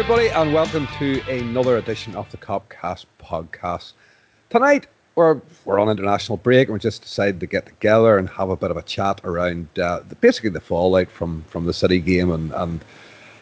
everybody, 0.00 0.30
and 0.30 0.50
welcome 0.50 0.86
to 0.86 1.22
another 1.28 1.76
edition 1.76 2.16
of 2.16 2.30
the 2.30 2.36
Copcast 2.38 3.04
podcast. 3.22 3.92
Tonight, 4.48 4.86
we're, 5.14 5.38
we're 5.66 5.78
on 5.78 5.90
international 5.90 6.38
break, 6.38 6.68
and 6.68 6.72
we 6.72 6.80
just 6.80 7.02
decided 7.02 7.38
to 7.38 7.46
get 7.46 7.66
together 7.66 8.16
and 8.16 8.26
have 8.30 8.48
a 8.48 8.56
bit 8.56 8.70
of 8.70 8.78
a 8.78 8.82
chat 8.82 9.20
around 9.24 9.68
uh, 9.78 10.00
the, 10.08 10.14
basically 10.14 10.48
the 10.48 10.58
fallout 10.58 11.10
from, 11.10 11.42
from 11.42 11.66
the 11.66 11.74
City 11.74 12.00
game 12.00 12.32
and, 12.32 12.50
and 12.52 12.82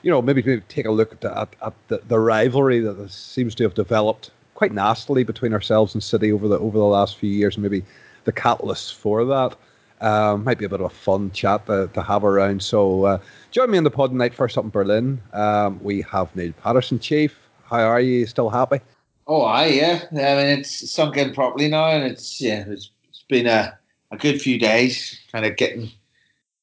you 0.03 0.11
know, 0.11 0.21
maybe, 0.21 0.43
maybe 0.43 0.61
take 0.63 0.87
a 0.87 0.91
look 0.91 1.13
at, 1.13 1.21
the, 1.21 1.39
at, 1.39 1.49
at 1.65 1.75
the, 1.87 2.03
the 2.09 2.19
rivalry 2.19 2.81
that 2.81 3.09
seems 3.09 3.55
to 3.55 3.63
have 3.63 3.75
developed 3.75 4.33
quite 4.57 4.73
nastily 4.73 5.23
between 5.23 5.53
ourselves 5.53 5.95
and 5.95 6.03
City 6.03 6.33
over 6.33 6.49
the 6.49 6.59
over 6.59 6.77
the 6.77 6.85
last 6.85 7.19
few 7.19 7.31
years, 7.31 7.55
and 7.55 7.63
maybe 7.63 7.85
the 8.25 8.33
catalyst 8.33 8.97
for 8.97 9.25
that. 9.25 9.55
Um, 10.01 10.45
might 10.45 10.59
be 10.59 10.65
a 10.65 10.69
bit 10.69 10.81
of 10.81 10.87
a 10.87 10.95
fun 10.95 11.31
chat 11.33 11.67
to, 11.67 11.91
to 11.93 12.03
have 12.03 12.25
around. 12.25 12.63
So 12.63 13.05
uh, 13.05 13.19
join 13.51 13.71
me 13.71 13.79
in 13.79 13.85
the 13.85 13.91
pod 13.91 14.11
tonight. 14.11 14.35
First 14.35 14.57
up 14.57 14.65
in 14.65 14.71
Berlin, 14.71 15.21
um, 15.33 15.81
we 15.83 16.03
have 16.03 16.35
Neil 16.37 16.53
Patterson. 16.53 16.99
Chief, 16.99 17.37
how 17.65 17.81
are 17.81 18.01
you? 18.01 18.27
Still 18.27 18.51
happy? 18.51 18.81
Oh, 19.27 19.43
I 19.43 19.67
yeah. 19.67 20.05
I 20.13 20.15
mean, 20.15 20.59
it's 20.59 20.91
sunk 20.91 21.17
in 21.17 21.35
properly 21.35 21.69
now, 21.69 21.89
and 21.89 22.05
it's 22.05 22.41
yeah, 22.41 22.65
it's, 22.67 22.91
it's 23.09 23.25
been 23.29 23.47
a, 23.47 23.77
a 24.11 24.17
good 24.17 24.41
few 24.41 24.59
days, 24.59 25.21
kind 25.31 25.45
of 25.45 25.57
getting 25.57 25.91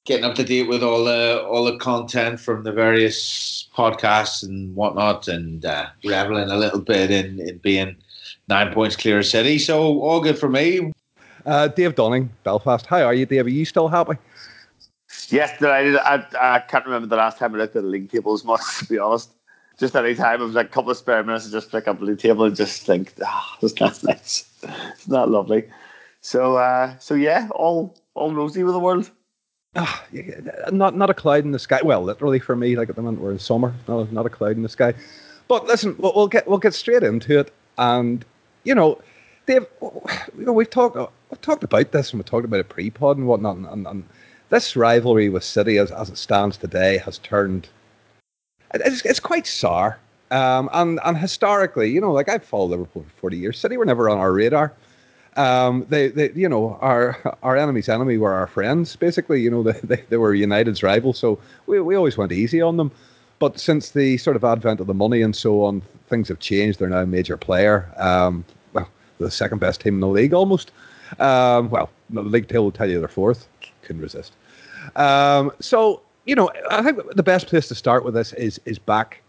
getting 0.06 0.26
up 0.26 0.36
to 0.36 0.44
date 0.44 0.68
with 0.68 0.82
all 0.82 1.04
the 1.04 1.44
all 1.44 1.66
the 1.66 1.78
content 1.78 2.40
from 2.40 2.64
the 2.64 2.72
various 2.72 3.70
podcasts 3.76 4.44
and 4.44 4.76
whatnot, 4.76 5.28
and 5.28 5.64
uh, 5.64 5.88
reveling 6.04 6.50
a 6.50 6.58
little 6.58 6.82
bit 6.82 7.12
in 7.12 7.40
in 7.40 7.60
being 7.60 7.96
nine 8.48 8.74
points 8.74 8.96
clear 8.96 9.20
of 9.20 9.26
City. 9.26 9.60
So 9.60 10.00
all 10.00 10.22
good 10.22 10.40
for 10.40 10.50
me. 10.50 10.92
Uh, 11.46 11.68
Dave 11.68 11.96
Donning, 11.96 12.30
Belfast. 12.44 12.86
How 12.86 13.04
are 13.04 13.14
you, 13.14 13.26
Dave? 13.26 13.46
Are 13.46 13.50
you 13.50 13.66
still 13.66 13.88
happy? 13.88 14.18
Yes, 15.30 15.58
delighted. 15.60 15.98
I, 15.98 16.26
I 16.40 16.60
can't 16.60 16.86
remember 16.86 17.08
the 17.08 17.16
last 17.16 17.38
time 17.38 17.54
I 17.56 17.60
looked 17.60 17.76
at 17.76 17.84
the 17.84 17.90
league 17.90 18.12
table 18.12 18.34
as 18.34 18.44
much, 18.44 18.62
to 18.80 18.86
be 18.86 18.98
honest. 18.98 19.32
Just 19.78 19.96
any 19.96 20.16
time, 20.16 20.42
it 20.42 20.46
was 20.46 20.56
like 20.56 20.68
a 20.68 20.70
couple 20.70 20.92
of 20.92 20.98
spare 20.98 21.24
minutes 21.24 21.46
to 21.46 21.52
just 21.52 21.70
pick 21.70 21.88
up 21.88 22.00
the 22.00 22.06
league 22.06 22.20
table 22.20 22.46
and 22.46 22.56
just 22.56 22.84
think, 22.84 23.14
ah, 23.24 23.58
oh, 23.62 23.66
it's 23.66 23.80
not 23.80 24.04
nice. 24.04 24.50
It's 24.64 25.08
not 25.08 25.30
lovely. 25.30 25.66
So, 26.22 26.58
uh, 26.58 26.98
so 26.98 27.14
yeah, 27.14 27.50
all 27.52 27.96
all 28.16 28.34
rosy 28.34 28.64
with 28.64 28.74
the 28.74 28.80
world. 28.80 29.12
Ah, 29.76 30.06
not 30.72 30.96
not 30.96 31.10
a 31.10 31.14
cloud 31.14 31.44
in 31.44 31.52
the 31.52 31.60
sky. 31.60 31.82
Well, 31.84 32.02
literally 32.02 32.40
for 32.40 32.56
me, 32.56 32.78
like 32.78 32.90
at 32.90 32.96
the 32.96 33.02
moment 33.02 33.22
we're 33.22 33.34
in 33.34 33.40
summer, 33.40 33.76
not 33.88 34.08
a, 34.08 34.14
not 34.14 34.26
a 34.26 34.30
cloud 34.30 34.56
in 34.56 34.64
the 34.64 34.70
sky. 34.70 34.94
But 35.50 35.66
listen, 35.66 35.96
we'll, 36.00 36.14
we'll 36.16 36.28
get 36.28 36.48
we'll 36.48 36.58
get 36.58 36.74
straight 36.74 37.04
into 37.04 37.38
it, 37.38 37.54
and 37.78 38.24
you 38.64 38.74
know, 38.74 39.02
Dave, 39.46 39.68
you 39.82 40.46
know, 40.46 40.54
we've 40.54 40.70
talked 40.70 40.98
we've 41.30 41.42
talked 41.42 41.64
about 41.64 41.92
this 41.92 42.12
and 42.12 42.20
we 42.20 42.24
talked 42.24 42.46
about 42.46 42.60
a 42.60 42.66
pre-pod 42.66 43.18
and 43.18 43.28
whatnot, 43.28 43.58
and, 43.58 43.66
and, 43.68 43.88
and, 43.88 44.04
this 44.50 44.76
rivalry 44.76 45.28
with 45.28 45.44
City, 45.44 45.80
as, 45.80 45.92
as 45.92 46.08
it 46.10 46.18
stands 46.18 46.56
today, 46.56 47.00
has 47.00 47.18
turned. 47.18 47.68
It's, 48.76 49.04
it's 49.04 49.20
quite 49.20 49.48
sour, 49.48 49.98
um, 50.30 50.70
and 50.72 51.00
and 51.04 51.18
historically, 51.18 51.90
you 51.90 52.00
know, 52.00 52.12
like 52.12 52.30
I've 52.30 52.44
followed 52.44 52.70
Liverpool 52.70 53.04
for 53.04 53.20
forty 53.20 53.38
years. 53.38 53.58
City 53.58 53.76
were 53.76 53.86
never 53.86 54.08
on 54.08 54.20
our 54.20 54.32
radar. 54.32 54.72
Um, 55.36 55.86
they, 55.90 56.10
they, 56.10 56.32
you 56.34 56.48
know, 56.48 56.78
our 56.80 57.18
our 57.42 57.58
enemy's 57.58 57.90
enemy 57.90 58.20
were 58.20 58.34
our 58.34 58.46
friends. 58.46 58.96
Basically, 58.96 59.42
you 59.42 59.50
know, 59.50 59.64
they, 59.64 59.80
they, 59.84 60.04
they 60.10 60.18
were 60.18 60.36
United's 60.36 60.84
rivals, 60.84 61.18
so 61.18 61.40
we 61.66 61.82
we 61.82 61.96
always 61.96 62.16
went 62.16 62.32
easy 62.32 62.62
on 62.62 62.78
them. 62.78 62.92
But 63.40 63.60
since 63.60 63.92
the 63.92 64.18
sort 64.18 64.36
of 64.36 64.44
advent 64.44 64.80
of 64.80 64.88
the 64.88 64.94
money 64.94 65.22
and 65.22 65.36
so 65.36 65.64
on, 65.64 65.82
things 66.08 66.28
have 66.30 66.40
changed. 66.40 66.80
They're 66.80 66.88
now 66.88 67.00
a 67.00 67.06
major 67.06 67.36
player. 67.36 67.92
Um, 67.98 68.46
well, 68.74 68.88
the 69.18 69.32
second 69.32 69.58
best 69.58 69.82
team 69.82 69.96
in 69.96 70.00
the 70.00 70.08
league 70.08 70.34
almost. 70.34 70.72
Um, 71.20 71.70
well, 71.70 71.90
the 72.10 72.22
league 72.22 72.48
table 72.48 72.66
will 72.66 72.72
tell 72.72 72.90
you 72.90 73.00
they're 73.00 73.08
fourth. 73.08 73.48
Couldn't 73.82 74.02
resist. 74.02 74.34
Um, 74.96 75.52
so 75.60 76.02
you 76.26 76.36
know, 76.36 76.50
I 76.72 76.82
think 76.82 77.00
the 77.16 77.24
best 77.24 77.48
place 77.48 77.68
to 77.68 77.76
start 77.76 78.04
with 78.04 78.14
this 78.14 78.34
is 78.34 78.60
is 78.66 78.80
back, 78.80 79.22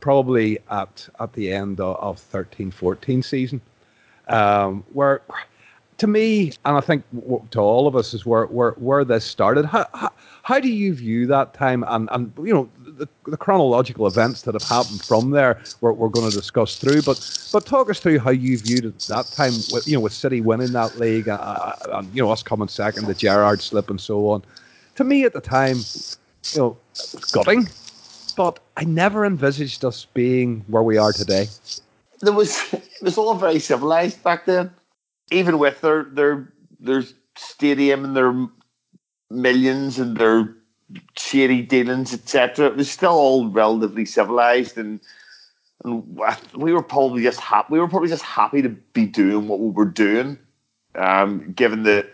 probably 0.00 0.58
at 0.70 1.08
at 1.20 1.32
the 1.32 1.52
end 1.52 1.80
of, 1.80 1.96
of 1.96 2.18
13, 2.18 2.70
14 2.70 3.22
season, 3.22 3.60
um, 4.28 4.84
where 4.92 5.22
to 5.98 6.06
me, 6.06 6.52
and 6.64 6.76
I 6.76 6.80
think 6.80 7.04
to 7.50 7.60
all 7.60 7.86
of 7.86 7.96
us, 7.96 8.14
is 8.14 8.26
where 8.26 8.46
where, 8.46 8.72
where 8.72 9.04
this 9.04 9.24
started. 9.24 9.64
How, 9.64 9.86
how, 9.94 10.12
how 10.42 10.60
do 10.60 10.68
you 10.68 10.94
view 10.94 11.26
that 11.26 11.54
time, 11.54 11.84
and 11.86 12.08
and 12.12 12.32
you 12.38 12.54
know 12.54 12.68
the, 12.96 13.08
the 13.26 13.36
chronological 13.36 14.06
events 14.06 14.42
that 14.42 14.54
have 14.54 14.62
happened 14.62 15.02
from 15.02 15.30
there? 15.30 15.60
We're, 15.80 15.92
we're 15.92 16.08
going 16.08 16.30
to 16.30 16.36
discuss 16.36 16.76
through, 16.76 17.02
but 17.02 17.48
but 17.52 17.66
talk 17.66 17.90
us 17.90 18.00
through 18.00 18.18
how 18.18 18.30
you 18.30 18.58
viewed 18.58 18.84
it 18.84 18.98
that 19.08 19.26
time, 19.26 19.52
with 19.72 19.86
you 19.86 19.94
know 19.94 20.00
with 20.00 20.12
City 20.12 20.40
winning 20.40 20.72
that 20.72 20.98
league, 20.98 21.28
uh, 21.28 21.34
uh, 21.34 21.98
and 21.98 22.14
you 22.14 22.22
know 22.22 22.30
us 22.30 22.42
coming 22.42 22.68
second, 22.68 23.06
the 23.06 23.14
Gerrard 23.14 23.60
slip, 23.62 23.90
and 23.90 24.00
so 24.00 24.28
on. 24.28 24.42
To 24.96 25.04
me, 25.04 25.24
at 25.24 25.32
the 25.32 25.40
time, 25.40 25.78
you 26.52 26.60
know, 26.60 26.76
gutting, 27.32 27.68
but 28.36 28.60
I 28.76 28.84
never 28.84 29.24
envisaged 29.24 29.84
us 29.84 30.06
being 30.14 30.64
where 30.68 30.82
we 30.82 30.96
are 30.98 31.12
today. 31.12 31.48
There 32.20 32.32
was 32.32 32.58
it 32.72 33.02
was 33.02 33.18
all 33.18 33.34
very 33.34 33.58
civilized 33.58 34.22
back 34.22 34.46
then 34.46 34.70
even 35.30 35.58
with 35.58 35.80
their 35.80 36.04
their 36.04 36.52
their 36.80 37.02
stadium 37.36 38.04
and 38.04 38.16
their 38.16 38.46
millions 39.30 39.98
and 39.98 40.16
their 40.16 40.54
shady 41.16 41.62
dealings, 41.62 42.12
etc., 42.12 42.66
it 42.66 42.76
was 42.76 42.90
still 42.90 43.12
all 43.12 43.48
relatively 43.48 44.04
civilized 44.04 44.78
and. 44.78 45.00
And 45.84 46.18
we 46.56 46.72
were 46.72 46.82
probably 46.82 47.22
just 47.22 47.40
happy. 47.40 47.72
We 47.72 47.78
were 47.78 47.88
probably 47.88 48.08
just 48.08 48.22
happy 48.22 48.62
to 48.62 48.70
be 48.70 49.04
doing 49.04 49.48
what 49.48 49.60
we 49.60 49.68
were 49.68 49.84
doing, 49.84 50.38
um, 50.94 51.52
given 51.52 51.82
the, 51.82 52.08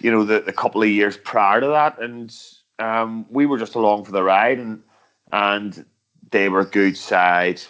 you 0.00 0.10
know, 0.10 0.22
the, 0.24 0.40
the 0.40 0.52
couple 0.52 0.80
of 0.80 0.88
years 0.88 1.16
prior 1.16 1.60
to 1.60 1.66
that, 1.66 2.00
and 2.00 2.32
um, 2.78 3.26
we 3.28 3.46
were 3.46 3.58
just 3.58 3.74
along 3.74 4.04
for 4.04 4.12
the 4.12 4.22
ride, 4.22 4.58
and 4.58 4.82
and 5.32 5.84
they 6.30 6.48
were 6.48 6.64
good 6.64 6.96
side. 6.96 7.60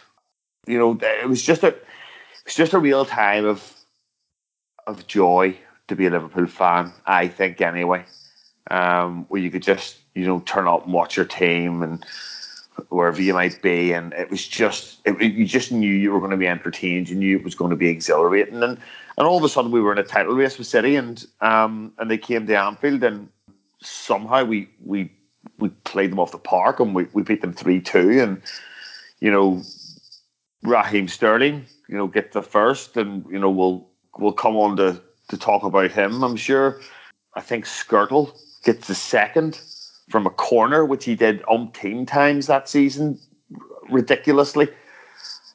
You 0.67 0.78
know, 0.78 0.99
it 1.00 1.28
was 1.28 1.43
just 1.43 1.62
a, 1.62 1.69
it 1.69 1.84
was 2.44 2.55
just 2.55 2.73
a 2.73 2.78
real 2.78 3.05
time 3.05 3.47
of 3.47 3.73
of 4.87 5.06
joy 5.06 5.56
to 5.89 5.97
be 5.97 6.06
a 6.06 6.11
Liverpool 6.11 6.47
fan. 6.47 6.93
I 7.06 7.28
think 7.28 7.61
anyway, 7.61 8.05
um, 8.71 9.27
where 9.29 9.41
you 9.41 9.51
could 9.51 9.63
just 9.63 9.99
you 10.15 10.27
know 10.27 10.41
turn 10.41 10.67
up 10.67 10.85
and 10.85 10.93
watch 10.93 11.17
your 11.17 11.27
team 11.27 11.83
and 11.83 12.05
wherever 12.89 13.23
you 13.23 13.35
might 13.35 13.61
be, 13.63 13.93
and 13.93 14.13
it 14.15 14.31
was 14.31 14.47
just 14.47 15.01
it, 15.05 15.21
you 15.21 15.47
just 15.47 15.73
knew 15.73 15.93
you 15.93 16.13
were 16.13 16.19
going 16.19 16.31
to 16.31 16.37
be 16.37 16.49
entertained. 16.49 17.09
You 17.09 17.17
knew 17.17 17.37
it 17.37 17.45
was 17.45 17.55
going 17.55 17.71
to 17.71 17.77
be 17.77 17.89
exhilarating, 17.89 18.63
and 18.63 18.79
and 19.17 19.27
all 19.27 19.39
of 19.39 19.45
a 19.45 19.49
sudden 19.49 19.71
we 19.71 19.81
were 19.81 19.93
in 19.93 19.99
a 19.99 20.05
title 20.05 20.35
race 20.35 20.59
with 20.59 20.67
City, 20.67 20.97
and 20.97 21.25
um 21.41 21.93
and 21.99 22.11
they 22.11 22.19
came 22.19 22.47
to 22.47 22.59
Anfield, 22.59 23.03
and 23.03 23.29
somehow 23.81 24.45
we 24.45 24.69
we 24.85 25.11
we 25.59 25.69
played 25.85 26.11
them 26.11 26.19
off 26.19 26.33
the 26.33 26.39
park, 26.39 26.81
and 26.81 26.95
we, 26.95 27.07
we 27.13 27.23
beat 27.23 27.41
them 27.41 27.53
three 27.53 27.81
two, 27.81 28.21
and 28.21 28.43
you 29.21 29.31
know 29.31 29.63
Raheem 30.65 31.09
Sterling, 31.09 31.67
you 31.89 31.97
know, 31.97 32.07
get 32.07 32.33
the 32.33 32.43
first, 32.43 32.97
and 32.97 33.25
you 33.31 33.39
know 33.39 33.51
we'll 33.51 33.87
we'll 34.19 34.33
come 34.33 34.57
on 34.57 34.77
to, 34.79 35.01
to 35.29 35.37
talk 35.37 35.63
about 35.63 35.91
him, 35.91 36.23
I'm 36.25 36.37
sure. 36.37 36.81
I 37.35 37.41
think 37.41 37.67
Skrtel 37.67 38.33
gets 38.65 38.87
the 38.89 38.95
second 38.95 39.61
from 40.11 40.27
a 40.27 40.31
corner, 40.31 40.85
which 40.85 41.05
he 41.05 41.15
did 41.15 41.43
umpteen 41.43 42.07
times 42.07 42.47
that 42.47 42.69
season, 42.69 43.19
ridiculously. 43.91 44.69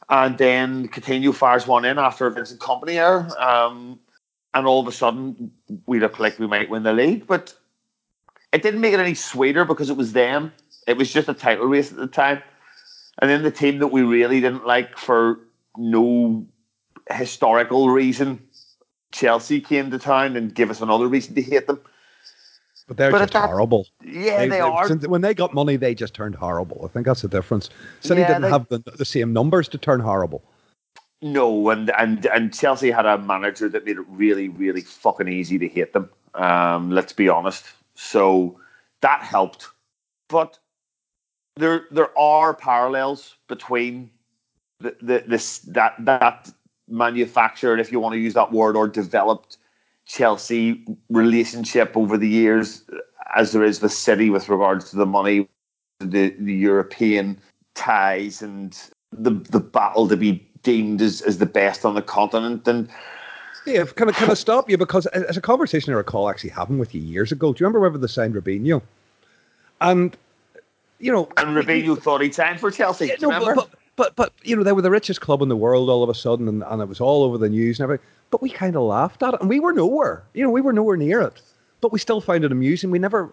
And 0.09 0.37
then 0.37 0.87
Coutinho 0.87 1.33
fires 1.33 1.67
one 1.67 1.85
in 1.85 1.99
after 1.99 2.25
a 2.25 2.31
Vincent 2.31 2.59
Kompany 2.59 2.95
error. 2.95 3.27
Um, 3.39 3.99
and 4.53 4.65
all 4.65 4.79
of 4.79 4.87
a 4.87 4.91
sudden, 4.91 5.51
we 5.85 5.99
look 5.99 6.19
like 6.19 6.39
we 6.39 6.47
might 6.47 6.69
win 6.69 6.83
the 6.83 6.93
league. 6.93 7.27
But 7.27 7.53
it 8.51 8.63
didn't 8.63 8.81
make 8.81 8.93
it 8.93 8.99
any 8.99 9.13
sweeter 9.13 9.65
because 9.65 9.89
it 9.89 9.97
was 9.97 10.13
them. 10.13 10.51
It 10.87 10.97
was 10.97 11.13
just 11.13 11.29
a 11.29 11.35
title 11.35 11.67
race 11.67 11.91
at 11.91 11.97
the 11.97 12.07
time. 12.07 12.41
And 13.21 13.29
then 13.29 13.43
the 13.43 13.51
team 13.51 13.79
that 13.79 13.87
we 13.87 14.01
really 14.01 14.41
didn't 14.41 14.65
like 14.65 14.97
for 14.97 15.39
no 15.77 16.47
historical 17.11 17.89
reason 17.89 18.41
Chelsea 19.11 19.61
came 19.61 19.91
to 19.91 19.99
town 19.99 20.35
and 20.35 20.53
gave 20.53 20.69
us 20.69 20.81
another 20.81 21.07
reason 21.07 21.35
to 21.35 21.41
hate 21.41 21.67
them. 21.67 21.79
But 22.89 22.97
they're 22.97 23.11
but 23.11 23.19
just 23.19 23.33
that, 23.33 23.45
horrible. 23.45 23.87
Yeah, 24.03 24.39
they, 24.39 24.49
they, 24.49 24.59
are. 24.59 24.89
When 24.89 25.21
they 25.21 25.35
got 25.35 25.53
money, 25.53 25.75
they 25.75 25.93
just 25.93 26.15
turned 26.15 26.33
horrible. 26.33 26.81
I 26.83 26.87
think 26.87 27.05
that's 27.05 27.21
the 27.21 27.27
difference. 27.27 27.69
City 27.99 28.21
yeah, 28.21 28.27
didn't 28.29 28.41
they, 28.41 28.49
have 28.49 28.67
the, 28.69 28.79
the 28.79 29.05
same 29.05 29.31
numbers 29.31 29.67
to 29.67 29.77
turn 29.77 29.99
horrible. 29.99 30.43
No, 31.21 31.69
and, 31.69 31.91
and 31.99 32.25
and 32.25 32.51
Chelsea 32.51 32.89
had 32.89 33.05
a 33.05 33.19
manager 33.19 33.69
that 33.69 33.85
made 33.85 33.97
it 33.97 34.05
really, 34.09 34.49
really 34.49 34.81
fucking 34.81 35.27
easy 35.27 35.59
to 35.59 35.67
hate 35.67 35.93
them. 35.93 36.09
Um, 36.33 36.89
let's 36.89 37.13
be 37.13 37.29
honest. 37.29 37.65
So 37.93 38.59
that 39.01 39.21
helped. 39.21 39.67
But 40.27 40.57
there 41.57 41.85
there 41.91 42.17
are 42.17 42.55
parallels 42.55 43.35
between 43.47 44.09
the, 44.79 44.95
the 44.99 45.23
this 45.27 45.59
that 45.59 45.93
that 45.99 46.49
manufactured, 46.87 47.79
if 47.79 47.91
you 47.91 47.99
want 47.99 48.13
to 48.13 48.19
use 48.19 48.33
that 48.33 48.51
word, 48.51 48.75
or 48.75 48.87
developed 48.87 49.57
Chelsea 50.09 50.83
relationship 51.09 51.95
over 51.95 52.17
the 52.17 52.27
years, 52.27 52.83
as 53.35 53.51
there 53.51 53.63
is 53.63 53.79
with 53.79 53.93
City 53.93 54.31
with 54.31 54.49
regards 54.49 54.89
to 54.89 54.97
the 54.97 55.05
money, 55.05 55.47
the, 55.99 56.35
the 56.39 56.53
European 56.53 57.39
ties, 57.75 58.41
and 58.41 58.75
the 59.11 59.31
the 59.51 59.59
battle 59.59 60.07
to 60.07 60.17
be 60.17 60.45
deemed 60.63 60.99
as, 61.01 61.21
as 61.21 61.37
the 61.37 61.45
best 61.45 61.85
on 61.85 61.93
the 61.93 62.01
continent. 62.01 62.67
And 62.67 62.89
yeah, 63.67 63.85
can 63.85 64.09
I, 64.09 64.11
can 64.11 64.31
I 64.31 64.33
stop 64.33 64.67
you? 64.67 64.79
Because 64.79 65.05
as 65.07 65.37
a 65.37 65.41
conversation 65.41 65.93
I 65.93 65.97
recall 65.97 66.27
actually 66.27 66.49
having 66.49 66.79
with 66.79 66.95
you 66.95 67.01
years 67.01 67.31
ago, 67.31 67.53
do 67.53 67.59
you 67.59 67.67
remember 67.67 67.79
whenever 67.79 67.99
they 67.99 68.07
signed 68.07 68.33
Robinho? 68.33 68.81
And 69.79 70.17
you 70.97 71.11
know, 71.11 71.29
And 71.37 71.55
Robinho 71.55 72.01
thought 72.01 72.21
he 72.21 72.31
signed 72.31 72.59
for 72.59 72.71
Chelsea. 72.71 73.07
Yeah, 73.07 73.15
no, 73.21 73.27
remember? 73.27 73.53
but, 73.53 73.69
but 73.69 73.79
but 73.95 74.15
but 74.15 74.33
you 74.43 74.55
know 74.55 74.63
they 74.63 74.71
were 74.71 74.81
the 74.81 74.89
richest 74.89 75.21
club 75.21 75.43
in 75.43 75.49
the 75.49 75.55
world 75.55 75.87
all 75.87 76.01
of 76.01 76.09
a 76.09 76.15
sudden, 76.15 76.47
and, 76.47 76.63
and 76.63 76.81
it 76.81 76.87
was 76.87 76.99
all 76.99 77.23
over 77.23 77.37
the 77.37 77.49
news 77.49 77.79
and 77.79 77.83
everything. 77.83 78.05
But 78.31 78.41
we 78.41 78.49
kind 78.49 78.75
of 78.75 78.83
laughed 78.83 79.23
at 79.23 79.33
it, 79.33 79.41
and 79.41 79.49
we 79.49 79.59
were 79.59 79.73
nowhere. 79.73 80.23
You 80.33 80.43
know, 80.43 80.51
we 80.51 80.61
were 80.61 80.73
nowhere 80.73 80.97
near 80.97 81.21
it. 81.21 81.41
But 81.81 81.93
we 81.93 81.99
still 81.99 82.19
found 82.19 82.43
it 82.43 82.51
amusing. 82.51 82.91
We 82.91 82.99
never, 82.99 83.31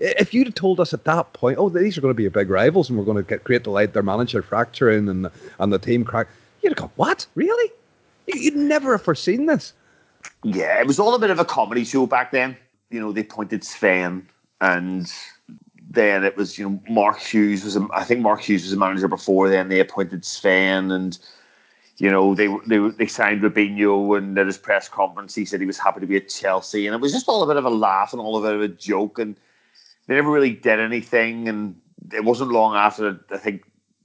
if 0.00 0.34
you'd 0.34 0.48
have 0.48 0.54
told 0.54 0.80
us 0.80 0.92
at 0.92 1.04
that 1.04 1.32
point, 1.32 1.58
oh, 1.58 1.68
these 1.68 1.96
are 1.96 2.00
going 2.00 2.10
to 2.10 2.16
be 2.16 2.28
big 2.28 2.50
rivals, 2.50 2.90
and 2.90 2.98
we're 2.98 3.04
going 3.04 3.16
to 3.18 3.22
get 3.22 3.44
great 3.44 3.62
delight, 3.62 3.92
their 3.92 4.02
manager 4.02 4.42
fracturing 4.42 5.08
and 5.08 5.28
and 5.60 5.72
the 5.72 5.78
team 5.78 6.04
crack, 6.04 6.26
you'd 6.62 6.70
have 6.70 6.76
gone, 6.78 6.90
what? 6.96 7.26
Really? 7.36 7.72
You- 8.26 8.40
You'd 8.40 8.56
never 8.56 8.92
have 8.92 9.02
foreseen 9.02 9.46
this. 9.46 9.72
Yeah, 10.44 10.80
it 10.80 10.86
was 10.86 10.98
all 10.98 11.14
a 11.14 11.18
bit 11.18 11.30
of 11.30 11.38
a 11.38 11.44
comedy 11.44 11.84
show 11.84 12.06
back 12.06 12.32
then. 12.32 12.56
You 12.90 13.00
know, 13.00 13.12
they 13.12 13.22
pointed 13.24 13.64
Sven, 13.64 14.26
and 14.60 15.10
then 15.90 16.24
it 16.24 16.36
was 16.36 16.58
you 16.58 16.68
know 16.68 16.82
Mark 16.88 17.18
Hughes 17.20 17.64
was 17.64 17.76
a, 17.76 17.86
I 17.92 18.02
think 18.04 18.20
Mark 18.20 18.40
Hughes 18.40 18.64
was 18.64 18.72
a 18.72 18.76
manager 18.76 19.06
before. 19.08 19.48
Then 19.48 19.68
they 19.68 19.78
appointed 19.80 20.24
Sven, 20.24 20.90
and 20.90 21.16
you 22.02 22.10
know 22.10 22.34
they 22.34 22.48
they 22.66 22.78
they 22.98 23.06
signed 23.06 23.42
Robinho, 23.42 24.18
and 24.18 24.36
at 24.36 24.46
his 24.46 24.58
press 24.58 24.88
conference. 24.88 25.36
He 25.36 25.44
said 25.44 25.60
he 25.60 25.66
was 25.66 25.78
happy 25.78 26.00
to 26.00 26.06
be 26.06 26.16
at 26.16 26.28
Chelsea, 26.28 26.88
and 26.88 26.96
it 26.96 27.00
was 27.00 27.12
just 27.12 27.28
all 27.28 27.44
a 27.44 27.46
bit 27.46 27.56
of 27.56 27.64
a 27.64 27.70
laugh 27.70 28.12
and 28.12 28.20
all 28.20 28.36
a 28.36 28.42
bit 28.42 28.56
of 28.56 28.60
a 28.60 28.66
joke, 28.66 29.20
and 29.20 29.36
they 30.08 30.16
never 30.16 30.32
really 30.32 30.50
did 30.50 30.80
anything, 30.80 31.48
and 31.48 31.76
it 32.12 32.24
wasn't 32.24 32.50
long 32.50 32.74
after 32.74 33.20
I 33.30 33.36
think 33.36 33.62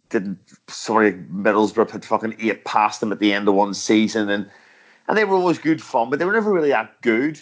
didn't 0.09 0.37
sorry 0.67 1.13
Middlesbrough 1.13 1.89
had 1.89 2.05
fucking 2.05 2.35
eight 2.39 2.65
past 2.65 2.99
them 2.99 3.11
at 3.11 3.17
the 3.17 3.33
end 3.33 3.47
of 3.47 3.55
one 3.55 3.73
season, 3.73 4.29
and 4.29 4.47
and 5.07 5.17
they 5.17 5.25
were 5.25 5.35
always 5.35 5.57
good 5.57 5.81
fun, 5.81 6.11
but 6.11 6.19
they 6.19 6.25
were 6.25 6.33
never 6.33 6.53
really 6.53 6.69
that 6.69 7.01
good. 7.01 7.41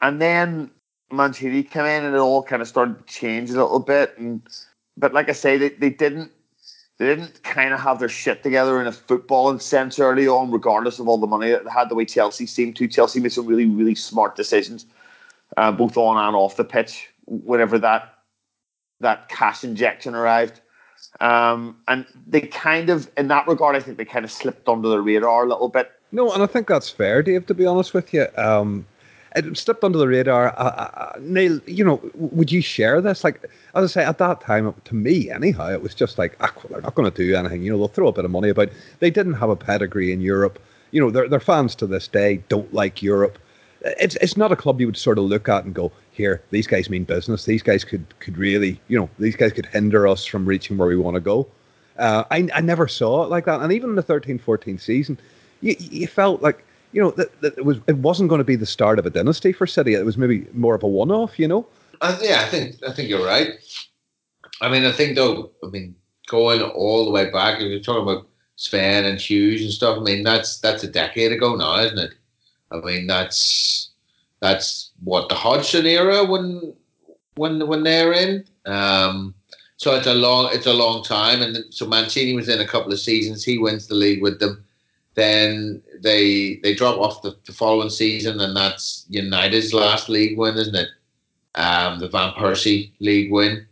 And 0.00 0.20
then 0.20 0.72
Mancini 1.12 1.62
came 1.62 1.84
in, 1.84 2.04
and 2.04 2.16
it 2.16 2.18
all 2.18 2.42
kind 2.42 2.60
of 2.60 2.66
started 2.66 2.98
to 2.98 3.04
change 3.04 3.50
a 3.50 3.52
little 3.52 3.78
bit. 3.78 4.18
And 4.18 4.42
but 4.96 5.14
like 5.14 5.28
I 5.28 5.32
say, 5.32 5.58
they, 5.58 5.68
they 5.68 5.90
didn't 5.90 6.32
they 7.02 7.16
didn't 7.16 7.42
kind 7.42 7.74
of 7.74 7.80
have 7.80 7.98
their 7.98 8.08
shit 8.08 8.42
together 8.42 8.80
in 8.80 8.86
a 8.86 8.92
footballing 8.92 9.60
sense 9.60 9.98
early 9.98 10.28
on, 10.28 10.52
regardless 10.52 11.00
of 11.00 11.08
all 11.08 11.18
the 11.18 11.26
money 11.26 11.50
that 11.50 11.64
they 11.64 11.70
had. 11.70 11.88
The 11.88 11.96
way 11.96 12.04
Chelsea 12.04 12.46
seemed 12.46 12.76
to, 12.76 12.86
Chelsea 12.86 13.18
made 13.18 13.32
some 13.32 13.46
really 13.46 13.66
really 13.66 13.94
smart 13.94 14.36
decisions, 14.36 14.86
uh, 15.56 15.72
both 15.72 15.96
on 15.96 16.16
and 16.16 16.36
off 16.36 16.56
the 16.56 16.64
pitch. 16.64 17.08
Whenever 17.26 17.78
that 17.78 18.14
that 19.00 19.28
cash 19.28 19.64
injection 19.64 20.14
arrived. 20.14 20.60
Um, 21.20 21.76
and 21.88 22.06
they 22.26 22.42
kind 22.42 22.88
of, 22.88 23.10
in 23.16 23.28
that 23.28 23.46
regard, 23.48 23.74
I 23.76 23.80
think 23.80 23.98
they 23.98 24.04
kind 24.04 24.24
of 24.24 24.30
slipped 24.30 24.68
under 24.68 24.88
the 24.88 25.00
radar 25.00 25.44
a 25.44 25.48
little 25.48 25.68
bit. 25.68 25.90
No, 26.12 26.32
and 26.32 26.42
I 26.42 26.46
think 26.46 26.68
that's 26.68 26.88
fair, 26.88 27.22
Dave. 27.22 27.46
To 27.46 27.54
be 27.54 27.66
honest 27.66 27.94
with 27.94 28.14
you, 28.14 28.26
um, 28.36 28.86
it 29.34 29.56
slipped 29.56 29.84
under 29.84 29.98
the 29.98 30.08
radar. 30.08 30.48
Uh, 30.58 30.62
uh, 30.62 31.12
Neil, 31.20 31.60
you 31.66 31.84
know, 31.84 32.00
would 32.14 32.52
you 32.52 32.60
share 32.60 33.00
this? 33.00 33.24
Like, 33.24 33.42
as 33.74 33.84
I 33.84 33.86
say, 33.86 34.04
at 34.04 34.18
that 34.18 34.40
time, 34.40 34.74
to 34.84 34.94
me, 34.94 35.30
anyhow, 35.30 35.70
it 35.70 35.82
was 35.82 35.94
just 35.94 36.18
like, 36.18 36.36
ah, 36.40 36.52
well, 36.56 36.66
they're 36.70 36.80
not 36.82 36.94
going 36.94 37.10
to 37.10 37.16
do 37.16 37.34
anything. 37.34 37.62
You 37.62 37.72
know, 37.72 37.78
they'll 37.78 37.88
throw 37.88 38.08
a 38.08 38.12
bit 38.12 38.24
of 38.24 38.30
money 38.30 38.50
about. 38.50 38.68
They 38.98 39.10
didn't 39.10 39.34
have 39.34 39.50
a 39.50 39.56
pedigree 39.56 40.12
in 40.12 40.20
Europe. 40.20 40.58
You 40.90 41.00
know, 41.00 41.10
their 41.10 41.28
their 41.28 41.40
fans 41.40 41.74
to 41.76 41.86
this 41.86 42.08
day 42.08 42.42
don't 42.48 42.72
like 42.74 43.02
Europe. 43.02 43.38
It's 43.80 44.16
it's 44.16 44.36
not 44.36 44.52
a 44.52 44.56
club 44.56 44.80
you 44.80 44.86
would 44.86 44.96
sort 44.96 45.18
of 45.18 45.24
look 45.24 45.48
at 45.48 45.64
and 45.64 45.74
go, 45.74 45.90
here, 46.12 46.42
these 46.50 46.66
guys 46.66 46.90
mean 46.90 47.04
business. 47.04 47.46
These 47.46 47.62
guys 47.62 47.84
could 47.84 48.04
could 48.20 48.36
really, 48.36 48.80
you 48.88 48.98
know, 48.98 49.08
these 49.18 49.36
guys 49.36 49.52
could 49.52 49.66
hinder 49.66 50.06
us 50.06 50.24
from 50.24 50.46
reaching 50.46 50.76
where 50.76 50.88
we 50.88 50.96
want 50.96 51.14
to 51.14 51.20
go. 51.20 51.46
Uh, 51.98 52.24
I, 52.30 52.48
I 52.54 52.60
never 52.60 52.88
saw 52.88 53.24
it 53.24 53.30
like 53.30 53.44
that. 53.46 53.60
And 53.60 53.72
even 53.72 53.90
in 53.90 53.96
the 53.96 54.02
13 54.02 54.38
14 54.38 54.78
season, 54.78 55.18
you, 55.60 55.76
you 55.78 56.06
felt 56.06 56.42
like, 56.42 56.64
you 56.92 57.02
know, 57.02 57.10
that, 57.12 57.40
that 57.40 57.58
it, 57.58 57.64
was, 57.64 57.78
it 57.86 57.96
wasn't 57.96 58.28
going 58.28 58.38
to 58.38 58.44
be 58.44 58.56
the 58.56 58.66
start 58.66 58.98
of 58.98 59.06
a 59.06 59.10
dynasty 59.10 59.52
for 59.52 59.66
City. 59.66 59.94
It 59.94 60.04
was 60.04 60.16
maybe 60.16 60.46
more 60.52 60.74
of 60.74 60.82
a 60.82 60.88
one 60.88 61.10
off, 61.10 61.38
you 61.38 61.48
know? 61.48 61.66
Uh, 62.00 62.18
yeah, 62.20 62.42
I 62.42 62.48
think 62.48 62.76
I 62.86 62.92
think 62.92 63.08
you're 63.08 63.24
right. 63.24 63.50
I 64.60 64.68
mean, 64.68 64.84
I 64.84 64.92
think 64.92 65.16
though, 65.16 65.52
I 65.64 65.68
mean, 65.68 65.94
going 66.26 66.60
all 66.60 67.04
the 67.04 67.10
way 67.10 67.30
back, 67.30 67.60
if 67.60 67.70
you're 67.70 67.80
talking 67.80 68.02
about 68.02 68.26
Sven 68.56 69.04
and 69.04 69.20
Hughes 69.20 69.62
and 69.62 69.70
stuff, 69.70 69.98
I 69.98 70.02
mean, 70.02 70.22
that's 70.24 70.58
that's 70.58 70.82
a 70.82 70.88
decade 70.88 71.32
ago 71.32 71.54
now, 71.54 71.78
isn't 71.78 71.98
it? 71.98 72.14
I 72.72 72.78
mean, 72.78 73.06
that's 73.06 73.90
that's 74.40 74.90
what 75.04 75.28
the 75.28 75.36
Hodgson 75.36 75.86
era 75.86 76.24
when 76.24 76.74
when 77.36 77.66
when 77.68 77.84
they're 77.84 78.12
in. 78.12 78.44
Um, 78.66 79.34
so 79.76 79.94
it's 79.94 80.06
a 80.06 80.14
long 80.14 80.50
it's 80.52 80.66
a 80.66 80.72
long 80.72 81.04
time, 81.04 81.40
and 81.42 81.58
so 81.70 81.86
Mancini 81.86 82.34
was 82.34 82.48
in 82.48 82.60
a 82.60 82.66
couple 82.66 82.92
of 82.92 83.00
seasons. 83.00 83.44
He 83.44 83.58
wins 83.58 83.86
the 83.86 83.94
league 83.94 84.22
with 84.22 84.40
them. 84.40 84.64
Then 85.14 85.82
they 86.02 86.56
they 86.62 86.74
drop 86.74 86.98
off 86.98 87.22
the, 87.22 87.36
the 87.46 87.52
following 87.52 87.90
season, 87.90 88.40
and 88.40 88.56
that's 88.56 89.06
United's 89.08 89.72
last 89.72 90.08
league 90.08 90.38
win, 90.38 90.56
isn't 90.56 90.74
it? 90.74 90.88
Um, 91.54 91.98
the 91.98 92.08
Van 92.08 92.32
Persie 92.32 92.92
league 93.00 93.30
win, 93.30 93.66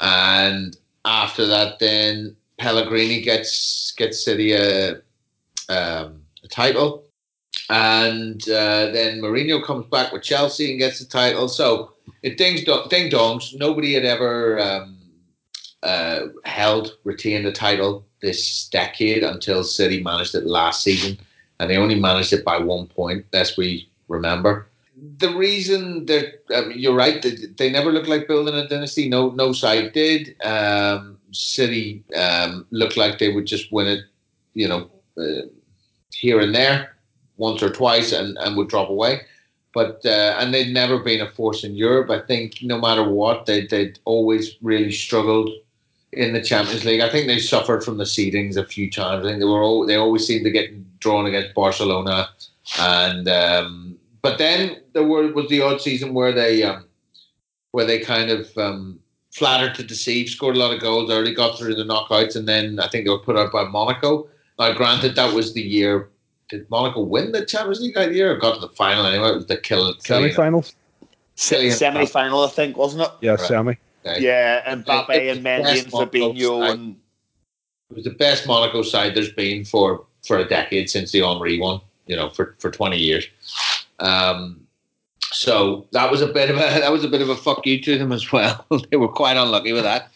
and 0.00 0.76
after 1.04 1.46
that, 1.46 1.78
then 1.78 2.36
Pellegrini 2.58 3.20
gets 3.22 3.92
gets 3.96 4.24
City 4.24 4.52
a, 4.52 4.94
um, 5.68 6.22
a 6.42 6.48
title, 6.50 7.04
and 7.70 8.42
uh, 8.48 8.90
then 8.90 9.20
Mourinho 9.20 9.64
comes 9.64 9.86
back 9.86 10.12
with 10.12 10.22
Chelsea 10.22 10.70
and 10.70 10.78
gets 10.78 10.98
the 10.98 11.06
title. 11.06 11.48
So 11.48 11.92
it 12.22 12.36
dings 12.36 12.64
ding 12.64 13.10
dongs. 13.10 13.56
Nobody 13.56 13.94
had 13.94 14.04
ever 14.04 14.60
um, 14.60 14.98
uh, 15.82 16.26
held 16.44 16.96
retained 17.04 17.46
the 17.46 17.52
title 17.52 18.06
this 18.22 18.68
decade 18.70 19.22
until 19.22 19.62
City 19.62 20.02
managed 20.02 20.34
it 20.34 20.46
last 20.46 20.82
season, 20.82 21.18
and 21.64 21.70
they 21.70 21.78
only 21.78 21.98
managed 21.98 22.34
it 22.34 22.44
by 22.44 22.58
one 22.58 22.86
point, 22.86 23.24
lest 23.32 23.56
we 23.56 23.88
remember. 24.08 24.68
The 25.18 25.34
reason 25.34 26.04
that 26.06 26.40
you're 26.76 26.94
right, 26.94 27.22
they, 27.22 27.36
they 27.56 27.70
never 27.70 27.90
looked 27.90 28.06
like 28.06 28.28
building 28.28 28.54
a 28.54 28.68
dynasty. 28.68 29.08
No, 29.08 29.30
no 29.30 29.54
side 29.54 29.94
did. 29.94 30.36
Um, 30.44 31.18
City 31.32 32.04
um, 32.14 32.66
looked 32.70 32.98
like 32.98 33.18
they 33.18 33.32
would 33.32 33.46
just 33.46 33.72
win 33.72 33.86
it, 33.86 34.04
you 34.52 34.68
know, 34.68 34.90
uh, 35.16 35.46
here 36.12 36.38
and 36.38 36.54
there, 36.54 36.94
once 37.38 37.62
or 37.62 37.70
twice, 37.70 38.12
and, 38.12 38.36
and 38.38 38.58
would 38.58 38.68
drop 38.68 38.90
away. 38.90 39.22
But 39.72 40.04
uh, 40.04 40.36
and 40.38 40.52
they'd 40.52 40.72
never 40.72 40.98
been 40.98 41.22
a 41.22 41.30
force 41.30 41.64
in 41.64 41.74
Europe. 41.74 42.10
I 42.10 42.20
think 42.20 42.58
no 42.60 42.78
matter 42.78 43.08
what, 43.08 43.46
they 43.46 43.66
they'd 43.66 43.98
always 44.04 44.56
really 44.60 44.92
struggled 44.92 45.50
in 46.16 46.32
the 46.32 46.42
Champions 46.42 46.84
League. 46.84 47.00
I 47.00 47.08
think 47.08 47.26
they 47.26 47.38
suffered 47.38 47.84
from 47.84 47.98
the 47.98 48.04
seedings 48.04 48.56
a 48.56 48.64
few 48.64 48.90
times. 48.90 49.24
I 49.24 49.28
think 49.28 49.40
they 49.40 49.44
were 49.44 49.62
all, 49.62 49.86
they 49.86 49.96
always 49.96 50.26
seemed 50.26 50.44
to 50.44 50.50
get 50.50 50.70
drawn 51.00 51.26
against 51.26 51.54
Barcelona, 51.54 52.28
and 52.78 53.28
um, 53.28 53.98
but 54.22 54.38
then 54.38 54.80
there 54.92 55.04
were, 55.04 55.32
was 55.32 55.48
the 55.48 55.60
odd 55.60 55.80
season 55.80 56.14
where 56.14 56.32
they 56.32 56.62
um, 56.62 56.84
where 57.72 57.84
they 57.84 57.98
kind 57.98 58.30
of 58.30 58.56
um, 58.56 58.98
flattered 59.32 59.74
to 59.74 59.82
deceive, 59.82 60.28
scored 60.28 60.56
a 60.56 60.58
lot 60.58 60.72
of 60.72 60.80
goals 60.80 61.10
early, 61.10 61.34
got 61.34 61.58
through 61.58 61.74
the 61.74 61.84
knockouts, 61.84 62.36
and 62.36 62.48
then 62.48 62.78
I 62.78 62.88
think 62.88 63.04
they 63.04 63.10
were 63.10 63.18
put 63.18 63.36
out 63.36 63.52
by 63.52 63.64
Monaco. 63.64 64.28
Now, 64.58 64.72
granted, 64.72 65.16
that 65.16 65.34
was 65.34 65.54
the 65.54 65.62
year. 65.62 66.10
Did 66.48 66.70
Monaco 66.70 67.02
win 67.02 67.32
the 67.32 67.44
Champions 67.44 67.80
League 67.80 67.94
that 67.94 68.14
year? 68.14 68.32
Or 68.32 68.38
got 68.38 68.54
to 68.54 68.60
the 68.60 68.68
final 68.68 69.06
anyway. 69.06 69.30
It 69.30 69.34
was 69.34 69.46
the 69.46 69.56
kill. 69.56 69.94
Semi 69.98 70.30
finals? 70.30 70.74
Semi 71.34 72.06
final, 72.06 72.44
I 72.44 72.48
think, 72.48 72.76
wasn't 72.76 73.02
it? 73.02 73.10
Yeah, 73.20 73.32
Right. 73.32 73.40
semi. 73.40 73.74
Yeah, 74.04 74.62
and 74.66 74.84
Mbappe 74.84 75.30
and 75.32 75.44
Mendy 75.44 75.82
and 75.82 75.92
Fabinho 75.92 76.60
side. 76.60 76.78
and 76.78 76.96
It 77.90 77.96
was 77.96 78.04
the 78.04 78.10
best 78.10 78.46
Monaco 78.46 78.82
side 78.82 79.14
there's 79.14 79.32
been 79.32 79.64
for 79.64 80.04
for 80.26 80.38
a 80.38 80.48
decade 80.48 80.90
since 80.90 81.12
the 81.12 81.22
Henri 81.22 81.58
one. 81.58 81.80
You 82.06 82.16
know, 82.16 82.30
for 82.30 82.54
for 82.58 82.70
twenty 82.70 82.98
years. 82.98 83.26
Um, 84.00 84.60
so 85.32 85.86
that 85.92 86.10
was 86.10 86.20
a 86.20 86.26
bit 86.26 86.50
of 86.50 86.56
a 86.56 86.60
that 86.80 86.92
was 86.92 87.04
a 87.04 87.08
bit 87.08 87.22
of 87.22 87.28
a 87.28 87.36
fuck 87.36 87.66
you 87.66 87.80
to 87.82 87.98
them 87.98 88.12
as 88.12 88.30
well. 88.30 88.66
they 88.90 88.96
were 88.96 89.08
quite 89.08 89.36
unlucky 89.36 89.72
with 89.72 89.84
that. 89.84 90.10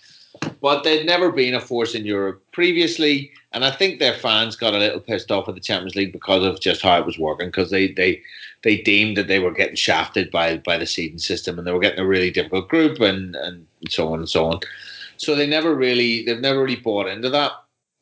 But 0.61 0.85
they'd 0.85 1.07
never 1.07 1.33
been 1.33 1.55
a 1.55 1.61
force 1.61 1.95
in 1.95 2.05
Europe 2.05 2.43
previously, 2.53 3.33
and 3.53 3.65
I 3.65 3.73
think 3.73 3.99
their 3.99 4.15
fans 4.15 4.55
got 4.55 4.75
a 4.75 4.79
little 4.79 5.01
pissed 5.01 5.33
off 5.33 5.47
with 5.47 5.57
the 5.57 5.61
Champions 5.61 5.97
League 5.97 6.13
because 6.13 6.45
of 6.45 6.61
just 6.61 6.83
how 6.83 6.99
it 6.99 7.07
was 7.07 7.19
working. 7.19 7.49
Because 7.49 7.71
they 7.71 7.93
they 7.93 8.23
they 8.65 8.79
deemed 8.79 9.17
that 9.17 9.29
they 9.29 9.39
were 9.39 9.53
getting 9.53 9.77
shafted 9.77 10.31
by 10.31 10.59
by 10.59 10.79
the 10.79 10.87
seeding 10.87 11.19
system, 11.19 11.59
and 11.59 11.67
they 11.67 11.73
were 11.73 11.81
getting 11.81 12.01
a 12.01 12.07
really 12.07 12.31
difficult 12.31 12.69
group, 12.69 13.01
and 13.01 13.37
and 13.37 13.67
so 13.89 14.13
on 14.13 14.19
and 14.19 14.29
so 14.29 14.47
on. 14.47 14.61
So 15.17 15.35
they 15.35 15.47
never 15.47 15.75
really 15.75 16.25
they've 16.25 16.41
never 16.41 16.63
really 16.63 16.77
bought 16.77 17.09
into 17.09 17.31
that. 17.31 17.53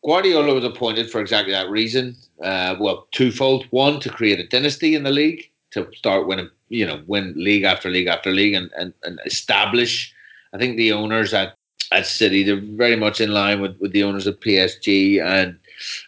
Guardiola 0.05 0.55
was 0.55 0.65
appointed 0.65 1.11
for 1.11 1.21
exactly 1.21 1.53
that 1.53 1.69
reason. 1.69 2.17
Uh, 2.43 2.77
well, 2.79 3.09
twofold: 3.13 3.67
one 3.71 4.01
to 4.01 4.11
create 4.11 4.41
a 4.41 4.47
dynasty 4.47 4.95
in 4.95 5.03
the 5.03 5.11
league, 5.11 5.51
to 5.73 5.89
start 5.95 6.27
winning, 6.27 6.51
you 6.69 6.87
know, 6.87 7.03
win 7.07 7.35
league 7.37 7.65
after 7.65 7.91
league 7.91 8.07
after 8.07 8.31
league, 8.31 8.55
and 8.55 8.71
and, 8.77 8.93
and 9.03 9.21
establish. 9.27 10.13
I 10.53 10.59
think 10.59 10.77
the 10.77 10.93
owners 10.93 11.35
at 11.35 11.55
at 11.93 12.07
City 12.07 12.43
they're 12.43 12.61
very 12.61 12.97
much 12.97 13.21
in 13.21 13.31
line 13.31 13.61
with, 13.61 13.79
with 13.81 13.93
the 13.93 14.03
owners 14.03 14.27
of 14.27 14.41
PSG, 14.41 15.23
and 15.23 15.59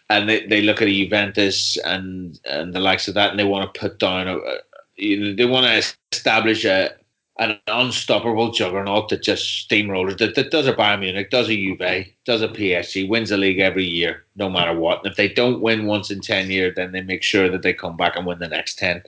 and 0.09 0.29
they, 0.29 0.45
they 0.47 0.61
look 0.61 0.81
at 0.81 0.87
a 0.87 1.03
Juventus 1.03 1.77
and 1.85 2.39
and 2.45 2.73
the 2.73 2.79
likes 2.79 3.07
of 3.07 3.13
that, 3.15 3.31
and 3.31 3.39
they 3.39 3.43
want 3.43 3.73
to 3.73 3.79
put 3.79 3.99
down 3.99 4.27
a, 4.27 4.37
a 4.37 4.57
you 4.97 5.19
know, 5.19 5.35
they 5.35 5.45
want 5.45 5.65
to 5.65 5.95
establish 6.13 6.65
a 6.65 6.91
an 7.39 7.57
unstoppable 7.67 8.51
juggernaut 8.51 9.07
that 9.09 9.23
just 9.23 9.67
steamrollers 9.69 10.17
that, 10.17 10.35
that 10.35 10.51
does 10.51 10.67
a 10.67 10.73
Bayern 10.73 10.99
Munich, 10.99 11.29
does 11.29 11.49
a 11.49 11.55
Juve, 11.55 12.05
does 12.25 12.41
a 12.41 12.49
PSG, 12.49 13.07
wins 13.07 13.29
the 13.29 13.37
league 13.37 13.59
every 13.59 13.85
year, 13.85 14.25
no 14.35 14.49
matter 14.49 14.77
what. 14.77 14.99
And 14.99 15.11
if 15.11 15.15
they 15.17 15.29
don't 15.29 15.61
win 15.61 15.85
once 15.85 16.11
in 16.11 16.19
ten 16.21 16.51
years, 16.51 16.75
then 16.75 16.91
they 16.91 17.01
make 17.01 17.23
sure 17.23 17.49
that 17.49 17.61
they 17.63 17.73
come 17.73 17.95
back 17.97 18.15
and 18.17 18.25
win 18.27 18.39
the 18.39 18.47
next 18.49 18.77
ten. 18.77 19.03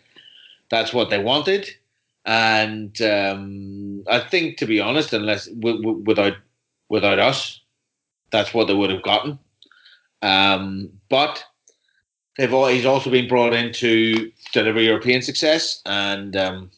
That's 0.69 0.93
what 0.93 1.09
they 1.09 1.19
wanted, 1.23 1.69
and 2.25 2.99
um, 3.01 4.03
I 4.09 4.19
think, 4.19 4.57
to 4.59 4.65
be 4.65 4.79
honest, 4.79 5.13
unless 5.13 5.47
w- 5.47 5.77
w- 5.81 6.03
without 6.05 6.33
without 6.89 7.19
us. 7.19 7.61
That's 8.31 8.53
what 8.53 8.67
they 8.67 8.73
would 8.73 8.89
have 8.91 9.03
gotten. 9.03 9.39
Um, 10.21 10.89
but 11.09 11.43
they've 12.37 12.53
all, 12.53 12.67
he's 12.67 12.85
also 12.85 13.09
been 13.09 13.27
brought 13.27 13.53
in 13.53 13.73
to 13.73 14.31
deliver 14.53 14.81
European 14.81 15.21
success, 15.21 15.81
and 15.85 16.35
um, 16.35 16.71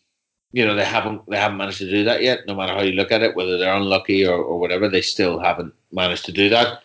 you 0.51 0.65
know 0.65 0.75
they 0.75 0.85
haven't 0.85 1.21
they 1.29 1.37
haven't 1.37 1.57
managed 1.57 1.79
to 1.79 1.89
do 1.89 2.03
that 2.03 2.21
yet. 2.21 2.39
No 2.47 2.55
matter 2.55 2.73
how 2.73 2.81
you 2.81 2.93
look 2.93 3.11
at 3.11 3.23
it, 3.23 3.35
whether 3.35 3.57
they're 3.57 3.73
unlucky 3.73 4.25
or, 4.25 4.35
or 4.41 4.59
whatever, 4.59 4.87
they 4.87 5.01
still 5.01 5.39
haven't 5.39 5.73
managed 5.91 6.25
to 6.25 6.31
do 6.31 6.49
that. 6.49 6.83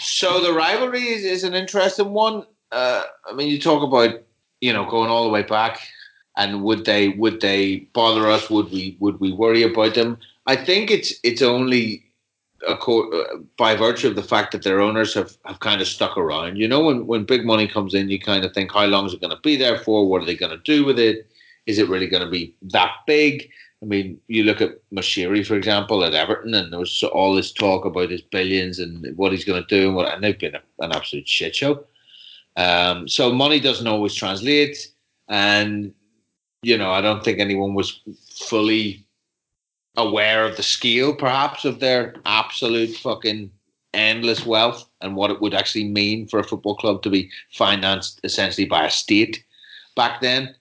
So 0.00 0.40
the 0.40 0.52
rivalry 0.52 1.08
is, 1.08 1.24
is 1.24 1.44
an 1.44 1.54
interesting 1.54 2.10
one. 2.10 2.44
Uh, 2.72 3.04
I 3.28 3.34
mean, 3.34 3.48
you 3.48 3.60
talk 3.60 3.82
about 3.82 4.20
you 4.60 4.72
know 4.72 4.84
going 4.84 5.10
all 5.10 5.24
the 5.24 5.30
way 5.30 5.42
back, 5.42 5.80
and 6.36 6.62
would 6.62 6.84
they 6.84 7.10
would 7.10 7.40
they 7.40 7.88
bother 7.92 8.30
us? 8.30 8.50
Would 8.50 8.70
we 8.70 8.96
would 9.00 9.20
we 9.20 9.32
worry 9.32 9.62
about 9.62 9.94
them? 9.94 10.18
I 10.46 10.56
think 10.56 10.90
it's 10.90 11.14
it's 11.22 11.42
only 11.42 12.04
co- 12.80 13.44
by 13.56 13.74
virtue 13.74 14.08
of 14.08 14.16
the 14.16 14.22
fact 14.22 14.52
that 14.52 14.62
their 14.62 14.80
owners 14.80 15.14
have, 15.14 15.36
have 15.44 15.60
kind 15.60 15.80
of 15.80 15.88
stuck 15.88 16.16
around. 16.16 16.56
You 16.56 16.68
know, 16.68 16.84
when, 16.84 17.06
when 17.06 17.24
big 17.24 17.44
money 17.44 17.68
comes 17.68 17.94
in, 17.94 18.08
you 18.08 18.18
kind 18.18 18.44
of 18.44 18.52
think, 18.52 18.72
how 18.72 18.86
long 18.86 19.06
is 19.06 19.14
it 19.14 19.20
going 19.20 19.34
to 19.34 19.40
be 19.42 19.56
there 19.56 19.78
for? 19.78 20.08
What 20.08 20.22
are 20.22 20.26
they 20.26 20.36
going 20.36 20.56
to 20.56 20.58
do 20.64 20.84
with 20.84 20.98
it? 20.98 21.30
Is 21.66 21.78
it 21.78 21.88
really 21.88 22.08
going 22.08 22.24
to 22.24 22.30
be 22.30 22.54
that 22.62 22.92
big? 23.06 23.50
I 23.82 23.86
mean, 23.86 24.20
you 24.26 24.42
look 24.42 24.60
at 24.60 24.80
Moshiri, 24.92 25.46
for 25.46 25.54
example, 25.54 26.02
at 26.02 26.14
Everton, 26.14 26.54
and 26.54 26.72
there 26.72 26.80
was 26.80 27.02
all 27.04 27.34
this 27.34 27.52
talk 27.52 27.84
about 27.84 28.10
his 28.10 28.22
billions 28.22 28.80
and 28.80 29.16
what 29.16 29.30
he's 29.30 29.44
going 29.44 29.62
to 29.62 29.68
do, 29.68 29.86
and, 29.86 29.96
what, 29.96 30.12
and 30.12 30.22
they've 30.22 30.38
been 30.38 30.56
a, 30.56 30.62
an 30.80 30.92
absolute 30.92 31.28
shit 31.28 31.54
show. 31.54 31.84
Um, 32.56 33.06
so 33.06 33.32
money 33.32 33.60
doesn't 33.60 33.86
always 33.86 34.14
translate, 34.14 34.88
and 35.28 35.94
you 36.62 36.76
know, 36.76 36.90
I 36.90 37.00
don't 37.00 37.22
think 37.22 37.38
anyone 37.38 37.74
was 37.74 38.00
fully 38.48 39.06
aware 39.98 40.46
of 40.46 40.56
the 40.56 40.62
scale, 40.62 41.14
perhaps, 41.14 41.64
of 41.64 41.80
their 41.80 42.14
absolute 42.24 42.96
fucking 42.96 43.50
endless 43.92 44.46
wealth 44.46 44.88
and 45.00 45.16
what 45.16 45.30
it 45.30 45.40
would 45.40 45.54
actually 45.54 45.88
mean 45.88 46.26
for 46.26 46.38
a 46.38 46.44
football 46.44 46.76
club 46.76 47.02
to 47.02 47.10
be 47.10 47.30
financed 47.52 48.20
essentially 48.24 48.66
by 48.66 48.86
a 48.86 48.90
state 48.90 49.44
back 49.96 50.20
then. 50.20 50.54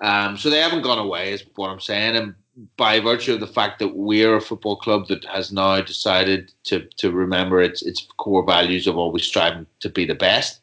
Um, 0.00 0.36
so 0.36 0.50
they 0.50 0.60
haven't 0.60 0.82
gone 0.82 0.98
away, 0.98 1.32
is 1.32 1.44
what 1.54 1.70
I'm 1.70 1.80
saying. 1.80 2.16
And 2.16 2.34
by 2.76 3.00
virtue 3.00 3.34
of 3.34 3.40
the 3.40 3.46
fact 3.46 3.78
that 3.78 3.96
we're 3.96 4.36
a 4.36 4.40
football 4.40 4.76
club 4.76 5.06
that 5.08 5.24
has 5.24 5.52
now 5.52 5.80
decided 5.80 6.52
to 6.64 6.80
to 6.96 7.12
remember 7.12 7.62
its 7.62 7.82
its 7.82 8.06
core 8.18 8.44
values 8.44 8.86
of 8.86 8.96
always 8.96 9.24
striving 9.24 9.66
to 9.80 9.88
be 9.88 10.04
the 10.04 10.14
best, 10.14 10.60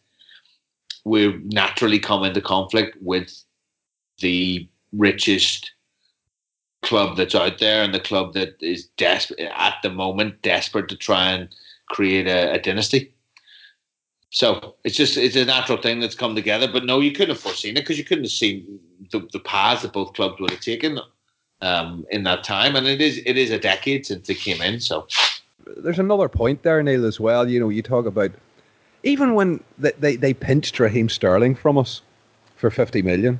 we 1.05 1.39
naturally 1.45 1.99
come 1.99 2.23
into 2.23 2.41
conflict 2.41 2.97
with 3.01 3.43
the 4.19 4.67
richest 4.91 5.71
club 6.87 7.17
that's 7.17 7.35
out 7.35 7.59
there 7.59 7.83
and 7.83 7.93
the 7.93 7.99
club 7.99 8.33
that 8.33 8.55
is 8.61 8.85
desperate 8.97 9.39
at 9.39 9.75
the 9.83 9.89
moment, 9.89 10.41
desperate 10.41 10.87
to 10.89 10.95
try 10.95 11.31
and 11.31 11.49
create 11.89 12.27
a, 12.27 12.53
a, 12.53 12.59
dynasty. 12.59 13.13
So 14.29 14.75
it's 14.83 14.95
just 14.95 15.17
it's 15.17 15.35
a 15.35 15.45
natural 15.45 15.81
thing 15.81 15.99
that's 15.99 16.15
come 16.15 16.35
together. 16.35 16.67
But 16.71 16.85
no, 16.85 16.99
you 16.99 17.11
couldn't 17.11 17.35
have 17.35 17.39
foreseen 17.39 17.77
it 17.77 17.81
because 17.81 17.97
you 17.97 18.03
couldn't 18.03 18.25
have 18.25 18.31
seen 18.31 18.79
the, 19.11 19.27
the 19.31 19.39
paths 19.39 19.83
that 19.83 19.93
both 19.93 20.13
clubs 20.13 20.39
would 20.39 20.51
have 20.51 20.59
taken 20.59 20.99
um, 21.61 22.05
in 22.11 22.23
that 22.23 22.43
time. 22.43 22.75
And 22.75 22.87
it 22.87 23.01
is 23.01 23.21
it 23.25 23.37
is 23.37 23.51
a 23.51 23.59
decade 23.59 24.05
since 24.05 24.27
they 24.27 24.35
came 24.35 24.61
in. 24.61 24.79
So 24.79 25.07
there's 25.77 25.99
another 25.99 26.29
point 26.29 26.63
there, 26.63 26.81
Neil, 26.83 27.05
as 27.05 27.19
well. 27.19 27.49
You 27.49 27.59
know, 27.59 27.69
you 27.69 27.81
talk 27.81 28.05
about 28.05 28.31
even 29.03 29.33
when 29.33 29.63
they, 29.77 29.91
they, 29.99 30.15
they 30.15 30.33
pinched 30.33 30.79
Raheem 30.79 31.09
Sterling 31.09 31.55
from 31.55 31.77
us 31.77 32.01
for 32.55 32.69
50 32.69 33.01
million. 33.01 33.39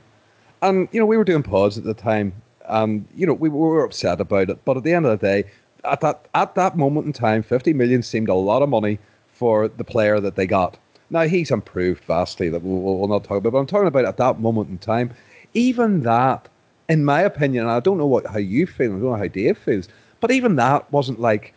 And, 0.62 0.88
you 0.92 1.00
know, 1.00 1.06
we 1.06 1.18
were 1.18 1.24
doing 1.24 1.44
pods 1.44 1.77
at 1.77 1.84
the 1.84 1.94
time 1.94 2.34
and 2.68 3.06
you 3.16 3.26
know 3.26 3.34
we 3.34 3.50
were 3.50 3.84
upset 3.84 4.22
about 4.22 4.50
it. 4.50 4.64
But 4.66 4.78
at 4.78 4.84
the 4.84 4.94
end 4.94 5.06
of 5.06 5.20
the 5.20 5.26
day, 5.26 5.50
at 5.84 6.02
that 6.02 6.28
at 6.34 6.56
that 6.56 6.78
moment 6.78 7.08
in 7.08 7.14
time, 7.14 7.44
fifty 7.44 7.74
million 7.74 8.04
seemed 8.04 8.30
a 8.30 8.34
lot 8.34 8.62
of 8.62 8.70
money 8.70 9.00
for 9.32 9.68
the 9.68 9.84
player 9.84 10.20
that 10.20 10.36
they 10.36 10.48
got. 10.48 10.78
Now 11.10 11.24
he's 11.24 11.52
improved 11.52 12.04
vastly. 12.04 12.50
That 12.50 12.62
we'll, 12.64 12.98
we'll 12.98 13.08
not 13.08 13.24
talk 13.24 13.38
about. 13.38 13.54
But 13.54 13.60
I'm 13.60 13.68
talking 13.68 13.88
about 13.88 14.06
at 14.06 14.18
that 14.18 14.40
moment 14.40 14.70
in 14.70 14.78
time. 14.78 15.14
Even 15.54 16.04
that, 16.04 16.50
in 16.90 17.06
my 17.06 17.22
opinion, 17.22 17.68
I 17.68 17.80
don't 17.80 17.98
know 17.98 18.06
what 18.06 18.28
how 18.28 18.40
you 18.40 18.68
feel. 18.68 18.92
I 18.92 19.00
don't 19.00 19.04
know 19.04 19.16
how 19.16 19.28
Dave 19.28 19.58
feels. 19.58 19.88
But 20.20 20.32
even 20.32 20.56
that 20.56 20.92
wasn't 20.92 21.20
like 21.20 21.54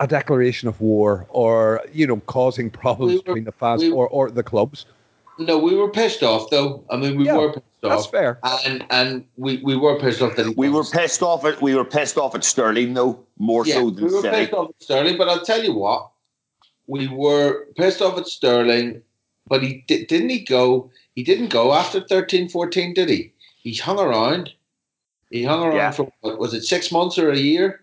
a 0.00 0.06
declaration 0.06 0.68
of 0.68 0.80
war 0.80 1.26
or 1.28 1.82
you 1.92 2.06
know 2.06 2.16
causing 2.26 2.70
problems 2.70 3.12
we 3.12 3.18
were, 3.18 3.22
between 3.22 3.44
the 3.44 3.52
fans 3.52 3.82
we, 3.82 3.90
or, 3.90 4.08
or 4.08 4.30
the 4.30 4.42
clubs. 4.42 4.86
No, 5.40 5.56
we 5.56 5.74
were 5.74 5.88
pissed 5.88 6.22
off 6.22 6.50
though. 6.50 6.84
I 6.90 6.98
mean, 6.98 7.16
we 7.16 7.24
yeah, 7.24 7.38
were 7.38 7.52
pissed 7.54 7.64
off. 7.82 7.90
That's 7.90 8.06
fair. 8.06 8.38
And 8.66 8.84
and 8.90 9.24
we, 9.38 9.56
we 9.64 9.74
were 9.74 9.98
pissed 9.98 10.20
off 10.20 10.36
that 10.36 10.54
we 10.54 10.68
were 10.68 10.84
pissed 10.84 11.22
off 11.22 11.46
at 11.46 11.62
we 11.62 11.74
were 11.74 11.84
pissed 11.84 12.18
off 12.18 12.34
at 12.34 12.44
Sterling 12.44 12.92
though 12.92 13.18
more 13.38 13.66
yeah, 13.66 13.76
so 13.76 13.90
than 13.90 14.04
we 14.04 14.12
were 14.12 14.20
City. 14.20 14.36
pissed 14.36 14.52
off 14.52 14.68
at 14.68 14.82
Sterling. 14.82 15.16
But 15.16 15.30
I'll 15.30 15.42
tell 15.42 15.64
you 15.64 15.72
what, 15.72 16.10
we 16.88 17.08
were 17.08 17.64
pissed 17.74 18.02
off 18.02 18.18
at 18.18 18.26
Sterling. 18.26 19.00
But 19.46 19.62
he 19.62 19.82
didn't 19.88 20.28
he 20.28 20.40
go? 20.40 20.90
He 21.14 21.22
didn't 21.22 21.48
go 21.48 21.72
after 21.72 22.02
13, 22.02 22.50
14, 22.50 22.92
did 22.92 23.08
he? 23.08 23.32
He 23.62 23.74
hung 23.74 23.98
around. 23.98 24.52
He 25.30 25.42
hung 25.42 25.62
around 25.62 25.76
yeah. 25.76 25.90
for 25.90 26.12
what 26.20 26.38
was 26.38 26.52
it 26.52 26.64
six 26.64 26.92
months 26.92 27.18
or 27.18 27.30
a 27.30 27.38
year? 27.38 27.80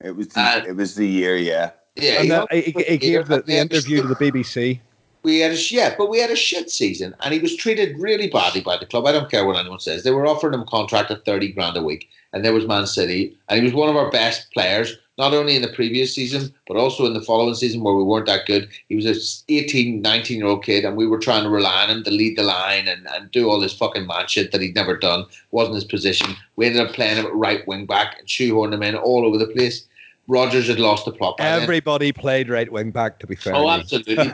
It 0.00 0.16
was 0.16 0.28
the, 0.28 0.40
uh, 0.40 0.62
it 0.66 0.76
was 0.76 0.94
the 0.94 1.06
year, 1.06 1.36
yeah. 1.36 1.70
Yeah, 1.96 2.44
he, 2.50 2.60
he, 2.60 2.82
he 2.84 2.98
gave 2.98 3.26
the, 3.26 3.42
the 3.42 3.58
interview 3.58 4.02
to 4.02 4.08
the 4.08 4.14
BBC 4.14 4.80
we 5.22 5.40
had 5.40 5.52
a 5.52 5.56
yeah, 5.70 5.94
but 5.96 6.08
we 6.08 6.18
had 6.18 6.30
a 6.30 6.36
shit 6.36 6.70
season, 6.70 7.14
and 7.20 7.32
he 7.34 7.40
was 7.40 7.56
treated 7.56 7.98
really 7.98 8.28
badly 8.28 8.60
by 8.60 8.76
the 8.76 8.86
club. 8.86 9.06
I 9.06 9.12
don't 9.12 9.30
care 9.30 9.46
what 9.46 9.56
anyone 9.56 9.80
says. 9.80 10.02
They 10.02 10.10
were 10.10 10.26
offering 10.26 10.54
him 10.54 10.62
a 10.62 10.66
contract 10.66 11.10
at 11.10 11.24
thirty 11.24 11.52
grand 11.52 11.76
a 11.76 11.82
week, 11.82 12.08
and 12.32 12.44
there 12.44 12.52
was 12.52 12.66
Man 12.66 12.86
City, 12.86 13.36
and 13.48 13.58
he 13.58 13.64
was 13.64 13.74
one 13.74 13.88
of 13.88 13.96
our 13.96 14.10
best 14.10 14.50
players, 14.52 14.96
not 15.18 15.34
only 15.34 15.56
in 15.56 15.62
the 15.62 15.72
previous 15.72 16.14
season 16.14 16.54
but 16.68 16.76
also 16.76 17.06
in 17.06 17.14
the 17.14 17.22
following 17.22 17.54
season 17.54 17.82
where 17.82 17.94
we 17.94 18.04
weren't 18.04 18.26
that 18.26 18.46
good. 18.46 18.68
He 18.88 18.94
was 18.94 19.06
a 19.06 19.52
18, 19.52 20.02
19 20.02 20.36
year 20.38 20.46
old 20.46 20.64
kid, 20.64 20.84
and 20.84 20.96
we 20.96 21.06
were 21.06 21.18
trying 21.18 21.42
to 21.42 21.50
rely 21.50 21.82
on 21.82 21.90
him 21.90 22.04
to 22.04 22.10
lead 22.10 22.36
the 22.36 22.42
line 22.42 22.86
and, 22.86 23.06
and 23.08 23.30
do 23.30 23.48
all 23.48 23.58
this 23.58 23.72
fucking 23.72 24.06
mad 24.06 24.30
shit 24.30 24.52
that 24.52 24.60
he'd 24.60 24.74
never 24.74 24.96
done. 24.96 25.24
wasn't 25.50 25.74
his 25.74 25.84
position. 25.84 26.36
We 26.56 26.66
ended 26.66 26.86
up 26.86 26.94
playing 26.94 27.16
him 27.16 27.26
at 27.26 27.34
right 27.34 27.66
wing 27.66 27.86
back 27.86 28.16
and 28.18 28.28
shoehorning 28.28 28.74
him 28.74 28.82
in 28.82 28.94
all 28.94 29.24
over 29.24 29.38
the 29.38 29.46
place. 29.46 29.86
Rodgers 30.28 30.68
had 30.68 30.78
lost 30.78 31.06
the 31.06 31.12
plot. 31.12 31.36
Everybody 31.40 32.12
then. 32.12 32.20
played 32.20 32.50
right 32.50 32.70
wing 32.70 32.90
back, 32.90 33.18
to 33.20 33.26
be 33.26 33.34
fair. 33.34 33.56
Oh, 33.56 33.68
absolutely. 33.68 34.30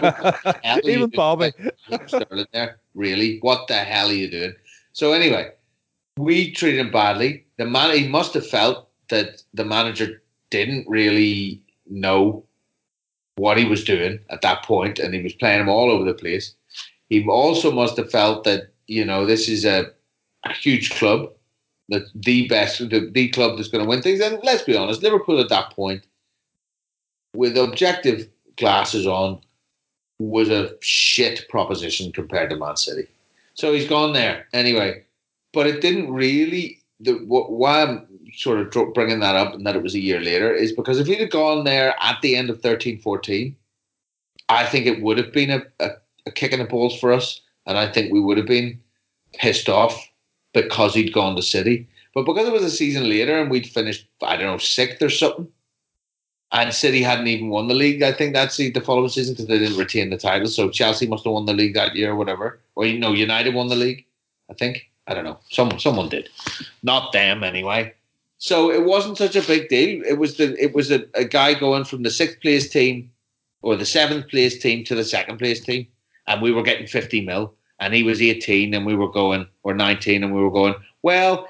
Even 0.92 1.10
Bobby. 1.10 1.52
Sterling 2.06 2.46
there, 2.52 2.80
really? 2.94 3.38
What 3.38 3.68
the 3.68 3.76
hell 3.76 4.08
are 4.08 4.12
you 4.12 4.28
doing? 4.28 4.54
So 4.92 5.12
anyway, 5.12 5.52
we 6.18 6.50
treated 6.50 6.80
him 6.80 6.90
badly. 6.90 7.46
The 7.58 7.64
man, 7.64 7.96
he 7.96 8.08
must 8.08 8.34
have 8.34 8.46
felt 8.46 8.88
that 9.08 9.42
the 9.54 9.64
manager 9.64 10.20
didn't 10.50 10.88
really 10.88 11.62
know 11.88 12.44
what 13.36 13.56
he 13.56 13.64
was 13.64 13.84
doing 13.84 14.18
at 14.30 14.42
that 14.42 14.64
point, 14.64 14.98
and 14.98 15.14
he 15.14 15.22
was 15.22 15.34
playing 15.34 15.60
him 15.60 15.68
all 15.68 15.90
over 15.90 16.04
the 16.04 16.14
place. 16.14 16.54
He 17.08 17.24
also 17.28 17.70
must 17.70 17.96
have 17.98 18.10
felt 18.10 18.42
that 18.44 18.72
you 18.88 19.04
know 19.04 19.26
this 19.26 19.48
is 19.48 19.64
a, 19.64 19.92
a 20.44 20.52
huge 20.52 20.90
club 20.90 21.30
that's 21.88 22.10
the 22.14 22.48
best, 22.48 22.78
the, 22.78 23.10
the 23.12 23.28
club 23.28 23.56
that's 23.56 23.68
going 23.68 23.84
to 23.84 23.88
win 23.88 24.02
things. 24.02 24.20
And 24.20 24.38
let's 24.42 24.62
be 24.62 24.76
honest, 24.76 25.02
Liverpool 25.02 25.40
at 25.40 25.50
that 25.50 25.70
point, 25.70 26.04
with 27.34 27.56
objective 27.56 28.28
glasses 28.56 29.06
on, 29.06 29.40
was 30.18 30.48
a 30.48 30.70
shit 30.80 31.46
proposition 31.48 32.12
compared 32.12 32.50
to 32.50 32.56
Man 32.56 32.76
City. 32.76 33.06
So 33.54 33.72
he's 33.72 33.88
gone 33.88 34.12
there 34.12 34.46
anyway. 34.52 35.04
But 35.52 35.66
it 35.66 35.80
didn't 35.80 36.12
really. 36.12 36.80
The 37.00 37.14
why 37.26 37.82
I'm 37.82 38.06
sort 38.32 38.60
of 38.60 38.94
bringing 38.94 39.20
that 39.20 39.34
up 39.34 39.54
and 39.54 39.66
that 39.66 39.76
it 39.76 39.82
was 39.82 39.94
a 39.94 40.00
year 40.00 40.20
later 40.20 40.52
is 40.52 40.72
because 40.72 40.98
if 40.98 41.06
he'd 41.06 41.20
have 41.20 41.30
gone 41.30 41.64
there 41.64 41.94
at 42.00 42.20
the 42.22 42.36
end 42.36 42.50
of 42.50 42.60
13 42.62 43.00
14, 43.00 43.54
I 44.48 44.66
think 44.66 44.86
it 44.86 45.02
would 45.02 45.18
have 45.18 45.32
been 45.32 45.50
a, 45.50 45.62
a, 45.80 45.90
a 46.26 46.30
kick 46.30 46.52
in 46.52 46.60
the 46.60 46.64
balls 46.64 46.98
for 46.98 47.12
us. 47.12 47.40
And 47.66 47.76
I 47.76 47.90
think 47.90 48.12
we 48.12 48.20
would 48.20 48.36
have 48.36 48.46
been 48.46 48.80
pissed 49.34 49.68
off 49.68 50.08
because 50.54 50.94
he'd 50.94 51.12
gone 51.12 51.36
to 51.36 51.42
City. 51.42 51.86
But 52.14 52.24
because 52.24 52.46
it 52.48 52.52
was 52.52 52.62
a 52.62 52.70
season 52.70 53.08
later 53.08 53.38
and 53.38 53.50
we'd 53.50 53.66
finished, 53.66 54.06
I 54.22 54.36
don't 54.36 54.46
know, 54.46 54.58
sixth 54.58 55.02
or 55.02 55.10
something, 55.10 55.48
and 56.52 56.72
City 56.72 57.02
hadn't 57.02 57.26
even 57.26 57.48
won 57.48 57.66
the 57.68 57.74
league, 57.74 58.02
I 58.02 58.12
think 58.12 58.32
that's 58.32 58.56
the, 58.56 58.70
the 58.70 58.80
following 58.80 59.08
season 59.08 59.34
because 59.34 59.48
they 59.48 59.58
didn't 59.58 59.78
retain 59.78 60.10
the 60.10 60.16
title. 60.16 60.46
So 60.46 60.70
Chelsea 60.70 61.06
must 61.06 61.24
have 61.24 61.32
won 61.32 61.46
the 61.46 61.52
league 61.52 61.74
that 61.74 61.96
year 61.96 62.12
or 62.12 62.16
whatever. 62.16 62.60
Or, 62.76 62.86
you 62.86 62.98
know, 62.98 63.12
United 63.12 63.54
won 63.54 63.68
the 63.68 63.74
league, 63.74 64.06
I 64.48 64.54
think. 64.54 64.88
I 65.06 65.14
don't 65.14 65.24
know. 65.24 65.38
Someone, 65.50 65.80
someone 65.80 66.08
did. 66.08 66.28
Not 66.82 67.12
them, 67.12 67.42
anyway. 67.42 67.92
So 68.38 68.70
it 68.70 68.84
wasn't 68.84 69.18
such 69.18 69.36
a 69.36 69.42
big 69.42 69.68
deal. 69.68 70.02
It 70.04 70.18
was 70.18 70.36
the 70.36 70.54
it 70.62 70.74
was 70.74 70.90
a, 70.90 71.04
a 71.14 71.24
guy 71.24 71.54
going 71.54 71.84
from 71.84 72.02
the 72.02 72.10
sixth 72.10 72.40
place 72.40 72.68
team 72.68 73.10
or 73.62 73.74
the 73.74 73.86
seventh 73.86 74.28
place 74.28 74.58
team 74.58 74.84
to 74.84 74.94
the 74.94 75.04
second 75.04 75.38
place 75.38 75.60
team, 75.60 75.86
and 76.26 76.42
we 76.42 76.52
were 76.52 76.62
getting 76.62 76.86
fifty 76.86 77.24
mil 77.24 77.54
and 77.80 77.94
he 77.94 78.02
was 78.02 78.22
18 78.22 78.74
and 78.74 78.86
we 78.86 78.94
were 78.94 79.10
going, 79.10 79.46
or 79.62 79.74
19 79.74 80.24
and 80.24 80.34
we 80.34 80.42
were 80.42 80.50
going, 80.50 80.74
well, 81.02 81.48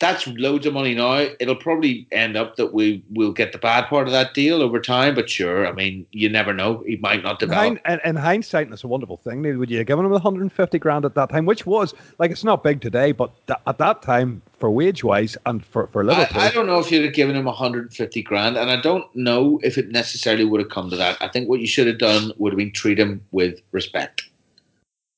that's 0.00 0.26
loads 0.26 0.66
of 0.66 0.74
money 0.74 0.94
now. 0.94 1.26
It'll 1.38 1.54
probably 1.54 2.06
end 2.10 2.36
up 2.36 2.56
that 2.56 2.74
we 2.74 3.02
will 3.10 3.32
get 3.32 3.52
the 3.52 3.58
bad 3.58 3.86
part 3.86 4.06
of 4.06 4.12
that 4.12 4.34
deal 4.34 4.60
over 4.60 4.80
time. 4.80 5.14
But 5.14 5.30
sure, 5.30 5.66
I 5.66 5.72
mean, 5.72 6.04
you 6.10 6.28
never 6.28 6.52
know. 6.52 6.82
He 6.86 6.96
might 6.96 7.22
not 7.22 7.38
develop. 7.38 7.78
In, 7.88 8.00
in 8.04 8.16
hindsight, 8.16 8.68
that's 8.68 8.84
a 8.84 8.88
wonderful 8.88 9.16
thing. 9.16 9.42
Would 9.58 9.70
you 9.70 9.78
have 9.78 9.86
given 9.86 10.04
him 10.04 10.10
150 10.10 10.78
grand 10.78 11.04
at 11.04 11.14
that 11.14 11.30
time, 11.30 11.46
which 11.46 11.64
was 11.64 11.94
like 12.18 12.30
it's 12.30 12.44
not 12.44 12.62
big 12.62 12.80
today, 12.80 13.12
but 13.12 13.30
th- 13.46 13.58
at 13.66 13.78
that 13.78 14.02
time 14.02 14.42
for 14.58 14.70
wage 14.70 15.04
wise 15.04 15.36
and 15.46 15.64
for 15.64 15.86
for 15.86 16.04
Liverpool, 16.04 16.40
I, 16.40 16.48
I, 16.48 16.50
don't 16.50 16.66
know 16.66 16.80
if 16.80 16.90
you'd 16.90 17.04
have 17.04 17.14
given 17.14 17.36
him 17.36 17.44
150 17.44 18.22
grand, 18.22 18.56
and 18.56 18.70
I 18.70 18.80
don't 18.80 19.04
know 19.14 19.60
if 19.62 19.78
it 19.78 19.90
necessarily 19.90 20.44
would 20.44 20.60
have 20.60 20.70
come 20.70 20.90
to 20.90 20.96
that. 20.96 21.16
I 21.20 21.28
think 21.28 21.48
what 21.48 21.60
you 21.60 21.66
should 21.66 21.86
have 21.86 21.98
done 21.98 22.32
would 22.36 22.52
have 22.52 22.58
been 22.58 22.72
treat 22.72 22.98
him 22.98 23.24
with 23.30 23.60
respect. 23.70 24.28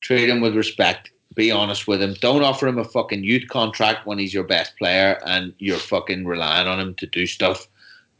Treat 0.01 0.29
him 0.29 0.41
with 0.41 0.57
respect 0.57 1.11
be 1.37 1.51
honest 1.51 1.87
with 1.87 2.03
him. 2.03 2.15
Don't 2.21 2.43
offer 2.43 2.67
him 2.67 2.79
a 2.79 2.85
fucking 2.85 3.23
youth 3.23 3.47
contract 3.49 4.07
when 4.07 4.19
he's 4.19 4.35
your 4.35 4.43
best 4.43 4.77
player 4.77 5.21
and 5.27 5.55
you're 5.59 5.79
fucking 5.79 6.27
relying 6.27 6.67
on 6.67 6.81
him 6.81 6.95
to 6.95 7.07
do 7.07 7.27
stuff 7.27 7.69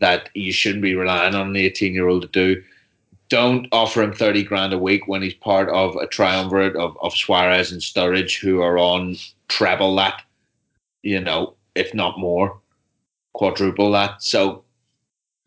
that 0.01 0.29
you 0.35 0.53
shouldn't 0.53 0.83
be 0.83 0.95
relying 0.95 1.35
on 1.35 1.49
an 1.49 1.57
18 1.57 1.95
year 1.95 2.09
old 2.09 2.23
to 2.23 2.29
do. 2.29 2.63
Don't 3.29 3.67
offer 3.73 4.03
him 4.03 4.13
30 4.13 4.45
grand 4.45 4.73
a 4.73 4.79
week 4.79 5.09
when 5.09 5.23
he's 5.23 5.35
part 5.35 5.69
of 5.71 5.97
a 5.97 6.07
triumvirate 6.07 6.77
of, 6.77 6.97
of 7.01 7.17
Suarez 7.17 7.73
and 7.73 7.81
Sturridge 7.81 8.39
who 8.39 8.61
are 8.61 8.79
on 8.79 9.17
treble 9.49 9.97
that, 9.97 10.23
you 11.03 11.19
know, 11.19 11.55
if 11.75 11.93
not 11.95 12.19
more, 12.19 12.61
quadruple 13.33 13.91
that. 13.93 14.23
So, 14.23 14.63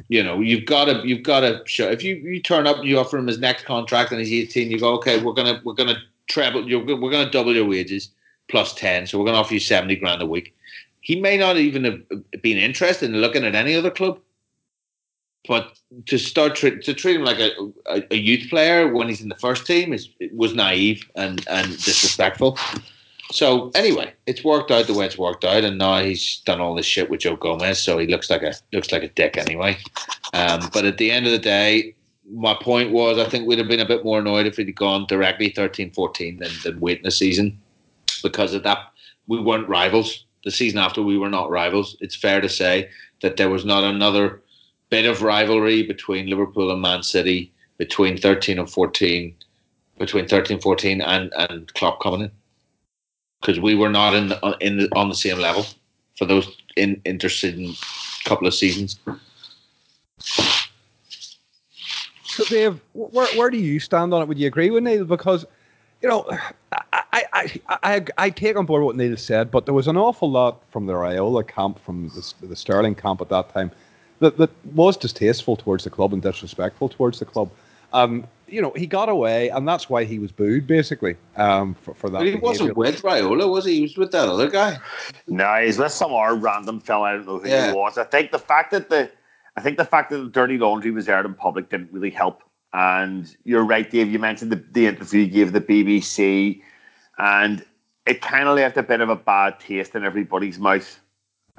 you 0.10 0.24
know, 0.24 0.42
you've 0.42 0.66
got 0.66 0.86
to, 0.86 1.08
you've 1.08 1.24
got 1.24 1.42
to 1.42 1.62
show. 1.66 1.90
If 1.90 2.04
you, 2.04 2.16
you 2.16 2.42
turn 2.42 2.66
up, 2.68 2.80
and 2.80 2.88
you 2.88 2.98
offer 3.00 3.18
him 3.18 3.28
his 3.28 3.40
next 3.40 3.66
contract 3.66 4.12
and 4.12 4.20
he's 4.20 4.50
18, 4.50 4.72
you 4.72 4.80
go, 4.80 4.96
okay, 4.96 5.22
we're 5.22 5.34
gonna, 5.34 5.62
we're 5.64 5.74
gonna 5.74 6.02
treble. 6.30 6.68
You're, 6.68 6.84
we're 6.84 7.12
going 7.12 7.26
to 7.26 7.32
double 7.32 7.54
your 7.54 7.66
wages 7.66 8.10
plus 8.48 8.74
ten, 8.74 9.06
so 9.06 9.18
we're 9.18 9.26
going 9.26 9.36
to 9.36 9.42
offer 9.42 9.54
you 9.54 9.60
seventy 9.60 9.96
grand 9.96 10.22
a 10.22 10.26
week. 10.26 10.56
He 11.02 11.20
may 11.20 11.38
not 11.38 11.58
even 11.58 11.84
have 11.84 12.42
been 12.42 12.58
interested 12.58 13.10
in 13.10 13.18
looking 13.18 13.44
at 13.44 13.56
any 13.56 13.76
other 13.76 13.92
club, 13.92 14.20
but 15.48 15.80
to 16.06 16.18
start 16.18 16.56
to 16.56 16.94
treat 16.94 17.16
him 17.16 17.24
like 17.24 17.40
a, 17.40 17.52
a, 17.88 18.04
a, 18.12 18.18
youth 18.18 18.50
player 18.50 18.94
when 18.94 19.08
he's 19.08 19.22
in 19.22 19.30
the 19.30 19.36
first 19.36 19.66
team 19.66 19.94
is 19.94 20.10
was 20.34 20.54
naive 20.54 21.10
and 21.16 21.46
and 21.48 21.68
disrespectful. 21.84 22.58
So 23.32 23.70
anyway, 23.76 24.14
it's 24.26 24.44
worked 24.44 24.72
out 24.72 24.88
the 24.88 24.94
way 24.94 25.06
it's 25.06 25.18
worked 25.18 25.46
out, 25.46 25.64
and 25.64 25.78
now 25.78 26.00
he's 26.00 26.38
done 26.46 26.60
all 26.60 26.76
this 26.76 26.86
shit 26.86 27.10
with 27.10 27.22
Joe 27.22 27.36
Gomez, 27.36 27.80
so 27.82 27.98
he 27.98 28.08
looks 28.08 28.30
like 28.30 28.44
a 28.44 28.54
looks 28.74 28.92
like 28.92 29.04
a 29.04 29.10
dick 29.10 29.38
anyway. 29.38 29.78
Um, 30.34 30.70
but 30.74 30.86
at 30.86 30.98
the 30.98 31.12
end 31.12 31.26
of 31.26 31.32
the 31.32 31.40
day, 31.40 31.96
my 32.32 32.54
point 32.54 32.92
was 32.92 33.18
I 33.18 33.30
think 33.30 33.48
we'd 33.48 33.60
have 33.60 33.68
been 33.68 33.80
a 33.80 33.88
bit 33.88 34.04
more 34.04 34.20
annoyed 34.20 34.46
if 34.46 34.58
we'd 34.58 34.76
gone 34.76 35.06
directly 35.08 35.50
13 35.50 35.92
14 35.92 36.38
than, 36.38 36.52
than 36.64 36.80
waiting 36.80 37.08
a 37.08 37.12
season 37.12 37.60
because 38.22 38.54
of 38.54 38.64
that. 38.64 38.80
We 39.28 39.40
weren't 39.40 39.70
rivals. 39.70 40.26
The 40.44 40.52
season 40.52 40.80
after, 40.80 41.04
we 41.04 41.18
were 41.18 41.30
not 41.30 41.50
rivals. 41.50 41.98
It's 42.00 42.16
fair 42.16 42.42
to 42.42 42.50
say 42.50 42.90
that 43.22 43.38
there 43.38 43.50
was 43.50 43.66
not 43.66 43.84
another 43.84 44.42
bit 44.90 45.06
of 45.06 45.22
rivalry 45.22 45.84
between 45.84 46.28
Liverpool 46.28 46.72
and 46.72 46.82
Man 46.82 47.04
City 47.04 47.52
between 47.78 48.18
13 48.18 48.60
and 48.60 48.70
14, 48.70 49.36
between 49.98 50.28
13 50.28 50.60
14 50.60 51.02
and, 51.02 51.32
and 51.34 51.74
Klopp 51.74 52.02
coming 52.02 52.22
in. 52.22 52.32
Because 53.42 53.60
we 53.60 53.76
were 53.76 53.90
not 53.90 54.14
in 54.16 54.30
the, 54.30 54.58
in 54.60 54.78
the, 54.78 54.90
on 54.96 55.10
the 55.10 55.16
same 55.16 55.40
level 55.40 55.66
for 56.18 56.26
those 56.26 56.58
in 56.76 57.02
interceding 57.06 57.76
couple 58.26 58.48
of 58.48 58.54
seasons. 58.54 59.00
So, 62.40 62.46
Dave, 62.46 62.82
where, 62.94 63.28
where 63.38 63.50
do 63.50 63.58
you 63.58 63.80
stand 63.80 64.14
on 64.14 64.22
it? 64.22 64.28
Would 64.28 64.40
you 64.40 64.48
agree 64.48 64.70
with 64.70 64.84
Neil? 64.84 65.04
Because, 65.04 65.46
you 66.02 66.08
know, 66.08 66.26
I, 66.72 67.24
I, 67.34 67.62
I, 67.84 68.06
I 68.18 68.30
take 68.30 68.56
on 68.56 68.66
board 68.66 68.84
what 68.84 68.96
Neil 68.96 69.18
said, 69.18 69.52
but 69.52 69.66
there 69.66 69.74
was 69.74 69.88
an 69.88 69.98
awful 69.98 70.32
lot 70.32 70.62
from 70.72 70.86
the 70.86 70.94
Raiola 70.94 71.48
camp, 71.48 71.80
from 71.80 72.10
the, 72.10 72.48
the 72.48 72.56
Sterling 72.56 72.96
camp 72.96 73.20
at 73.22 73.30
that 73.30 73.54
time, 73.54 73.72
that, 74.20 74.38
that 74.38 74.50
was 74.74 74.96
distasteful 74.96 75.56
towards 75.56 75.84
the 75.84 75.90
club 75.90 76.14
and 76.14 76.22
disrespectful 76.22 76.90
towards 76.90 77.20
the 77.20 77.26
club. 77.26 77.50
Um, 77.92 78.26
you 78.48 78.62
know, 78.62 78.72
he 78.76 78.88
got 78.88 79.10
away, 79.10 79.50
and 79.50 79.68
that's 79.68 79.90
why 79.90 80.06
he 80.06 80.20
was 80.20 80.32
booed, 80.32 80.66
basically, 80.66 81.16
um, 81.36 81.76
for, 81.76 81.94
for 81.94 82.10
that. 82.10 82.20
But 82.20 82.26
he 82.26 82.32
behavior. 82.32 82.48
wasn't 82.48 82.78
with 82.78 83.02
Raiola, 83.02 83.50
was 83.50 83.66
he? 83.66 83.76
He 83.76 83.82
was 83.82 83.98
with 83.98 84.12
that 84.12 84.30
other 84.30 84.50
guy. 84.50 84.80
No, 85.28 85.62
he's 85.62 85.78
with 85.78 85.92
some 85.92 86.14
other 86.14 86.36
random 86.36 86.80
fella. 86.80 87.04
I 87.04 87.14
don't 87.14 87.26
know 87.28 87.40
who 87.40 87.48
yeah. 87.50 87.68
he 87.68 87.74
was. 87.74 87.98
I 87.98 88.04
think 88.06 88.32
the 88.32 88.40
fact 88.40 88.72
that 88.72 88.90
the 88.90 89.10
I 89.60 89.62
think 89.62 89.76
the 89.76 89.84
fact 89.84 90.10
that 90.12 90.18
the 90.20 90.30
dirty 90.30 90.58
laundry 90.58 90.90
was 90.90 91.10
aired 91.10 91.26
in 91.26 91.34
public 91.34 91.70
didn't 91.70 91.92
really 91.92 92.12
help. 92.12 92.44
And 92.72 93.36
you're 93.44 93.66
right, 93.66 93.92
Dave. 93.92 94.10
You 94.10 94.18
mentioned 94.18 94.54
the, 94.54 94.64
the 94.72 94.88
interview 94.88 95.24
you 95.24 95.28
gave 95.28 95.52
the 95.52 95.60
BBC, 95.60 96.62
and 97.18 97.66
it 98.06 98.22
kind 98.22 98.48
of 98.48 98.56
left 98.56 98.78
a 98.78 98.84
bit 98.84 99.02
of 99.02 99.10
a 99.10 99.18
bad 99.18 99.60
taste 99.60 99.96
in 99.96 100.06
everybody's 100.06 100.60
mouth. 100.60 101.02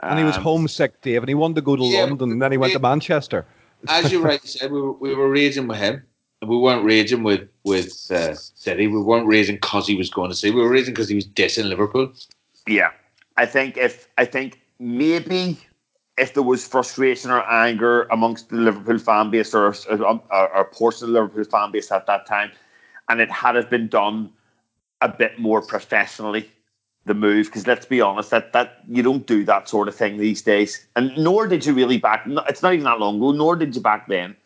And 0.03 0.19
he 0.19 0.25
was 0.25 0.39
um, 0.39 0.43
homesick, 0.45 1.03
Dave, 1.03 1.21
and 1.21 1.29
he 1.29 1.35
wanted 1.35 1.57
to 1.57 1.61
go 1.61 1.77
to 1.77 1.85
yeah, 1.85 2.05
London, 2.05 2.31
and 2.31 2.41
then 2.41 2.53
he 2.53 2.57
went 2.57 2.73
to 2.73 2.79
Manchester. 2.79 3.45
As 3.87 4.11
you 4.11 4.23
rightly 4.23 4.49
said, 4.49 4.73
we 4.73 4.81
were, 4.81 4.93
we 4.93 5.15
were 5.15 5.29
raging 5.29 5.69
with 5.69 5.77
him. 5.77 6.03
We 6.41 6.57
weren't 6.57 6.87
raging 6.87 7.23
with 7.23 7.51
with 7.65 8.11
uh, 8.11 8.33
City. 8.33 8.87
We 8.87 9.03
weren't 9.03 9.27
raging 9.27 9.57
because 9.57 9.87
he 9.87 9.95
was 9.95 10.09
going 10.09 10.31
to 10.31 10.35
see. 10.35 10.51
We 10.51 10.63
were 10.63 10.71
raging 10.71 10.95
because 10.95 11.11
he 11.11 11.17
was 11.17 11.27
dissing 11.27 11.69
Liverpool. 11.69 12.15
Yeah, 12.67 12.93
I 13.37 13.45
think 13.45 13.77
if 13.77 14.09
I 14.17 14.25
think 14.25 14.59
maybe 14.79 15.59
if 16.19 16.35
there 16.35 16.43
was 16.43 16.67
frustration 16.67 17.31
or 17.31 17.43
anger 17.51 18.03
amongst 18.11 18.51
the 18.51 18.57
Liverpool 18.57 18.99
fan 18.99 19.31
base 19.31 19.55
or, 19.55 19.75
or, 19.89 20.23
or 20.31 20.45
a 20.61 20.65
portion 20.65 21.09
of 21.09 21.13
the 21.13 21.21
Liverpool 21.21 21.45
fan 21.45 21.71
base 21.71 21.91
at 21.91 22.07
that 22.07 22.27
time, 22.27 22.51
and 23.09 23.21
it 23.21 23.31
had 23.31 23.57
it 23.57 23.71
been 23.71 23.89
done 23.89 24.31
a 25.01 25.09
bit 25.09 25.39
more 25.39 25.63
professionally, 25.63 26.51
the 27.07 27.15
move, 27.15 27.47
because 27.47 27.67
let's 27.67 27.87
be 27.87 28.01
honest, 28.01 28.31
that 28.31 28.53
that 28.53 28.83
you 28.87 29.03
don't 29.03 29.27
do 29.27 29.45
that 29.45 29.69
sort 29.69 29.89
of 29.89 29.95
thing 29.95 30.19
these 30.19 30.43
days, 30.43 30.87
and 30.97 31.17
nor 31.17 31.47
did 31.47 31.65
you 31.65 31.73
really 31.73 31.97
back. 31.97 32.25
It's 32.49 32.63
not 32.63 32.75
even 32.75 32.85
that 32.85 33.01
long 33.01 33.17
ago. 33.17 33.33
Nor 33.33 33.57
did 33.57 33.75
you 33.75 33.81
back 33.81 34.07
then. 34.07 34.37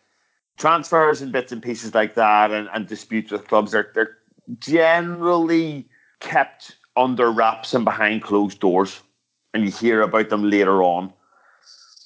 Transfers 0.57 1.21
and 1.21 1.33
bits 1.33 1.51
and 1.51 1.61
pieces 1.61 1.93
like 1.93 2.15
that, 2.15 2.51
and, 2.51 2.69
and 2.73 2.87
disputes 2.87 3.31
with 3.31 3.47
clubs 3.49 3.75
are 3.75 3.91
they're 3.93 4.17
generally 4.59 5.85
kept 6.21 6.77
under 6.95 7.29
wraps 7.29 7.73
and 7.73 7.83
behind 7.83 8.23
closed 8.23 8.61
doors, 8.61 9.01
and 9.53 9.65
you 9.65 9.71
hear 9.71 10.01
about 10.01 10.29
them 10.29 10.49
later 10.49 10.81
on 10.81 11.11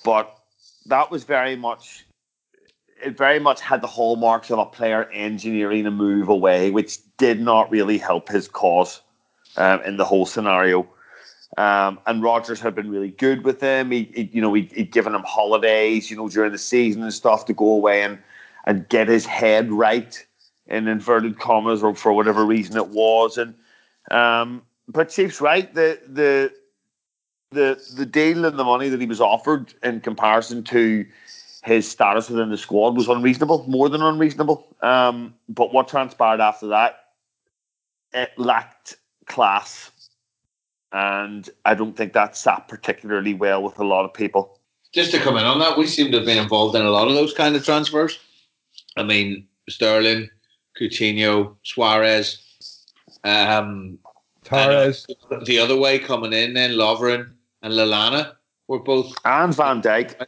but 0.10 0.39
that 0.88 1.12
was 1.12 1.24
very 1.24 1.56
much 1.56 2.08
it 3.04 3.15
very 3.15 3.39
much 3.39 3.62
had 3.62 3.80
the 3.80 3.88
hallmarks 3.88 4.50
of 4.50 4.58
a 4.58 4.65
player 4.65 5.04
engineering 5.12 5.86
a 5.86 5.91
move 5.91 6.30
away, 6.30 6.72
which 6.72 6.98
did 7.17 7.39
not 7.39 7.69
really 7.69 8.00
help 8.00 8.28
his 8.28 8.48
cause 8.48 9.02
um, 9.56 9.84
in 9.84 9.98
the 9.98 10.04
whole 10.04 10.26
scenario. 10.26 10.89
Um, 11.60 12.00
and 12.08 12.24
Rodgers 12.24 12.60
had 12.60 12.74
been 12.74 12.89
really 12.89 13.12
good 13.12 13.43
with 13.43 13.62
him. 13.62 13.91
He, 13.91 14.10
he 14.15 14.30
you 14.34 14.41
know, 14.41 14.52
he, 14.52 14.63
he'd 14.74 14.91
given 14.91 15.13
him 15.13 15.22
holidays, 15.28 16.10
you 16.10 16.17
know, 16.17 16.28
during 16.28 16.54
the 16.54 16.58
season 16.58 17.04
and 17.04 17.13
stuff 17.13 17.45
to 17.45 17.54
go 17.54 17.67
away 17.67 18.02
and 18.02 18.17
and 18.65 18.89
get 18.89 19.08
his 19.08 19.28
head 19.28 19.72
right 19.72 20.26
in 20.65 20.88
inverted 20.88 21.38
commas 21.38 21.84
or 21.84 21.93
for 21.93 22.13
whatever 22.13 22.43
reason 22.48 22.78
it 22.78 22.88
was. 22.88 23.38
And 23.38 23.54
um, 24.10 24.63
but 24.88 25.10
Chief's 25.10 25.39
right. 25.39 25.72
The 25.72 26.00
the 26.08 26.52
the 27.51 27.81
the 27.95 28.05
deal 28.05 28.45
and 28.45 28.57
the 28.57 28.63
money 28.63 28.89
that 28.89 28.99
he 28.99 29.07
was 29.07 29.21
offered 29.21 29.73
in 29.83 30.01
comparison 30.01 30.63
to 30.65 31.05
his 31.63 31.89
status 31.89 32.29
within 32.29 32.49
the 32.49 32.57
squad 32.57 32.95
was 32.95 33.07
unreasonable, 33.07 33.65
more 33.67 33.89
than 33.89 34.01
unreasonable. 34.01 34.67
Um, 34.81 35.33
but 35.49 35.73
what 35.73 35.88
transpired 35.88 36.39
after 36.39 36.67
that, 36.67 37.05
it 38.13 38.31
lacked 38.38 38.95
class, 39.25 39.91
and 40.91 41.49
I 41.65 41.75
don't 41.75 41.97
think 41.97 42.13
that 42.13 42.38
sat 42.38 42.67
particularly 42.67 43.33
well 43.33 43.63
with 43.63 43.79
a 43.79 43.83
lot 43.83 44.05
of 44.05 44.13
people. 44.13 44.59
Just 44.93 45.12
to 45.12 45.19
come 45.19 45.38
in 45.38 45.45
on 45.45 45.59
that, 45.59 45.77
we 45.77 45.85
seem 45.85 46.12
to 46.12 46.17
have 46.17 46.25
been 46.25 46.41
involved 46.41 46.75
in 46.75 46.81
a 46.83 46.89
lot 46.89 47.07
of 47.07 47.13
those 47.13 47.33
kind 47.33 47.55
of 47.55 47.63
transfers. 47.63 48.17
I 48.97 49.03
mean, 49.03 49.47
Sterling, 49.69 50.29
Coutinho, 50.79 51.55
Suarez, 51.63 52.41
um, 53.23 53.99
Torres. 54.43 55.05
The 55.45 55.59
other 55.59 55.77
way 55.77 55.99
coming 55.99 56.33
in, 56.33 56.55
then 56.55 56.71
Lovren 56.71 57.33
and 57.62 57.74
Lallana 57.74 58.34
were 58.67 58.80
both 58.80 59.13
and 59.26 59.54
Van 59.54 59.82
Dijk 59.82 60.26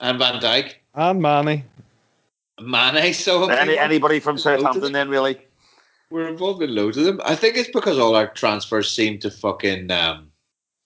and 0.00 0.18
Van 0.18 0.40
Dijk 0.40 0.74
and 0.94 1.20
Mane. 1.20 1.64
Mane. 2.60 3.14
So 3.14 3.48
Any, 3.48 3.78
anybody 3.78 4.20
from 4.20 4.38
Southampton 4.38 4.92
then 4.92 5.08
really? 5.08 5.38
We're 6.10 6.28
involved 6.28 6.62
in 6.62 6.74
loads 6.74 6.96
of 6.96 7.04
them. 7.04 7.20
I 7.24 7.34
think 7.34 7.56
it's 7.56 7.70
because 7.70 7.98
all 7.98 8.16
our 8.16 8.28
transfers 8.28 8.90
seem 8.90 9.18
to 9.20 9.30
fucking 9.30 9.90
um, 9.90 10.30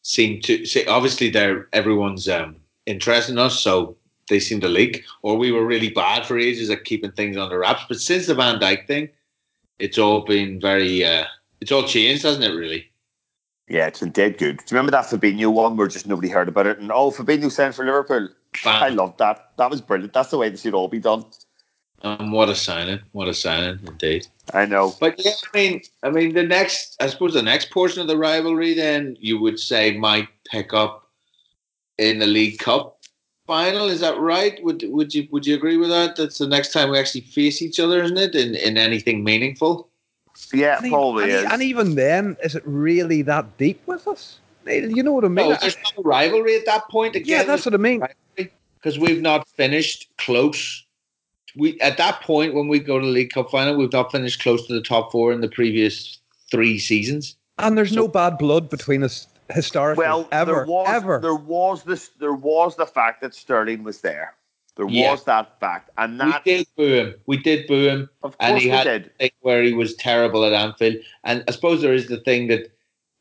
seem 0.03 0.41
to 0.43 0.67
say 0.67 0.85
obviously 0.87 1.31
they're 1.31 1.69
everyone's 1.73 2.29
um, 2.29 2.57
interested 2.87 3.33
in 3.33 3.39
us, 3.39 3.61
so 3.61 3.97
they 4.29 4.41
seem 4.41 4.61
to 4.61 4.69
leak. 4.69 5.05
Or 5.23 5.37
we 5.37 5.53
were 5.53 5.65
really 5.65 5.91
bad 5.91 6.27
for 6.27 6.39
ages 6.39 6.71
at 6.71 6.85
keeping 6.85 7.13
things 7.13 7.37
under 7.37 7.61
wraps. 7.61 7.85
But 7.89 8.01
since 8.01 8.27
the 8.27 8.35
Van 8.35 8.59
Dijk 8.59 8.87
thing, 8.87 9.11
it's 9.79 9.99
all 9.99 10.23
been 10.23 10.61
very 10.61 11.05
uh, 11.05 11.25
it's 11.61 11.73
all 11.73 11.87
changed, 11.87 12.25
hasn't 12.25 12.45
it? 12.45 12.57
Really. 12.57 12.92
Yeah, 13.73 13.87
it's 13.87 14.01
been 14.01 14.11
dead 14.11 14.37
good. 14.37 14.59
Do 14.59 14.65
you 14.69 14.77
remember 14.77 14.91
that 14.91 15.07
Fabinho 15.07 15.51
one 15.51 15.79
where 15.79 15.89
just 15.89 16.07
nobody 16.07 16.29
heard 16.29 16.47
about 16.47 16.67
it? 16.67 16.79
And 16.79 16.93
oh, 16.93 17.11
Fabinho 17.11 17.51
signed 17.51 17.75
for 17.75 17.87
Liverpool. 17.87 18.29
Bam. 18.63 18.83
I 18.83 18.91
loved 18.91 19.17
that. 19.17 19.53
That 19.57 19.71
was 19.71 19.81
brilliant. 19.81 20.13
That's 20.13 20.29
the 20.29 20.37
way 20.37 20.51
this 20.51 20.61
should 20.61 20.75
all 20.75 20.89
be 20.89 20.99
done. 20.99 21.25
Um, 22.03 22.33
what 22.33 22.51
a 22.51 22.55
signing! 22.55 23.01
What 23.13 23.29
a 23.29 23.35
signing, 23.35 23.81
indeed. 23.87 24.27
I 24.53 24.67
know. 24.67 24.95
But 25.01 25.25
yeah, 25.25 25.31
I 25.31 25.57
mean, 25.57 25.81
I 26.03 26.11
mean, 26.11 26.35
the 26.35 26.43
next, 26.43 26.97
I 27.01 27.07
suppose, 27.07 27.33
the 27.33 27.41
next 27.41 27.71
portion 27.71 28.03
of 28.03 28.09
the 28.09 28.19
rivalry, 28.19 28.75
then 28.75 29.17
you 29.19 29.41
would 29.41 29.59
say 29.59 29.97
might 29.97 30.29
pick 30.51 30.75
up 30.75 31.09
in 31.97 32.19
the 32.19 32.27
League 32.27 32.59
Cup 32.59 32.99
final. 33.47 33.89
Is 33.89 34.01
that 34.01 34.19
right? 34.19 34.63
Would 34.63 34.85
would 34.89 35.15
you 35.15 35.27
would 35.31 35.47
you 35.47 35.55
agree 35.55 35.79
with 35.79 35.89
that? 35.89 36.17
That's 36.17 36.37
the 36.37 36.47
next 36.47 36.75
time 36.75 36.91
we 36.91 36.99
actually 36.99 37.23
face 37.23 37.63
each 37.63 37.81
other, 37.81 38.03
isn't 38.03 38.19
it? 38.19 38.35
In 38.35 38.55
in 38.55 38.77
anything 38.77 39.25
meaningful. 39.25 39.89
Yeah, 40.53 40.79
And, 40.83 40.91
probably 40.91 41.25
and, 41.25 41.33
e- 41.33 41.35
is. 41.37 41.53
and 41.53 41.63
even 41.63 41.95
then, 41.95 42.37
is 42.43 42.55
it 42.55 42.63
really 42.67 43.23
that 43.23 43.57
deep 43.59 43.83
with 43.87 44.07
us? 44.09 44.39
Eh, 44.67 44.87
you 44.87 45.03
know 45.03 45.13
what 45.13 45.25
I 45.25 45.29
mean? 45.29 45.51
No, 45.51 45.57
there's 45.61 45.77
no 45.97 46.03
rivalry 46.03 46.57
at 46.57 46.67
that 46.67 46.89
point. 46.89 47.17
Again, 47.17 47.41
yeah, 47.41 47.43
that's 47.45 47.67
what 47.67 47.75
I 47.75 47.79
mean. 47.79 48.03
because 48.37 48.99
we've 48.99 49.21
not 49.21 49.49
finished 49.49 50.09
close. 50.19 50.85
We 51.57 51.79
at 51.81 51.97
that 51.99 52.23
point 52.23 52.55
when 52.55 52.69
we 52.69 52.79
go 52.79 52.99
to 52.99 53.05
the 53.05 53.13
League 53.13 53.31
Cup 53.31 53.51
final, 53.51 53.77
we've 53.77 53.93
not 53.93 54.11
finished 54.13 54.41
close 54.43 54.67
to 54.69 54.73
the 54.75 54.81
top 54.81 55.13
four 55.13 55.33
in 55.33 55.41
the 55.41 55.49
previous 55.49 56.19
three 56.51 56.79
seasons. 56.79 57.37
And 57.59 57.77
there's 57.77 57.93
no 57.93 58.09
bad 58.09 58.39
blood 58.39 58.71
between 58.71 59.03
us 59.03 59.27
historically. 59.51 60.05
well, 60.05 60.29
ever, 60.33 60.53
there 60.53 60.65
was 60.65 60.89
ever. 60.89 61.19
there 61.21 61.35
was 61.35 61.85
this 61.85 62.11
there 62.21 62.33
was 62.33 62.77
the 62.77 62.87
fact 62.87 63.21
that 63.21 63.35
Sterling 63.35 63.83
was 63.83 64.01
there. 64.01 64.35
There 64.77 64.89
Yeah. 64.89 65.11
was 65.11 65.25
that 65.25 65.61
fact, 65.61 65.91
and 65.99 66.19
that 66.21 66.43
We 66.47 66.53
did 66.57 66.67
boo 66.77 66.95
him. 66.95 67.15
We 67.27 67.37
did 67.37 67.67
boo 67.67 67.89
him. 67.89 68.09
of 68.23 68.35
and 68.41 68.53
course 68.53 68.63
he 68.63 68.71
we 68.71 68.77
had 68.77 68.85
did. 68.85 69.07
a 69.07 69.09
thing 69.19 69.31
where 69.41 69.63
he 69.63 69.73
was 69.75 69.95
terrible 69.97 70.45
at 70.47 70.53
Anfield. 70.55 70.97
And 71.25 71.45
I 71.47 71.51
suppose 71.53 71.83
there 71.83 71.93
is 71.93 72.07
the 72.09 72.17
thing 72.19 72.49
that 72.49 72.73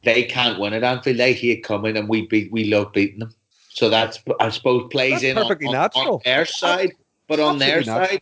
they 0.04 0.24
can't 0.24 0.60
win 0.60 0.74
at 0.74 0.84
Anfield. 0.84 1.18
They 1.18 1.34
hate 1.34 1.64
coming, 1.64 1.98
and 1.98 2.08
we 2.08 2.26
beat. 2.28 2.52
We 2.54 2.66
love 2.66 2.94
beating 2.94 3.20
them. 3.20 3.34
So 3.70 3.90
that's 3.90 4.20
I 4.40 4.50
suppose 4.50 4.88
plays 4.92 5.22
That's 5.22 5.24
in 5.26 5.36
perfectly 5.36 5.68
on- 5.68 5.74
natural. 5.74 6.16
on 6.16 6.22
their 6.24 6.46
side, 6.46 6.92
but 7.28 7.40
on 7.40 7.58
their 7.58 7.78
natural. 7.84 8.08
side, 8.08 8.22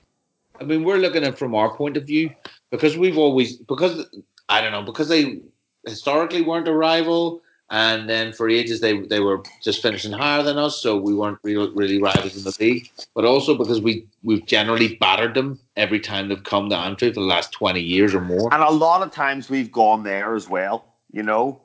I 0.59 0.63
mean, 0.63 0.83
we're 0.83 0.97
looking 0.97 1.23
at 1.23 1.33
it 1.33 1.37
from 1.39 1.53
our 1.55 1.75
point 1.75 1.97
of 1.97 2.05
view 2.05 2.31
because 2.71 2.97
we've 2.97 3.17
always 3.17 3.57
because 3.57 4.05
I 4.49 4.61
don't 4.61 4.71
know 4.71 4.81
because 4.83 5.07
they 5.07 5.39
historically 5.85 6.41
weren't 6.41 6.67
a 6.67 6.73
rival. 6.73 7.41
And 7.71 8.09
then 8.09 8.33
for 8.33 8.49
ages 8.49 8.81
they 8.81 8.99
they 9.01 9.19
were 9.19 9.43
just 9.61 9.81
finishing 9.81 10.11
higher 10.11 10.41
than 10.41 10.57
us, 10.57 10.81
so 10.81 10.97
we 10.97 11.13
weren't 11.13 11.37
real, 11.43 11.71
really 11.73 12.01
rivals 12.01 12.35
in 12.35 12.43
the 12.43 12.55
league. 12.59 12.89
But 13.13 13.25
also 13.25 13.55
because 13.55 13.79
we 13.79 14.07
we've 14.23 14.45
generally 14.45 14.95
battered 14.95 15.35
them 15.35 15.59
every 15.77 15.99
time 15.99 16.29
they've 16.29 16.43
come 16.43 16.69
to 16.69 16.75
Anfield 16.75 17.13
for 17.13 17.19
the 17.19 17.27
last 17.27 17.51
twenty 17.51 17.81
years 17.81 18.15
or 18.15 18.21
more. 18.21 18.51
And 18.53 18.63
a 18.63 18.71
lot 18.71 19.03
of 19.03 19.11
times 19.11 19.49
we've 19.49 19.71
gone 19.71 20.03
there 20.03 20.35
as 20.35 20.49
well. 20.49 20.85
You 21.11 21.23
know, 21.23 21.61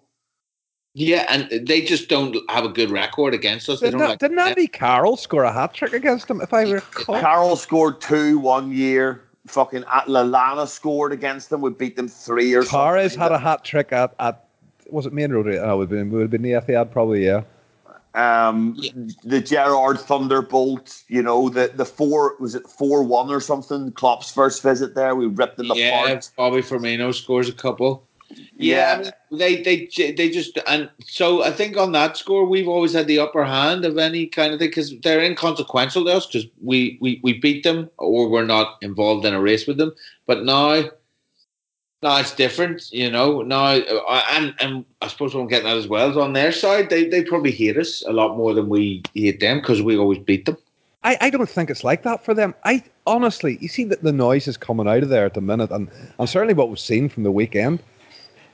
Yeah, 0.94 1.26
and 1.28 1.66
they 1.66 1.82
just 1.82 2.08
don't 2.08 2.36
have 2.50 2.64
a 2.64 2.68
good 2.68 2.90
record 2.90 3.34
against 3.34 3.68
us. 3.68 3.80
They 3.80 3.88
Didn't, 3.88 4.00
don't 4.00 4.08
that, 4.08 4.12
like 4.12 4.18
didn't 4.20 4.38
Andy 4.38 4.66
Carroll 4.68 5.16
score 5.16 5.44
a 5.44 5.52
hat 5.52 5.74
trick 5.74 5.92
against 5.92 6.28
them? 6.28 6.40
If 6.40 6.54
I 6.54 6.70
recall, 6.70 7.20
Carroll 7.20 7.56
scored 7.56 8.00
two 8.00 8.38
one 8.38 8.72
year. 8.72 9.22
Fucking 9.46 9.84
at 9.92 10.06
Lallana 10.06 10.66
scored 10.66 11.12
against 11.12 11.50
them. 11.50 11.60
We 11.60 11.70
beat 11.70 11.96
them 11.96 12.08
three 12.08 12.54
or 12.54 12.62
something. 12.62 12.78
Torres 12.78 13.14
had 13.14 13.30
a 13.32 13.38
hat 13.38 13.62
trick 13.64 13.92
at, 13.92 14.14
at 14.18 14.48
was 14.90 15.06
it 15.06 15.12
Maine 15.12 15.32
Road? 15.32 15.46
Oh, 15.48 15.50
it 15.50 15.76
would 15.76 15.80
have 15.82 15.90
been, 15.90 16.10
would 16.10 16.22
have 16.22 16.30
been 16.30 16.42
the 16.42 16.52
Etihad, 16.52 16.90
probably. 16.90 17.24
Yeah. 17.24 17.42
Um, 18.14 18.76
Yeah. 18.78 18.92
the 19.24 19.40
Gerrard 19.40 19.98
Thunderbolt, 19.98 21.02
you 21.08 21.20
know, 21.22 21.48
the 21.48 21.72
the 21.74 21.84
four 21.84 22.36
was 22.38 22.54
it 22.54 22.66
four 22.68 23.02
one 23.02 23.28
or 23.30 23.40
something? 23.40 23.90
Klopp's 23.92 24.30
first 24.30 24.62
visit 24.62 24.94
there, 24.94 25.16
we 25.16 25.26
ripped 25.26 25.56
them 25.56 25.66
apart 25.66 25.78
Yeah, 25.80 26.04
apart. 26.04 26.30
Bobby 26.36 26.62
Firmino 26.62 27.12
scores 27.12 27.48
a 27.48 27.52
couple. 27.52 28.06
Yeah. 28.56 28.96
I 28.98 29.02
mean, 29.02 29.12
they 29.38 29.62
they 29.62 30.12
they 30.12 30.30
just 30.30 30.58
and 30.68 30.88
so 31.04 31.42
I 31.42 31.50
think 31.50 31.76
on 31.76 31.90
that 31.92 32.16
score 32.16 32.46
we've 32.46 32.68
always 32.68 32.92
had 32.92 33.08
the 33.08 33.18
upper 33.18 33.44
hand 33.44 33.84
of 33.84 33.98
any 33.98 34.26
kind 34.26 34.52
of 34.52 34.60
thing 34.60 34.68
because 34.68 34.96
they're 35.00 35.20
inconsequential 35.22 36.04
to 36.04 36.12
us 36.12 36.26
because 36.26 36.46
we, 36.62 36.98
we 37.00 37.20
we 37.24 37.32
beat 37.32 37.64
them 37.64 37.90
or 37.98 38.28
we're 38.28 38.46
not 38.46 38.78
involved 38.80 39.26
in 39.26 39.34
a 39.34 39.40
race 39.40 39.66
with 39.66 39.76
them. 39.76 39.92
But 40.26 40.44
now, 40.44 40.84
now 42.04 42.18
it's 42.18 42.34
different, 42.34 42.92
you 42.92 43.10
know. 43.10 43.42
Now 43.42 43.64
uh, 43.64 44.22
and 44.32 44.54
and 44.60 44.84
I 45.02 45.08
suppose 45.08 45.34
what 45.34 45.40
I'm 45.40 45.48
getting 45.48 45.68
at 45.68 45.76
as 45.76 45.88
well 45.88 46.20
on 46.20 46.34
their 46.34 46.52
side 46.52 46.90
they 46.90 47.08
they 47.08 47.24
probably 47.24 47.50
hate 47.50 47.76
us 47.78 48.04
a 48.06 48.12
lot 48.12 48.36
more 48.36 48.54
than 48.54 48.68
we 48.68 49.02
hate 49.14 49.40
them 49.40 49.58
because 49.58 49.82
we 49.82 49.96
always 49.96 50.18
beat 50.18 50.44
them. 50.44 50.56
I, 51.02 51.18
I 51.20 51.30
don't 51.30 51.48
think 51.48 51.70
it's 51.70 51.84
like 51.84 52.02
that 52.04 52.24
for 52.24 52.32
them. 52.32 52.54
I 52.64 52.82
honestly, 53.06 53.58
you 53.60 53.68
see 53.68 53.84
that 53.84 54.02
the 54.02 54.12
noise 54.12 54.48
is 54.48 54.56
coming 54.56 54.88
out 54.88 55.02
of 55.02 55.10
there 55.10 55.26
at 55.26 55.34
the 55.34 55.40
minute, 55.40 55.70
and, 55.70 55.90
and 56.18 56.28
certainly 56.28 56.54
what 56.54 56.68
we've 56.70 56.78
seen 56.78 57.08
from 57.08 57.24
the 57.24 57.32
weekend. 57.32 57.82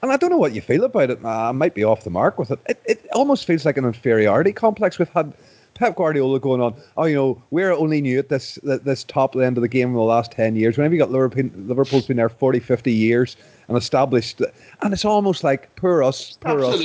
And 0.03 0.11
I 0.11 0.17
don't 0.17 0.31
know 0.31 0.39
what 0.39 0.55
you 0.55 0.61
feel 0.61 0.85
about 0.85 1.11
it. 1.11 1.25
I 1.25 1.53
might 1.53 1.75
be 1.75 1.85
off 1.85 2.05
the 2.05 2.11
mark 2.11 2.39
with 2.39 2.51
it. 2.51 2.59
It, 2.67 2.83
it 2.87 3.07
almost 3.13 3.45
feels 3.47 3.65
like 3.67 3.77
an 3.77 3.85
inferiority 3.85 4.53
complex. 4.53 4.99
We've 4.99 5.09
had 5.11 5.35
Pep 5.81 5.97
Guardiola 5.97 6.39
going 6.39 6.61
on. 6.61 6.75
Oh, 6.99 7.07
you 7.07 7.17
know, 7.17 7.43
we're 7.51 7.73
only 7.73 8.03
new 8.03 8.19
at 8.19 8.29
this 8.29 8.59
this 8.63 9.03
top 9.03 9.35
end 9.35 9.57
of 9.57 9.63
the 9.63 9.69
game 9.69 9.89
in 9.89 9.95
the 9.95 10.03
last 10.03 10.31
ten 10.31 10.55
years. 10.55 10.77
Whenever 10.77 10.95
you 10.95 11.01
got 11.01 11.11
Liverpool, 11.11 11.49
Liverpool's 11.57 12.07
been 12.07 12.19
there 12.19 12.29
40, 12.29 12.61
50 12.61 12.93
years 12.93 13.35
and 13.67 13.79
established, 13.79 14.43
and 14.83 14.93
it's 14.93 15.07
almost 15.07 15.43
like 15.43 15.75
poor 15.77 16.03
us, 16.03 16.37
poor 16.43 16.63
us. 16.63 16.83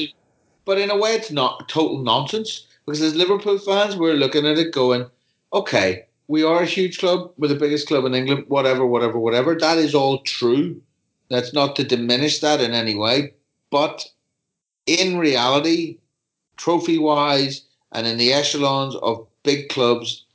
But 0.64 0.78
in 0.78 0.90
a 0.90 0.98
way, 0.98 1.12
it's 1.12 1.30
not 1.30 1.68
total 1.68 2.04
nonsense 2.04 2.68
because 2.86 3.02
as 3.02 3.16
Liverpool 3.16 3.60
fans, 3.60 3.98
we're 3.98 4.14
looking 4.14 4.48
at 4.48 4.58
it 4.58 4.74
going, 4.74 5.06
okay, 5.52 6.06
we 6.30 6.44
are 6.44 6.62
a 6.62 6.66
huge 6.66 7.00
club. 7.00 7.34
We're 7.38 7.50
the 7.50 7.56
biggest 7.56 7.90
club 7.90 8.06
in 8.06 8.16
England, 8.16 8.46
whatever, 8.48 8.86
whatever, 8.86 9.20
whatever. 9.20 9.56
That 9.56 9.78
is 9.78 9.94
all 9.94 10.20
true. 10.20 10.82
That's 11.30 11.54
not 11.54 11.76
to 11.76 11.84
diminish 11.84 12.40
that 12.40 12.62
in 12.62 12.72
any 12.72 12.96
way. 12.96 13.34
But 13.72 14.08
in 14.86 15.18
reality, 15.18 15.98
trophy 16.56 16.98
wise, 16.98 17.64
and 17.96 18.06
in 18.06 18.18
the 18.18 18.34
echelons 18.34 18.96
of 18.98 19.26
big 19.44 19.70
clubs, 19.70 20.26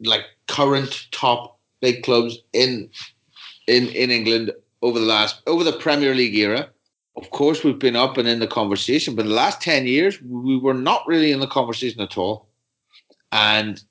like 0.00 0.24
current 0.48 1.06
top 1.12 1.58
big 1.80 2.02
clubs 2.02 2.38
in 2.52 2.88
in 3.66 3.88
in 3.88 4.10
England 4.10 4.52
over 4.82 4.98
the 4.98 5.04
last 5.04 5.42
over 5.46 5.62
the 5.62 5.78
Premier 5.78 6.14
League 6.14 6.34
era, 6.34 6.68
of 7.16 7.30
course 7.30 7.62
we've 7.62 7.78
been 7.78 7.94
up 7.94 8.16
and 8.16 8.26
in 8.26 8.40
the 8.40 8.46
conversation, 8.46 9.14
but 9.14 9.26
the 9.26 9.40
last 9.42 9.60
ten 9.60 9.86
years 9.86 10.20
we 10.22 10.58
were 10.58 10.74
not 10.74 11.06
really 11.06 11.30
in 11.30 11.40
the 11.40 11.46
conversation 11.46 12.00
at 12.00 12.16
all. 12.16 12.48
And 13.32 13.82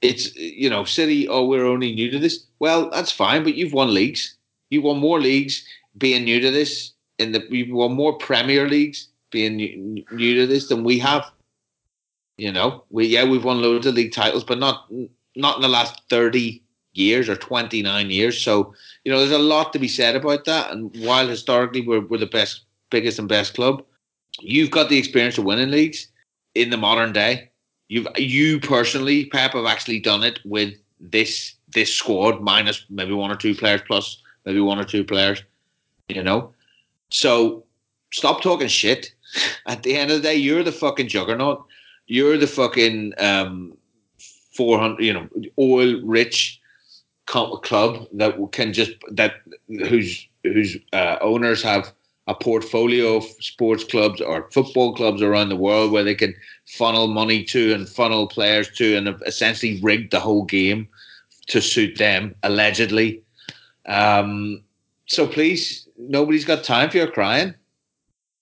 it's 0.00 0.34
you 0.36 0.70
know, 0.70 0.84
City, 0.84 1.28
oh, 1.28 1.44
we're 1.44 1.66
only 1.66 1.92
new 1.92 2.10
to 2.10 2.18
this. 2.18 2.46
Well, 2.60 2.88
that's 2.90 3.10
fine, 3.12 3.42
but 3.42 3.56
you've 3.56 3.72
won 3.72 3.92
leagues. 3.92 4.36
You 4.70 4.82
won 4.82 4.98
more 4.98 5.20
leagues 5.20 5.64
being 5.98 6.24
new 6.24 6.40
to 6.40 6.50
this. 6.52 6.92
In 7.18 7.32
the 7.32 7.44
you've 7.50 7.74
won 7.74 7.92
more 7.94 8.16
Premier 8.16 8.68
Leagues 8.68 9.08
being 9.30 9.56
new, 9.56 10.04
new 10.12 10.34
to 10.36 10.46
this 10.46 10.68
than 10.68 10.84
we 10.84 10.98
have. 11.00 11.24
You 12.40 12.50
know, 12.50 12.84
we 12.88 13.06
yeah 13.06 13.24
we've 13.24 13.44
won 13.44 13.60
loads 13.60 13.84
of 13.86 13.94
league 13.94 14.12
titles, 14.12 14.44
but 14.44 14.58
not 14.58 14.90
not 15.36 15.56
in 15.56 15.62
the 15.62 15.68
last 15.68 16.00
thirty 16.08 16.62
years 16.94 17.28
or 17.28 17.36
twenty 17.36 17.82
nine 17.82 18.08
years. 18.08 18.42
So 18.42 18.72
you 19.04 19.12
know, 19.12 19.18
there's 19.18 19.30
a 19.30 19.38
lot 19.38 19.74
to 19.74 19.78
be 19.78 19.88
said 19.88 20.16
about 20.16 20.46
that. 20.46 20.70
And 20.70 20.90
while 21.04 21.28
historically 21.28 21.82
we're 21.86 22.00
we're 22.00 22.16
the 22.16 22.24
best, 22.24 22.62
biggest 22.88 23.18
and 23.18 23.28
best 23.28 23.52
club, 23.52 23.84
you've 24.40 24.70
got 24.70 24.88
the 24.88 24.96
experience 24.96 25.36
of 25.36 25.44
winning 25.44 25.70
leagues 25.70 26.08
in 26.54 26.70
the 26.70 26.78
modern 26.78 27.12
day. 27.12 27.50
You've 27.88 28.08
you 28.16 28.58
personally, 28.58 29.26
Pep, 29.26 29.52
have 29.52 29.66
actually 29.66 30.00
done 30.00 30.24
it 30.24 30.40
with 30.46 30.72
this 30.98 31.56
this 31.68 31.94
squad 31.94 32.40
minus 32.40 32.86
maybe 32.88 33.12
one 33.12 33.30
or 33.30 33.36
two 33.36 33.54
players 33.54 33.82
plus 33.86 34.22
maybe 34.46 34.60
one 34.60 34.78
or 34.78 34.84
two 34.84 35.04
players. 35.04 35.42
You 36.08 36.22
know, 36.22 36.54
so 37.10 37.64
stop 38.14 38.40
talking 38.40 38.68
shit. 38.68 39.12
At 39.66 39.82
the 39.82 39.94
end 39.94 40.10
of 40.10 40.16
the 40.16 40.22
day, 40.22 40.36
you're 40.36 40.64
the 40.64 40.72
fucking 40.72 41.08
juggernaut. 41.08 41.66
You're 42.10 42.38
the 42.38 42.48
fucking 42.48 43.14
um, 43.18 43.76
four 44.56 44.80
hundred, 44.80 45.04
you 45.04 45.12
know, 45.12 45.28
oil 45.60 46.00
rich 46.02 46.60
club 47.26 48.08
that 48.12 48.50
can 48.50 48.72
just 48.72 48.92
that 49.12 49.34
whose 49.68 50.26
whose 50.42 50.76
uh, 50.92 51.18
owners 51.20 51.62
have 51.62 51.92
a 52.26 52.34
portfolio 52.34 53.18
of 53.18 53.24
sports 53.38 53.84
clubs 53.84 54.20
or 54.20 54.50
football 54.50 54.92
clubs 54.92 55.22
around 55.22 55.50
the 55.50 55.56
world 55.56 55.92
where 55.92 56.02
they 56.02 56.16
can 56.16 56.34
funnel 56.66 57.06
money 57.06 57.44
to 57.44 57.72
and 57.72 57.88
funnel 57.88 58.26
players 58.26 58.68
to 58.70 58.96
and 58.96 59.06
have 59.06 59.22
essentially 59.24 59.80
rigged 59.80 60.10
the 60.10 60.18
whole 60.18 60.44
game 60.44 60.88
to 61.46 61.60
suit 61.60 61.96
them 61.98 62.34
allegedly. 62.42 63.22
Um, 63.86 64.64
so 65.06 65.28
please, 65.28 65.88
nobody's 65.96 66.44
got 66.44 66.64
time 66.64 66.90
for 66.90 66.96
your 66.96 67.10
crying. 67.10 67.54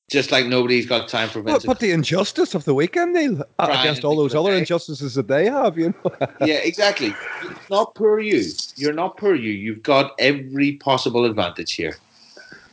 Just 0.09 0.33
like 0.33 0.47
nobody's 0.47 0.87
got 0.87 1.07
time 1.07 1.29
for 1.29 1.43
But, 1.43 1.53
Vincent. 1.53 1.67
but 1.67 1.81
the 1.81 1.91
injustice 1.91 2.55
of 2.55 2.65
the 2.65 2.75
weekend, 2.75 3.13
Neil, 3.13 3.45
Right, 3.59 3.81
against 3.81 4.05
all 4.05 4.17
those 4.17 4.35
other 4.35 4.55
injustices 4.55 5.15
that 5.15 5.29
they 5.29 5.47
have, 5.47 5.77
you 5.77 5.89
know. 6.03 6.13
yeah, 6.41 6.55
exactly. 6.57 7.15
It's 7.43 7.71
not 7.71 7.95
poor 7.95 8.19
you. 8.19 8.43
You're 8.77 8.95
not 8.95 9.19
poor 9.19 9.35
you. 9.35 9.53
You've 9.53 9.83
got 9.83 10.13
every 10.19 10.73
possible 10.77 11.27
advantage 11.27 11.75
here. 11.75 11.97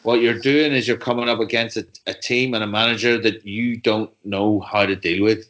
What 0.03 0.21
you're 0.21 0.39
doing 0.39 0.71
is 0.71 0.87
you're 0.87 0.97
coming 0.97 1.27
up 1.27 1.39
against 1.39 1.75
a, 1.75 1.85
a 2.07 2.13
team 2.13 2.53
and 2.53 2.63
a 2.63 2.67
manager 2.67 3.17
that 3.21 3.45
you 3.45 3.75
don't 3.75 4.11
know 4.23 4.61
how 4.61 4.85
to 4.85 4.95
deal 4.95 5.23
with, 5.23 5.45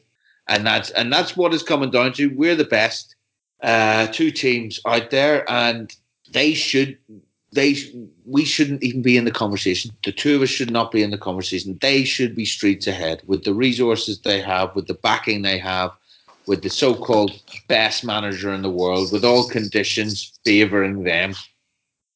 and 0.48 0.65
that's 0.65 0.89
and 0.91 1.12
that's 1.12 1.36
what 1.36 1.54
is 1.54 1.62
coming 1.62 1.91
down 1.91 2.13
to. 2.13 2.28
We're 2.28 2.56
the 2.56 2.63
best 2.63 3.15
uh, 3.62 4.08
two 4.08 4.32
teams 4.32 4.80
out 4.88 5.12
there, 5.12 5.48
and 5.52 5.93
they 6.32 6.54
should 6.54 6.98
they 7.56 7.76
we 8.26 8.46
shouldn't 8.46 8.84
even 8.84 9.02
be 9.02 9.18
in 9.18 9.26
the 9.26 9.32
conversation. 9.32 9.91
The 10.04 10.12
two 10.12 10.36
of 10.36 10.41
us 10.41 10.50
should 10.50 10.72
not 10.72 10.91
be 10.91 11.02
in 11.02 11.12
the 11.12 11.18
conversation. 11.18 11.78
They 11.82 12.04
should 12.04 12.36
be 12.36 12.46
streets 12.46 12.86
ahead 12.86 13.22
with 13.26 13.44
the 13.44 13.54
resources 13.54 14.20
they 14.20 14.41
have, 14.41 14.76
with 14.76 14.88
the 14.88 14.94
backing 14.94 15.41
they 15.41 15.58
have, 15.58 15.91
with 16.48 16.62
the 16.62 16.70
so-called 16.70 17.32
best 17.68 18.04
manager 18.04 18.54
in 18.54 18.62
the 18.62 18.70
world, 18.70 19.12
with 19.12 19.24
all 19.24 19.48
conditions 19.48 20.38
favouring 20.44 21.04
them. 21.04 21.34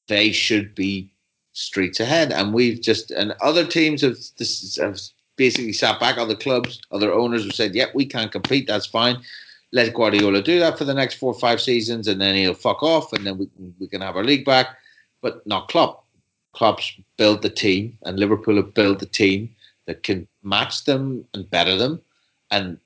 They 0.07 0.31
should 0.31 0.75
be 0.75 1.09
streets 1.53 1.99
ahead, 1.99 2.31
and 2.31 2.53
we've 2.53 2.81
just 2.81 3.09
and 3.11 3.33
other 3.41 3.65
teams 3.65 4.01
have 4.01 4.17
this 4.37 4.77
have 4.77 4.99
basically 5.37 5.73
sat 5.73 5.99
back. 5.99 6.17
Other 6.17 6.35
clubs, 6.35 6.81
other 6.91 7.13
owners 7.13 7.45
have 7.45 7.55
said, 7.55 7.75
"Yep, 7.75 7.87
yeah, 7.87 7.93
we 7.95 8.05
can't 8.05 8.31
compete. 8.31 8.67
That's 8.67 8.87
fine. 8.87 9.17
Let 9.71 9.93
Guardiola 9.93 10.41
do 10.41 10.59
that 10.59 10.77
for 10.77 10.83
the 10.83 10.93
next 10.93 11.15
four 11.15 11.31
or 11.33 11.39
five 11.39 11.61
seasons, 11.61 12.07
and 12.07 12.19
then 12.19 12.35
he'll 12.35 12.53
fuck 12.53 12.83
off, 12.83 13.13
and 13.13 13.25
then 13.25 13.37
we 13.37 13.47
we 13.79 13.87
can 13.87 14.01
have 14.01 14.17
our 14.17 14.23
league 14.25 14.45
back." 14.45 14.75
But 15.21 15.45
not 15.45 15.67
Klopp. 15.67 16.05
Klopp's 16.53 16.93
built 17.17 17.41
the 17.41 17.49
team, 17.49 17.97
and 18.03 18.19
Liverpool 18.19 18.55
have 18.55 18.73
built 18.73 18.99
the 18.99 19.05
team 19.05 19.55
that 19.85 20.03
can 20.03 20.27
match 20.43 20.85
them 20.85 21.25
and 21.33 21.49
better 21.49 21.75
them, 21.75 22.01
and 22.51 22.79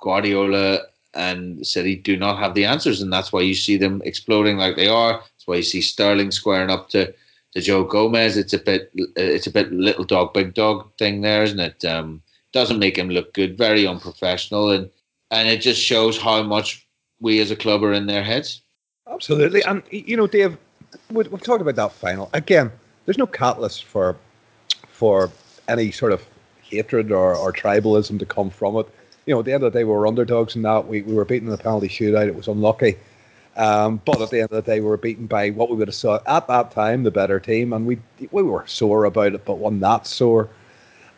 Guardiola 0.00 0.80
and 1.14 1.66
City 1.66 1.96
do 1.96 2.16
not 2.16 2.38
have 2.38 2.54
the 2.54 2.64
answers, 2.64 3.02
and 3.02 3.12
that's 3.12 3.32
why 3.32 3.40
you 3.40 3.54
see 3.54 3.76
them 3.76 4.02
exploding 4.04 4.56
like 4.56 4.76
they 4.76 4.88
are. 4.88 5.14
That's 5.14 5.46
why 5.46 5.56
you 5.56 5.62
see 5.62 5.80
Sterling 5.80 6.30
squaring 6.30 6.70
up 6.70 6.90
to, 6.90 7.12
to 7.52 7.60
Joe 7.60 7.84
Gomez. 7.84 8.36
It's 8.36 8.52
a 8.52 8.58
bit 8.58 8.90
it's 9.16 9.46
a 9.46 9.50
bit 9.50 9.72
little 9.72 10.04
dog 10.04 10.32
big 10.32 10.54
dog 10.54 10.90
thing 10.98 11.20
there, 11.20 11.42
isn't 11.42 11.60
it? 11.60 11.84
Um, 11.84 12.22
doesn't 12.52 12.78
make 12.78 12.96
him 12.96 13.10
look 13.10 13.34
good, 13.34 13.58
very 13.58 13.86
unprofessional, 13.86 14.70
and 14.70 14.90
and 15.30 15.48
it 15.48 15.60
just 15.60 15.80
shows 15.80 16.18
how 16.18 16.42
much 16.42 16.86
we 17.20 17.40
as 17.40 17.50
a 17.50 17.56
club 17.56 17.82
are 17.82 17.92
in 17.92 18.06
their 18.06 18.22
heads. 18.22 18.62
Absolutely, 19.10 19.62
and 19.62 19.82
you 19.90 20.16
know, 20.16 20.26
Dave, 20.26 20.56
we've 21.10 21.42
talked 21.42 21.60
about 21.60 21.76
that 21.76 21.92
final 21.92 22.30
again. 22.32 22.70
There's 23.04 23.18
no 23.18 23.26
catalyst 23.26 23.84
for 23.84 24.16
for 24.88 25.30
any 25.68 25.90
sort 25.90 26.12
of 26.12 26.24
hatred 26.62 27.12
or, 27.12 27.34
or 27.34 27.52
tribalism 27.52 28.18
to 28.18 28.26
come 28.26 28.50
from 28.50 28.76
it 28.76 28.88
you 29.28 29.34
know, 29.34 29.40
at 29.40 29.44
the 29.44 29.52
end 29.52 29.62
of 29.62 29.70
the 29.74 29.78
day, 29.78 29.84
we 29.84 29.92
were 29.92 30.06
underdogs 30.06 30.56
in 30.56 30.62
that. 30.62 30.88
We, 30.88 31.02
we 31.02 31.12
were 31.12 31.26
beaten 31.26 31.48
in 31.48 31.52
the 31.52 31.62
penalty 31.62 31.86
shootout. 31.86 32.28
It 32.28 32.34
was 32.34 32.48
unlucky. 32.48 32.96
Um, 33.58 34.00
but 34.06 34.22
at 34.22 34.30
the 34.30 34.40
end 34.40 34.50
of 34.52 34.64
the 34.64 34.70
day, 34.70 34.80
we 34.80 34.86
were 34.86 34.96
beaten 34.96 35.26
by 35.26 35.50
what 35.50 35.68
we 35.68 35.76
would 35.76 35.88
have 35.88 35.94
saw 35.94 36.18
at 36.26 36.48
that 36.48 36.70
time 36.70 37.02
the 37.02 37.10
better 37.10 37.38
team, 37.38 37.74
and 37.74 37.84
we 37.84 37.98
we 38.30 38.42
were 38.42 38.66
sore 38.66 39.04
about 39.04 39.34
it, 39.34 39.44
but 39.44 39.58
one 39.58 39.80
that 39.80 40.06
sore. 40.06 40.48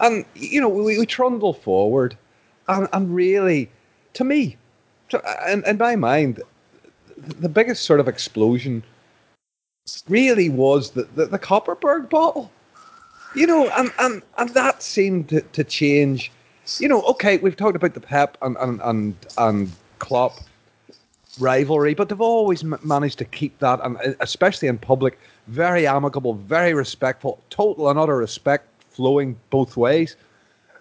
And 0.01 0.25
you 0.35 0.61
know, 0.61 0.69
we, 0.69 0.99
we 0.99 1.07
trundle 1.07 1.53
forward, 1.53 2.17
and, 2.67 2.89
and 2.93 3.15
really, 3.15 3.71
to 4.15 4.25
me, 4.25 4.57
to, 5.11 5.23
in, 5.49 5.63
in 5.65 5.79
my 5.79 5.95
mind, 5.95 6.43
the 7.17 7.49
biggest 7.49 7.85
sort 7.85 8.01
of 8.01 8.09
explosion 8.09 8.83
really 10.09 10.49
was 10.49 10.91
the, 10.91 11.05
the, 11.15 11.27
the 11.27 11.39
Kopparberg 11.39 12.11
bottle. 12.11 12.51
You 13.35 13.47
know, 13.47 13.69
and, 13.77 13.93
and, 14.01 14.23
and 14.39 14.51
that 14.51 14.83
seemed 14.83 15.29
to, 15.29 15.41
to 15.41 15.63
change 15.63 16.33
you 16.79 16.89
know, 16.89 17.03
okay, 17.03 17.39
we've 17.39 17.57
talked 17.57 17.75
about 17.75 17.95
the 17.95 18.01
Pep 18.01 18.39
and 18.43 18.57
and 18.59 18.81
and, 18.85 19.17
and 19.39 19.73
Klopp 19.99 20.39
rivalry, 21.41 21.95
but 21.95 22.09
they've 22.09 22.21
always 22.21 22.63
managed 22.63 23.19
to 23.19 23.25
keep 23.25 23.59
that, 23.59 23.81
and 23.83 23.97
uh, 23.99 24.13
especially 24.21 24.69
in 24.69 24.79
public, 24.79 25.19
very 25.49 25.87
amicable, 25.87 26.35
very 26.35 26.75
respectful, 26.75 27.43
total 27.51 27.89
and 27.89 27.99
utter 27.99 28.17
respect 28.17 28.69
flowing 28.91 29.37
both 29.51 29.77
ways. 29.77 30.17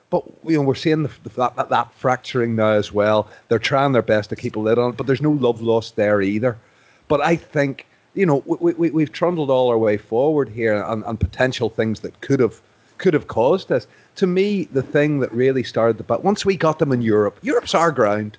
But 0.10 0.26
you 0.44 0.58
know, 0.58 0.64
we're 0.64 0.76
seeing 0.76 1.04
the, 1.04 1.12
that, 1.38 1.56
that, 1.56 1.70
that 1.70 1.94
fracturing 1.94 2.56
now 2.56 2.72
as 2.72 2.92
well. 2.92 3.30
They're 3.48 3.60
trying 3.60 3.94
their 3.94 4.02
best 4.02 4.30
to 4.32 4.36
keep 4.36 4.56
a 4.56 4.60
lid 4.60 4.78
on 4.78 4.92
it, 4.92 4.98
but 4.98 5.08
there's 5.08 5.22
no 5.22 5.32
love 5.32 5.62
lost 5.62 5.96
there 5.96 6.22
either. 6.22 6.58
But 7.08 7.22
I 7.22 7.36
think 7.36 7.86
you 8.14 8.26
know 8.26 8.44
we, 8.46 8.74
we, 8.74 8.90
we've 8.90 9.12
trundled 9.12 9.50
all 9.50 9.70
our 9.70 9.78
way 9.78 9.98
forward 9.98 10.50
here 10.50 10.84
on, 10.84 11.04
on 11.04 11.18
potential 11.18 11.70
things 11.70 12.00
that 12.02 12.20
could 12.22 12.40
have 12.40 12.62
could 12.98 13.14
have 13.14 13.28
caused 13.28 13.70
this. 13.70 13.88
To 14.18 14.28
me, 14.28 14.66
the 14.74 14.84
thing 14.84 15.20
that 15.22 15.32
really 15.32 15.64
started 15.64 15.98
the 15.98 16.04
but 16.04 16.24
once 16.24 16.46
we 16.46 16.58
got 16.58 16.80
them 16.80 16.92
in 16.92 17.02
Europe, 17.02 17.40
Europe's 17.42 17.74
our 17.74 17.92
ground. 17.92 18.38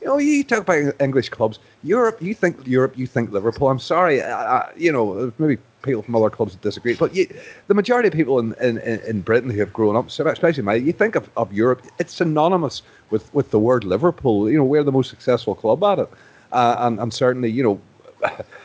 You 0.00 0.06
know, 0.06 0.18
you 0.18 0.44
talk 0.44 0.60
about 0.60 0.94
English 1.00 1.28
clubs. 1.28 1.58
Europe, 1.82 2.22
you 2.22 2.32
think 2.32 2.66
Europe, 2.66 2.96
you 2.96 3.06
think 3.06 3.32
Liverpool. 3.32 3.68
I'm 3.68 3.80
sorry, 3.80 4.22
I, 4.22 4.58
I, 4.58 4.72
you 4.76 4.92
know, 4.92 5.32
maybe 5.38 5.60
people 5.82 6.02
from 6.02 6.14
other 6.14 6.30
clubs 6.30 6.54
disagree, 6.56 6.94
but 6.94 7.14
you, 7.16 7.26
the 7.66 7.74
majority 7.74 8.08
of 8.08 8.14
people 8.14 8.38
in, 8.38 8.54
in, 8.54 8.78
in 8.78 9.20
Britain 9.22 9.50
who 9.50 9.58
have 9.58 9.72
grown 9.72 9.96
up, 9.96 10.06
especially 10.06 10.62
my, 10.62 10.74
you 10.74 10.92
think 10.92 11.16
of, 11.16 11.28
of 11.36 11.52
Europe, 11.52 11.82
it's 11.98 12.14
synonymous 12.14 12.82
with, 13.10 13.32
with 13.34 13.50
the 13.50 13.58
word 13.58 13.82
Liverpool. 13.82 14.48
You 14.48 14.58
know, 14.58 14.64
we're 14.64 14.84
the 14.84 14.92
most 14.92 15.10
successful 15.10 15.54
club 15.54 15.82
at 15.82 15.98
it, 15.98 16.08
uh, 16.52 16.76
and 16.78 17.00
and 17.00 17.12
certainly, 17.12 17.50
you 17.50 17.62
know, 17.64 17.80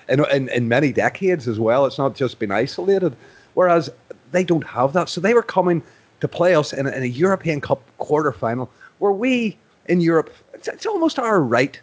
in, 0.10 0.26
in 0.32 0.50
in 0.50 0.68
many 0.68 0.92
decades 0.92 1.48
as 1.48 1.60
well. 1.60 1.86
It's 1.86 1.98
not 1.98 2.16
just 2.16 2.40
been 2.40 2.52
isolated. 2.52 3.16
Whereas 3.54 3.90
they 4.32 4.44
don't 4.44 4.66
have 4.66 4.94
that. 4.94 5.10
So 5.10 5.22
they 5.22 5.34
were 5.34 5.44
coming 5.44 5.84
to 6.20 6.28
play 6.28 6.56
us 6.56 6.74
in 6.74 6.88
a, 6.88 6.92
in 6.92 7.04
a 7.04 7.08
European 7.08 7.62
Cup 7.62 7.82
quarter 7.98 8.32
final 8.32 8.70
where 9.00 9.12
we 9.12 9.58
in 9.88 10.02
Europe, 10.02 10.34
it's, 10.54 10.68
it's 10.68 10.86
almost 10.86 11.20
our 11.20 11.42
right 11.42 11.80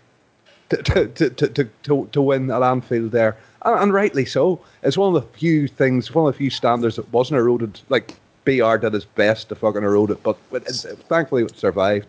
to, 0.70 0.76
to, 0.82 1.08
to, 1.08 1.30
to, 1.30 1.64
to, 1.82 2.08
to 2.12 2.22
win 2.22 2.50
at 2.50 2.62
Anfield 2.62 3.12
there. 3.12 3.36
And, 3.62 3.78
and, 3.82 3.92
rightly 3.92 4.24
so. 4.24 4.60
It's 4.82 4.96
one 4.96 5.14
of 5.14 5.22
the 5.22 5.38
few 5.38 5.68
things, 5.68 6.14
one 6.14 6.26
of 6.26 6.32
the 6.32 6.38
few 6.38 6.50
standards 6.50 6.96
that 6.96 7.12
wasn't 7.12 7.38
eroded. 7.38 7.80
Like 7.88 8.14
BR 8.44 8.76
did 8.76 8.94
his 8.94 9.04
best 9.04 9.50
to 9.50 9.54
fucking 9.54 9.82
erode 9.82 10.10
it, 10.10 10.22
but 10.22 10.38
it, 10.52 10.64
thankfully 11.08 11.42
it 11.42 11.58
survived. 11.58 12.06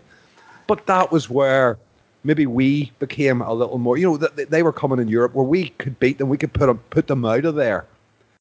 But 0.68 0.86
that 0.86 1.12
was 1.12 1.30
where 1.30 1.78
maybe 2.24 2.46
we 2.46 2.92
became 3.00 3.42
a 3.42 3.54
little 3.54 3.78
more. 3.78 3.98
You 3.98 4.12
know, 4.12 4.18
they, 4.18 4.46
they 4.46 4.64
were 4.64 4.74
coming 4.74 5.00
in 5.00 5.08
Europe 5.08 5.34
where 5.34 5.46
we 5.46 5.70
could 5.70 6.00
beat 6.00 6.18
them, 6.18 6.30
we 6.30 6.38
could 6.38 6.54
put 6.54 6.68
them, 6.68 6.80
put 6.90 7.08
them 7.08 7.26
out 7.26 7.46
of 7.46 7.56
there. 7.56 7.86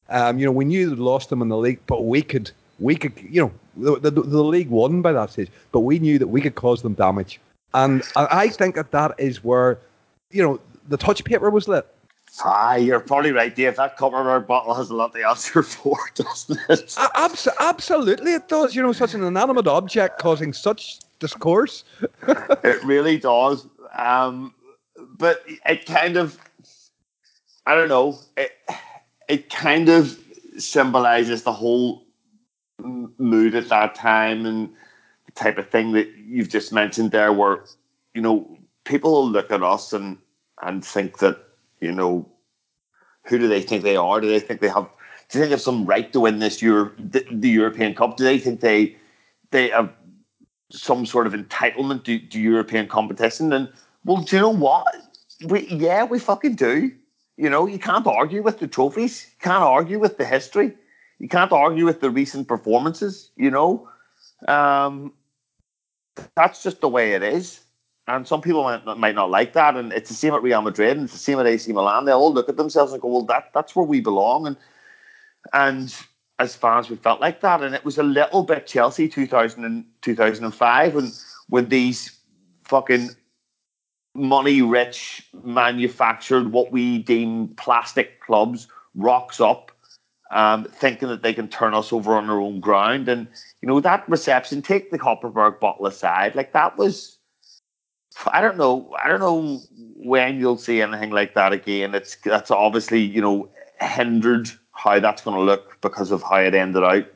Um, 0.08 0.38
you 0.38 0.46
know, 0.46 0.52
we 0.52 0.64
knew 0.64 0.90
they'd 0.90 0.98
lost 0.98 1.30
them 1.30 1.40
in 1.40 1.48
the 1.48 1.56
league, 1.56 1.80
but 1.86 2.04
we 2.04 2.22
could, 2.22 2.50
we 2.78 2.96
could, 2.96 3.12
you 3.18 3.42
know, 3.42 3.98
the, 3.98 4.10
the, 4.10 4.22
the 4.22 4.42
league 4.42 4.68
won 4.68 5.02
by 5.02 5.12
that 5.12 5.30
stage, 5.30 5.50
but 5.72 5.80
we 5.80 5.98
knew 5.98 6.18
that 6.18 6.26
we 6.26 6.40
could 6.40 6.56
cause 6.56 6.82
them 6.82 6.94
damage. 6.94 7.40
And 7.74 8.02
I 8.16 8.48
think 8.48 8.74
that 8.74 8.90
that 8.90 9.14
is 9.18 9.44
where, 9.44 9.78
you 10.32 10.42
know, 10.42 10.58
the 10.88 10.96
touch 10.96 11.22
paper 11.24 11.50
was 11.50 11.68
lit. 11.68 11.86
Ah, 12.44 12.74
you're 12.74 13.00
probably 13.00 13.32
right, 13.32 13.54
Dave. 13.54 13.76
That 13.76 13.96
Kopparberg 13.96 14.46
bottle 14.46 14.74
has 14.74 14.90
a 14.90 14.94
lot 14.94 15.12
to 15.14 15.28
answer 15.28 15.62
for, 15.64 15.96
doesn't 16.14 16.58
it? 16.68 16.96
Abs- 17.14 17.48
absolutely, 17.58 18.32
it 18.32 18.48
does. 18.48 18.74
You 18.74 18.82
know, 18.82 18.92
such 18.92 19.14
an 19.14 19.22
inanimate 19.24 19.66
object 19.66 20.18
causing 20.18 20.52
such 20.52 21.00
discourse. 21.20 21.84
it 22.28 22.82
really 22.82 23.18
does. 23.18 23.66
Um, 23.96 24.54
but 25.16 25.42
it 25.46 25.86
kind 25.86 26.16
of, 26.16 26.38
I 27.66 27.74
don't 27.76 27.88
know. 27.88 28.18
It, 28.36 28.52
it 29.28 29.50
kind 29.50 29.88
of 29.88 30.18
symbolizes 30.58 31.44
the 31.44 31.52
whole 31.52 32.04
mood 32.82 33.54
at 33.54 33.68
that 33.68 33.94
time 33.94 34.46
and 34.46 34.68
the 35.26 35.32
type 35.32 35.58
of 35.58 35.68
thing 35.68 35.92
that 35.92 36.08
you've 36.16 36.48
just 36.48 36.72
mentioned 36.72 37.12
there, 37.12 37.32
where 37.32 37.64
you 38.14 38.22
know 38.22 38.58
people 38.84 39.28
look 39.28 39.50
at 39.52 39.62
us 39.62 39.92
and 39.92 40.18
and 40.62 40.84
think 40.84 41.18
that 41.18 41.38
you 41.80 41.92
know 41.92 42.26
who 43.24 43.38
do 43.38 43.48
they 43.48 43.62
think 43.62 43.82
they 43.82 43.96
are? 43.96 44.20
Do 44.20 44.28
they 44.28 44.40
think 44.40 44.60
they 44.60 44.68
have? 44.68 44.88
Do 45.28 45.38
they 45.38 45.40
think 45.40 45.50
they 45.50 45.54
have 45.54 45.60
some 45.60 45.86
right 45.86 46.12
to 46.12 46.20
win 46.20 46.40
this 46.40 46.60
Euro, 46.62 46.90
the, 46.98 47.24
the 47.30 47.48
European 47.48 47.94
Cup? 47.94 48.16
Do 48.16 48.24
they 48.24 48.38
think 48.38 48.60
they 48.60 48.96
they 49.50 49.68
have 49.68 49.90
some 50.70 51.04
sort 51.06 51.26
of 51.26 51.32
entitlement 51.32 52.04
to, 52.04 52.18
to 52.18 52.40
European 52.40 52.88
competition? 52.88 53.52
And 53.52 53.68
well, 54.04 54.22
do 54.22 54.36
you 54.36 54.42
know 54.42 54.54
what? 54.54 54.86
We 55.46 55.66
yeah, 55.68 56.04
we 56.04 56.18
fucking 56.18 56.54
do. 56.54 56.92
You 57.36 57.48
know, 57.48 57.66
you 57.66 57.78
can't 57.78 58.06
argue 58.06 58.42
with 58.42 58.58
the 58.58 58.66
trophies. 58.66 59.26
You 59.30 59.44
can't 59.44 59.64
argue 59.64 59.98
with 59.98 60.18
the 60.18 60.24
history. 60.24 60.74
You 61.18 61.28
can't 61.28 61.52
argue 61.52 61.84
with 61.84 62.00
the 62.00 62.10
recent 62.10 62.48
performances. 62.48 63.30
You 63.36 63.50
know, 63.50 63.88
um, 64.48 65.12
that's 66.36 66.62
just 66.62 66.80
the 66.80 66.88
way 66.88 67.12
it 67.12 67.22
is. 67.22 67.60
And 68.08 68.26
some 68.26 68.40
people 68.40 68.64
might 68.64 68.84
not, 68.84 68.98
might 68.98 69.14
not 69.14 69.30
like 69.30 69.52
that. 69.52 69.76
And 69.76 69.92
it's 69.92 70.08
the 70.08 70.16
same 70.16 70.34
at 70.34 70.42
Real 70.42 70.62
Madrid 70.62 70.96
and 70.96 71.04
it's 71.04 71.12
the 71.12 71.18
same 71.18 71.38
at 71.38 71.46
AC 71.46 71.72
Milan. 71.72 72.04
They 72.04 72.12
all 72.12 72.32
look 72.32 72.48
at 72.48 72.56
themselves 72.56 72.92
and 72.92 73.00
go, 73.00 73.08
"Well, 73.08 73.22
that 73.22 73.50
that's 73.54 73.76
where 73.76 73.86
we 73.86 74.00
belong." 74.00 74.46
And 74.46 74.56
and 75.52 75.94
as 76.40 76.56
fans, 76.56 76.88
we 76.88 76.96
felt 76.96 77.20
like 77.20 77.42
that. 77.42 77.62
And 77.62 77.74
it 77.74 77.84
was 77.84 77.98
a 77.98 78.02
little 78.02 78.42
bit 78.42 78.66
Chelsea 78.66 79.08
2000 79.08 79.64
and 79.64 79.84
2005 80.02 80.94
when 80.94 81.12
when 81.50 81.68
these 81.68 82.18
fucking 82.64 83.10
money 84.14 84.62
rich, 84.62 85.28
manufactured, 85.44 86.50
what 86.52 86.72
we 86.72 86.98
deem 86.98 87.48
plastic 87.56 88.20
clubs 88.20 88.68
rocks 88.94 89.40
up, 89.40 89.70
um, 90.30 90.64
thinking 90.64 91.08
that 91.08 91.22
they 91.22 91.34
can 91.34 91.48
turn 91.48 91.74
us 91.74 91.92
over 91.92 92.14
on 92.14 92.26
their 92.26 92.40
own 92.40 92.60
ground. 92.60 93.08
And, 93.08 93.28
you 93.60 93.68
know, 93.68 93.80
that 93.80 94.08
reception, 94.08 94.62
take 94.62 94.90
the 94.90 94.98
Kopparberg 94.98 95.60
bottle 95.60 95.86
aside, 95.86 96.34
like 96.34 96.52
that 96.52 96.78
was, 96.78 97.18
I 98.28 98.40
don't 98.40 98.56
know, 98.56 98.94
I 99.02 99.08
don't 99.08 99.20
know 99.20 99.60
when 99.96 100.38
you'll 100.38 100.56
see 100.56 100.80
anything 100.80 101.10
like 101.10 101.34
that 101.34 101.52
again. 101.52 101.94
It's, 101.94 102.16
that's 102.24 102.50
obviously, 102.50 103.00
you 103.00 103.20
know, 103.20 103.48
hindered 103.80 104.50
how 104.82 104.98
that's 104.98 105.22
going 105.22 105.36
to 105.36 105.42
look 105.42 105.80
because 105.80 106.10
of 106.10 106.22
how 106.22 106.36
it 106.36 106.54
ended 106.54 106.82
out 106.82 107.06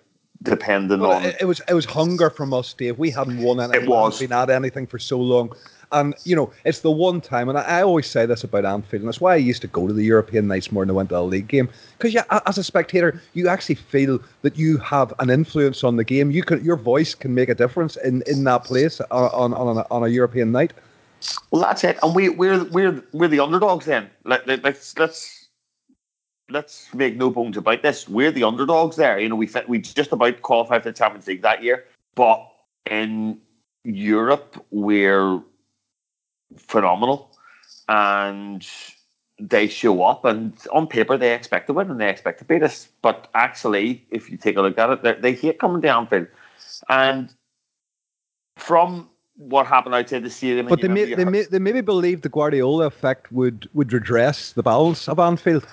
depending 0.42 1.00
well, 1.00 1.12
on 1.12 1.24
it, 1.24 1.36
it, 1.40 1.44
was 1.46 1.62
it 1.68 1.74
was 1.74 1.86
hunger 1.86 2.28
from 2.28 2.52
us, 2.52 2.74
Dave. 2.74 2.98
We 2.98 3.10
hadn't 3.10 3.42
won 3.42 3.60
anything. 3.60 3.84
It 3.84 3.88
was 3.88 4.18
been 4.18 4.32
at 4.32 4.50
anything 4.50 4.86
for 4.86 4.98
so 4.98 5.18
long. 5.18 5.52
And 5.92 6.14
you 6.24 6.34
know, 6.36 6.52
it's 6.64 6.80
the 6.80 6.90
one 6.90 7.20
time, 7.20 7.48
and 7.48 7.56
I, 7.56 7.62
I, 7.62 7.82
always 7.82 8.06
say 8.06 8.26
this 8.26 8.42
about 8.42 8.64
Anfield, 8.64 9.02
and 9.02 9.08
that's 9.08 9.20
why 9.20 9.34
I 9.34 9.36
used 9.36 9.62
to 9.62 9.68
go 9.68 9.86
to 9.86 9.92
the 9.92 10.02
European 10.02 10.48
nights 10.48 10.72
more 10.72 10.82
than 10.82 10.90
I 10.90 10.94
went 10.94 11.08
to 11.10 11.18
a 11.18 11.20
league 11.20 11.46
game. 11.46 11.68
Because 11.96 12.12
yeah, 12.12 12.24
as 12.46 12.58
a 12.58 12.64
spectator, 12.64 13.22
you 13.32 13.48
actually 13.48 13.76
feel 13.76 14.18
that 14.42 14.58
you 14.58 14.76
have 14.78 15.14
an 15.20 15.30
influence 15.30 15.84
on 15.84 15.96
the 15.96 16.04
game. 16.04 16.30
You 16.30 16.42
can, 16.42 16.64
your 16.64 16.76
voice 16.76 17.14
can 17.14 17.34
make 17.34 17.48
a 17.48 17.54
difference 17.54 17.96
in, 17.96 18.22
in 18.26 18.44
that 18.44 18.64
place 18.64 19.00
on 19.10 19.54
on, 19.54 19.78
a, 19.78 19.86
on 19.90 20.02
a 20.02 20.08
European 20.08 20.52
night. 20.52 20.72
Well, 21.50 21.62
that's 21.62 21.84
it, 21.84 21.98
and 22.02 22.14
we 22.14 22.28
we're 22.28 22.64
we're 22.64 23.02
we're 23.12 23.28
the 23.28 23.40
underdogs. 23.40 23.86
Then 23.86 24.10
let, 24.24 24.46
let's 24.46 24.98
let's 24.98 25.43
let's 26.50 26.92
make 26.94 27.16
no 27.16 27.30
bones 27.30 27.56
about 27.56 27.82
this. 27.82 28.08
We're 28.08 28.30
the 28.30 28.44
underdogs 28.44 28.96
there. 28.96 29.18
You 29.18 29.28
know, 29.28 29.36
we 29.36 29.48
we 29.68 29.78
just 29.78 30.12
about 30.12 30.42
qualified 30.42 30.82
for 30.82 30.90
the 30.90 30.96
Champions 30.96 31.26
League 31.26 31.42
that 31.42 31.62
year. 31.62 31.84
but 32.14 32.50
in 32.86 33.38
Europe, 33.84 34.62
we're 34.70 35.40
phenomenal, 36.58 37.30
and 37.88 38.66
they 39.38 39.66
show 39.66 40.02
up, 40.02 40.24
and 40.24 40.54
on 40.72 40.86
paper 40.86 41.16
they 41.16 41.34
expect 41.34 41.66
to 41.66 41.72
win 41.72 41.90
and 41.90 42.00
they 42.00 42.08
expect 42.08 42.38
to 42.38 42.44
beat 42.44 42.62
us. 42.62 42.88
But 43.02 43.28
actually, 43.34 44.04
if 44.10 44.30
you 44.30 44.36
take 44.36 44.56
a 44.56 44.62
look 44.62 44.78
at 44.78 45.04
it, 45.04 45.22
they 45.22 45.32
hate 45.32 45.58
coming 45.58 45.82
to 45.82 45.88
Anfield, 45.88 46.28
and 46.88 47.32
from 48.56 49.08
what 49.36 49.66
happened 49.66 49.94
outside 49.94 50.22
the 50.22 50.30
stadium. 50.30 50.66
But 50.66 50.80
they 50.80 50.88
may, 50.88 51.12
they, 51.14 51.24
may, 51.24 51.42
they 51.42 51.58
maybe 51.58 51.80
believe 51.80 52.22
the 52.22 52.28
Guardiola 52.28 52.86
effect 52.86 53.32
would, 53.32 53.68
would 53.74 53.92
redress 53.92 54.52
the 54.52 54.62
balance 54.62 55.08
of 55.08 55.18
Anfield. 55.18 55.66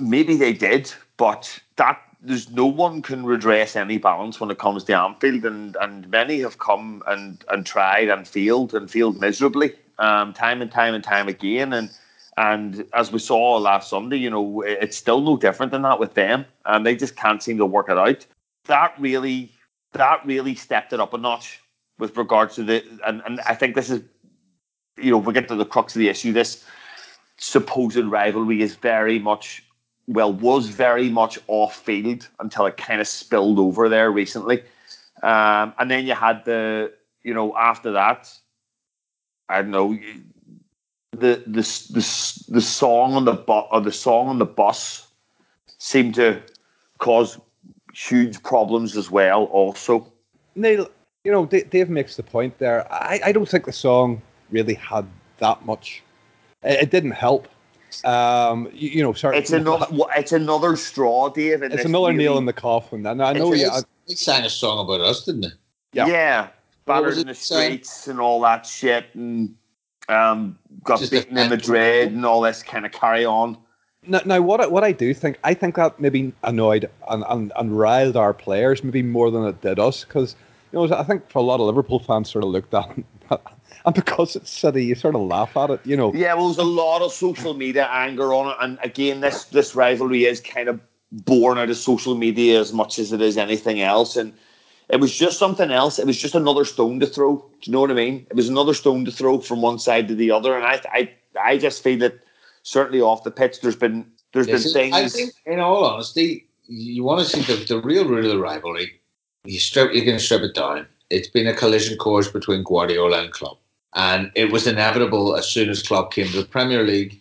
Maybe 0.00 0.36
they 0.36 0.52
did, 0.52 0.92
but 1.16 1.58
that 1.76 2.00
there's 2.20 2.50
no 2.50 2.66
one 2.66 3.02
can 3.02 3.24
redress 3.24 3.76
any 3.76 3.98
balance 3.98 4.40
when 4.40 4.50
it 4.50 4.58
comes 4.58 4.84
to 4.84 4.98
Anfield, 4.98 5.44
and, 5.44 5.76
and 5.80 6.08
many 6.10 6.40
have 6.40 6.58
come 6.58 7.02
and, 7.06 7.44
and 7.48 7.64
tried 7.64 8.08
and 8.08 8.26
failed 8.26 8.74
and 8.74 8.90
failed 8.90 9.20
miserably, 9.20 9.74
um, 9.98 10.32
time 10.32 10.60
and 10.60 10.72
time 10.72 10.94
and 10.94 11.04
time 11.04 11.28
again. 11.28 11.72
And 11.72 11.90
and 12.36 12.86
as 12.94 13.10
we 13.10 13.18
saw 13.18 13.56
last 13.56 13.90
Sunday, 13.90 14.16
you 14.16 14.30
know, 14.30 14.62
it's 14.62 14.96
still 14.96 15.20
no 15.20 15.36
different 15.36 15.72
than 15.72 15.82
that 15.82 15.98
with 15.98 16.14
them, 16.14 16.44
and 16.66 16.86
they 16.86 16.94
just 16.94 17.16
can't 17.16 17.42
seem 17.42 17.58
to 17.58 17.66
work 17.66 17.88
it 17.88 17.98
out. 17.98 18.24
That 18.66 18.94
really 18.98 19.52
that 19.92 20.24
really 20.24 20.54
stepped 20.54 20.92
it 20.92 21.00
up 21.00 21.14
a 21.14 21.18
notch 21.18 21.60
with 21.98 22.16
regards 22.16 22.54
to 22.56 22.62
the 22.62 22.84
and, 23.06 23.22
and 23.26 23.40
I 23.40 23.54
think 23.54 23.74
this 23.74 23.90
is 23.90 24.02
you 25.00 25.10
know, 25.10 25.18
we 25.18 25.32
get 25.32 25.48
to 25.48 25.54
the 25.54 25.64
crux 25.64 25.94
of 25.94 26.00
the 26.00 26.08
issue. 26.08 26.32
This 26.32 26.64
supposed 27.38 27.96
rivalry 27.96 28.62
is 28.62 28.74
very 28.74 29.18
much 29.18 29.64
well, 30.08 30.32
was 30.32 30.68
very 30.68 31.10
much 31.10 31.38
off 31.46 31.76
field 31.76 32.26
until 32.40 32.66
it 32.66 32.78
kind 32.78 33.00
of 33.00 33.06
spilled 33.06 33.58
over 33.58 33.88
there 33.88 34.10
recently. 34.10 34.62
Um, 35.22 35.74
and 35.78 35.90
then 35.90 36.06
you 36.06 36.14
had 36.14 36.44
the, 36.46 36.92
you 37.22 37.34
know, 37.34 37.54
after 37.56 37.92
that, 37.92 38.32
I 39.50 39.62
don't 39.62 39.70
know, 39.70 39.98
the 41.12 41.42
the 41.46 41.62
the, 41.90 42.44
the 42.48 42.60
song 42.60 43.14
on 43.14 43.24
the 43.26 43.34
bu- 43.34 43.68
or 43.70 43.80
the 43.80 43.92
song 43.92 44.28
on 44.28 44.38
the 44.38 44.46
bus 44.46 45.06
seemed 45.78 46.14
to 46.14 46.40
cause 46.98 47.38
huge 47.92 48.42
problems 48.42 48.96
as 48.96 49.10
well. 49.10 49.44
Also, 49.44 50.10
Neil, 50.54 50.88
you 51.24 51.32
know, 51.32 51.44
Dave 51.44 51.90
makes 51.90 52.16
the 52.16 52.22
point 52.22 52.58
there. 52.58 52.90
I, 52.92 53.20
I 53.26 53.32
don't 53.32 53.48
think 53.48 53.66
the 53.66 53.72
song 53.72 54.22
really 54.50 54.74
had 54.74 55.06
that 55.38 55.66
much. 55.66 56.02
It, 56.62 56.84
it 56.84 56.90
didn't 56.90 57.12
help. 57.12 57.48
Um, 58.04 58.68
you, 58.72 58.90
you 58.90 59.02
know, 59.02 59.12
sorry. 59.12 59.38
It's 59.38 59.52
another. 59.52 59.86
It's 60.16 60.32
another 60.32 60.76
straw, 60.76 61.28
Dave. 61.28 61.62
It's 61.62 61.84
another 61.84 62.06
really, 62.08 62.16
nail 62.16 62.38
in 62.38 62.46
the 62.46 62.52
coffin. 62.52 63.06
And 63.06 63.22
I 63.22 63.32
know 63.32 63.52
you. 63.52 63.70
They 64.06 64.14
sang 64.14 64.44
a 64.44 64.50
song 64.50 64.84
about 64.84 65.00
us, 65.00 65.24
didn't 65.24 65.42
they? 65.42 65.48
Yeah. 65.92 66.06
Yeah. 66.06 66.48
Battered 66.86 67.18
in 67.18 67.26
the 67.26 67.34
streets 67.34 68.08
and 68.08 68.18
all 68.18 68.40
that 68.40 68.64
shit, 68.64 69.06
and 69.14 69.54
um, 70.08 70.58
got 70.84 71.00
Just 71.00 71.12
beaten 71.12 71.36
in 71.36 71.50
Madrid 71.50 72.12
and 72.12 72.24
all 72.24 72.40
this 72.40 72.62
kind 72.62 72.86
of 72.86 72.92
carry 72.92 73.24
on. 73.24 73.58
Now, 74.06 74.20
now, 74.24 74.40
what 74.40 74.60
I, 74.60 74.66
what 74.66 74.84
I 74.84 74.92
do 74.92 75.12
think, 75.12 75.38
I 75.44 75.52
think 75.52 75.74
that 75.76 76.00
maybe 76.00 76.32
annoyed 76.44 76.88
and, 77.10 77.24
and, 77.28 77.52
and 77.56 77.78
riled 77.78 78.16
our 78.16 78.32
players 78.32 78.82
maybe 78.82 79.02
more 79.02 79.30
than 79.30 79.44
it 79.44 79.60
did 79.60 79.78
us 79.78 80.04
because 80.04 80.34
you 80.72 80.78
know 80.78 80.96
I 80.96 81.02
think 81.02 81.28
for 81.28 81.40
a 81.40 81.42
lot 81.42 81.60
of 81.60 81.66
Liverpool 81.66 81.98
fans 81.98 82.30
sort 82.30 82.44
of 82.44 82.50
looked 82.50 82.72
at 82.72 82.90
and 83.88 83.94
because 84.04 84.36
it's 84.36 84.50
City, 84.50 84.84
you 84.84 84.94
sort 84.94 85.14
of 85.14 85.22
laugh 85.22 85.56
at 85.56 85.70
it, 85.70 85.80
you 85.84 85.96
know. 85.96 86.12
Yeah, 86.14 86.34
well, 86.34 86.46
there's 86.46 86.58
a 86.58 86.64
lot 86.64 87.02
of 87.02 87.12
social 87.12 87.54
media 87.54 87.88
anger 87.90 88.32
on 88.34 88.50
it, 88.50 88.56
and 88.60 88.78
again, 88.82 89.20
this 89.20 89.44
this 89.44 89.74
rivalry 89.74 90.26
is 90.26 90.40
kind 90.40 90.68
of 90.68 90.80
born 91.10 91.58
out 91.58 91.70
of 91.70 91.76
social 91.76 92.14
media 92.14 92.60
as 92.60 92.72
much 92.72 92.98
as 92.98 93.12
it 93.12 93.20
is 93.20 93.36
anything 93.36 93.80
else, 93.80 94.16
and 94.16 94.32
it 94.88 95.00
was 95.00 95.16
just 95.16 95.38
something 95.38 95.70
else. 95.70 95.98
It 95.98 96.06
was 96.06 96.18
just 96.18 96.34
another 96.34 96.64
stone 96.64 97.00
to 97.00 97.06
throw. 97.06 97.36
Do 97.36 97.44
you 97.62 97.72
know 97.72 97.80
what 97.80 97.90
I 97.90 97.94
mean? 97.94 98.26
It 98.30 98.36
was 98.36 98.48
another 98.48 98.74
stone 98.74 99.04
to 99.06 99.10
throw 99.10 99.40
from 99.40 99.62
one 99.62 99.78
side 99.78 100.06
to 100.08 100.14
the 100.14 100.30
other, 100.30 100.54
and 100.54 100.64
I 100.64 100.80
I 100.92 101.10
I 101.40 101.58
just 101.58 101.82
feel 101.82 101.98
that 102.00 102.20
certainly 102.62 103.00
off 103.00 103.24
the 103.24 103.30
pitch, 103.30 103.60
there's 103.60 103.76
been 103.76 104.06
there's 104.32 104.46
been 104.46 104.58
things. 104.60 104.94
I 104.94 105.08
think, 105.08 105.32
in 105.46 105.60
all 105.60 105.84
honesty, 105.84 106.46
you 106.66 107.02
want 107.02 107.20
to 107.20 107.26
see 107.26 107.40
the, 107.40 107.64
the 107.64 107.80
real 107.80 108.06
root 108.06 108.24
of 108.24 108.30
the 108.30 108.38
rivalry. 108.38 109.00
You 109.44 109.58
strip, 109.58 109.94
you 109.94 110.02
can 110.02 110.18
strip 110.18 110.42
it 110.42 110.54
down. 110.54 110.86
It's 111.10 111.28
been 111.28 111.46
a 111.46 111.54
collision 111.54 111.96
course 111.96 112.28
between 112.28 112.62
Guardiola 112.62 113.22
and 113.22 113.32
Klopp, 113.32 113.58
and 113.94 114.30
it 114.34 114.52
was 114.52 114.66
inevitable 114.66 115.36
as 115.36 115.48
soon 115.48 115.68
as 115.68 115.82
Klopp 115.82 116.12
came 116.12 116.26
to 116.28 116.40
the 116.40 116.46
Premier 116.46 116.84
League 116.84 117.20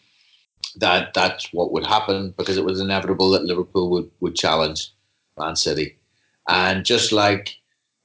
that 0.75 1.13
that's 1.13 1.51
what 1.53 1.71
would 1.71 1.85
happen 1.85 2.33
because 2.37 2.57
it 2.57 2.65
was 2.65 2.79
inevitable 2.79 3.29
that 3.31 3.45
Liverpool 3.45 3.89
would 3.89 4.11
would 4.19 4.35
challenge 4.35 4.91
Man 5.37 5.55
City, 5.55 5.97
and 6.47 6.85
just 6.85 7.11
like 7.11 7.55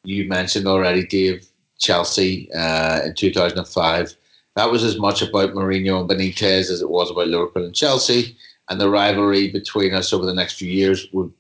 you 0.05 0.29
mentioned 0.29 0.67
already, 0.67 1.07
Dave, 1.07 1.47
Chelsea 1.79 2.51
uh, 2.53 3.01
in 3.05 3.15
2005 3.15 4.17
that 4.55 4.71
was 4.71 4.85
as 4.85 4.99
much 4.99 5.23
about 5.23 5.55
Mourinho 5.55 6.01
and 6.01 6.11
Benitez 6.11 6.71
as 6.71 6.83
it 6.83 6.91
was 6.91 7.11
about 7.11 7.29
Liverpool 7.29 7.65
and 7.65 7.75
Chelsea. 7.75 8.37
And 8.69 8.81
the 8.81 8.91
rivalry 8.91 9.51
between 9.51 9.95
us 9.95 10.13
over 10.13 10.27
the 10.27 10.35
next 10.35 10.55
few 10.55 10.71
years 10.71 11.09
was 11.13 11.31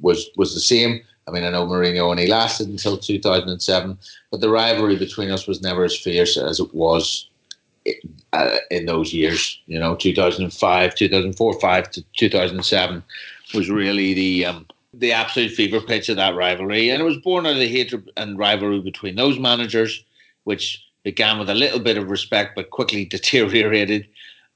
was, 0.00 0.30
was 0.36 0.54
the 0.54 0.60
same. 0.60 1.00
I 1.30 1.32
mean, 1.32 1.44
I 1.44 1.50
know 1.50 1.66
Mourinho 1.66 2.10
only 2.10 2.26
lasted 2.26 2.68
until 2.68 2.98
2007, 2.98 3.98
but 4.32 4.40
the 4.40 4.50
rivalry 4.50 4.96
between 4.96 5.30
us 5.30 5.46
was 5.46 5.62
never 5.62 5.84
as 5.84 5.96
fierce 5.96 6.36
as 6.36 6.58
it 6.58 6.74
was 6.74 7.28
uh, 8.32 8.56
in 8.70 8.86
those 8.86 9.12
years. 9.12 9.60
You 9.66 9.78
know, 9.78 9.94
2005, 9.94 10.94
2004, 10.94 11.60
5 11.60 11.90
to 11.92 12.04
2007 12.16 13.02
was 13.54 13.70
really 13.70 14.12
the 14.14 14.46
um, 14.46 14.66
the 14.92 15.12
absolute 15.12 15.52
fever 15.52 15.80
pitch 15.80 16.08
of 16.08 16.16
that 16.16 16.34
rivalry, 16.34 16.90
and 16.90 17.00
it 17.00 17.04
was 17.04 17.18
born 17.18 17.46
out 17.46 17.52
of 17.52 17.58
the 17.58 17.68
hatred 17.68 18.10
and 18.16 18.36
rivalry 18.36 18.80
between 18.80 19.14
those 19.14 19.38
managers, 19.38 20.04
which 20.44 20.84
began 21.04 21.38
with 21.38 21.48
a 21.48 21.54
little 21.54 21.78
bit 21.78 21.96
of 21.96 22.10
respect 22.10 22.56
but 22.56 22.70
quickly 22.70 23.04
deteriorated. 23.16 24.06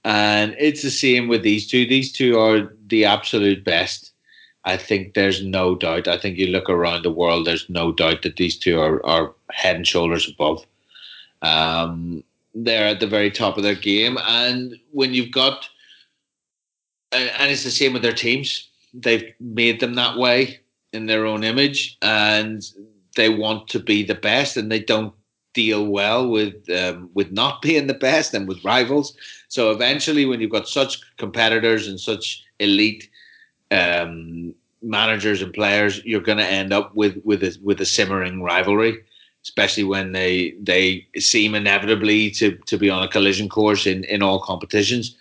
And 0.06 0.56
it's 0.58 0.82
the 0.82 0.90
same 0.90 1.28
with 1.28 1.42
these 1.42 1.66
two. 1.68 1.86
These 1.86 2.12
two 2.12 2.38
are 2.38 2.74
the 2.88 3.04
absolute 3.04 3.64
best. 3.64 4.10
I 4.64 4.76
think 4.76 5.14
there's 5.14 5.44
no 5.44 5.74
doubt. 5.74 6.08
I 6.08 6.18
think 6.18 6.38
you 6.38 6.46
look 6.46 6.70
around 6.70 7.02
the 7.02 7.10
world, 7.10 7.46
there's 7.46 7.68
no 7.68 7.92
doubt 7.92 8.22
that 8.22 8.36
these 8.36 8.58
two 8.58 8.80
are, 8.80 9.04
are 9.04 9.34
head 9.50 9.76
and 9.76 9.86
shoulders 9.86 10.28
above. 10.28 10.64
Um, 11.42 12.24
they're 12.54 12.88
at 12.88 13.00
the 13.00 13.06
very 13.06 13.30
top 13.30 13.56
of 13.56 13.62
their 13.62 13.74
game. 13.74 14.16
And 14.26 14.76
when 14.92 15.12
you've 15.12 15.32
got, 15.32 15.68
and 17.12 17.50
it's 17.50 17.64
the 17.64 17.70
same 17.70 17.92
with 17.92 18.02
their 18.02 18.12
teams, 18.12 18.68
they've 18.94 19.34
made 19.38 19.80
them 19.80 19.94
that 19.94 20.16
way 20.16 20.60
in 20.92 21.06
their 21.06 21.26
own 21.26 21.44
image 21.44 21.98
and 22.00 22.64
they 23.16 23.28
want 23.28 23.68
to 23.68 23.80
be 23.80 24.02
the 24.02 24.14
best 24.14 24.56
and 24.56 24.70
they 24.70 24.78
don't 24.78 25.12
deal 25.52 25.86
well 25.86 26.28
with 26.28 26.68
um, 26.70 27.08
with 27.14 27.30
not 27.32 27.62
being 27.62 27.86
the 27.86 27.94
best 27.94 28.34
and 28.34 28.48
with 28.48 28.64
rivals. 28.64 29.16
So 29.48 29.70
eventually, 29.70 30.24
when 30.24 30.40
you've 30.40 30.50
got 30.50 30.68
such 30.68 31.00
competitors 31.16 31.86
and 31.86 32.00
such 32.00 32.42
elite 32.58 33.08
um, 33.74 34.54
managers 34.82 35.42
and 35.42 35.52
players, 35.52 36.04
you're 36.04 36.20
going 36.20 36.38
to 36.38 36.50
end 36.50 36.72
up 36.72 36.94
with 36.94 37.20
with 37.24 37.42
a, 37.42 37.58
with 37.62 37.80
a 37.80 37.86
simmering 37.86 38.42
rivalry. 38.42 39.02
Especially 39.46 39.84
when 39.84 40.12
they 40.12 40.54
they 40.58 41.06
seem 41.18 41.54
inevitably 41.54 42.30
to, 42.30 42.56
to 42.64 42.78
be 42.78 42.88
on 42.88 43.02
a 43.02 43.08
collision 43.08 43.46
course 43.46 43.86
in, 43.86 44.02
in 44.04 44.22
all 44.22 44.40
competitions, 44.40 45.14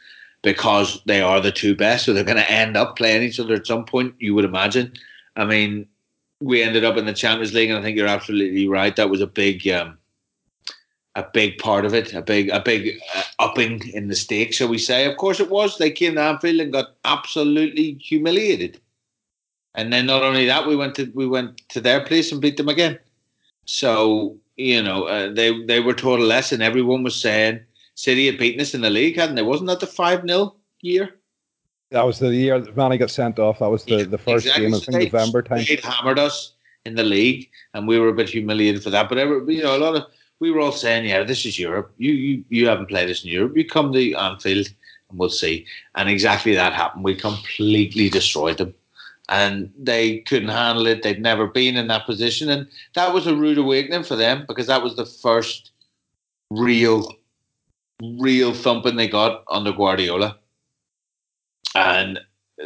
because 0.44 1.02
they 1.06 1.20
are 1.20 1.42
the 1.42 1.52
two 1.52 1.76
best. 1.76 2.06
So 2.06 2.14
they're 2.14 2.24
going 2.24 2.38
to 2.38 2.50
end 2.50 2.78
up 2.78 2.96
playing 2.96 3.24
each 3.24 3.38
other 3.38 3.54
at 3.54 3.68
some 3.68 3.84
point. 3.84 4.16
You 4.20 4.34
would 4.34 4.46
imagine. 4.46 4.94
I 5.36 5.44
mean, 5.44 5.86
we 6.40 6.64
ended 6.64 6.86
up 6.86 6.96
in 6.96 7.06
the 7.06 7.12
Champions 7.12 7.54
League, 7.54 7.70
and 7.70 7.78
I 7.78 7.82
think 7.82 7.98
you're 7.98 8.08
absolutely 8.08 8.66
right. 8.66 8.96
That 8.96 9.10
was 9.10 9.20
a 9.20 9.28
big 9.28 9.68
um, 9.68 9.98
a 11.16 11.26
big 11.34 11.58
part 11.60 11.86
of 11.86 11.94
it, 11.94 12.14
a 12.14 12.22
big 12.22 12.50
a 12.50 12.60
big 12.60 13.00
uh, 13.16 13.24
upping 13.40 13.88
in 13.94 14.08
the 14.08 14.16
stakes, 14.16 14.58
shall 14.58 14.68
we 14.68 14.78
say? 14.78 15.06
Of 15.06 15.18
course, 15.18 15.40
it 15.40 15.50
was. 15.50 15.78
They 15.78 15.92
came 15.92 16.16
to 16.16 16.22
Anfield 16.22 16.60
and 16.60 16.74
got 16.74 16.96
absolutely 17.06 17.94
humiliated, 17.94 18.80
and 19.76 19.94
then 19.94 20.08
not 20.08 20.24
only 20.24 20.46
that, 20.46 20.68
we 20.68 20.76
went 20.76 20.96
to 20.96 21.12
we 21.14 21.28
went 21.28 21.62
to 21.70 21.82
their 21.82 22.04
place 22.04 22.32
and 22.32 22.42
beat 22.42 22.58
them 22.58 22.70
again. 22.70 22.98
So 23.66 24.38
you 24.58 24.82
know, 24.82 25.04
uh, 25.04 25.32
they 25.32 25.64
they 25.66 25.80
were 25.80 25.94
taught 25.94 26.20
a 26.20 26.24
lesson. 26.24 26.62
Everyone 26.62 27.04
was 27.04 27.20
saying 27.20 27.60
City 27.96 28.26
had 28.26 28.38
beaten 28.38 28.62
us 28.62 28.74
in 28.74 28.82
the 28.82 28.90
league, 28.90 29.16
hadn't 29.16 29.36
they? 29.36 29.44
Wasn't 29.44 29.68
that 29.68 29.80
the 29.80 29.88
five 29.88 30.28
0 30.28 30.56
year? 30.82 31.16
That 31.92 32.06
was 32.06 32.18
the 32.18 32.34
year 32.34 32.60
that 32.60 32.76
Mané 32.76 32.98
got 32.98 33.12
sent 33.12 33.38
off. 33.38 33.60
That 33.60 33.70
was 33.70 33.86
the, 33.86 34.04
the 34.04 34.18
first 34.18 34.48
exactly. 34.48 34.66
game, 34.66 34.74
I 34.74 34.80
think, 34.80 35.14
November 35.14 35.44
time. 35.44 35.66
They 35.68 35.80
hammered 35.84 36.18
us 36.18 36.54
in 36.86 36.96
the 36.96 37.04
league, 37.04 37.50
and 37.76 37.88
we 37.88 38.00
were 38.00 38.10
a 38.10 38.14
bit 38.14 38.30
humiliated 38.30 38.84
for 38.84 38.90
that. 38.90 39.10
But 39.10 39.20
every, 39.20 39.56
you 39.56 39.62
know, 39.62 39.78
a 39.78 39.78
lot 39.78 39.96
of 39.96 40.08
we 40.44 40.52
were 40.52 40.60
all 40.60 40.74
saying, 40.74 41.06
yeah, 41.06 41.24
this 41.24 41.46
is 41.46 41.58
Europe. 41.58 41.94
You 41.98 42.12
you 42.12 42.44
you 42.50 42.68
haven't 42.68 42.90
played 42.90 43.08
this 43.08 43.24
in 43.24 43.30
Europe. 43.32 43.56
You 43.56 43.66
come 43.66 43.94
to 43.94 44.14
Anfield 44.14 44.68
and 45.10 45.18
we'll 45.18 45.30
see. 45.30 45.66
And 45.96 46.10
exactly 46.10 46.54
that 46.54 46.74
happened. 46.74 47.06
We 47.06 47.16
completely 47.16 48.10
destroyed 48.10 48.58
them. 48.58 48.74
And 49.30 49.72
they 49.80 50.18
couldn't 50.30 50.50
handle 50.50 50.86
it. 50.86 51.02
They'd 51.02 51.22
never 51.22 51.48
been 51.48 51.78
in 51.78 51.88
that 51.88 52.06
position. 52.06 52.50
And 52.50 52.68
that 52.94 53.14
was 53.14 53.26
a 53.26 53.38
rude 53.38 53.58
awakening 53.58 54.04
for 54.04 54.18
them 54.18 54.44
because 54.46 54.68
that 54.68 54.84
was 54.84 54.98
the 54.98 55.06
first 55.06 55.72
real, 56.50 57.08
real 58.20 58.54
thumping 58.54 58.98
they 58.98 59.08
got 59.08 59.46
under 59.50 59.72
Guardiola. 59.72 60.38
And 61.74 62.20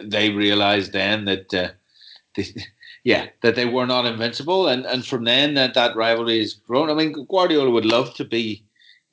they 0.03 0.31
realized 0.31 0.93
then 0.93 1.25
that 1.25 1.53
uh, 1.53 1.69
yeah, 3.07 3.27
that 3.39 3.55
they 3.55 3.63
were 3.63 3.85
not 3.87 4.05
invincible, 4.05 4.67
and 4.67 4.85
and 4.85 5.05
from 5.05 5.23
then 5.23 5.53
that 5.53 5.75
that 5.75 5.95
rivalry 5.95 6.39
has 6.39 6.55
grown. 6.55 6.89
I 6.89 6.93
mean, 6.93 7.13
Guardiola 7.29 7.71
would 7.71 7.85
love 7.85 8.13
to 8.15 8.25
be 8.25 8.65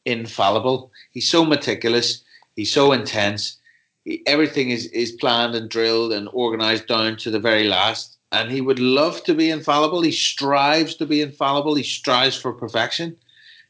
infallible. 0.05 0.91
He's 1.13 1.31
so 1.31 1.45
meticulous. 1.45 2.25
He's 2.57 2.73
so 2.73 2.91
intense. 2.91 3.57
He, 4.05 4.21
everything 4.27 4.71
is 4.71 4.87
is 4.87 5.13
planned 5.13 5.55
and 5.55 5.71
drilled 5.71 6.13
and 6.13 6.29
organized 6.33 6.89
down 6.89 7.17
to 7.19 7.31
the 7.31 7.39
very 7.39 7.69
last. 7.69 8.19
And 8.33 8.51
he 8.51 8.61
would 8.61 8.81
love 8.81 9.23
to 9.25 9.35
be 9.35 9.49
infallible. 9.49 10.03
He 10.03 10.11
strives 10.11 10.97
to 10.97 11.07
be 11.07 11.23
infallible. 11.23 11.77
He 11.77 11.85
strives 11.85 12.37
for 12.37 12.53
perfection. 12.53 13.17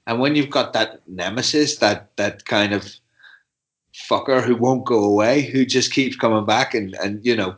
And 0.06 0.20
when 0.20 0.36
you've 0.36 0.56
got 0.58 0.72
that 0.72 1.06
nemesis, 1.06 1.76
that 1.84 2.16
that 2.16 2.46
kind 2.46 2.72
of 2.72 2.94
fucker 3.92 4.42
who 4.42 4.56
won't 4.56 4.86
go 4.86 5.04
away, 5.04 5.42
who 5.42 5.66
just 5.66 5.92
keeps 5.92 6.16
coming 6.16 6.46
back 6.46 6.72
and 6.72 6.94
and 6.94 7.22
you 7.26 7.36
know 7.36 7.56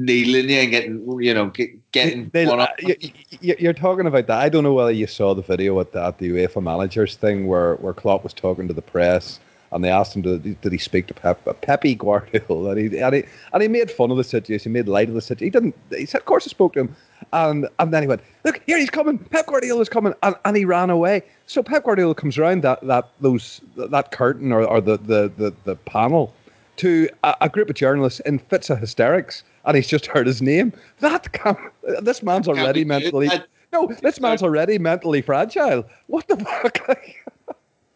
needling 0.00 0.48
you 0.48 0.60
and 0.60 0.70
getting 0.70 1.20
you 1.20 1.34
know 1.34 1.46
get, 1.46 1.92
getting 1.92 2.30
They- 2.32 2.46
one 2.46 2.60
uh, 2.60 2.64
up. 2.64 2.82
you, 2.82 2.94
you- 3.40 3.56
you're 3.58 3.72
talking 3.72 4.06
about 4.06 4.26
that. 4.28 4.38
I 4.38 4.48
don't 4.48 4.62
know 4.64 4.72
whether 4.74 4.90
you 4.92 5.06
saw 5.06 5.34
the 5.34 5.42
video 5.42 5.78
at 5.80 5.92
the, 5.92 6.02
at 6.02 6.18
the 6.18 6.30
UEFA 6.30 6.62
managers 6.62 7.16
thing 7.16 7.46
where, 7.46 7.74
where 7.76 7.92
Klopp 7.92 8.22
was 8.22 8.32
talking 8.32 8.68
to 8.68 8.74
the 8.74 8.82
press 8.82 9.40
and 9.72 9.84
they 9.84 9.90
asked 9.90 10.14
him 10.16 10.22
to, 10.24 10.38
did 10.38 10.72
he 10.72 10.78
speak 10.78 11.06
to 11.08 11.14
Pep, 11.14 11.44
Pepe 11.62 11.94
Guardiola 11.96 12.70
and 12.70 12.92
he, 12.92 12.98
and 12.98 13.14
he 13.14 13.24
and 13.52 13.62
he 13.62 13.68
made 13.68 13.90
fun 13.90 14.10
of 14.10 14.16
the 14.16 14.24
situation. 14.24 14.70
He 14.70 14.72
made 14.78 14.88
light 14.88 15.08
of 15.08 15.14
the 15.14 15.20
situation. 15.20 15.46
He 15.46 15.50
didn't. 15.50 15.76
He 15.96 16.06
said, 16.06 16.20
"Of 16.20 16.24
course, 16.26 16.44
I 16.46 16.50
spoke 16.50 16.72
to 16.74 16.80
him," 16.80 16.96
and 17.32 17.68
and 17.78 17.92
then 17.94 18.02
he 18.02 18.08
went, 18.08 18.20
"Look, 18.44 18.60
here 18.66 18.78
he's 18.78 18.90
coming. 18.90 19.18
Pep 19.18 19.46
Guardiola's 19.46 19.88
coming," 19.88 20.12
and, 20.24 20.34
and 20.44 20.56
he 20.56 20.64
ran 20.64 20.90
away. 20.90 21.22
So 21.46 21.62
Pep 21.62 21.84
Guardiola 21.84 22.14
comes 22.16 22.36
around 22.36 22.62
that 22.62 22.80
that 22.88 23.10
those 23.20 23.60
that 23.76 24.10
curtain 24.10 24.50
or, 24.50 24.64
or 24.64 24.80
the, 24.80 24.96
the 24.98 25.30
the 25.36 25.54
the 25.64 25.76
panel 25.76 26.34
to 26.78 27.08
a, 27.22 27.36
a 27.42 27.48
group 27.48 27.68
of 27.70 27.76
journalists 27.76 28.18
in 28.20 28.40
fits 28.40 28.70
of 28.70 28.78
hysterics, 28.80 29.44
and 29.64 29.76
he's 29.76 29.88
just 29.88 30.06
heard 30.06 30.26
his 30.26 30.40
name. 30.42 30.72
That 31.00 31.32
can 31.32 31.56
this 32.02 32.22
man's 32.22 32.46
Can't 32.46 32.58
already 32.58 32.84
mentally 32.84 33.28
That- 33.28 33.46
no. 33.72 33.86
This 34.02 34.20
man's 34.20 34.42
already 34.42 34.78
mentally 34.78 35.22
fragile. 35.22 35.84
What 36.08 36.26
the 36.28 36.36
fuck? 36.36 36.80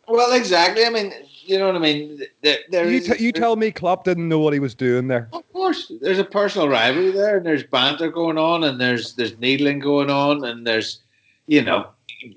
Well, 0.06 0.32
exactly. 0.34 0.84
I 0.84 0.90
mean, 0.90 1.14
you 1.46 1.58
know 1.58 1.66
what 1.66 1.76
I 1.76 1.78
mean. 1.78 2.20
There, 2.42 2.58
there 2.70 2.90
you 2.90 2.98
is- 2.98 3.06
t- 3.06 3.24
you 3.24 3.32
tell 3.32 3.56
me 3.56 3.70
Klopp 3.70 4.04
didn't 4.04 4.28
know 4.28 4.38
what 4.38 4.52
he 4.52 4.58
was 4.60 4.74
doing 4.74 5.08
there. 5.08 5.28
Of 5.32 5.50
course, 5.52 5.90
there's 6.02 6.18
a 6.18 6.24
personal 6.24 6.68
rivalry 6.68 7.10
there, 7.10 7.38
and 7.38 7.46
there's 7.46 7.62
banter 7.64 8.10
going 8.10 8.36
on, 8.36 8.64
and 8.64 8.78
there's 8.80 9.14
there's 9.14 9.38
needling 9.38 9.78
going 9.78 10.10
on, 10.10 10.44
and 10.44 10.66
there's, 10.66 11.00
you 11.46 11.62
know, 11.62 11.86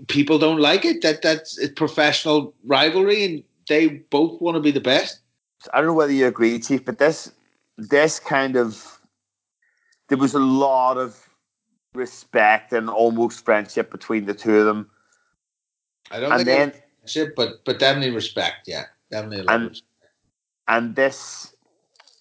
people 0.08 0.40
don't 0.40 0.60
like 0.62 0.86
it. 0.86 1.02
That 1.02 1.22
that's 1.22 1.58
it's 1.58 1.74
professional 1.74 2.54
rivalry, 2.66 3.26
and 3.26 3.44
they 3.68 3.88
both 3.88 4.40
want 4.42 4.56
to 4.56 4.62
be 4.62 4.72
the 4.72 4.80
best. 4.80 5.20
I 5.74 5.78
don't 5.80 5.88
know 5.88 5.94
whether 5.94 6.14
you 6.14 6.28
agree, 6.28 6.60
Chief, 6.60 6.86
but 6.86 7.00
this 7.00 7.32
this 7.78 8.20
kind 8.20 8.56
of 8.56 8.97
there 10.10 10.18
was 10.18 10.34
a 10.34 10.40
lot 10.40 10.98
of 10.98 11.30
respect 11.94 12.74
and 12.74 12.90
almost 12.90 13.44
friendship 13.44 13.92
between 13.92 14.26
the 14.26 14.34
two 14.34 14.58
of 14.60 14.66
them. 14.66 14.90
I 16.12 16.20
don't 16.20 16.32
And 16.32 16.46
think 16.46 16.74
then 16.74 16.74
then, 17.14 17.34
but 17.36 17.64
but 17.66 17.80
definitely 17.80 18.12
respect. 18.16 18.68
Yeah, 18.68 18.86
definitely. 19.12 19.40
a 19.40 19.44
lot 19.44 19.56
of 19.56 19.62
And- 19.62 19.70
respect. 19.70 19.92
and 20.68 20.96
this 20.96 21.54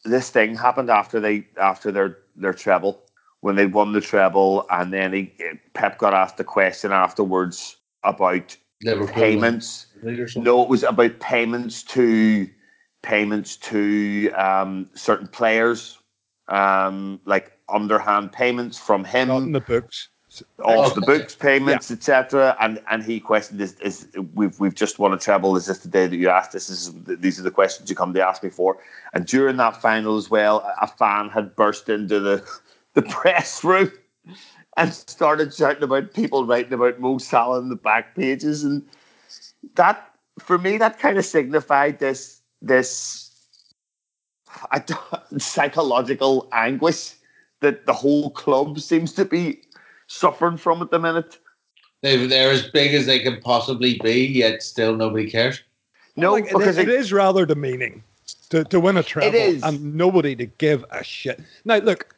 this 0.05 0.31
thing 0.31 0.55
happened 0.55 0.91
after 0.91 1.21
they 1.21 1.47
after 1.61 1.91
their 1.93 2.19
their 2.37 2.53
treble 2.55 3.03
when 3.41 3.57
they 3.57 3.67
won 3.67 3.93
the 3.93 4.01
treble 4.01 4.67
and 4.71 4.93
then 4.93 5.13
he 5.13 5.33
Pep 5.75 5.99
got 5.99 6.15
asked 6.15 6.41
a 6.41 6.45
question 6.45 6.93
afterwards 6.93 7.77
about 8.03 8.57
Liverpool 8.83 9.15
payments 9.15 9.87
and 10.03 10.19
or 10.21 10.29
something. 10.29 10.45
No, 10.45 10.63
it 10.63 10.69
was 10.69 10.83
about 10.83 11.19
payments 11.21 11.83
to 11.85 12.49
payments 13.03 13.57
to 13.57 14.31
um, 14.33 14.89
certain 14.95 15.29
players, 15.29 15.99
um, 16.49 17.21
like 17.25 17.53
underhand 17.69 18.33
payments 18.33 18.79
from 18.79 19.05
him, 19.05 19.29
Not 19.29 19.43
in 19.43 19.53
the 19.53 19.61
books. 19.61 20.09
off 20.63 20.93
uh, 20.93 20.95
the 20.95 21.01
books 21.01 21.35
payments, 21.35 21.91
etc. 21.91 22.57
And 22.61 22.81
and 22.91 23.03
he 23.03 23.21
questioned: 23.21 23.61
is, 23.61 23.79
is 23.81 24.09
we've 24.35 24.59
we've 24.61 24.75
just 24.75 24.99
won 24.99 25.13
a 25.13 25.19
treble? 25.19 25.57
Is 25.57 25.67
this 25.67 25.79
the 25.79 25.89
day 25.89 26.07
that 26.07 26.17
you 26.17 26.29
asked? 26.29 26.53
This 26.53 26.69
is 26.71 26.93
these 27.05 27.39
are 27.41 27.43
the 27.43 27.51
questions 27.51 27.91
you 27.91 27.97
come 27.97 28.15
to 28.15 28.27
ask 28.27 28.43
me 28.43 28.51
for. 28.51 28.79
And 29.13 29.27
during 29.27 29.57
that 29.57 29.81
final 29.81 30.17
as 30.17 30.31
well, 30.31 30.61
a- 30.61 30.85
a 30.85 30.87
fan 30.87 31.29
had 31.31 31.57
burst 31.57 31.89
into 31.89 32.21
the 32.21 32.45
the 32.95 33.03
press 33.03 33.63
room 33.65 33.91
and 34.77 34.93
started 34.93 35.53
shouting 35.55 35.83
about 35.83 36.15
people 36.15 36.47
writing 36.47 36.73
about 36.73 37.01
Mo 37.01 37.19
Salah 37.19 37.61
in 37.61 37.69
the 37.69 37.77
back 37.77 38.15
pages, 38.15 38.63
and 38.65 38.87
that 39.75 40.13
for 40.39 40.59
me 40.59 40.77
that 40.79 40.99
kind 40.99 41.19
of 41.19 41.25
signified 41.25 41.99
this 41.99 42.41
this 42.63 43.23
I 44.71 44.83
psychological 45.39 46.49
anguish 46.53 47.16
that 47.61 47.87
the 47.87 47.93
whole 47.93 48.31
club 48.31 48.81
seems 48.81 49.13
to 49.15 49.25
be 49.25 49.63
suffering 50.07 50.57
from 50.57 50.83
at 50.83 50.91
the 50.91 50.99
minute. 50.99 51.39
They 52.03 52.27
they're 52.27 52.51
as 52.51 52.69
big 52.71 52.95
as 52.95 53.07
they 53.07 53.21
can 53.21 53.41
possibly 53.41 53.99
be, 54.03 54.27
yet 54.27 54.63
still 54.63 54.95
nobody 54.97 55.31
cares. 55.31 55.63
No, 56.17 56.33
Like, 56.33 56.51
because 56.51 56.79
it 56.79 56.89
it- 56.89 56.95
is 56.95 57.13
rather 57.13 57.45
demeaning 57.47 58.03
to, 58.51 58.65
to 58.65 58.81
win 58.81 58.97
a 58.97 59.03
treble 59.03 59.35
is. 59.35 59.63
and 59.63 59.95
nobody 59.95 60.35
to 60.37 60.47
give 60.47 60.85
a 60.91 61.03
shit. 61.05 61.41
Now, 61.65 61.77
look, 61.79 62.15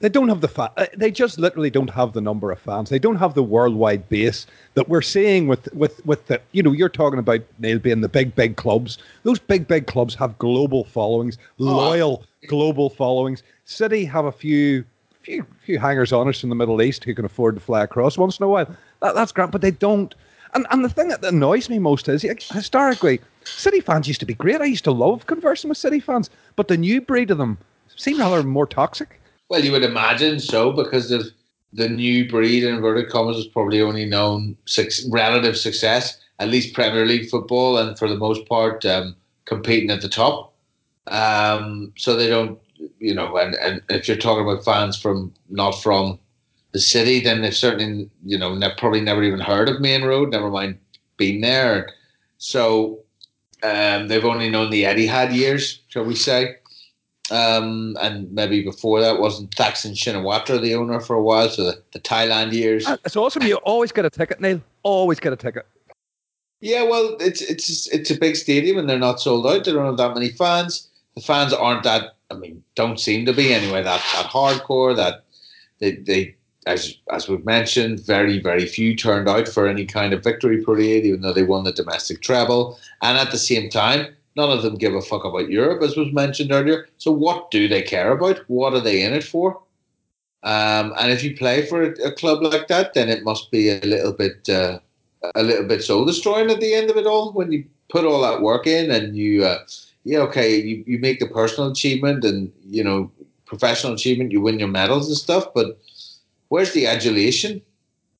they 0.00 0.08
don't 0.08 0.28
have 0.28 0.40
the 0.42 0.48
fa- 0.48 0.72
uh, 0.76 0.86
They 0.96 1.10
just 1.10 1.38
literally 1.38 1.70
don't 1.70 1.90
have 1.90 2.12
the 2.12 2.20
number 2.20 2.50
of 2.50 2.58
fans. 2.58 2.90
They 2.90 2.98
don't 2.98 3.16
have 3.16 3.34
the 3.34 3.42
worldwide 3.42 4.08
base 4.08 4.46
that 4.74 4.88
we're 4.88 5.02
seeing 5.02 5.48
with 5.48 5.72
with 5.74 6.04
with 6.04 6.26
the. 6.26 6.40
You 6.52 6.62
know, 6.62 6.72
you're 6.72 6.88
talking 6.88 7.18
about 7.18 7.40
Neil 7.58 7.78
being 7.78 8.02
the 8.02 8.08
big 8.08 8.34
big 8.34 8.56
clubs. 8.56 8.98
Those 9.22 9.38
big 9.38 9.66
big 9.66 9.86
clubs 9.86 10.14
have 10.16 10.38
global 10.38 10.84
followings, 10.84 11.38
loyal 11.58 12.24
global 12.48 12.90
followings. 12.90 13.42
City 13.64 14.04
have 14.04 14.26
a 14.26 14.32
few 14.32 14.84
few 15.22 15.46
few 15.64 15.78
hangers 15.78 16.12
on 16.12 16.28
us 16.28 16.42
in 16.42 16.50
the 16.50 16.54
Middle 16.54 16.82
East 16.82 17.04
who 17.04 17.14
can 17.14 17.24
afford 17.24 17.54
to 17.54 17.60
fly 17.60 17.82
across 17.82 18.18
once 18.18 18.38
in 18.38 18.44
a 18.44 18.48
while. 18.48 18.66
That, 19.00 19.14
that's 19.14 19.32
great, 19.32 19.50
but 19.50 19.62
they 19.62 19.70
don't. 19.70 20.14
And 20.52 20.66
and 20.70 20.84
the 20.84 20.90
thing 20.90 21.08
that 21.08 21.24
annoys 21.24 21.70
me 21.70 21.78
most 21.78 22.06
is 22.08 22.22
historically, 22.52 23.20
City 23.44 23.80
fans 23.80 24.08
used 24.08 24.20
to 24.20 24.26
be 24.26 24.34
great. 24.34 24.60
I 24.60 24.66
used 24.66 24.84
to 24.84 24.92
love 24.92 25.26
conversing 25.26 25.68
with 25.68 25.78
City 25.78 26.00
fans, 26.00 26.28
but 26.54 26.68
the 26.68 26.76
new 26.76 27.00
breed 27.00 27.30
of 27.30 27.38
them 27.38 27.56
seem 27.96 28.18
rather 28.18 28.42
more 28.42 28.66
toxic. 28.66 29.20
Well, 29.48 29.64
you 29.64 29.72
would 29.72 29.84
imagine 29.84 30.40
so 30.40 30.72
because 30.72 31.10
of 31.10 31.26
the 31.72 31.88
new 31.88 32.28
breed 32.28 32.64
in 32.64 32.74
inverted 32.74 33.10
commas 33.10 33.36
has 33.36 33.46
probably 33.46 33.80
only 33.80 34.04
known 34.04 34.56
six, 34.66 35.04
relative 35.10 35.56
success, 35.56 36.18
at 36.38 36.48
least 36.48 36.74
Premier 36.74 37.06
League 37.06 37.28
football, 37.28 37.78
and 37.78 37.98
for 37.98 38.08
the 38.08 38.16
most 38.16 38.46
part, 38.48 38.84
um, 38.84 39.14
competing 39.44 39.90
at 39.90 40.00
the 40.00 40.08
top. 40.08 40.54
Um, 41.06 41.92
so 41.96 42.16
they 42.16 42.28
don't, 42.28 42.58
you 42.98 43.14
know, 43.14 43.36
and, 43.36 43.54
and 43.56 43.82
if 43.88 44.08
you're 44.08 44.16
talking 44.16 44.42
about 44.44 44.64
fans 44.64 45.00
from 45.00 45.32
not 45.48 45.72
from 45.72 46.18
the 46.72 46.80
city, 46.80 47.20
then 47.20 47.42
they've 47.42 47.54
certainly, 47.56 48.10
you 48.24 48.38
know, 48.38 48.54
ne- 48.54 48.74
probably 48.76 49.00
never 49.00 49.22
even 49.22 49.40
heard 49.40 49.68
of 49.68 49.80
Maine 49.80 50.02
Road, 50.04 50.30
never 50.30 50.50
mind 50.50 50.78
being 51.16 51.40
there. 51.40 51.90
So 52.38 53.00
um, 53.62 54.08
they've 54.08 54.24
only 54.24 54.50
known 54.50 54.70
the 54.70 54.84
Etihad 54.84 55.34
years, 55.34 55.82
shall 55.88 56.04
we 56.04 56.16
say. 56.16 56.56
Um, 57.30 57.96
and 58.00 58.30
maybe 58.32 58.62
before 58.62 59.00
that 59.00 59.18
wasn't 59.18 59.50
Thaksin 59.56 59.94
Shinawatra 59.94 60.60
the 60.62 60.74
owner 60.76 61.00
for 61.00 61.16
a 61.16 61.22
while, 61.22 61.48
so 61.48 61.64
the, 61.64 61.82
the 61.92 61.98
Thailand 61.98 62.52
years. 62.52 62.86
Uh, 62.86 62.96
It's 63.04 63.16
awesome. 63.16 63.42
You 63.42 63.56
always 63.56 63.90
get 63.90 64.04
a 64.04 64.10
ticket, 64.10 64.40
Neil. 64.40 64.62
Always 64.84 65.18
get 65.18 65.32
a 65.32 65.36
ticket. 65.36 65.66
Yeah, 66.60 66.84
well, 66.84 67.16
it's 67.20 67.42
it's 67.42 67.88
it's 67.88 68.10
a 68.10 68.18
big 68.18 68.36
stadium 68.36 68.78
and 68.78 68.88
they're 68.88 68.98
not 68.98 69.20
sold 69.20 69.46
out. 69.46 69.64
They 69.64 69.72
don't 69.72 69.86
have 69.86 69.98
that 69.98 70.14
many 70.14 70.30
fans. 70.30 70.88
The 71.14 71.20
fans 71.20 71.52
aren't 71.52 71.82
that. 71.82 72.14
I 72.30 72.34
mean, 72.34 72.62
don't 72.74 72.98
seem 72.98 73.26
to 73.26 73.32
be 73.32 73.52
anyway. 73.52 73.82
That 73.82 74.02
that 74.14 74.26
hardcore. 74.26 74.96
That 74.96 75.24
they 75.80 75.96
they 75.96 76.34
as 76.66 76.96
as 77.12 77.28
we've 77.28 77.44
mentioned, 77.44 78.00
very 78.00 78.40
very 78.40 78.66
few 78.66 78.96
turned 78.96 79.28
out 79.28 79.48
for 79.48 79.66
any 79.66 79.84
kind 79.84 80.14
of 80.14 80.24
victory 80.24 80.64
parade, 80.64 81.04
even 81.04 81.20
though 81.20 81.32
they 81.32 81.42
won 81.42 81.64
the 81.64 81.72
domestic 81.72 82.22
treble. 82.22 82.78
And 83.02 83.18
at 83.18 83.32
the 83.32 83.38
same 83.38 83.68
time, 83.68 84.16
none 84.36 84.50
of 84.50 84.62
them 84.62 84.76
give 84.76 84.94
a 84.94 85.00
fuck 85.00 85.24
about 85.24 85.50
Europe, 85.50 85.82
as 85.82 85.96
was 85.96 86.12
mentioned 86.12 86.52
earlier. 86.52 86.88
So 86.98 87.10
what 87.10 87.50
do 87.50 87.68
they 87.68 87.82
care 87.82 88.12
about? 88.12 88.40
What 88.48 88.74
are 88.74 88.80
they 88.80 89.02
in 89.02 89.12
it 89.12 89.24
for? 89.24 89.60
Um, 90.42 90.92
and 90.98 91.10
if 91.10 91.24
you 91.24 91.36
play 91.36 91.66
for 91.66 91.82
a, 91.82 91.90
a 92.04 92.12
club 92.12 92.42
like 92.42 92.68
that, 92.68 92.94
then 92.94 93.08
it 93.08 93.24
must 93.24 93.50
be 93.50 93.70
a 93.70 93.80
little 93.80 94.12
bit. 94.12 94.48
Uh, 94.48 94.78
a 95.34 95.42
little 95.42 95.66
bit 95.66 95.82
soul 95.82 96.04
destroying 96.04 96.50
at 96.50 96.60
the 96.60 96.74
end 96.74 96.90
of 96.90 96.96
it 96.96 97.06
all 97.06 97.32
when 97.32 97.50
you 97.50 97.64
put 97.88 98.04
all 98.04 98.20
that 98.22 98.42
work 98.42 98.66
in 98.66 98.90
and 98.90 99.16
you 99.16 99.44
uh, 99.44 99.58
yeah 100.04 100.18
okay 100.18 100.60
you, 100.60 100.84
you 100.86 100.98
make 100.98 101.18
the 101.18 101.26
personal 101.26 101.70
achievement 101.70 102.24
and 102.24 102.52
you 102.68 102.84
know 102.84 103.10
professional 103.44 103.94
achievement 103.94 104.32
you 104.32 104.40
win 104.40 104.58
your 104.58 104.68
medals 104.68 105.08
and 105.08 105.16
stuff 105.16 105.46
but 105.54 105.78
where's 106.48 106.72
the 106.72 106.86
adulation 106.86 107.60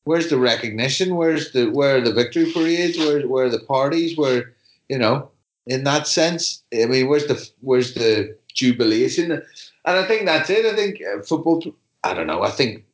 where's 0.05 0.31
the 0.31 0.39
recognition 0.39 1.17
where's 1.17 1.53
the 1.53 1.71
where 1.71 1.97
are 1.97 2.01
the 2.01 2.13
victory 2.13 2.51
parades 2.53 2.99
where, 2.99 3.27
where 3.27 3.47
are 3.47 3.51
the 3.51 3.61
parties 3.61 4.17
where 4.17 4.53
you 4.89 4.99
know 4.99 5.29
in 5.67 5.85
that 5.85 6.07
sense 6.07 6.63
i 6.75 6.87
mean 6.87 7.09
where's 7.09 7.27
the 7.27 7.51
where's 7.61 7.95
the 7.95 8.37
jubilation 8.55 9.33
and 9.33 9.43
i 9.85 10.07
think 10.07 10.27
that's 10.27 10.51
it 10.51 10.65
i 10.65 10.75
think 10.75 11.01
uh, 11.03 11.23
football 11.23 11.63
i 12.05 12.15
don't 12.15 12.27
know 12.27 12.43
i 12.43 12.51
think 12.51 12.87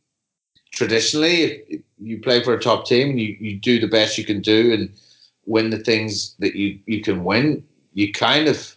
traditionally, 0.73 1.63
if, 1.69 1.81
you 1.99 2.21
play 2.21 2.43
for 2.43 2.53
a 2.53 2.61
top 2.61 2.85
team 2.85 3.17
you, 3.17 3.37
you 3.39 3.57
do 3.57 3.79
the 3.79 3.87
best 3.87 4.19
you 4.19 4.25
can 4.25 4.41
do 4.41 4.73
and 4.73 4.93
win 5.47 5.71
the 5.71 5.79
things 5.79 6.35
that 6.41 6.57
you, 6.57 6.79
you 6.87 7.01
can 7.01 7.23
win, 7.23 7.63
you 7.95 8.13
kind 8.13 8.49
of 8.49 8.75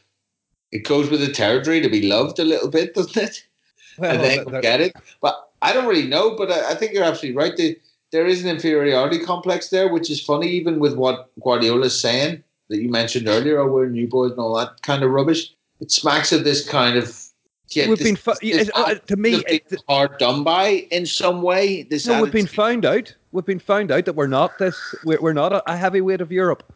it 0.72 0.86
goes 0.86 1.10
with 1.10 1.22
the 1.22 1.32
territory 1.32 1.82
to 1.82 1.90
be 1.90 2.08
loved 2.08 2.38
a 2.38 2.44
little 2.44 2.70
bit, 2.70 2.94
doesn't 2.94 3.18
it? 3.18 3.44
and 3.98 4.22
then 4.22 4.46
there- 4.46 4.62
get 4.62 4.82
it. 4.82 4.96
But 5.22 5.50
I 5.62 5.74
don't 5.74 5.88
really 5.88 6.08
know, 6.08 6.36
but 6.36 6.52
I, 6.52 6.72
I 6.72 6.76
think 6.76 6.94
you're 6.94 7.04
absolutely 7.04 7.38
right. 7.38 7.56
The, 7.56 7.80
there 8.12 8.28
is 8.28 8.44
an 8.44 8.50
inferiority 8.50 9.20
complex 9.20 9.70
there, 9.70 9.92
which 9.92 10.12
is 10.12 10.22
funny, 10.22 10.50
even 10.50 10.80
with 10.80 10.96
what 10.96 11.32
Guardiola 11.42 11.86
is 11.86 12.00
saying 12.00 12.44
that 12.70 12.78
you 12.78 12.90
mentioned 12.90 13.28
earlier. 13.28 13.60
Oh, 13.60 13.72
we're 13.72 13.90
new 13.90 14.08
boys 14.08 14.32
and 14.32 14.40
all 14.40 14.56
that 14.56 14.82
kind 14.82 15.04
of 15.04 15.12
rubbish. 15.12 15.54
It 15.80 15.92
smacks 15.92 16.32
of 16.32 16.44
this 16.44 16.68
kind 16.68 16.98
of. 16.98 17.22
Yeah, 17.70 17.90
we've 17.90 17.98
this, 17.98 18.08
been 18.08 18.16
fu- 18.16 18.34
this 18.42 18.70
uh, 18.76 18.94
to 18.96 19.16
me 19.16 19.44
it, 19.48 19.74
hard 19.90 20.18
done 20.20 20.44
by 20.44 20.88
in 20.92 21.06
some 21.06 21.42
way. 21.42 21.84
This 21.84 22.06
no, 22.06 22.22
we've 22.22 22.32
been 22.32 22.46
found 22.46 22.86
out. 22.86 23.14
We've 23.32 23.46
been 23.46 23.60
found 23.60 23.92
out 23.92 24.06
that 24.06 24.14
we're 24.14 24.28
not 24.28 24.60
this. 24.60 24.78
We're, 25.04 25.20
we're 25.20 25.34
not 25.34 25.52
a, 25.52 25.72
a 25.72 25.76
heavyweight 25.76 26.22
of 26.22 26.32
Europe. 26.32 26.72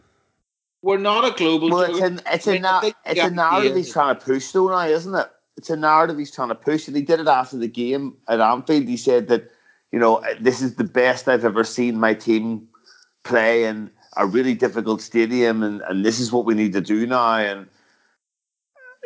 We're 0.82 0.98
not 0.98 1.26
a 1.26 1.38
global. 1.38 1.70
Well, 1.70 1.82
it's 1.84 2.00
a 2.00 2.34
it's 2.34 2.48
a, 2.48 2.60
na- 2.60 2.90
it's 3.06 3.20
a 3.20 3.30
narrative 3.30 3.76
he's 3.76 3.94
trying 3.94 4.16
to 4.16 4.26
push 4.26 4.52
though 4.52 4.70
now, 4.70 4.88
isn't 4.88 5.14
it? 5.14 5.28
It's 5.58 5.70
a 5.70 5.76
narrative 5.76 6.18
he's 6.18 6.32
trying 6.32 6.50
to 6.50 6.56
push, 6.56 6.88
and 6.88 6.98
he 6.98 7.04
did 7.04 7.20
it 7.20 7.28
after 7.28 7.58
the 7.58 7.68
game 7.68 8.18
at 8.28 8.40
Anfield. 8.40 8.88
He 8.88 8.98
said 8.98 9.28
that 9.28 9.52
you 9.92 10.00
know 10.00 10.24
this 10.42 10.60
is 10.60 10.76
the 10.76 10.84
best 10.84 11.28
I've 11.28 11.46
ever 11.46 11.64
seen 11.64 12.00
my 12.00 12.16
team 12.16 12.68
play 13.24 13.66
in 13.66 13.92
a 14.20 14.26
really 14.26 14.54
difficult 14.54 15.02
stadium, 15.02 15.64
and, 15.64 15.82
and 15.84 16.06
this 16.06 16.20
is 16.20 16.32
what 16.32 16.46
we 16.46 16.54
need 16.54 16.74
to 16.74 16.82
do 16.82 17.08
now. 17.08 17.38
And 17.38 17.68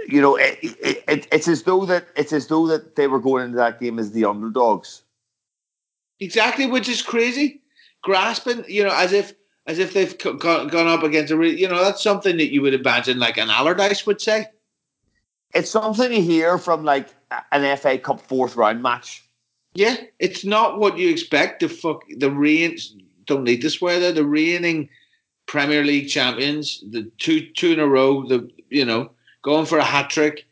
you 0.08 0.20
know, 0.20 0.36
it, 0.36 0.58
it, 0.62 1.04
it, 1.08 1.28
it's 1.32 1.48
as 1.48 1.64
though 1.64 1.86
that 1.86 2.08
it's 2.18 2.34
as 2.34 2.48
though 2.48 2.68
that 2.68 2.96
they 2.96 3.08
were 3.08 3.20
going 3.20 3.46
into 3.46 3.58
that 3.58 3.80
game 3.80 4.00
as 4.00 4.12
the 4.12 4.26
underdogs. 4.26 5.04
Exactly, 6.20 6.66
which 6.66 6.90
is 6.90 7.02
crazy. 7.02 7.62
Grasping, 8.02 8.66
you 8.68 8.84
know, 8.84 8.94
as 8.94 9.14
if 9.14 9.34
as 9.68 9.80
if 9.80 9.94
they've 9.94 10.18
gone 10.18 10.88
up 10.88 11.04
against 11.04 11.32
a, 11.32 11.48
you 11.48 11.70
know, 11.70 11.82
that's 11.82 12.04
something 12.04 12.36
that 12.38 12.52
you 12.52 12.62
would 12.62 12.74
imagine 12.74 13.18
like 13.20 13.38
an 13.38 13.50
Allardyce 13.50 14.06
would 14.06 14.20
say. 14.20 14.48
It's 15.54 15.70
something 15.70 16.12
you 16.12 16.22
hear 16.22 16.58
from 16.58 16.84
like 16.84 17.08
an 17.52 17.78
FA 17.78 17.98
Cup 17.98 18.20
fourth 18.20 18.56
round 18.56 18.82
match. 18.82 19.24
Yeah, 19.76 19.96
it's 20.20 20.44
not 20.44 20.80
what 20.80 20.98
you 20.98 21.10
expect. 21.10 21.62
The 21.62 21.70
fuck, 21.70 22.04
the 22.18 22.30
reign 22.30 22.78
don't 23.26 23.44
need 23.44 23.62
to 23.62 23.70
swear 23.70 24.00
there. 24.00 24.12
The 24.12 24.26
reigning 24.26 24.90
Premier 25.46 25.84
League 25.84 26.10
champions, 26.10 26.84
the 26.90 27.10
two 27.18 27.48
two 27.54 27.72
in 27.74 27.80
a 27.80 27.88
row, 27.88 28.28
the 28.28 28.50
you 28.70 28.86
know, 28.86 29.12
going 29.42 29.66
for 29.66 29.78
a 29.78 29.84
hat 29.84 30.10
trick, 30.10 30.46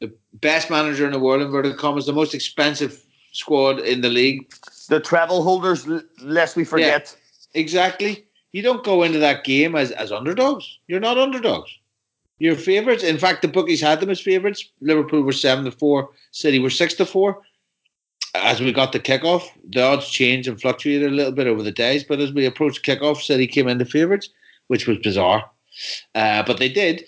the 0.00 0.12
best 0.34 0.70
manager 0.70 1.06
in 1.06 1.12
the 1.12 1.18
world, 1.18 1.42
inverted 1.42 1.76
commas, 1.76 2.06
the 2.06 2.12
most 2.12 2.34
expensive 2.34 3.04
squad 3.32 3.78
in 3.80 4.00
the 4.00 4.08
league. 4.08 4.52
The 4.88 5.00
treble 5.00 5.42
holders, 5.42 5.86
lest 6.20 6.56
we 6.56 6.64
forget. 6.64 7.14
Yeah, 7.54 7.60
exactly 7.60 8.24
you 8.52 8.62
don't 8.62 8.84
go 8.84 9.02
into 9.02 9.18
that 9.18 9.44
game 9.44 9.74
as, 9.74 9.90
as 9.92 10.12
underdogs. 10.12 10.78
You're 10.86 11.00
not 11.00 11.18
underdogs. 11.18 11.70
You're 12.38 12.56
favourites. 12.56 13.02
In 13.02 13.18
fact, 13.18 13.42
the 13.42 13.48
bookies 13.48 13.80
had 13.80 14.00
them 14.00 14.10
as 14.10 14.20
favourites. 14.20 14.70
Liverpool 14.80 15.22
were 15.22 15.32
seven 15.32 15.64
to 15.64 15.72
four. 15.72 16.10
City 16.30 16.58
were 16.58 16.70
six 16.70 16.94
to 16.94 17.06
four. 17.06 17.42
As 18.34 18.60
we 18.60 18.72
got 18.72 18.92
the 18.92 19.00
kickoff, 19.00 19.48
the 19.68 19.82
odds 19.82 20.08
changed 20.08 20.48
and 20.48 20.60
fluctuated 20.60 21.10
a 21.10 21.14
little 21.14 21.32
bit 21.32 21.46
over 21.46 21.62
the 21.62 21.72
days. 21.72 22.04
But 22.04 22.20
as 22.20 22.32
we 22.32 22.46
approached 22.46 22.84
kickoff, 22.84 23.22
City 23.22 23.46
came 23.46 23.68
into 23.68 23.84
favourites, 23.84 24.28
which 24.68 24.86
was 24.86 24.98
bizarre. 24.98 25.50
Uh, 26.14 26.42
but 26.46 26.58
they 26.58 26.68
did, 26.68 27.04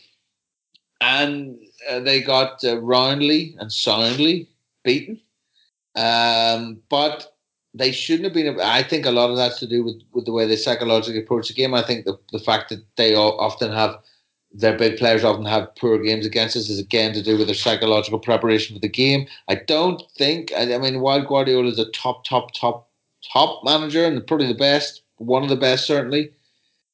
and 1.00 1.58
uh, 1.88 2.00
they 2.00 2.20
got 2.20 2.62
uh, 2.64 2.78
roundly 2.80 3.56
and 3.58 3.72
soundly 3.72 4.48
beaten. 4.84 5.20
Um, 5.96 6.80
but 6.88 7.34
they 7.74 7.92
shouldn't 7.92 8.24
have 8.24 8.34
been. 8.34 8.60
I 8.60 8.82
think 8.82 9.06
a 9.06 9.10
lot 9.10 9.30
of 9.30 9.36
that's 9.36 9.58
to 9.60 9.66
do 9.66 9.84
with, 9.84 10.02
with 10.12 10.24
the 10.24 10.32
way 10.32 10.46
they 10.46 10.56
psychologically 10.56 11.20
approach 11.20 11.48
the 11.48 11.54
game. 11.54 11.74
I 11.74 11.82
think 11.82 12.04
the, 12.04 12.18
the 12.32 12.38
fact 12.38 12.68
that 12.70 12.84
they 12.96 13.14
often 13.14 13.72
have 13.72 13.96
their 14.52 14.76
big 14.76 14.98
players 14.98 15.22
often 15.22 15.44
have 15.44 15.74
poor 15.76 15.98
games 16.02 16.26
against 16.26 16.56
us 16.56 16.68
is 16.68 16.80
again 16.80 17.12
to 17.14 17.22
do 17.22 17.38
with 17.38 17.46
their 17.46 17.54
psychological 17.54 18.18
preparation 18.18 18.74
for 18.74 18.80
the 18.80 18.88
game. 18.88 19.26
I 19.48 19.54
don't 19.54 20.02
think. 20.18 20.52
I, 20.56 20.74
I 20.74 20.78
mean, 20.78 21.00
while 21.00 21.24
Guardiola 21.24 21.68
is 21.68 21.78
a 21.78 21.90
top, 21.92 22.24
top, 22.24 22.52
top, 22.52 22.88
top 23.32 23.62
manager 23.64 24.04
and 24.04 24.26
probably 24.26 24.48
the 24.48 24.54
best, 24.54 25.02
one 25.18 25.42
of 25.42 25.48
the 25.48 25.56
best 25.56 25.86
certainly. 25.86 26.32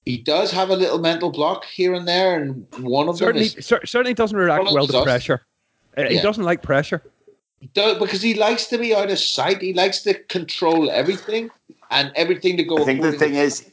He 0.06 0.18
does 0.18 0.52
have 0.52 0.70
a 0.70 0.76
little 0.76 0.98
mental 0.98 1.30
block 1.30 1.64
here 1.64 1.92
and 1.92 2.06
there, 2.06 2.40
and 2.40 2.64
one 2.78 3.08
of 3.08 3.18
certainly, 3.18 3.48
them 3.48 3.58
is, 3.58 3.66
certainly 3.66 4.14
doesn't 4.14 4.38
react 4.38 4.72
well 4.72 4.86
to 4.86 5.02
pressure. 5.02 5.44
Uh, 5.96 6.04
he 6.04 6.20
doesn't 6.20 6.44
like 6.44 6.62
pressure 6.62 7.02
because 7.74 8.22
he 8.22 8.34
likes 8.34 8.66
to 8.66 8.78
be 8.78 8.94
out 8.94 9.10
of 9.10 9.18
sight. 9.18 9.60
He 9.60 9.72
likes 9.72 10.02
to 10.02 10.14
control 10.14 10.90
everything 10.90 11.50
and 11.90 12.12
everything 12.14 12.56
to 12.56 12.62
go. 12.62 12.78
I 12.78 12.84
think 12.84 13.02
the 13.02 13.12
thing 13.12 13.34
is, 13.34 13.68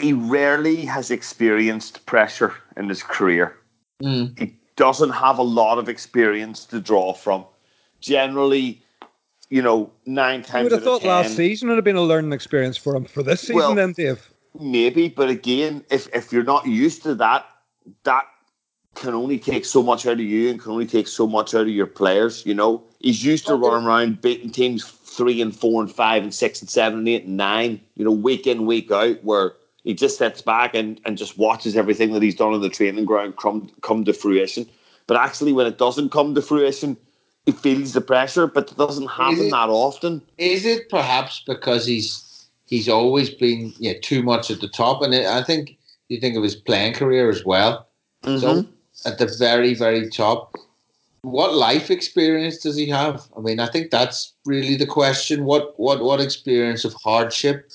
he 0.00 0.12
rarely 0.12 0.84
has 0.86 1.10
experienced 1.10 2.04
pressure 2.06 2.54
in 2.76 2.88
his 2.88 3.02
career. 3.02 3.56
Mm. 4.02 4.36
He 4.38 4.56
doesn't 4.74 5.10
have 5.10 5.38
a 5.38 5.42
lot 5.42 5.78
of 5.78 5.88
experience 5.88 6.64
to 6.66 6.80
draw 6.80 7.12
from. 7.12 7.44
Generally, 8.00 8.82
you 9.50 9.62
know, 9.62 9.92
nine 10.06 10.42
times. 10.42 10.54
I 10.54 10.62
would 10.64 10.72
have 10.72 10.82
thought 10.82 11.02
10, 11.02 11.08
last 11.08 11.36
season 11.36 11.68
would 11.68 11.76
have 11.76 11.84
been 11.84 11.94
a 11.94 12.02
learning 12.02 12.32
experience 12.32 12.76
for 12.76 12.96
him 12.96 13.04
for 13.04 13.22
this 13.22 13.42
season, 13.42 13.56
well, 13.56 13.74
then, 13.74 13.92
Dave. 13.92 14.28
Maybe, 14.58 15.08
but 15.08 15.28
again, 15.28 15.84
if 15.90 16.08
if 16.14 16.32
you're 16.32 16.44
not 16.44 16.66
used 16.66 17.02
to 17.04 17.14
that, 17.16 17.46
that 18.04 18.26
can 18.94 19.14
only 19.14 19.38
take 19.38 19.64
so 19.64 19.82
much 19.82 20.06
out 20.06 20.12
of 20.14 20.20
you 20.20 20.50
and 20.50 20.60
can 20.60 20.72
only 20.72 20.86
take 20.86 21.08
so 21.08 21.26
much 21.26 21.54
out 21.54 21.62
of 21.62 21.68
your 21.68 21.86
players. 21.86 22.44
You 22.44 22.54
know, 22.54 22.82
he's 23.00 23.24
used 23.24 23.46
to 23.46 23.54
running 23.54 23.86
around 23.86 24.20
beating 24.20 24.50
teams 24.50 24.84
three 24.84 25.40
and 25.40 25.54
four 25.54 25.82
and 25.82 25.90
five 25.90 26.22
and 26.22 26.34
six 26.34 26.60
and 26.60 26.68
seven 26.68 27.00
and 27.00 27.08
eight 27.08 27.24
and 27.24 27.36
nine. 27.36 27.80
You 27.96 28.04
know, 28.04 28.10
week 28.10 28.46
in 28.46 28.66
week 28.66 28.90
out, 28.90 29.22
where 29.24 29.54
he 29.84 29.94
just 29.94 30.18
sits 30.18 30.42
back 30.42 30.74
and, 30.74 31.00
and 31.04 31.16
just 31.16 31.38
watches 31.38 31.76
everything 31.76 32.12
that 32.12 32.22
he's 32.22 32.34
done 32.34 32.52
on 32.52 32.60
the 32.60 32.68
training 32.68 33.04
ground 33.04 33.36
come 33.36 33.70
come 33.80 34.04
to 34.04 34.12
fruition. 34.12 34.68
But 35.06 35.16
actually, 35.16 35.52
when 35.52 35.66
it 35.66 35.78
doesn't 35.78 36.10
come 36.10 36.34
to 36.34 36.42
fruition, 36.42 36.96
he 37.46 37.52
feels 37.52 37.92
the 37.94 38.00
pressure. 38.00 38.46
But 38.46 38.70
it 38.70 38.76
doesn't 38.76 39.08
happen 39.08 39.46
it, 39.46 39.50
that 39.50 39.68
often. 39.68 40.22
Is 40.38 40.66
it 40.66 40.88
perhaps 40.90 41.42
because 41.46 41.86
he's 41.86 42.31
he's 42.72 42.88
always 42.88 43.28
been 43.28 43.74
yeah 43.78 43.92
too 44.00 44.22
much 44.22 44.50
at 44.50 44.62
the 44.62 44.68
top, 44.68 45.02
and 45.02 45.12
it, 45.12 45.26
I 45.26 45.42
think 45.42 45.76
you 46.08 46.18
think 46.18 46.36
of 46.36 46.42
his 46.42 46.56
playing 46.56 46.94
career 46.94 47.28
as 47.28 47.44
well. 47.44 47.86
Mm-hmm. 48.24 48.38
So 48.38 48.66
at 49.04 49.18
the 49.18 49.26
very, 49.38 49.74
very 49.74 50.08
top. 50.08 50.56
What 51.20 51.54
life 51.54 51.90
experience 51.90 52.58
does 52.58 52.76
he 52.76 52.88
have? 52.88 53.28
I 53.36 53.40
mean, 53.40 53.60
I 53.60 53.68
think 53.68 53.90
that's 53.90 54.32
really 54.46 54.76
the 54.76 54.86
question. 54.86 55.44
What 55.44 55.78
what 55.78 56.02
what 56.02 56.20
experience 56.20 56.84
of 56.86 56.94
hardship 56.94 57.70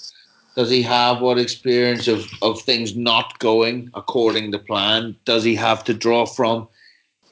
does 0.55 0.71
he 0.71 0.81
have? 0.81 1.21
What 1.21 1.37
experience 1.37 2.07
of, 2.07 2.25
of 2.41 2.59
things 2.61 2.95
not 2.95 3.37
going 3.37 3.91
according 3.93 4.51
to 4.51 4.59
plan 4.59 5.15
does 5.25 5.43
he 5.43 5.55
have 5.55 5.83
to 5.83 5.93
draw 5.93 6.25
from? 6.25 6.67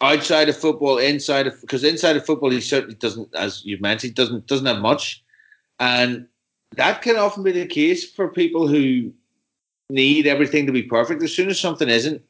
Outside 0.01 0.49
of 0.49 0.57
football, 0.57 0.99
inside 0.99 1.47
of 1.47 1.59
because 1.61 1.83
inside 1.83 2.15
of 2.15 2.25
football 2.25 2.51
he 2.51 2.61
certainly 2.61 2.95
doesn't, 2.95 3.33
as 3.33 3.65
you 3.65 3.77
mentioned, 3.81 4.11
he 4.11 4.13
doesn't 4.13 4.45
doesn't 4.45 4.67
have 4.67 4.81
much, 4.81 5.23
and 5.79 6.27
that 6.75 7.01
can 7.01 7.17
often 7.17 7.43
be 7.43 7.51
the 7.51 7.65
case 7.65 8.09
for 8.09 8.27
people 8.27 8.67
who 8.67 9.11
need 9.89 10.27
everything 10.27 10.65
to 10.65 10.71
be 10.71 10.83
perfect. 10.83 11.23
As 11.23 11.33
soon 11.33 11.49
as 11.49 11.59
something 11.59 11.89
isn't, 11.89 12.21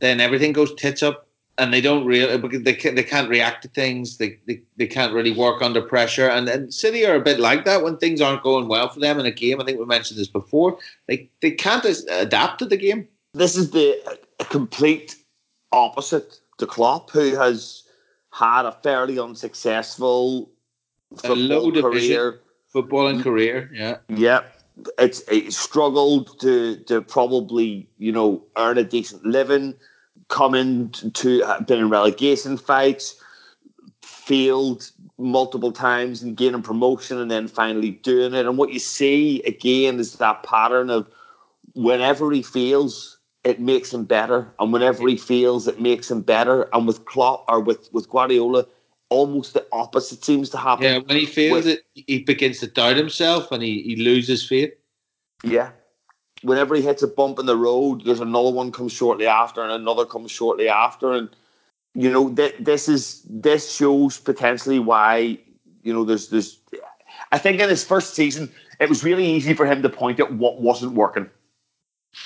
then 0.00 0.20
everything 0.20 0.52
goes 0.52 0.74
tits 0.74 1.02
up 1.02 1.26
and 1.58 1.74
they 1.74 1.80
don't 1.80 2.06
really 2.06 2.32
uh, 2.32 2.60
they 2.62 2.72
can't, 2.72 2.96
they 2.96 3.02
can't 3.02 3.28
react 3.28 3.62
to 3.62 3.68
things. 3.68 4.16
They, 4.16 4.38
they 4.46 4.62
they 4.76 4.86
can't 4.86 5.12
really 5.12 5.32
work 5.32 5.62
under 5.62 5.82
pressure. 5.82 6.28
And 6.28 6.48
and 6.48 6.72
City 6.72 7.04
are 7.04 7.16
a 7.16 7.20
bit 7.20 7.38
like 7.38 7.64
that 7.66 7.82
when 7.82 7.98
things 7.98 8.20
aren't 8.20 8.42
going 8.42 8.68
well 8.68 8.88
for 8.88 9.00
them 9.00 9.20
in 9.20 9.26
a 9.26 9.30
game. 9.30 9.60
I 9.60 9.64
think 9.64 9.78
we 9.78 9.84
mentioned 9.84 10.18
this 10.18 10.28
before. 10.28 10.78
They 11.06 11.28
they 11.42 11.50
can't 11.50 11.84
adapt 12.10 12.58
to 12.60 12.66
the 12.66 12.76
game. 12.76 13.06
This 13.34 13.56
is 13.56 13.70
the 13.70 14.18
complete 14.48 15.16
opposite 15.72 16.40
to 16.58 16.66
Klopp 16.66 17.10
who 17.10 17.36
has 17.36 17.82
had 18.32 18.64
a 18.64 18.72
fairly 18.82 19.18
unsuccessful 19.18 20.50
football 21.16 21.72
career 21.72 22.40
footballing 22.74 23.22
career 23.22 23.70
yeah 23.72 23.96
yeah 24.08 24.42
it's 24.98 25.22
it 25.28 25.52
struggled 25.52 26.38
to 26.40 26.76
to 26.84 27.02
probably 27.02 27.88
you 27.98 28.12
know 28.12 28.42
earn 28.56 28.78
a 28.78 28.84
decent 28.84 29.24
living 29.24 29.74
coming 30.30 30.90
to 30.90 31.42
uh, 31.42 31.60
been 31.60 31.80
in 31.80 31.90
relegation 31.90 32.56
fights, 32.56 33.20
failed 34.00 34.90
multiple 35.18 35.72
times 35.72 36.22
and 36.22 36.36
gaining 36.36 36.62
promotion 36.62 37.18
and 37.18 37.30
then 37.30 37.46
finally 37.46 37.90
doing 37.90 38.32
it. 38.32 38.46
And 38.46 38.56
what 38.56 38.72
you 38.72 38.78
see 38.78 39.42
again 39.42 40.00
is 40.00 40.14
that 40.14 40.42
pattern 40.44 40.88
of 40.88 41.06
whenever 41.74 42.32
he 42.32 42.42
fails, 42.42 43.18
it 43.44 43.60
makes 43.60 43.92
him 43.92 44.04
better. 44.04 44.50
And 44.58 44.72
whenever 44.72 45.06
he 45.06 45.16
fails, 45.16 45.68
it 45.68 45.80
makes 45.80 46.10
him 46.10 46.22
better. 46.22 46.68
And 46.72 46.86
with 46.86 47.04
Klopp 47.04 47.44
or 47.48 47.60
with, 47.60 47.92
with 47.92 48.08
Guardiola, 48.08 48.66
almost 49.10 49.54
the 49.54 49.66
opposite 49.72 50.24
seems 50.24 50.48
to 50.50 50.56
happen. 50.56 50.84
Yeah, 50.84 50.98
when 50.98 51.16
he 51.16 51.26
fails 51.26 51.64
with, 51.64 51.66
it, 51.66 51.84
he 51.94 52.20
begins 52.20 52.60
to 52.60 52.66
doubt 52.66 52.96
himself 52.96 53.52
and 53.52 53.62
he, 53.62 53.82
he 53.82 53.96
loses 53.96 54.46
faith. 54.46 54.72
Yeah, 55.44 55.70
whenever 56.42 56.74
he 56.74 56.82
hits 56.82 57.02
a 57.02 57.08
bump 57.08 57.38
in 57.38 57.46
the 57.46 57.56
road, 57.56 58.04
there's 58.04 58.20
another 58.20 58.50
one 58.50 58.72
comes 58.72 58.92
shortly 58.92 59.26
after, 59.26 59.62
and 59.62 59.72
another 59.72 60.06
comes 60.06 60.30
shortly 60.30 60.68
after, 60.68 61.12
and 61.12 61.28
you 61.94 62.10
know 62.10 62.32
th- 62.32 62.56
this 62.60 62.88
is 62.88 63.22
this 63.28 63.74
shows 63.74 64.18
potentially 64.18 64.78
why 64.78 65.38
you 65.82 65.92
know 65.92 66.04
there's 66.04 66.28
this. 66.28 66.58
I 67.32 67.38
think 67.38 67.60
in 67.60 67.68
his 67.68 67.84
first 67.84 68.14
season, 68.14 68.50
it 68.80 68.88
was 68.88 69.04
really 69.04 69.26
easy 69.26 69.54
for 69.54 69.66
him 69.66 69.82
to 69.82 69.88
point 69.88 70.20
at 70.20 70.32
what 70.32 70.60
wasn't 70.60 70.92
working. 70.92 71.28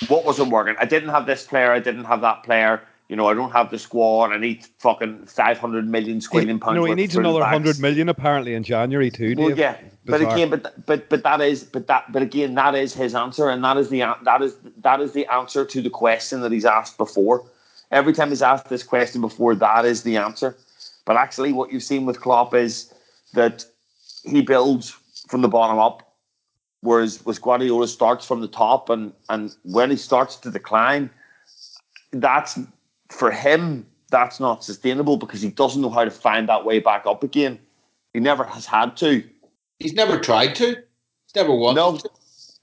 What 0.07 0.25
wasn't 0.25 0.51
working? 0.51 0.75
I 0.79 0.85
didn't 0.85 1.09
have 1.09 1.25
this 1.25 1.45
player. 1.45 1.71
I 1.71 1.79
didn't 1.79 2.05
have 2.05 2.21
that 2.21 2.43
player. 2.43 2.81
You 3.07 3.15
know, 3.15 3.27
I 3.27 3.35
don't 3.35 3.51
have 3.51 3.69
the 3.69 3.77
squad. 3.77 4.31
I 4.31 4.37
need 4.37 4.65
fucking 4.79 5.27
five 5.27 5.59
hundred 5.59 5.87
million 5.87 6.19
squillion 6.19 6.59
pounds. 6.59 6.75
no, 6.75 6.85
he 6.85 6.95
needs 6.95 7.15
another 7.15 7.43
hundred 7.43 7.79
million 7.79 8.09
apparently 8.09 8.55
in 8.55 8.63
January 8.63 9.11
too. 9.11 9.35
Well, 9.37 9.49
Dave. 9.49 9.59
yeah, 9.59 9.77
but 10.05 10.21
again, 10.21 10.49
but 10.49 10.85
but 10.87 11.07
but 11.09 11.21
that 11.21 11.39
is, 11.39 11.63
but 11.63 11.85
that, 11.85 12.11
but 12.11 12.23
again, 12.23 12.55
that 12.55 12.73
is 12.73 12.95
his 12.95 13.13
answer, 13.13 13.47
and 13.49 13.63
that 13.63 13.77
is 13.77 13.89
the 13.89 14.01
that 14.23 14.41
is 14.41 14.55
that 14.81 15.01
is 15.01 15.11
the 15.11 15.27
answer 15.27 15.65
to 15.65 15.81
the 15.81 15.89
question 15.89 16.41
that 16.41 16.51
he's 16.51 16.65
asked 16.65 16.97
before. 16.97 17.45
Every 17.91 18.11
time 18.11 18.29
he's 18.29 18.41
asked 18.41 18.69
this 18.69 18.81
question 18.81 19.21
before, 19.21 19.53
that 19.53 19.85
is 19.85 20.01
the 20.01 20.17
answer. 20.17 20.57
But 21.05 21.17
actually, 21.17 21.53
what 21.53 21.71
you've 21.71 21.83
seen 21.83 22.07
with 22.07 22.19
Klopp 22.19 22.55
is 22.55 22.91
that 23.35 23.65
he 24.23 24.41
builds 24.41 24.97
from 25.27 25.43
the 25.43 25.47
bottom 25.47 25.77
up, 25.77 26.15
whereas 26.81 27.23
was 27.23 27.37
Guardiola 27.37 27.87
starts 27.87 28.25
from 28.25 28.41
the 28.41 28.47
top, 28.47 28.89
and 28.89 29.13
and 29.29 29.55
when 29.61 29.91
he 29.91 29.95
starts 29.95 30.37
to 30.37 30.49
decline, 30.49 31.11
that's 32.11 32.57
for 33.15 33.31
him. 33.31 33.85
That's 34.11 34.39
not 34.39 34.63
sustainable 34.63 35.17
because 35.17 35.41
he 35.41 35.49
doesn't 35.49 35.81
know 35.81 35.89
how 35.89 36.05
to 36.05 36.11
find 36.11 36.47
that 36.47 36.63
way 36.65 36.79
back 36.79 37.05
up 37.05 37.23
again. 37.23 37.59
He 38.13 38.19
never 38.19 38.43
has 38.43 38.65
had 38.65 38.95
to. 38.97 39.23
He's 39.79 39.93
never 39.93 40.19
tried 40.19 40.55
to. 40.55 40.67
He's 40.67 41.35
never 41.35 41.53
wanted 41.53 41.75
No. 41.75 41.97
to. 41.97 42.09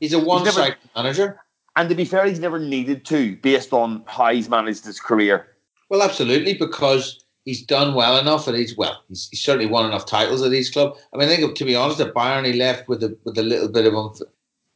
He's 0.00 0.12
a 0.12 0.18
one-sided 0.18 0.76
manager. 0.96 1.40
And 1.76 1.88
to 1.88 1.94
be 1.94 2.04
fair, 2.04 2.26
he's 2.26 2.40
never 2.40 2.58
needed 2.58 3.04
to, 3.06 3.36
based 3.36 3.72
on 3.72 4.02
how 4.06 4.32
he's 4.32 4.48
managed 4.48 4.84
his 4.84 5.00
career. 5.00 5.48
Well, 5.90 6.02
absolutely, 6.02 6.54
because 6.54 7.24
he's 7.44 7.62
done 7.62 7.94
well 7.94 8.18
enough, 8.18 8.46
and 8.48 8.56
he's 8.56 8.76
well, 8.76 9.02
he's, 9.08 9.28
he's 9.30 9.42
certainly 9.42 9.66
won 9.66 9.86
enough 9.86 10.06
titles 10.06 10.42
at 10.42 10.52
his 10.52 10.70
club. 10.70 10.96
I 11.12 11.18
mean, 11.18 11.28
I 11.28 11.36
think 11.36 11.54
to 11.56 11.64
be 11.64 11.76
honest, 11.76 12.00
at 12.00 12.14
Bayern, 12.14 12.46
he 12.46 12.52
left 12.54 12.88
with 12.88 13.02
a 13.02 13.16
with 13.24 13.38
a 13.38 13.42
little 13.42 13.68
bit 13.68 13.86
of 13.86 13.94
a, 13.94 14.08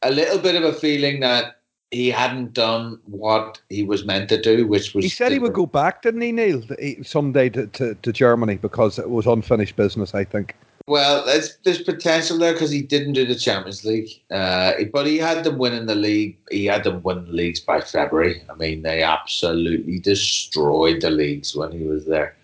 a 0.03 0.11
little 0.11 0.39
bit 0.39 0.55
of 0.55 0.63
a 0.63 0.73
feeling 0.73 1.19
that 1.21 1.56
he 1.91 2.09
hadn't 2.09 2.53
done 2.53 2.99
what 3.05 3.61
he 3.69 3.83
was 3.83 4.05
meant 4.05 4.29
to 4.29 4.41
do, 4.41 4.67
which 4.67 4.93
was 4.93 5.05
He 5.05 5.09
said 5.09 5.31
he 5.31 5.39
would 5.39 5.53
go 5.53 5.65
back, 5.65 6.01
didn't 6.01 6.21
he, 6.21 6.31
Neil, 6.31 6.63
someday 7.03 7.49
to, 7.49 7.67
to, 7.67 7.95
to 7.95 8.13
Germany 8.13 8.57
because 8.57 8.99
it 8.99 9.09
was 9.09 9.25
unfinished 9.25 9.75
business. 9.75 10.13
I 10.13 10.23
think. 10.23 10.55
Well, 10.87 11.25
there's, 11.25 11.57
there's 11.65 11.81
potential 11.81 12.37
there 12.37 12.53
because 12.53 12.71
he 12.71 12.81
didn't 12.81 13.13
do 13.13 13.25
the 13.25 13.35
Champions 13.35 13.83
League, 13.83 14.09
uh, 14.31 14.71
but 14.93 15.05
he 15.05 15.17
had 15.17 15.43
them 15.43 15.57
winning 15.57 15.85
the 15.85 15.95
league. 15.95 16.37
He 16.49 16.63
had 16.65 16.85
them 16.85 17.03
win 17.03 17.25
the 17.25 17.31
leagues 17.31 17.59
by 17.59 17.81
February. 17.81 18.41
I 18.49 18.53
mean, 18.55 18.83
they 18.83 19.03
absolutely 19.03 19.99
destroyed 19.99 21.01
the 21.01 21.09
leagues 21.09 21.53
when 21.55 21.73
he 21.73 21.83
was 21.83 22.05
there. 22.05 22.37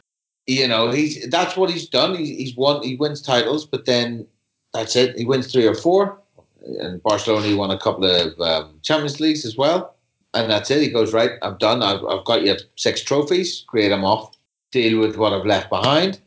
You 0.46 0.68
know, 0.68 0.92
he's 0.92 1.30
that's 1.30 1.56
what 1.56 1.70
he's 1.70 1.88
done. 1.88 2.18
He's, 2.18 2.38
he's 2.38 2.58
won. 2.58 2.84
He 2.84 2.98
wins 2.98 3.22
titles, 3.22 3.66
but 3.66 3.86
then 3.86 4.28
that's 4.74 4.98
it. 4.98 5.18
He 5.18 5.24
wins 5.24 5.50
three 5.50 5.66
or 5.66 5.76
four. 5.76 6.20
And 6.64 7.02
Barcelona, 7.04 7.46
he 7.46 7.56
won 7.56 7.72
a 7.72 7.78
couple 7.78 8.06
of 8.06 8.40
um, 8.40 8.80
Champions 8.82 9.20
Leagues 9.20 9.46
as 9.46 9.58
well, 9.58 9.96
and 10.34 10.50
that's 10.50 10.72
it. 10.72 10.82
He 10.82 10.90
goes 10.90 11.14
right. 11.14 11.32
I'm 11.42 11.58
done. 11.58 11.84
I've, 11.84 12.04
I've 12.06 12.26
got 12.26 12.44
you 12.44 12.56
six 12.76 13.04
trophies. 13.04 13.66
Create 13.68 13.90
them 13.90 14.06
off. 14.06 14.36
Deal 14.72 15.00
with 15.00 15.18
what 15.18 15.34
I've 15.34 15.46
left 15.46 15.70
behind, 15.70 16.20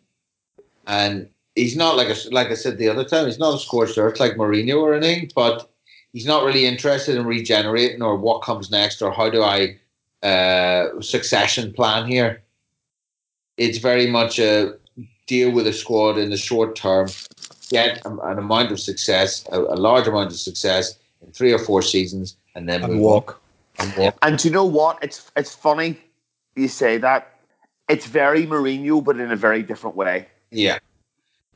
and 0.87 1.29
he's 1.57 1.75
not 1.75 1.97
like 1.97 2.09
a, 2.09 2.17
like 2.31 2.49
I 2.49 2.55
said 2.55 2.79
the 2.79 2.89
other 2.89 3.05
time. 3.05 3.27
He's 3.27 3.39
not 3.39 3.55
a 3.55 3.59
scorched 3.59 3.99
earth 3.99 4.21
like 4.21 4.35
Mourinho 4.35 4.81
or 4.81 4.95
anything, 4.95 5.31
but 5.35 5.69
he's 6.13 6.27
not 6.27 6.45
really 6.45 6.67
interested 6.67 7.17
in 7.17 7.27
regenerating 7.27 8.03
or 8.03 8.17
what 8.17 8.43
comes 8.43 8.71
next 8.71 9.03
or 9.03 9.11
how 9.13 9.29
do 9.29 9.43
I 9.43 9.79
uh, 10.23 11.01
succession 11.01 11.73
plan 11.73 12.07
here. 12.07 12.43
It's 13.57 13.79
very 13.79 14.07
much 14.07 14.39
a 14.39 14.75
deal 15.27 15.51
with 15.51 15.67
a 15.67 15.73
squad 15.73 16.19
in 16.19 16.31
the 16.31 16.37
short 16.37 16.77
term, 16.77 17.09
get 17.69 18.01
an 18.05 18.39
amount 18.39 18.73
of 18.73 18.81
success, 18.81 19.45
a, 19.53 19.59
a 19.61 19.77
large 19.77 20.07
amount 20.07 20.31
of 20.31 20.39
success 20.39 20.99
in 21.25 21.33
three 21.33 21.53
or 21.53 21.59
four 21.59 21.83
seasons, 21.83 22.37
and 22.55 22.69
then 22.69 22.83
And 22.85 22.95
move 22.95 23.03
walk. 23.03 23.41
on 23.79 23.87
and 23.89 23.97
walk. 23.99 24.19
And 24.23 24.39
do 24.39 24.49
you 24.49 24.55
know 24.55 24.65
what? 24.65 24.99
It's 25.03 25.31
it's 25.37 25.55
funny 25.55 26.01
you 26.55 26.69
say 26.69 26.99
that. 26.99 27.33
It's 27.89 28.07
very 28.07 28.47
Mourinho, 28.47 29.05
but 29.05 29.21
in 29.21 29.31
a 29.31 29.37
very 29.37 29.63
different 29.63 29.95
way. 29.95 30.27
Yeah, 30.51 30.79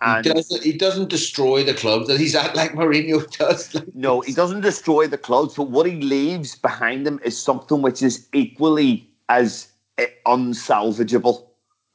And 0.00 0.24
he 0.24 0.32
doesn't. 0.32 0.62
He 0.62 0.72
doesn't 0.72 1.08
destroy 1.08 1.64
the 1.64 1.74
clubs 1.74 2.06
that 2.06 2.20
he's 2.20 2.34
at 2.36 2.54
like 2.54 2.72
Mourinho 2.72 3.28
does. 3.38 3.74
Like, 3.74 3.92
no, 3.94 4.20
he 4.20 4.32
doesn't 4.32 4.60
destroy 4.60 5.06
the 5.08 5.18
clubs, 5.18 5.54
but 5.54 5.70
what 5.70 5.86
he 5.86 6.00
leaves 6.00 6.54
behind 6.54 7.06
him 7.06 7.18
is 7.24 7.40
something 7.40 7.82
which 7.82 8.02
is 8.02 8.28
equally 8.32 9.08
as 9.28 9.68
eh, 9.98 10.06
unsalvageable. 10.26 11.46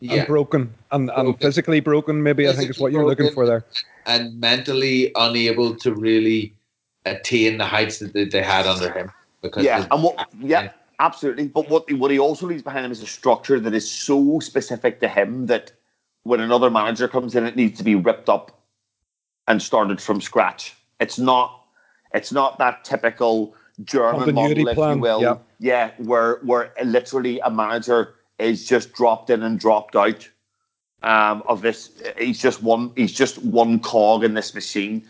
Yeah. 0.06 0.20
And 0.20 0.28
broken 0.28 0.74
and, 0.92 1.10
and 1.10 1.26
Broken. 1.26 1.40
physically 1.40 1.80
broken. 1.80 2.24
Maybe 2.24 2.48
I 2.48 2.54
think 2.54 2.70
is 2.70 2.80
what 2.80 2.92
you're 2.92 3.06
looking 3.06 3.32
for 3.32 3.46
there. 3.46 3.66
and 4.06 4.40
mentally 4.40 5.12
unable 5.16 5.76
to 5.76 5.94
really 5.94 6.54
attain 7.06 7.58
the 7.58 7.66
heights 7.66 8.00
that 8.00 8.14
they, 8.14 8.26
they 8.26 8.42
had 8.42 8.66
under 8.68 8.92
him. 8.92 9.12
Because 9.42 9.64
Yeah, 9.64 9.88
and 9.92 10.04
what? 10.04 10.28
Yeah, 10.40 10.72
absolutely. 11.00 11.48
But 11.48 11.70
what 11.70 11.92
what 11.94 12.12
he 12.12 12.20
also 12.20 12.48
leaves 12.48 12.64
behind 12.64 12.86
him 12.86 12.92
is 12.92 13.02
a 13.02 13.08
structure 13.08 13.60
that 13.60 13.74
is 13.74 13.90
so 13.90 14.40
specific 14.40 15.00
to 15.02 15.08
him 15.08 15.48
that 15.48 15.72
when 16.24 16.40
another 16.40 16.70
manager 16.70 17.08
comes 17.08 17.36
in, 17.36 17.46
it 17.46 17.56
needs 17.56 17.78
to 17.78 17.84
be 17.84 17.96
ripped 17.96 18.30
up 18.30 18.60
and 19.48 19.62
started 19.62 20.02
from 20.02 20.22
scratch. 20.22 20.76
It's 21.00 21.20
not. 21.20 21.62
It's 22.14 22.32
not 22.32 22.58
that 22.60 22.86
typical 22.86 23.54
German 23.84 24.24
Continuity 24.24 24.64
model, 24.64 24.72
if 24.72 24.76
plan, 24.76 24.96
you 24.96 25.02
will. 25.02 25.22
yeah. 25.22 25.38
yeah, 25.60 25.92
where 25.98 26.40
where 26.44 26.72
literally 26.84 27.40
a 27.42 27.52
manager 27.52 28.15
is 28.40 28.66
just 28.68 28.94
dropped 28.94 29.30
in 29.30 29.44
and 29.44 29.60
dropped 29.60 29.96
out. 29.96 30.30
Um, 31.04 31.44
of 31.48 31.62
this, 31.62 31.92
he's 32.18 32.40
just 32.42 32.64
one. 32.64 32.92
He's 32.96 33.14
just 33.14 33.38
one 33.44 33.80
cog 33.80 34.24
in 34.24 34.34
this 34.34 34.56
machine. 34.56 35.06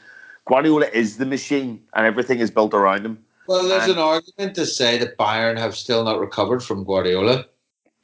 Guardiola 0.45 0.87
is 0.93 1.17
the 1.17 1.25
machine, 1.25 1.81
and 1.93 2.05
everything 2.05 2.39
is 2.39 2.51
built 2.51 2.73
around 2.73 3.05
him. 3.05 3.23
well, 3.47 3.65
there's 3.67 3.83
and- 3.83 3.93
an 3.93 3.99
argument 3.99 4.55
to 4.55 4.65
say 4.65 4.97
that 4.97 5.17
Bayern 5.17 5.57
have 5.57 5.75
still 5.75 6.03
not 6.03 6.19
recovered 6.19 6.61
from 6.63 6.83
Guardiola. 6.83 7.45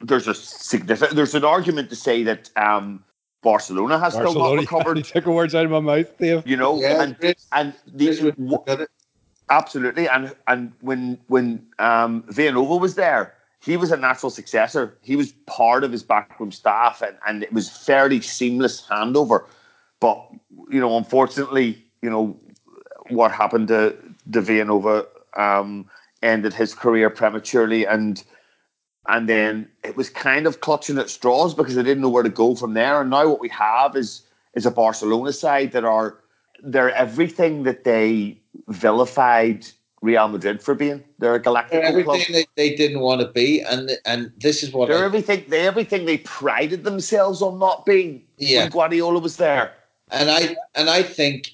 there's 0.00 0.26
a 0.26 0.34
significant 0.34 1.14
there's 1.16 1.34
an 1.34 1.44
argument 1.44 1.90
to 1.90 1.96
say 1.96 2.22
that 2.22 2.50
um, 2.56 3.04
Barcelona 3.42 3.98
has 3.98 4.14
still 4.14 4.32
not 4.32 4.34
Barcelona. 4.34 4.54
You 4.62 4.78
recovered. 4.78 5.04
took 5.04 5.26
words 5.26 5.54
out 5.54 5.64
of 5.66 5.70
my 5.70 5.80
mouth, 5.80 6.16
Dave. 6.18 6.46
You 6.46 6.56
know, 6.56 6.80
Yeah, 6.80 7.02
and 7.02 7.18
Chris- 7.18 7.46
and 7.52 7.74
Chris 7.96 8.18
the, 8.20 8.24
would 8.24 8.36
w- 8.36 8.50
look 8.52 8.68
at 8.68 8.80
it. 8.80 8.88
absolutely, 9.50 10.08
and 10.08 10.34
and 10.48 10.72
when 10.80 11.18
when 11.26 11.66
um, 11.78 12.22
Vilanova 12.24 12.80
was 12.80 12.94
there, 12.94 13.34
he 13.64 13.76
was 13.76 13.92
a 13.92 13.96
natural 13.96 14.30
successor. 14.30 14.98
He 15.02 15.14
was 15.14 15.32
part 15.46 15.84
of 15.84 15.92
his 15.92 16.02
backroom 16.02 16.50
staff, 16.50 17.00
and 17.00 17.16
and 17.26 17.42
it 17.42 17.52
was 17.52 17.68
fairly 17.68 18.20
seamless 18.20 18.84
handover. 18.86 19.44
But 20.00 20.18
you 20.68 20.80
know, 20.80 20.96
unfortunately, 20.96 21.84
you 22.02 22.10
know 22.10 22.38
what 23.08 23.30
happened 23.30 23.68
to 23.68 23.96
to 24.32 24.42
Vilanova 24.42 25.06
um, 25.36 25.88
ended 26.22 26.52
his 26.52 26.74
career 26.74 27.08
prematurely, 27.08 27.86
and 27.86 28.22
and 29.08 29.28
then 29.28 29.68
it 29.84 29.96
was 29.96 30.10
kind 30.10 30.46
of 30.46 30.60
clutching 30.60 30.98
at 30.98 31.08
straws 31.08 31.54
because 31.54 31.76
they 31.76 31.82
didn't 31.82 32.02
know 32.02 32.08
where 32.08 32.22
to 32.22 32.28
go 32.28 32.54
from 32.56 32.74
there. 32.74 33.00
And 33.00 33.10
now 33.10 33.28
what 33.28 33.40
we 33.40 33.48
have 33.50 33.96
is 33.96 34.22
is 34.54 34.66
a 34.66 34.70
Barcelona 34.72 35.32
side 35.32 35.70
that 35.72 35.84
are 35.84 36.18
they're 36.64 36.90
everything 36.90 37.62
that 37.62 37.84
they 37.84 38.40
vilified 38.68 39.66
Real 40.02 40.28
Madrid 40.28 40.60
for 40.62 40.74
being. 40.74 41.02
They're 41.18 41.36
a 41.36 41.40
galactic 41.40 41.80
club. 41.80 41.94
everything 41.94 42.34
they, 42.34 42.46
they 42.56 42.76
didn't 42.76 43.00
want 43.00 43.20
to 43.22 43.28
be, 43.28 43.60
and 43.62 43.90
and 44.04 44.32
this 44.38 44.62
is 44.62 44.72
what 44.72 44.88
They're 44.88 44.98
I, 45.02 45.04
everything. 45.06 45.44
They 45.48 45.66
everything 45.66 46.04
they 46.04 46.18
prided 46.18 46.84
themselves 46.84 47.40
on 47.40 47.58
not 47.58 47.86
being 47.86 48.22
Yeah. 48.38 48.62
when 48.64 48.70
Guardiola 48.70 49.20
was 49.20 49.36
there. 49.38 49.72
and 50.10 50.30
I 50.30 50.56
and 50.74 50.90
I 50.90 51.02
think 51.02 51.52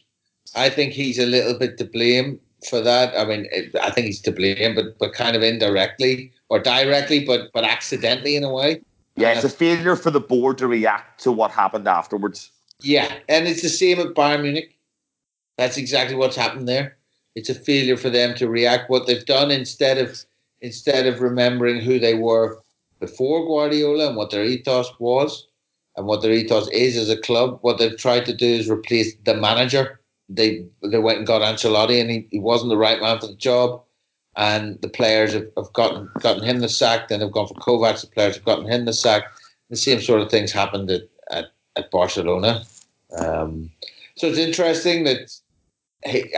I 0.57 0.71
think 0.71 0.93
he's 0.95 1.19
a 1.19 1.27
little 1.27 1.59
bit 1.59 1.79
to 1.79 1.85
blame 1.85 2.41
for 2.69 2.81
that. 2.81 3.15
I 3.17 3.25
mean, 3.25 3.47
it, 3.53 3.75
I 3.77 3.91
think 3.91 4.07
he's 4.07 4.21
to 4.23 4.33
blame, 4.33 4.75
but 4.75 4.99
but 4.99 5.13
kind 5.13 5.37
of 5.37 5.43
indirectly 5.43 6.33
or 6.49 6.59
directly, 6.59 7.25
but 7.25 7.51
but 7.53 7.65
accidentally 7.65 8.35
in 8.35 8.45
a 8.45 8.53
way. 8.53 8.81
Yeah, 9.17 9.33
it's 9.33 9.45
a 9.45 9.49
failure 9.51 9.97
for 9.97 10.11
the 10.13 10.21
board 10.21 10.59
to 10.59 10.69
react 10.69 11.21
to 11.25 11.33
what 11.33 11.51
happened 11.51 11.89
afterwards. 11.89 12.51
Yeah, 12.81 13.13
and 13.29 13.49
it's 13.49 13.63
the 13.63 13.69
same 13.69 13.99
at 13.99 14.15
Bayern 14.15 14.43
Munich. 14.43 14.77
That's 15.57 15.77
exactly 15.77 16.15
what's 16.17 16.37
happened 16.37 16.69
there. 16.69 16.97
It's 17.39 17.49
a 17.49 17.55
failure 17.55 17.97
for 17.97 18.11
them 18.11 18.35
to 18.35 18.49
react. 18.49 18.91
What 18.91 19.07
they've 19.07 19.25
done 19.25 19.51
instead 19.51 19.99
of 19.99 20.25
instead 20.61 21.07
of 21.07 21.21
remembering 21.21 21.81
who 21.81 21.99
they 21.99 22.15
were 22.15 22.59
before 22.99 23.47
Guardiola 23.47 24.09
and 24.09 24.17
what 24.17 24.31
their 24.31 24.45
ethos 24.45 24.91
was 24.99 25.47
and 25.97 26.07
what 26.07 26.21
their 26.21 26.33
ethos 26.33 26.69
is 26.71 26.97
as 26.97 27.09
a 27.09 27.17
club, 27.17 27.59
what 27.63 27.79
they've 27.79 27.97
tried 27.97 28.27
to 28.27 28.35
do 28.35 28.47
is 28.47 28.69
replace 28.69 29.15
the 29.25 29.35
manager. 29.35 30.01
They 30.29 30.67
they 30.83 30.99
went 30.99 31.19
and 31.19 31.27
got 31.27 31.43
Ancelotti, 31.43 32.01
and 32.01 32.11
he, 32.11 32.27
he 32.31 32.41
wasn't 32.41 32.71
the 32.71 32.77
right 32.77 33.01
man 33.01 33.21
for 33.21 33.29
the 33.29 33.37
job. 33.37 33.83
And 34.37 34.81
the 34.83 34.89
players 34.89 35.33
have, 35.33 35.49
have 35.57 35.73
gotten 35.73 36.11
gotten 36.21 36.43
him 36.43 36.61
the 36.61 36.69
sack. 36.69 37.09
Then 37.09 37.21
they've 37.21 37.33
gone 37.33 37.49
for 37.49 37.55
Kovac. 37.55 38.01
The 38.01 38.09
players 38.09 38.37
have 38.37 38.45
gotten 38.45 38.67
him 38.71 38.85
the 38.85 38.93
sack. 38.93 39.23
The 39.71 39.77
same 39.77 40.01
sort 40.01 40.23
of 40.23 40.31
things 40.31 40.53
happened 40.53 40.91
at, 40.91 41.03
at, 41.31 41.47
at 41.77 41.91
Barcelona. 41.91 42.65
Um, 43.17 43.71
so 44.17 44.27
it's 44.27 44.39
interesting 44.39 45.05
that, 45.05 45.38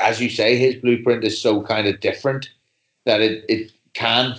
as 0.00 0.20
you 0.20 0.30
say, 0.30 0.56
his 0.56 0.76
blueprint 0.76 1.24
is 1.24 1.40
so 1.40 1.62
kind 1.62 1.86
of 1.86 2.00
different 2.00 2.48
that 3.06 3.20
it, 3.20 3.44
it 3.48 3.72
can 3.94 4.36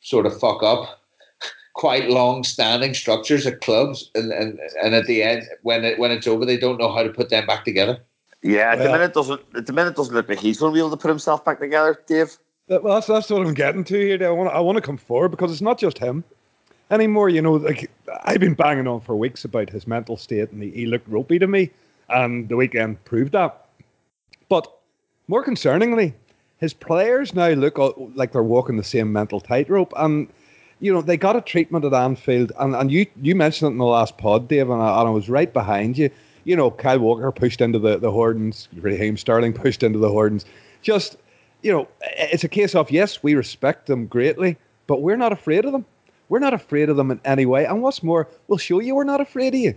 sort 0.00 0.26
of 0.26 0.38
fuck 0.38 0.62
up 0.62 1.00
quite 1.74 2.08
long-standing 2.08 2.94
structures 2.94 3.46
at 3.46 3.60
clubs, 3.60 4.10
and, 4.14 4.32
and, 4.32 4.58
and 4.82 4.94
at 4.94 5.06
the 5.06 5.22
end, 5.22 5.44
when 5.62 5.84
it, 5.84 5.98
when 5.98 6.10
it's 6.10 6.26
over, 6.26 6.44
they 6.44 6.56
don't 6.56 6.78
know 6.78 6.92
how 6.92 7.02
to 7.02 7.10
put 7.10 7.30
them 7.30 7.46
back 7.46 7.64
together. 7.64 7.98
Yeah, 8.42 8.72
at 8.72 8.78
the 8.78 8.84
minute 8.92 9.14
doesn't 9.14 9.40
at 9.56 9.66
the 9.66 9.72
minute 9.72 9.96
doesn't 9.96 10.14
look 10.14 10.28
like 10.28 10.38
he's 10.38 10.60
going 10.60 10.72
to 10.72 10.74
be 10.74 10.78
able 10.78 10.90
to 10.90 10.96
put 10.96 11.08
himself 11.08 11.44
back 11.44 11.58
together, 11.58 12.00
Dave. 12.06 12.38
That- 12.68 12.84
Well, 12.84 12.94
that's, 12.94 13.08
that's 13.08 13.30
what 13.30 13.44
I'm 13.44 13.52
getting 13.54 13.82
to 13.84 13.98
here. 13.98 14.24
I 14.24 14.30
want 14.30 14.54
I 14.54 14.60
want 14.60 14.76
to 14.76 14.82
come 14.82 14.96
forward 14.96 15.30
because 15.30 15.50
it's 15.50 15.60
not 15.60 15.76
just 15.76 15.98
him. 15.98 16.22
anymore. 16.92 17.30
You 17.30 17.42
know, 17.42 17.54
like 17.54 17.90
I've 18.22 18.38
been 18.38 18.54
banging 18.54 18.86
on 18.86 19.00
for 19.00 19.16
weeks 19.16 19.44
about 19.44 19.70
his 19.70 19.88
mental 19.88 20.16
state, 20.16 20.52
and 20.52 20.62
he, 20.62 20.70
he 20.70 20.86
looked 20.86 21.08
ropey 21.08 21.40
to 21.40 21.48
me, 21.48 21.70
and 22.10 22.48
the 22.48 22.54
weekend 22.56 23.04
proved 23.04 23.32
that. 23.32 23.66
But 24.48 24.66
more 25.28 25.44
concerningly, 25.44 26.14
his 26.58 26.74
players 26.74 27.34
now 27.34 27.48
look 27.48 27.78
like 28.14 28.32
they're 28.32 28.42
walking 28.42 28.76
the 28.76 28.84
same 28.84 29.12
mental 29.12 29.40
tightrope, 29.40 29.92
and 29.96 30.28
you 30.80 30.92
know 30.92 31.02
they 31.02 31.16
got 31.16 31.36
a 31.36 31.40
treatment 31.40 31.84
at 31.84 31.94
Anfield, 31.94 32.52
and, 32.58 32.74
and 32.74 32.90
you 32.90 33.06
you 33.22 33.34
mentioned 33.34 33.68
it 33.68 33.72
in 33.72 33.78
the 33.78 33.84
last 33.84 34.18
pod, 34.18 34.48
Dave, 34.48 34.70
and 34.70 34.82
I, 34.82 35.00
and 35.00 35.08
I 35.08 35.10
was 35.10 35.28
right 35.28 35.52
behind 35.52 35.96
you. 35.98 36.10
You 36.44 36.56
know, 36.56 36.70
Kyle 36.70 36.98
Walker 36.98 37.30
pushed 37.30 37.60
into 37.60 37.78
the 37.78 37.98
the 37.98 38.10
Hordens, 38.10 38.68
Raheem 38.76 39.16
Sterling 39.16 39.52
pushed 39.64 39.82
into 39.82 39.98
the 39.98 40.08
Hordens. 40.08 40.44
Just 40.82 41.16
you 41.62 41.72
know, 41.72 41.88
it's 42.02 42.44
a 42.44 42.48
case 42.48 42.74
of 42.74 42.90
yes, 42.90 43.22
we 43.22 43.34
respect 43.34 43.86
them 43.86 44.06
greatly, 44.06 44.56
but 44.86 45.02
we're 45.02 45.16
not 45.16 45.32
afraid 45.32 45.64
of 45.64 45.72
them. 45.72 45.84
We're 46.28 46.38
not 46.40 46.54
afraid 46.54 46.88
of 46.88 46.96
them 46.96 47.10
in 47.10 47.20
any 47.24 47.46
way. 47.46 47.64
And 47.64 47.82
what's 47.82 48.02
more, 48.02 48.28
we'll 48.48 48.58
show 48.58 48.80
you 48.80 48.94
we're 48.94 49.04
not 49.04 49.20
afraid 49.20 49.54
of 49.54 49.60
you. 49.60 49.74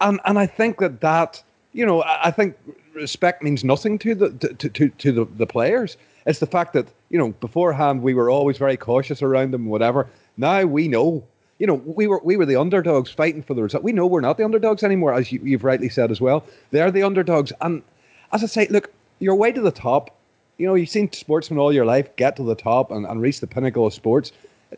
And 0.00 0.20
and 0.24 0.38
I 0.38 0.46
think 0.46 0.78
that 0.78 1.00
that 1.02 1.42
you 1.72 1.86
know, 1.86 2.02
I 2.04 2.30
think 2.32 2.56
respect 2.94 3.42
means 3.42 3.64
nothing 3.64 3.98
to 3.98 4.14
the 4.14 4.30
to, 4.30 4.68
to, 4.68 4.88
to 4.88 5.12
the, 5.12 5.24
the 5.24 5.46
players. 5.46 5.96
It's 6.26 6.38
the 6.38 6.46
fact 6.46 6.72
that, 6.74 6.86
you 7.08 7.18
know, 7.18 7.30
beforehand 7.40 8.02
we 8.02 8.14
were 8.14 8.30
always 8.30 8.58
very 8.58 8.76
cautious 8.76 9.22
around 9.22 9.52
them, 9.52 9.66
whatever. 9.66 10.08
Now 10.36 10.64
we 10.64 10.88
know. 10.88 11.24
You 11.58 11.66
know, 11.66 11.74
we 11.74 12.06
were 12.06 12.20
we 12.24 12.36
were 12.36 12.46
the 12.46 12.56
underdogs 12.56 13.10
fighting 13.10 13.42
for 13.42 13.52
the 13.52 13.62
result. 13.62 13.84
We 13.84 13.92
know 13.92 14.06
we're 14.06 14.22
not 14.22 14.38
the 14.38 14.44
underdogs 14.44 14.82
anymore, 14.82 15.12
as 15.12 15.30
you, 15.30 15.40
you've 15.42 15.64
rightly 15.64 15.90
said 15.90 16.10
as 16.10 16.18
well. 16.18 16.44
They're 16.70 16.90
the 16.90 17.02
underdogs. 17.02 17.52
And 17.60 17.82
as 18.32 18.42
I 18.42 18.46
say, 18.46 18.66
look, 18.68 18.90
your 19.18 19.34
way 19.34 19.52
to 19.52 19.60
the 19.60 19.70
top, 19.70 20.16
you 20.56 20.66
know, 20.66 20.74
you've 20.74 20.88
seen 20.88 21.12
sportsmen 21.12 21.58
all 21.58 21.70
your 21.70 21.84
life 21.84 22.16
get 22.16 22.36
to 22.36 22.42
the 22.42 22.54
top 22.54 22.90
and, 22.90 23.04
and 23.04 23.20
reach 23.20 23.40
the 23.40 23.46
pinnacle 23.46 23.86
of 23.86 23.92
sports 23.92 24.32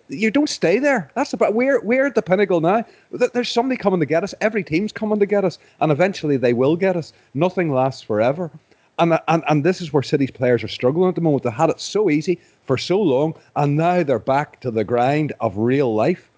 you 0.08 0.30
don't 0.30 0.48
stay 0.48 0.78
there. 0.78 1.10
That's 1.14 1.32
about 1.32 1.54
we're 1.54 1.80
we're 1.82 2.06
at 2.06 2.14
the 2.14 2.22
pinnacle 2.22 2.60
now. 2.60 2.84
There's 3.10 3.50
somebody 3.50 3.76
coming 3.76 4.00
to 4.00 4.06
get 4.06 4.24
us. 4.24 4.34
Every 4.40 4.64
team's 4.64 4.92
coming 4.92 5.18
to 5.18 5.26
get 5.26 5.44
us, 5.44 5.58
and 5.80 5.92
eventually 5.92 6.36
they 6.36 6.52
will 6.52 6.76
get 6.76 6.96
us. 6.96 7.12
Nothing 7.34 7.72
lasts 7.72 8.02
forever, 8.02 8.50
and 8.98 9.18
and 9.28 9.44
and 9.48 9.64
this 9.64 9.80
is 9.80 9.92
where 9.92 10.02
City's 10.02 10.30
players 10.30 10.64
are 10.64 10.68
struggling 10.68 11.08
at 11.08 11.14
the 11.14 11.20
moment. 11.20 11.42
They 11.44 11.50
had 11.50 11.70
it 11.70 11.80
so 11.80 12.10
easy 12.10 12.40
for 12.66 12.78
so 12.78 13.00
long, 13.00 13.34
and 13.56 13.76
now 13.76 14.02
they're 14.02 14.18
back 14.18 14.60
to 14.60 14.70
the 14.70 14.84
grind 14.84 15.32
of 15.40 15.56
real 15.56 15.94
life. 15.94 16.30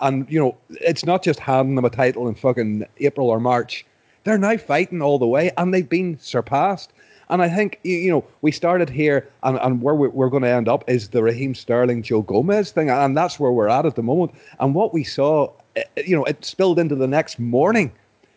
And 0.00 0.30
you 0.30 0.40
know, 0.40 0.56
it's 0.70 1.04
not 1.04 1.22
just 1.22 1.38
handing 1.38 1.76
them 1.76 1.84
a 1.84 1.90
title 1.90 2.28
in 2.28 2.34
fucking 2.34 2.86
April 2.98 3.28
or 3.28 3.40
March. 3.40 3.86
They're 4.24 4.38
now 4.38 4.56
fighting 4.56 5.02
all 5.02 5.18
the 5.18 5.26
way, 5.26 5.50
and 5.56 5.72
they've 5.74 5.88
been 5.88 6.18
surpassed. 6.18 6.92
And 7.32 7.40
I 7.40 7.48
think, 7.48 7.80
you 7.82 8.10
know, 8.10 8.22
we 8.42 8.52
started 8.52 8.90
here, 8.90 9.26
and, 9.42 9.58
and 9.62 9.80
where 9.80 9.94
we're, 9.94 10.28
going 10.28 10.42
to 10.42 10.50
end 10.50 10.68
up 10.68 10.84
is 10.86 11.08
the 11.08 11.22
Raheem 11.22 11.54
Sterling, 11.54 12.02
Joe 12.02 12.20
Gomez 12.20 12.72
thing. 12.72 12.90
And 12.90 13.16
that's 13.16 13.40
where 13.40 13.50
we're 13.50 13.70
at 13.70 13.86
at 13.86 13.94
the 13.94 14.02
moment. 14.02 14.34
And 14.60 14.74
what 14.74 14.92
we 14.92 15.02
saw, 15.02 15.50
eh, 15.74 15.82
eh, 15.96 16.02
you 16.04 16.14
know, 16.14 16.24
it 16.24 16.44
spilled 16.44 16.78
into 16.78 16.94
the 16.94 17.06
next 17.06 17.38
morning. 17.38 17.90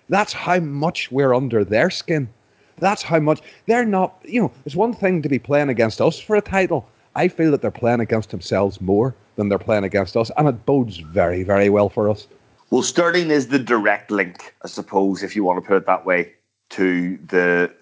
That's 0.08 0.32
how 0.32 0.62
much 0.62 1.12
we're 1.12 1.34
under 1.34 1.66
their 1.66 1.90
skin. 1.90 2.30
That's 2.78 3.04
how 3.04 3.20
much 3.20 3.42
they're 3.66 3.84
not, 3.84 4.16
you 4.24 4.42
know, 4.42 4.52
it's 4.66 4.78
one 4.78 4.94
thing 4.94 5.22
to 5.24 5.28
be 5.28 5.40
playing 5.40 5.68
against 5.68 6.00
us 6.00 6.18
for 6.18 6.38
a 6.38 6.42
title. 6.42 6.88
I 7.16 7.28
feel 7.28 7.52
that 7.52 7.62
they're 7.62 7.72
playing 7.72 8.00
against 8.00 8.30
themselves 8.30 8.80
more 8.80 9.14
than 9.36 9.50
they're 9.50 9.60
playing 9.60 9.84
against 9.84 10.16
us. 10.16 10.32
And 10.38 10.48
it 10.48 10.66
bodes 10.66 11.00
very, 11.00 11.44
very 11.44 11.70
well 11.70 11.90
for 11.90 12.10
us. 12.10 12.28
Well, 12.70 12.82
Sterling 12.82 13.30
is 13.30 13.50
the 13.50 13.60
direct 13.60 14.10
link, 14.10 14.56
I 14.64 14.70
suppose, 14.70 15.22
if 15.22 15.36
you 15.36 15.44
want 15.44 15.62
to 15.62 15.68
put 15.68 15.76
it 15.76 15.86
that 15.86 16.06
way, 16.06 16.32
to 16.70 17.18
the 17.28 17.74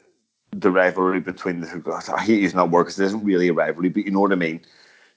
the 0.61 0.71
rivalry 0.71 1.19
between 1.19 1.61
the 1.61 1.67
two. 1.67 2.13
I 2.13 2.21
hate 2.21 2.41
using 2.41 2.57
that 2.57 2.69
word 2.69 2.83
because 2.83 2.99
it 2.99 3.05
isn't 3.05 3.23
really 3.23 3.49
a 3.49 3.53
rivalry, 3.53 3.89
but 3.89 4.05
you 4.05 4.11
know 4.11 4.19
what 4.19 4.31
I 4.31 4.35
mean. 4.35 4.61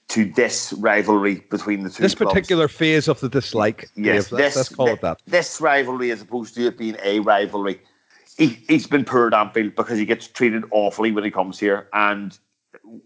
To 0.09 0.25
this 0.25 0.71
rivalry 0.73 1.43
between 1.49 1.83
the 1.83 1.89
two. 1.89 2.01
This 2.01 2.15
clubs. 2.15 2.33
particular 2.33 2.67
phase 2.67 3.07
of 3.07 3.19
the 3.19 3.27
dislike. 3.27 3.89
Yes, 3.95 4.29
Dave, 4.29 4.37
this, 4.37 4.55
let's 4.55 4.69
call 4.69 4.87
it 4.87 5.01
that. 5.01 5.21
This 5.27 5.59
rivalry, 5.59 6.11
as 6.11 6.21
opposed 6.21 6.55
to 6.55 6.67
it 6.67 6.77
being 6.77 6.95
a 7.03 7.19
rivalry, 7.19 7.81
he, 8.37 8.57
he's 8.67 8.87
been 8.87 9.03
poor 9.03 9.27
at 9.27 9.33
Anfield 9.33 9.75
because 9.75 9.97
he 9.97 10.05
gets 10.05 10.27
treated 10.27 10.63
awfully 10.71 11.11
when 11.11 11.23
he 11.25 11.31
comes 11.31 11.59
here, 11.59 11.89
and 11.91 12.37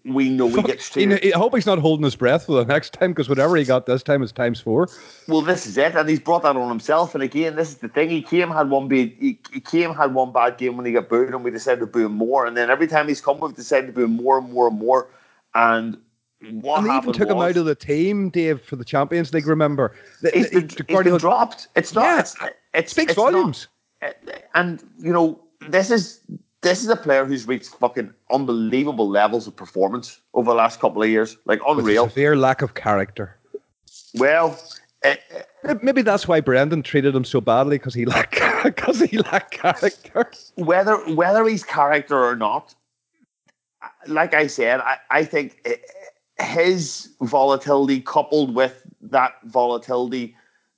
we 0.05 0.29
know 0.29 0.49
Fuck, 0.49 0.65
he 0.65 0.71
gets. 0.71 0.95
You 0.95 1.07
know, 1.07 1.17
I 1.23 1.37
hope 1.37 1.55
he's 1.55 1.65
not 1.65 1.79
holding 1.79 2.03
his 2.03 2.15
breath 2.15 2.45
for 2.45 2.53
the 2.53 2.65
next 2.65 2.93
time 2.99 3.11
because 3.11 3.29
whatever 3.29 3.55
he 3.55 3.63
got 3.63 3.85
this 3.85 4.03
time 4.03 4.23
is 4.23 4.31
times 4.31 4.59
four. 4.59 4.89
Well, 5.27 5.41
this 5.41 5.65
is 5.65 5.77
it, 5.77 5.95
and 5.95 6.07
he's 6.07 6.19
brought 6.19 6.43
that 6.43 6.55
on 6.55 6.69
himself. 6.69 7.13
And 7.15 7.23
again, 7.23 7.55
this 7.55 7.69
is 7.69 7.77
the 7.77 7.89
thing: 7.89 8.09
he 8.09 8.21
came 8.21 8.49
had 8.49 8.69
one 8.69 8.87
bad, 8.87 9.13
he, 9.19 9.39
he 9.51 9.59
came 9.59 9.93
had 9.93 10.13
one 10.13 10.31
bad 10.31 10.57
game 10.57 10.77
when 10.77 10.85
he 10.85 10.91
got 10.91 11.09
booed, 11.09 11.29
and 11.29 11.43
we 11.43 11.51
decided 11.51 11.79
to 11.79 11.87
boo 11.87 12.05
him 12.05 12.13
more. 12.13 12.45
And 12.45 12.55
then 12.55 12.69
every 12.69 12.87
time 12.87 13.07
he's 13.07 13.21
come, 13.21 13.39
we've 13.39 13.55
decided 13.55 13.87
to 13.87 13.93
boo 13.93 14.05
him 14.05 14.15
more 14.15 14.37
and 14.37 14.51
more 14.51 14.67
and 14.67 14.77
more. 14.77 15.09
And 15.53 15.97
what 16.39 16.79
and 16.79 16.89
they 16.89 16.97
even 16.97 17.13
took 17.13 17.27
was, 17.27 17.35
him 17.35 17.41
out 17.41 17.57
of 17.57 17.65
the 17.65 17.75
team, 17.75 18.29
Dave, 18.29 18.61
for 18.61 18.75
the 18.75 18.85
Champions 18.85 19.33
League. 19.33 19.47
Remember, 19.47 19.95
he's 20.33 20.49
been, 20.49 20.69
he's 20.69 21.03
been 21.03 21.17
dropped. 21.17 21.67
It's 21.75 21.93
not. 21.93 22.03
Yeah, 22.03 22.19
it's, 22.19 22.35
it's, 22.73 22.91
speaks 22.91 23.11
it's 23.11 23.15
volumes. 23.15 23.67
Not, 24.01 24.15
and 24.55 24.83
you 24.97 25.13
know, 25.13 25.39
this 25.69 25.91
is 25.91 26.21
this 26.61 26.83
is 26.83 26.89
a 26.89 26.95
player 26.95 27.25
who's 27.25 27.47
reached 27.47 27.69
fucking 27.69 28.13
unbelievable 28.31 29.09
levels 29.09 29.47
of 29.47 29.55
performance 29.55 30.21
over 30.33 30.51
the 30.51 30.55
last 30.55 30.79
couple 30.79 31.01
of 31.01 31.09
years, 31.09 31.37
like 31.45 31.59
unreal. 31.67 32.07
Severe 32.07 32.35
lack 32.35 32.61
of 32.61 32.75
character. 32.75 33.37
Well, 34.15 34.59
uh, 35.03 35.15
maybe 35.81 36.01
that's 36.01 36.27
why 36.27 36.41
Brendan 36.41 36.83
treated 36.83 37.15
him 37.15 37.25
so 37.25 37.41
badly 37.41 37.77
because 37.77 37.93
he 37.93 38.05
lacked 38.15 38.39
because 38.63 38.99
he 38.99 39.17
lacked 39.17 39.51
character. 39.51 40.31
Whether 40.55 40.97
whether 41.15 41.47
he's 41.47 41.63
character 41.63 42.17
or 42.17 42.35
not, 42.35 42.75
like 44.07 44.33
I 44.33 44.47
said, 44.47 44.79
I, 44.81 44.97
I 45.09 45.23
think 45.23 45.67
his 46.39 47.09
volatility 47.21 48.01
coupled 48.01 48.53
with 48.53 48.83
that 49.01 49.33
volatility 49.45 50.35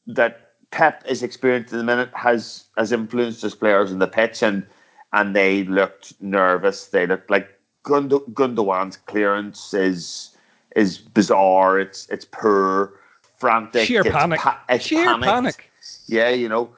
that 0.08 0.52
Pep 0.72 1.04
is 1.08 1.22
experiencing 1.24 1.80
in 1.80 1.86
the 1.86 1.92
minute 1.92 2.10
has 2.14 2.66
has 2.78 2.92
influenced 2.92 3.42
his 3.42 3.56
players 3.56 3.92
in 3.92 4.00
the 4.00 4.08
pitch 4.08 4.42
and 4.42 4.66
and 5.14 5.36
they 5.36 5.64
looked 5.64 6.20
nervous. 6.22 6.88
They 6.88 7.08
looked 7.08 7.30
like 7.30 7.48
Gund- 7.84 8.34
Gundogan's 8.34 8.98
clearance 8.98 9.74
is 9.74 10.36
is 10.76 10.98
bizarre. 10.98 11.80
It's 11.80 12.08
it's 12.10 12.26
poor, 12.26 13.00
frantic. 13.38 13.88
Sheer 13.88 14.04
panic. 14.04 14.40
Pa- 14.40 14.62
Sheer 14.80 15.06
panicked. 15.06 15.26
panic. 15.26 15.72
Yeah, 16.08 16.30
you 16.30 16.50
know, 16.50 16.70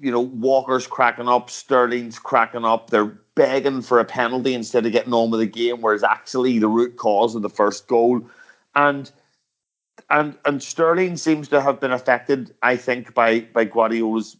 you 0.00 0.10
know, 0.10 0.20
Walker's 0.20 0.86
cracking 0.86 1.28
up, 1.28 1.50
Sterling's 1.50 2.18
cracking 2.18 2.64
up. 2.64 2.90
They're 2.90 3.18
begging 3.34 3.82
for 3.82 3.98
a 3.98 4.04
penalty 4.04 4.54
instead 4.54 4.86
of 4.86 4.92
getting 4.92 5.12
on 5.12 5.30
with 5.30 5.40
the 5.40 5.46
game, 5.46 5.80
whereas 5.80 6.02
actually 6.02 6.58
the 6.58 6.68
root 6.68 6.96
cause 6.96 7.34
of 7.34 7.42
the 7.42 7.50
first 7.50 7.88
goal, 7.88 8.20
and 8.76 9.10
and 10.10 10.36
and 10.44 10.62
Sterling 10.62 11.16
seems 11.16 11.48
to 11.48 11.60
have 11.60 11.80
been 11.80 11.92
affected, 11.92 12.54
I 12.62 12.76
think, 12.76 13.14
by 13.14 13.40
by 13.40 13.64
Guardiola's 13.64 14.36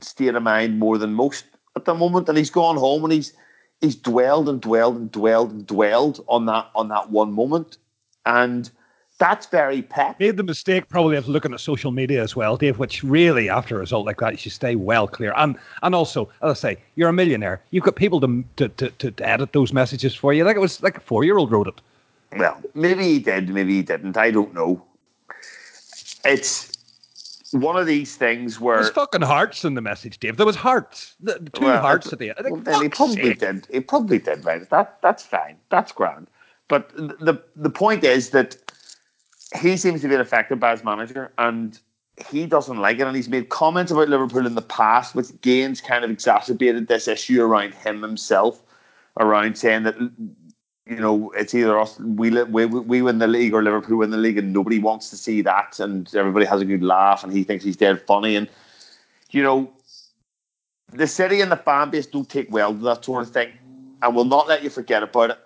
state 0.00 0.34
of 0.34 0.42
mind 0.42 0.78
more 0.78 0.98
than 0.98 1.14
most 1.14 1.44
at 1.76 1.84
the 1.84 1.94
moment, 1.94 2.28
and 2.28 2.36
he's 2.38 2.50
gone 2.50 2.76
home 2.76 3.04
and 3.04 3.12
he's 3.12 3.32
he's 3.80 3.96
dwelled 3.96 4.48
and 4.48 4.60
dwelled 4.60 4.96
and 4.96 5.10
dwelled 5.10 5.50
and 5.50 5.66
dwelled 5.66 6.24
on 6.28 6.46
that 6.46 6.70
on 6.74 6.88
that 6.88 7.10
one 7.10 7.32
moment, 7.32 7.78
and 8.26 8.70
that's 9.18 9.46
very 9.46 9.82
Pep. 9.82 10.18
Made 10.18 10.36
the 10.36 10.42
mistake 10.42 10.88
probably 10.88 11.16
of 11.16 11.28
looking 11.28 11.52
at 11.52 11.60
social 11.60 11.92
media 11.92 12.22
as 12.22 12.34
well, 12.34 12.56
Dave. 12.56 12.78
Which 12.78 13.04
really, 13.04 13.48
after 13.48 13.76
a 13.76 13.78
result 13.78 14.06
like 14.06 14.18
that, 14.18 14.32
you 14.32 14.38
should 14.38 14.52
stay 14.52 14.74
well 14.74 15.06
clear. 15.06 15.32
And 15.36 15.56
and 15.82 15.94
also, 15.94 16.28
as 16.42 16.50
I 16.50 16.54
say, 16.54 16.80
you're 16.96 17.08
a 17.08 17.12
millionaire. 17.12 17.60
You've 17.70 17.84
got 17.84 17.96
people 17.96 18.20
to 18.20 18.44
to, 18.56 18.68
to, 18.68 18.90
to 18.90 19.28
edit 19.28 19.52
those 19.52 19.72
messages 19.72 20.14
for 20.14 20.32
you. 20.32 20.44
Like 20.44 20.56
it 20.56 20.60
was 20.60 20.82
like 20.82 20.96
a 20.96 21.00
four 21.00 21.24
year 21.24 21.38
old 21.38 21.52
wrote 21.52 21.68
it. 21.68 21.80
Well, 22.36 22.60
maybe 22.74 23.04
he 23.04 23.18
did, 23.18 23.50
maybe 23.50 23.76
he 23.76 23.82
didn't. 23.82 24.16
I 24.16 24.30
don't 24.30 24.54
know. 24.54 24.82
It's 26.24 26.71
one 27.52 27.76
of 27.76 27.86
these 27.86 28.16
things 28.16 28.58
where 28.58 28.76
there's 28.76 28.90
fucking 28.90 29.22
hearts 29.22 29.64
in 29.64 29.74
the 29.74 29.80
message, 29.80 30.18
Dave. 30.18 30.36
There 30.36 30.46
was 30.46 30.56
hearts, 30.56 31.14
the, 31.20 31.38
two 31.52 31.66
well, 31.66 31.80
hearts 31.80 32.12
at 32.12 32.18
the 32.18 32.30
end. 32.30 32.38
Well, 32.50 32.60
then 32.60 32.82
he 32.82 32.88
probably 32.88 33.22
sake. 33.22 33.38
did. 33.38 33.66
He 33.70 33.80
probably 33.80 34.18
did 34.18 34.44
right. 34.44 34.68
That 34.70 34.98
that's 35.02 35.22
fine. 35.22 35.56
That's 35.70 35.92
grand. 35.92 36.28
But 36.68 36.94
the 36.96 37.42
the 37.56 37.70
point 37.70 38.04
is 38.04 38.30
that 38.30 38.56
he 39.60 39.76
seems 39.76 40.00
to 40.00 40.08
be 40.08 40.14
affected 40.14 40.58
by 40.58 40.70
his 40.70 40.82
manager, 40.82 41.32
and 41.38 41.78
he 42.30 42.46
doesn't 42.46 42.78
like 42.78 42.98
it. 42.98 43.06
And 43.06 43.14
he's 43.14 43.28
made 43.28 43.50
comments 43.50 43.92
about 43.92 44.08
Liverpool 44.08 44.46
in 44.46 44.54
the 44.54 44.62
past, 44.62 45.14
which 45.14 45.28
Gaines 45.42 45.80
kind 45.80 46.04
of 46.04 46.10
exacerbated 46.10 46.88
this 46.88 47.08
issue 47.08 47.42
around 47.42 47.74
him 47.74 48.02
himself, 48.02 48.62
around 49.18 49.58
saying 49.58 49.82
that 49.82 49.96
you 50.86 50.96
know, 50.96 51.30
it's 51.36 51.54
either 51.54 51.78
us 51.78 51.98
we, 52.00 52.30
we 52.44 52.66
we 52.66 53.02
win 53.02 53.18
the 53.18 53.28
league 53.28 53.54
or 53.54 53.62
Liverpool 53.62 53.98
win 53.98 54.10
the 54.10 54.16
league, 54.16 54.38
and 54.38 54.52
nobody 54.52 54.78
wants 54.78 55.10
to 55.10 55.16
see 55.16 55.40
that, 55.42 55.78
and 55.78 56.12
everybody 56.14 56.44
has 56.44 56.60
a 56.60 56.64
good 56.64 56.82
laugh, 56.82 57.22
and 57.22 57.32
he 57.32 57.44
thinks 57.44 57.64
he's 57.64 57.76
dead 57.76 58.02
funny, 58.02 58.34
and 58.34 58.48
you 59.30 59.42
know, 59.42 59.72
the 60.92 61.06
city 61.06 61.40
and 61.40 61.52
the 61.52 61.56
fan 61.56 61.90
base 61.90 62.06
don't 62.06 62.28
take 62.28 62.50
well 62.50 62.74
to 62.74 62.80
that 62.80 63.04
sort 63.04 63.22
of 63.22 63.32
thing, 63.32 63.52
and 64.02 64.14
will 64.14 64.24
not 64.24 64.48
let 64.48 64.64
you 64.64 64.70
forget 64.70 65.02
about 65.04 65.30
it. 65.30 65.38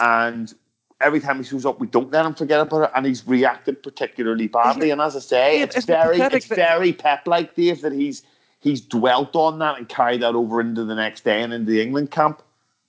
And 0.00 0.52
every 1.00 1.20
time 1.20 1.38
he 1.38 1.44
shows 1.44 1.64
up, 1.64 1.78
we 1.78 1.86
don't 1.86 2.10
let 2.10 2.26
him 2.26 2.34
forget 2.34 2.60
about 2.60 2.84
it, 2.84 2.90
and 2.96 3.06
he's 3.06 3.24
reacted 3.28 3.80
particularly 3.80 4.48
badly. 4.48 4.90
And 4.90 5.00
as 5.00 5.14
I 5.14 5.20
say, 5.20 5.60
it's, 5.60 5.76
it's 5.76 5.86
very 5.86 6.18
it's 6.20 6.46
very 6.46 6.92
Pep 6.92 7.28
like 7.28 7.54
Dave 7.54 7.80
that 7.82 7.92
he's 7.92 8.24
he's 8.58 8.80
dwelt 8.80 9.36
on 9.36 9.60
that 9.60 9.78
and 9.78 9.88
carried 9.88 10.22
that 10.22 10.34
over 10.34 10.60
into 10.60 10.84
the 10.84 10.96
next 10.96 11.22
day 11.22 11.42
and 11.42 11.52
into 11.52 11.70
the 11.70 11.80
England 11.80 12.10
camp. 12.10 12.42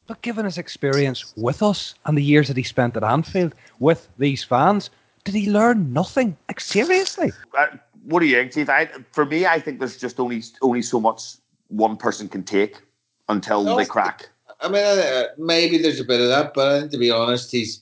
But 0.07 0.21
given 0.21 0.45
his 0.45 0.57
experience 0.57 1.33
with 1.35 1.63
us 1.63 1.95
and 2.05 2.17
the 2.17 2.23
years 2.23 2.47
that 2.47 2.57
he 2.57 2.63
spent 2.63 2.95
at 2.95 3.03
Anfield 3.03 3.55
with 3.79 4.07
these 4.17 4.43
fans, 4.43 4.89
did 5.23 5.33
he 5.33 5.49
learn 5.49 5.91
nothing? 5.91 6.37
Like 6.47 6.59
seriously? 6.59 7.31
Uh, 7.57 7.67
what 8.05 8.19
do 8.19 8.27
you 8.27 8.35
think, 8.35 8.53
Chief? 8.53 8.69
I, 8.69 8.87
for 9.11 9.25
me, 9.25 9.45
I 9.45 9.59
think 9.59 9.79
there's 9.79 9.97
just 9.97 10.19
only 10.19 10.43
only 10.61 10.83
so 10.83 10.99
much 10.99 11.35
one 11.69 11.97
person 11.97 12.29
can 12.29 12.43
take 12.43 12.81
until 13.29 13.63
No, 13.63 13.75
they 13.75 13.85
crack. 13.85 14.29
I 14.61 14.69
mean, 14.69 14.83
uh, 14.83 15.23
maybe 15.37 15.79
there's 15.79 15.99
a 15.99 16.05
bit 16.05 16.21
of 16.21 16.27
that, 16.29 16.53
but 16.53 16.71
I 16.71 16.79
think 16.79 16.91
to 16.91 16.97
be 16.97 17.09
honest, 17.09 17.51
he's 17.51 17.81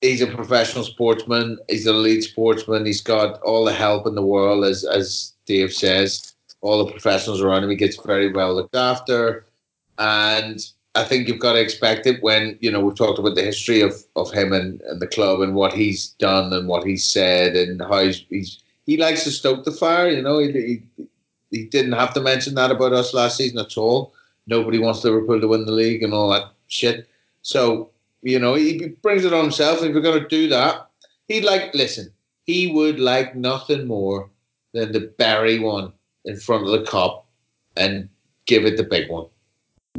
he's 0.00 0.20
a 0.20 0.26
professional 0.26 0.84
sportsman. 0.84 1.58
He's 1.68 1.86
an 1.86 1.94
elite 1.94 2.24
sportsman. 2.24 2.84
He's 2.84 3.00
got 3.00 3.40
all 3.42 3.64
the 3.64 3.72
help 3.72 4.06
in 4.06 4.16
the 4.16 4.26
world, 4.26 4.64
as 4.64 4.84
as 4.84 5.32
Dave 5.46 5.72
says. 5.72 6.34
All 6.60 6.84
the 6.84 6.90
professionals 6.90 7.40
around 7.40 7.62
him. 7.62 7.70
He 7.70 7.76
gets 7.76 7.96
very 8.04 8.32
well 8.32 8.52
looked 8.52 8.74
after, 8.74 9.46
and 9.98 10.68
I 10.94 11.04
think 11.04 11.28
you've 11.28 11.38
got 11.38 11.52
to 11.52 11.60
expect 11.60 12.06
it 12.06 12.22
when 12.22 12.58
you 12.60 12.70
know 12.70 12.80
we've 12.80 12.96
talked 12.96 13.18
about 13.18 13.34
the 13.34 13.42
history 13.42 13.80
of 13.80 14.04
of 14.16 14.32
him 14.32 14.52
and, 14.52 14.80
and 14.82 15.00
the 15.00 15.06
club 15.06 15.40
and 15.40 15.54
what 15.54 15.72
he's 15.72 16.08
done 16.18 16.52
and 16.52 16.66
what 16.68 16.84
he's 16.84 17.08
said 17.08 17.56
and 17.56 17.80
how 17.82 18.02
he's, 18.04 18.24
he's 18.28 18.62
he 18.86 18.96
likes 18.96 19.24
to 19.24 19.30
stoke 19.30 19.64
the 19.64 19.72
fire. 19.72 20.08
You 20.08 20.22
know, 20.22 20.38
he, 20.38 20.50
he 20.52 21.06
he 21.50 21.64
didn't 21.64 21.92
have 21.92 22.14
to 22.14 22.20
mention 22.20 22.54
that 22.54 22.70
about 22.70 22.92
us 22.92 23.14
last 23.14 23.36
season 23.36 23.58
at 23.58 23.76
all. 23.76 24.14
Nobody 24.46 24.78
wants 24.78 25.04
Liverpool 25.04 25.40
to 25.40 25.48
win 25.48 25.66
the 25.66 25.72
league 25.72 26.02
and 26.02 26.14
all 26.14 26.30
that 26.30 26.52
shit. 26.68 27.08
So 27.42 27.90
you 28.22 28.38
know, 28.38 28.54
he 28.54 28.88
brings 29.02 29.24
it 29.24 29.32
on 29.32 29.44
himself. 29.44 29.82
If 29.82 29.94
we're 29.94 30.00
going 30.00 30.22
to 30.22 30.28
do 30.28 30.48
that, 30.48 30.88
he'd 31.28 31.44
like 31.44 31.74
listen. 31.74 32.12
He 32.44 32.72
would 32.72 32.98
like 32.98 33.36
nothing 33.36 33.86
more 33.86 34.30
than 34.72 34.92
to 34.92 35.00
bury 35.00 35.58
one 35.58 35.92
in 36.24 36.36
front 36.36 36.64
of 36.64 36.70
the 36.70 36.82
Kop 36.90 37.24
and 37.76 38.08
give 38.46 38.64
it 38.64 38.76
the 38.76 38.84
big 38.84 39.10
one. 39.10 39.26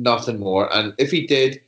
Nothing 0.04 0.39
more. 0.39 0.74
And 0.76 0.93
if 0.97 1.12
he 1.12 1.28
did, 1.28 1.62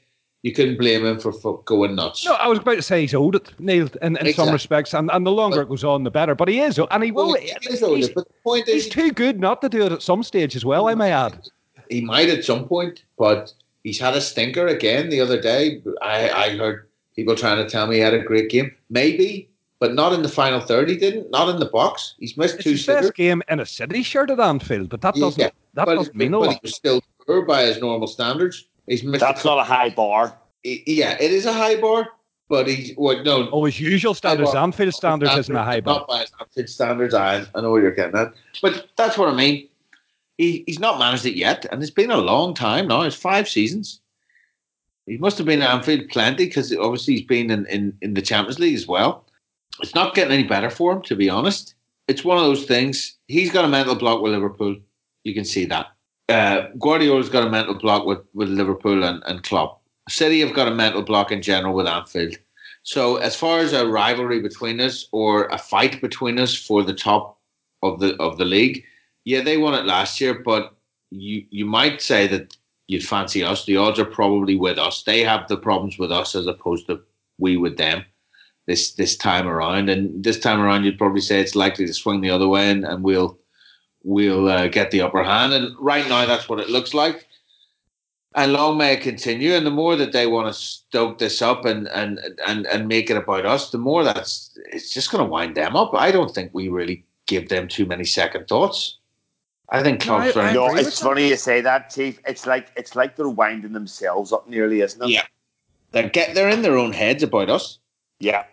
you 0.43 0.51
couldn't 0.53 0.77
blame 0.77 1.05
him 1.05 1.19
for, 1.19 1.31
for 1.31 1.61
going 1.63 1.95
nuts. 1.95 2.25
No, 2.25 2.33
I 2.33 2.47
was 2.47 2.59
about 2.59 2.75
to 2.75 2.81
say 2.81 3.01
he's 3.01 3.13
old, 3.13 3.35
it, 3.35 3.51
Neil, 3.59 3.87
in, 4.01 4.17
in 4.17 4.33
some 4.33 4.49
respects, 4.51 4.93
and, 4.93 5.09
and 5.11 5.25
the 5.25 5.31
longer 5.31 5.57
But- 5.57 5.61
it 5.63 5.69
goes 5.69 5.83
on, 5.83 6.03
the 6.03 6.11
better. 6.11 6.33
But 6.33 6.47
he 6.47 6.59
is, 6.61 6.79
and 6.79 7.03
he 7.03 7.11
will. 7.11 7.27
Well, 7.27 7.35
he 7.41 7.47
is 7.69 7.79
he's, 7.79 8.09
but 8.09 8.27
the 8.27 8.33
point 8.43 8.67
he's 8.67 8.85
is, 8.87 8.89
too 8.89 9.11
good 9.11 9.39
not 9.39 9.61
to 9.61 9.69
do 9.69 9.83
it 9.85 9.91
at 9.91 10.01
some 10.01 10.23
stage 10.23 10.55
as 10.55 10.65
well. 10.65 10.87
I 10.87 10.95
may 10.95 11.11
add. 11.11 11.47
he 11.89 12.01
might 12.01 12.29
at 12.29 12.43
some 12.43 12.67
point, 12.67 13.03
but 13.17 13.53
he's 13.83 13.99
had 13.99 14.15
a 14.15 14.21
stinker 14.21 14.65
again 14.67 15.09
the 15.09 15.19
other 15.21 15.39
day. 15.39 15.81
I, 16.01 16.29
I 16.29 16.49
heard 16.57 16.87
people 17.15 17.35
trying 17.35 17.57
to 17.63 17.69
tell 17.69 17.85
me 17.87 17.95
he 17.97 18.01
had 18.01 18.13
a 18.15 18.19
great 18.23 18.49
game. 18.49 18.71
Maybe, 18.89 19.47
but 19.79 19.93
not 19.93 20.11
in 20.13 20.23
the 20.23 20.29
final 20.29 20.59
third. 20.59 20.89
He 20.89 20.95
didn't. 20.97 21.29
Not 21.29 21.49
in 21.49 21.59
the 21.59 21.65
box. 21.67 22.15
He's 22.19 22.35
missed 22.35 22.55
It's 22.55 22.63
two 22.63 22.71
his 22.71 22.85
best 22.87 23.13
game 23.13 23.43
in 23.47 23.59
a 23.59 23.65
City 23.65 24.01
shirt 24.01 24.31
at 24.31 24.39
Anfield, 24.39 24.89
but 24.89 25.01
that 25.01 25.13
doesn't 25.15 25.39
Yeah, 25.39 25.49
that 25.75 25.85
doesn't 25.85 26.15
mean 26.15 26.33
a 26.33 26.39
but 26.39 26.45
lot. 26.47 26.53
he 26.53 26.59
was 26.63 26.75
still 26.75 27.01
poor 27.31 27.45
by 27.45 27.63
his 27.63 27.79
normal 27.79 28.07
standards. 28.07 28.65
He's 28.87 29.03
missed. 29.03 29.21
That's 29.21 29.45
not 29.45 29.59
a 29.59 29.63
high 29.63 29.89
bar. 29.89 30.37
a, 30.65 30.83
yeah, 30.85 31.17
it 31.19 31.31
is 31.31 31.45
a 31.45 31.53
high 31.53 31.79
bar, 31.79 32.09
but 32.49 32.67
he's 32.67 32.93
what? 32.95 33.23
No, 33.23 33.49
Oh, 33.51 33.65
his 33.65 33.79
usual 33.79 34.13
standards, 34.13 34.51
bar. 34.51 34.63
Anfield 34.63 34.93
standards, 34.93 35.35
isn't 35.37 35.55
a 35.55 35.63
high 35.63 35.81
bar. 35.81 35.99
Not 35.99 36.07
by 36.07 36.21
his 36.21 36.31
Anfield 36.39 36.69
standards. 36.69 37.13
I, 37.13 37.45
I 37.55 37.61
know 37.61 37.71
what 37.71 37.81
you're 37.81 37.91
getting 37.91 38.19
at, 38.19 38.33
but 38.61 38.87
that's 38.97 39.17
what 39.17 39.29
I 39.29 39.33
mean. 39.33 39.67
He, 40.37 40.63
he's 40.65 40.79
not 40.79 40.97
managed 40.97 41.25
it 41.25 41.35
yet, 41.35 41.65
and 41.71 41.81
it's 41.81 41.91
been 41.91 42.11
a 42.11 42.17
long 42.17 42.53
time 42.53 42.87
now. 42.87 43.01
It's 43.01 43.15
five 43.15 43.47
seasons. 43.47 43.99
He 45.05 45.17
must 45.17 45.37
have 45.37 45.47
been 45.47 45.61
at 45.61 45.69
Anfield 45.69 46.09
plenty 46.09 46.45
because 46.45 46.75
obviously 46.75 47.15
he's 47.17 47.25
been 47.27 47.51
in, 47.51 47.65
in, 47.67 47.97
in 48.01 48.13
the 48.13 48.21
Champions 48.21 48.59
League 48.59 48.75
as 48.75 48.87
well. 48.87 49.25
It's 49.81 49.95
not 49.95 50.15
getting 50.15 50.33
any 50.33 50.43
better 50.43 50.69
for 50.69 50.93
him, 50.93 51.01
to 51.03 51.15
be 51.15 51.29
honest. 51.29 51.75
It's 52.07 52.23
one 52.23 52.37
of 52.37 52.43
those 52.43 52.65
things. 52.65 53.17
He's 53.27 53.51
got 53.51 53.65
a 53.65 53.67
mental 53.67 53.95
block 53.95 54.21
with 54.21 54.31
Liverpool. 54.31 54.77
You 55.23 55.33
can 55.33 55.45
see 55.45 55.65
that. 55.65 55.87
Uh, 56.29 56.67
Guardiola's 56.79 57.29
got 57.29 57.47
a 57.47 57.49
mental 57.49 57.75
block 57.75 58.05
with, 58.05 58.19
with 58.33 58.49
Liverpool 58.49 59.03
and, 59.03 59.21
and 59.25 59.43
Klopp. 59.43 59.81
City 60.09 60.39
have 60.41 60.53
got 60.53 60.67
a 60.67 60.75
mental 60.75 61.01
block 61.01 61.31
in 61.31 61.41
general 61.41 61.73
with 61.73 61.87
Anfield. 61.87 62.37
So 62.83 63.17
as 63.17 63.35
far 63.35 63.59
as 63.59 63.73
a 63.73 63.87
rivalry 63.87 64.41
between 64.41 64.79
us 64.79 65.07
or 65.11 65.45
a 65.45 65.57
fight 65.57 66.01
between 66.01 66.39
us 66.39 66.55
for 66.55 66.83
the 66.83 66.93
top 66.93 67.39
of 67.83 67.99
the 67.99 68.15
of 68.17 68.37
the 68.37 68.45
league, 68.45 68.83
yeah, 69.25 69.41
they 69.41 69.57
won 69.57 69.75
it 69.75 69.85
last 69.85 70.19
year, 70.19 70.33
but 70.33 70.75
you 71.11 71.45
you 71.51 71.65
might 71.65 72.01
say 72.01 72.27
that 72.27 72.57
you'd 72.87 73.05
fancy 73.05 73.43
us. 73.43 73.65
The 73.65 73.77
odds 73.77 73.99
are 73.99 74.05
probably 74.05 74.55
with 74.55 74.79
us. 74.79 75.03
They 75.03 75.23
have 75.23 75.47
the 75.47 75.57
problems 75.57 75.99
with 75.99 76.11
us 76.11 76.33
as 76.33 76.47
opposed 76.47 76.87
to 76.87 77.01
we 77.37 77.57
with 77.57 77.77
them 77.77 78.03
this 78.67 78.93
this 78.93 79.15
time 79.15 79.47
around. 79.47 79.89
And 79.89 80.23
this 80.23 80.39
time 80.39 80.59
around, 80.59 80.83
you'd 80.83 80.97
probably 80.97 81.21
say 81.21 81.39
it's 81.39 81.55
likely 81.55 81.85
to 81.85 81.93
swing 81.93 82.21
the 82.21 82.29
other 82.31 82.47
way, 82.47 82.71
and, 82.71 82.83
and 82.83 83.03
we'll 83.03 83.37
we'll 84.03 84.47
uh, 84.49 84.67
get 84.67 84.91
the 84.91 85.01
upper 85.01 85.23
hand. 85.23 85.53
And 85.53 85.75
right 85.79 86.07
now, 86.07 86.25
that's 86.25 86.47
what 86.49 86.59
it 86.59 86.69
looks 86.69 86.93
like. 86.93 87.27
And 88.33 88.53
long 88.53 88.77
may 88.77 88.93
it 88.93 89.01
continue. 89.01 89.53
And 89.53 89.65
the 89.65 89.71
more 89.71 89.95
that 89.97 90.13
they 90.13 90.25
want 90.25 90.47
to 90.47 90.53
stoke 90.53 91.17
this 91.17 91.41
up 91.41 91.65
and 91.65 91.87
and 91.89 92.19
and 92.47 92.65
and 92.67 92.87
make 92.87 93.09
it 93.09 93.17
about 93.17 93.45
us, 93.45 93.71
the 93.71 93.77
more 93.77 94.03
that's 94.05 94.57
it's 94.71 94.93
just 94.93 95.11
going 95.11 95.23
to 95.23 95.29
wind 95.29 95.55
them 95.55 95.75
up. 95.75 95.91
I 95.93 96.11
don't 96.11 96.33
think 96.33 96.51
we 96.53 96.69
really 96.69 97.03
give 97.25 97.49
them 97.49 97.67
too 97.67 97.85
many 97.85 98.05
second 98.05 98.47
thoughts. 98.47 98.97
I 99.69 99.83
think 99.83 100.05
No, 100.05 100.15
I- 100.17 100.31
Klopp's 100.31 100.37
I 100.37 100.53
No, 100.53 100.65
it's 100.75 100.85
with 100.85 100.93
funny 100.99 101.27
you 101.29 101.35
say 101.35 101.59
that, 101.61 101.89
Chief. 101.89 102.19
It's 102.25 102.45
like 102.45 102.71
it's 102.77 102.95
like 102.95 103.17
they're 103.17 103.29
winding 103.29 103.73
themselves 103.73 104.31
up 104.31 104.47
nearly, 104.47 104.79
isn't 104.81 105.01
it? 105.03 105.09
Yeah. 105.09 105.23
they're 105.91 106.09
get 106.09 106.33
they're 106.33 106.49
in 106.49 106.61
their 106.61 106.77
own 106.77 106.93
heads 106.93 107.23
about 107.23 107.49
us. 107.49 107.79
Yeah. 108.19 108.45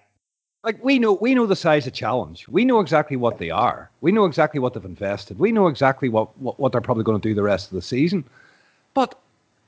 Like 0.64 0.82
we 0.82 0.98
know, 0.98 1.12
we 1.12 1.34
know 1.34 1.46
the 1.46 1.56
size 1.56 1.86
of 1.86 1.92
challenge. 1.92 2.48
We 2.48 2.64
know 2.64 2.80
exactly 2.80 3.16
what 3.16 3.38
they 3.38 3.50
are. 3.50 3.90
We 4.00 4.10
know 4.10 4.24
exactly 4.24 4.58
what 4.58 4.74
they've 4.74 4.84
invested. 4.84 5.38
We 5.38 5.52
know 5.52 5.68
exactly 5.68 6.08
what 6.08 6.36
what, 6.38 6.58
what 6.58 6.72
they're 6.72 6.80
probably 6.80 7.04
going 7.04 7.20
to 7.20 7.28
do 7.28 7.34
the 7.34 7.42
rest 7.42 7.68
of 7.68 7.74
the 7.74 7.82
season. 7.82 8.24
But 8.94 9.18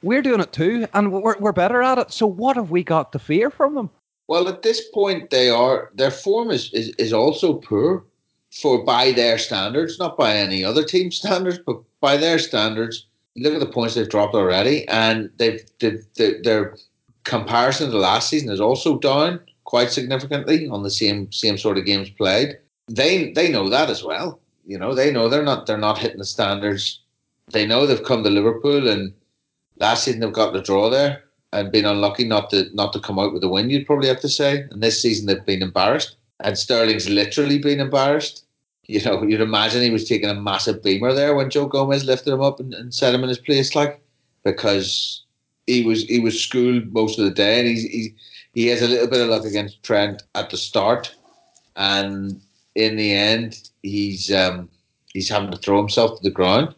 we're 0.03 0.23
doing 0.23 0.41
it 0.41 0.53
too, 0.53 0.89
and 0.93 1.13
we're 1.13 1.39
we're 1.39 1.53
better 1.53 1.83
at 1.83 1.99
it. 1.99 2.11
So 2.13 2.27
what 2.27 2.57
have 2.57 2.71
we 2.71 2.83
got 2.83 3.13
to 3.13 3.19
fear 3.19 3.51
from 3.51 3.75
them? 3.77 3.91
Well, 4.27 4.49
at 4.49 4.63
this 4.63 4.81
point, 4.91 5.31
they 5.31 5.49
are 5.51 5.91
their 5.95 6.11
form 6.11 6.51
is, 6.51 6.73
is, 6.73 6.89
is 6.99 7.13
also 7.13 7.55
poor 7.55 8.05
for 8.51 8.85
by 8.85 9.13
their 9.13 9.39
standards, 9.39 9.99
not 9.99 10.17
by 10.17 10.37
any 10.37 10.65
other 10.65 10.85
team 10.85 11.13
standards, 11.13 11.59
but 11.65 11.81
by 12.01 12.17
their 12.17 12.39
standards. 12.39 13.07
Look 13.37 13.55
at 13.55 13.61
the 13.61 13.67
points 13.67 13.95
they've 13.95 14.09
dropped 14.09 14.35
already, 14.35 14.87
and 14.89 15.31
they've, 15.37 15.65
they've, 15.79 16.05
they 16.17 16.41
their 16.43 16.77
comparison 17.25 17.91
to 17.91 17.99
last 17.99 18.29
season 18.29 18.51
is 18.51 18.61
also 18.61 18.99
down 18.99 19.41
quite 19.71 19.93
significantly 19.93 20.69
on 20.69 20.83
the 20.83 20.91
same 20.91 21.31
same 21.31 21.57
sort 21.57 21.79
of 21.79 21.85
games 21.85 22.11
played. 22.11 22.59
They 22.89 23.31
they 23.39 23.49
know 23.53 23.69
that 23.69 23.89
as 23.89 24.03
well. 24.03 24.41
You 24.67 24.79
know, 24.79 24.95
they 24.95 25.13
know 25.13 25.29
they're 25.29 25.51
not 25.51 25.67
they're 25.67 25.87
not 25.87 25.99
hitting 25.99 26.19
the 26.19 26.25
standards. 26.37 27.01
They 27.53 27.67
know 27.67 27.87
they've 27.87 28.11
come 28.11 28.25
to 28.25 28.31
Liverpool, 28.31 28.89
and 28.89 29.15
last 29.79 30.03
season 30.03 30.21
they've 30.21 30.41
got 30.43 30.53
the 30.53 30.61
draw 30.61 30.91
there 30.91 31.23
and 31.53 31.71
been 31.71 31.87
unlucky 31.87 32.25
not 32.25 32.51
to 32.51 32.69
not 32.75 32.93
to 32.95 33.01
come 33.07 33.21
out 33.21 33.33
with 33.33 33.45
a 33.45 33.49
win. 33.49 33.71
You'd 33.71 33.87
probably 33.87 34.09
have 34.09 34.21
to 34.23 34.29
say. 34.41 34.65
And 34.73 34.83
this 34.83 35.01
season 35.01 35.27
they've 35.27 35.47
been 35.53 35.63
embarrassed, 35.63 36.17
and 36.41 36.59
Sterling's 36.59 37.09
literally 37.09 37.59
been 37.59 37.79
embarrassed. 37.79 38.45
You 38.89 39.01
know, 39.05 39.23
you'd 39.23 39.41
imagine 39.41 39.83
he 39.83 39.91
was 39.91 40.09
taking 40.09 40.31
a 40.31 40.35
massive 40.35 40.83
beamer 40.83 41.13
there 41.13 41.37
when 41.37 41.49
Joe 41.49 41.67
Gomez 41.67 42.05
lifted 42.05 42.33
him 42.33 42.43
up 42.43 42.59
and, 42.59 42.75
and 42.75 42.93
set 42.93 43.15
him 43.15 43.23
in 43.23 43.29
his 43.29 43.39
place, 43.39 43.77
like 43.77 44.03
because 44.43 45.23
he 45.69 45.85
was 45.85 46.03
he 46.07 46.19
was 46.19 46.43
schooled 46.43 46.93
most 46.93 47.21
of 47.21 47.25
the 47.25 47.31
day, 47.45 47.61
and 47.61 47.69
he's, 47.69 47.85
he 47.85 48.15
he 48.55 48.67
has 48.69 48.83
a 48.83 48.89
little 48.89 49.07
bit 49.09 49.21
of 49.21 49.29
luck 49.29 49.45
against 49.45 49.83
Trent 49.83 50.23
at 50.35 50.51
the 50.51 50.57
start, 50.57 51.15
and 51.77 52.41
in 52.75 52.97
the 52.97 53.13
end 53.13 53.69
he's 53.83 54.33
um, 54.33 54.69
he's 55.13 55.29
having 55.29 55.51
to 55.51 55.57
throw 55.57 55.79
himself 55.79 56.19
to 56.19 56.23
the 56.23 56.31
ground 56.31 56.75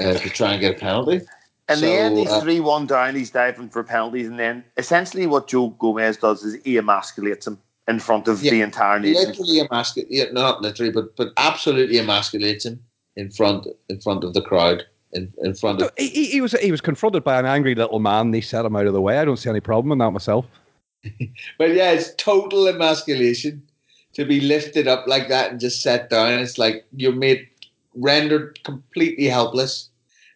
uh, 0.00 0.14
to 0.14 0.30
try 0.30 0.52
and 0.52 0.60
get 0.60 0.76
a 0.76 0.78
penalty. 0.78 1.20
In 1.68 1.76
So, 1.76 1.86
the 1.86 1.92
end, 1.92 2.18
he's 2.18 2.28
uh, 2.28 2.40
3 2.40 2.60
1 2.60 2.86
down, 2.86 3.14
he's 3.14 3.30
diving 3.30 3.68
for 3.68 3.84
penalties, 3.84 4.26
and 4.26 4.38
then 4.38 4.64
essentially 4.76 5.26
what 5.26 5.46
Joe 5.48 5.68
Gomez 5.78 6.16
does 6.16 6.42
is 6.42 6.60
he 6.64 6.74
emasculates 6.74 7.46
him 7.46 7.58
in 7.86 8.00
front 8.00 8.26
of 8.28 8.42
Yeah, 8.42 8.50
the 8.52 8.60
entire 8.62 8.98
nation. 8.98 9.28
literally 9.28 9.60
emasculate, 9.60 10.10
yeah, 10.10 10.24
not 10.32 10.62
literally, 10.62 10.92
but 10.92 11.16
but 11.16 11.32
absolutely 11.36 11.96
emasculates 11.96 12.64
him 12.64 12.80
in 13.16 13.30
front 13.30 13.66
in 13.88 14.00
front 14.00 14.24
of 14.24 14.34
the 14.34 14.42
crowd, 14.42 14.84
in, 15.12 15.32
in 15.42 15.54
front 15.54 15.80
of 15.82 15.90
He, 15.96 16.08
he, 16.08 16.24
he 16.26 16.40
was 16.40 16.52
he 16.52 16.70
was 16.72 16.80
confronted 16.80 17.22
by 17.24 17.38
an 17.38 17.46
angry 17.46 17.74
little 17.74 17.98
man. 18.00 18.26
And 18.26 18.34
he 18.34 18.40
set 18.40 18.64
him 18.64 18.74
out 18.76 18.86
of 18.86 18.92
the 18.92 19.00
way. 19.00 19.18
I 19.18 19.24
don't 19.24 19.36
see 19.36 19.50
any 19.50 19.60
problem 19.60 19.92
in 19.92 19.98
that 19.98 20.10
myself. 20.10 20.46
But 21.58 21.74
yeah, 21.74 21.92
it's 21.92 22.14
total 22.16 22.68
emasculation 22.68 23.62
to 24.14 24.24
be 24.24 24.40
lifted 24.40 24.88
up 24.88 25.06
like 25.06 25.28
that 25.28 25.50
and 25.50 25.60
just 25.60 25.82
set 25.82 26.10
down. 26.10 26.38
It's 26.38 26.58
like 26.58 26.84
you're 26.96 27.12
made 27.12 27.46
rendered 27.94 28.58
completely 28.64 29.26
helpless. 29.26 29.88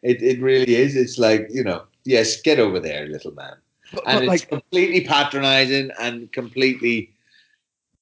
It 0.03 0.23
it 0.23 0.41
really 0.41 0.75
is. 0.75 0.97
It's 0.97 1.19
like 1.19 1.49
you 1.51 1.65
know, 1.65 1.83
yes, 2.05 2.41
get 2.41 2.59
over 2.59 2.81
there, 2.81 3.07
little 3.07 3.33
man. 3.33 3.57
But, 3.93 4.05
And 4.07 4.17
but 4.17 4.23
it's 4.23 4.29
like, 4.43 4.49
completely 4.49 5.05
patronising 5.05 5.91
and 6.01 6.31
completely. 6.33 7.11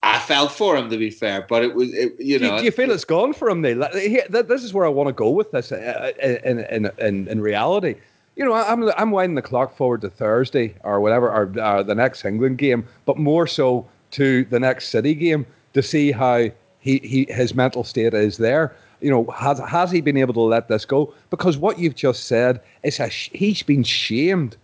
I 0.05 0.19
felt 0.19 0.51
for 0.51 0.77
him 0.77 0.91
to 0.91 0.97
be 0.97 1.11
fair, 1.11 1.47
but 1.49 1.63
it 1.63 1.77
was 1.77 1.95
it, 1.95 2.15
you 2.19 2.41
do, 2.41 2.49
know. 2.49 2.59
do 2.59 2.65
you 2.65 2.73
feel 2.73 2.91
it's 2.91 3.05
gone 3.05 3.33
for 3.33 3.49
him? 3.49 3.63
Like, 3.63 3.95
here, 3.95 4.27
th- 4.33 4.47
this 4.47 4.65
is 4.65 4.75
where 4.75 4.85
I 4.85 4.89
want 4.89 5.07
to 5.09 5.13
go 5.13 5.31
with 5.31 5.53
this. 5.53 5.71
uh, 5.71 6.11
In 6.45 6.59
in 6.59 6.91
in, 6.99 7.29
in 7.29 7.41
reality, 7.41 7.95
you 8.37 8.45
know, 8.45 8.55
I'm 8.55 8.89
I'm 8.97 9.11
winding 9.11 9.35
the 9.35 9.43
clock 9.43 9.77
forward 9.77 10.01
to 10.03 10.11
Thursday 10.11 10.75
or 10.85 11.01
whatever, 11.01 11.31
or 11.31 11.53
uh, 11.61 11.83
the 11.83 11.95
next 11.95 12.25
England 12.25 12.59
game, 12.59 12.87
but 13.05 13.19
more 13.19 13.47
so 13.47 13.87
to 14.13 14.45
the 14.47 14.61
next 14.61 14.89
City 14.89 15.15
game 15.15 15.47
to 15.75 15.83
see 15.83 16.13
how 16.13 16.49
he, 16.79 16.99
he 16.99 17.27
his 17.29 17.55
mental 17.55 17.85
state 17.85 18.15
is 18.15 18.39
there. 18.39 18.75
You 19.01 19.11
know, 19.11 19.25
has 19.33 19.59
has 19.59 19.91
he 19.91 20.01
been 20.01 20.17
able 20.17 20.35
to 20.35 20.41
let 20.41 20.69
this 20.69 20.85
go? 20.85 21.13
Because 21.31 21.59
what 21.59 21.79
you've 21.79 21.95
just 21.95 22.25
said 22.25 22.61
is 22.83 23.01
a 23.01 23.11
sh- 23.11 23.31
he's 23.33 23.63
been 23.63 23.83
shamed. 23.83 24.57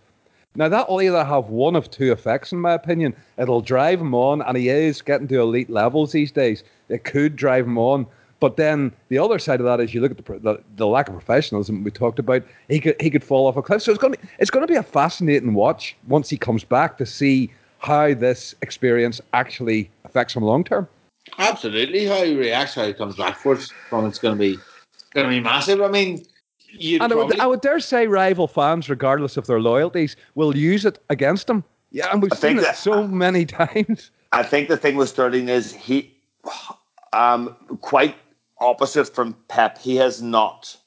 Now 0.55 0.67
that 0.69 0.89
will 0.89 1.01
either 1.01 1.23
have 1.23 1.49
one 1.49 1.75
of 1.75 1.91
two 1.91 2.11
effects, 2.11 2.51
in 2.51 2.59
my 2.59 2.73
opinion. 2.73 3.15
It'll 3.37 3.61
drive 3.61 4.01
him 4.01 4.15
on, 4.15 4.41
and 4.41 4.57
he 4.57 4.69
is 4.69 5.01
getting 5.01 5.27
to 5.27 5.41
elite 5.41 5.69
levels 5.69 6.11
these 6.11 6.31
days. 6.31 6.63
It 6.89 7.03
could 7.03 7.35
drive 7.35 7.65
him 7.65 7.77
on, 7.77 8.07
But 8.39 8.55
then 8.55 8.93
the 9.09 9.17
other 9.17 9.37
side 9.37 9.59
of 9.59 9.65
that 9.65 9.79
is 9.79 9.93
you 9.93 10.01
look 10.01 10.11
at 10.11 10.17
the, 10.17 10.39
the, 10.39 10.63
the 10.77 10.87
lack 10.87 11.09
of 11.09 11.13
professionalism 11.13 11.83
we 11.83 11.91
talked 11.91 12.19
about. 12.19 12.43
He 12.69 12.79
could 12.79 12.99
he 13.01 13.09
could 13.09 13.23
fall 13.23 13.47
off 13.47 13.57
a 13.57 13.61
cliff. 13.61 13.81
So 13.81 13.91
it's 13.91 13.99
going 13.99 14.13
to 14.13 14.19
be, 14.19 14.27
it's 14.39 14.49
going 14.49 14.65
to 14.65 14.71
be 14.71 14.77
a 14.77 14.83
fascinating 14.83 15.53
watch 15.53 15.95
once 16.07 16.29
he 16.29 16.37
comes 16.37 16.63
back 16.63 16.97
to 16.99 17.05
see 17.05 17.51
how 17.79 18.13
this 18.13 18.55
experience 18.61 19.19
actually 19.33 19.89
affects 20.05 20.35
him 20.35 20.43
long 20.43 20.63
term. 20.63 20.87
Absolutely, 21.37 22.05
how 22.05 22.23
he 22.23 22.35
reacts, 22.35 22.75
how 22.75 22.85
he 22.85 22.93
comes 22.93 23.15
back 23.15 23.37
for 23.37 23.53
it, 23.53 23.71
from 23.89 24.05
it's 24.05 24.19
going 24.19 24.35
to 24.35 24.39
be 24.39 24.57
going 25.13 25.25
to 25.25 25.29
be 25.29 25.39
massive. 25.39 25.81
I 25.81 25.89
mean, 25.89 26.25
and 26.73 26.99
probably... 26.99 27.13
I, 27.13 27.25
would, 27.25 27.39
I 27.39 27.47
would 27.47 27.61
dare 27.61 27.79
say 27.79 28.07
rival 28.07 28.47
fans, 28.47 28.89
regardless 28.89 29.37
of 29.37 29.47
their 29.47 29.59
loyalties, 29.59 30.15
will 30.35 30.55
use 30.55 30.85
it 30.85 30.99
against 31.09 31.49
him. 31.49 31.63
Yeah, 31.91 32.07
and 32.11 32.21
we've 32.21 32.31
I 32.33 32.35
seen 32.35 32.57
it 32.57 32.61
that, 32.61 32.77
so 32.77 33.07
many 33.07 33.45
times. 33.63 34.11
I 34.31 34.43
think 34.43 34.69
the 34.69 34.77
thing 34.77 34.95
with 34.95 35.09
Sterling 35.09 35.49
is 35.49 35.73
he, 35.73 36.15
um, 37.13 37.55
quite 37.81 38.15
opposite 38.61 39.13
from 39.13 39.35
Pep, 39.47 39.77
he 39.77 39.95
has 39.97 40.21
not 40.21 40.77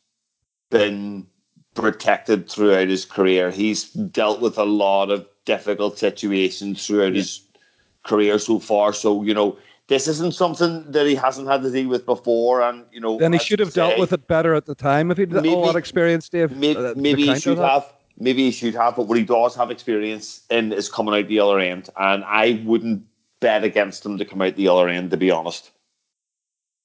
been 0.71 1.27
protected 1.75 2.49
throughout 2.49 2.89
his 2.89 3.05
career. 3.05 3.51
He's 3.51 3.91
dealt 3.91 4.41
with 4.41 4.59
a 4.59 4.65
lot 4.65 5.11
of 5.11 5.27
difficult 5.45 5.99
situations 5.99 6.87
throughout 6.87 7.13
yeah. 7.13 7.19
his 7.19 7.41
career 8.05 8.39
so 8.39 8.59
far. 8.59 8.93
So, 8.93 9.23
you 9.23 9.35
know, 9.35 9.57
this 9.89 10.07
isn't 10.09 10.35
something 10.35 10.91
that 10.91 11.07
he 11.07 11.15
hasn't 11.15 11.49
had 11.49 11.63
to 11.63 11.71
deal 11.71 11.89
with 11.89 12.07
before. 12.07 12.63
And, 12.63 12.85
you 12.93 13.01
know, 13.01 13.19
then 13.19 13.33
he 13.33 13.39
should 13.39 13.59
have 13.59 13.73
say, 13.73 13.81
dealt 13.89 13.99
with 13.99 14.13
it 14.13 14.27
better 14.27 14.55
at 14.55 14.67
the 14.67 14.75
time 14.75 15.11
if 15.11 15.19
he'd 15.19 15.33
maybe, 15.33 15.51
all 15.51 15.67
that 15.67 15.77
experience, 15.77 16.29
Dave. 16.29 16.57
Maybe, 16.57 16.79
uh, 16.79 16.95
maybe 16.97 17.27
he 17.27 17.39
should 17.39 17.59
have. 17.59 17.93
Maybe 18.19 18.45
he 18.45 18.51
should 18.51 18.75
have, 18.75 18.95
but 18.95 19.09
what 19.09 19.17
he 19.17 19.25
does 19.25 19.57
have 19.57 19.71
experience 19.71 20.43
in 20.51 20.73
is 20.73 20.89
coming 20.89 21.15
out 21.15 21.29
the 21.29 21.41
other 21.41 21.59
end. 21.59 21.89
And 21.97 22.23
I 22.25 22.63
wouldn't 22.65 23.05
bet 23.41 23.65
against 23.65 24.05
him 24.05 24.19
to 24.19 24.25
come 24.25 24.43
out 24.43 24.55
the 24.55 24.69
other 24.69 24.89
end, 24.89 25.11
to 25.11 25.17
be 25.17 25.31
honest. 25.31 25.71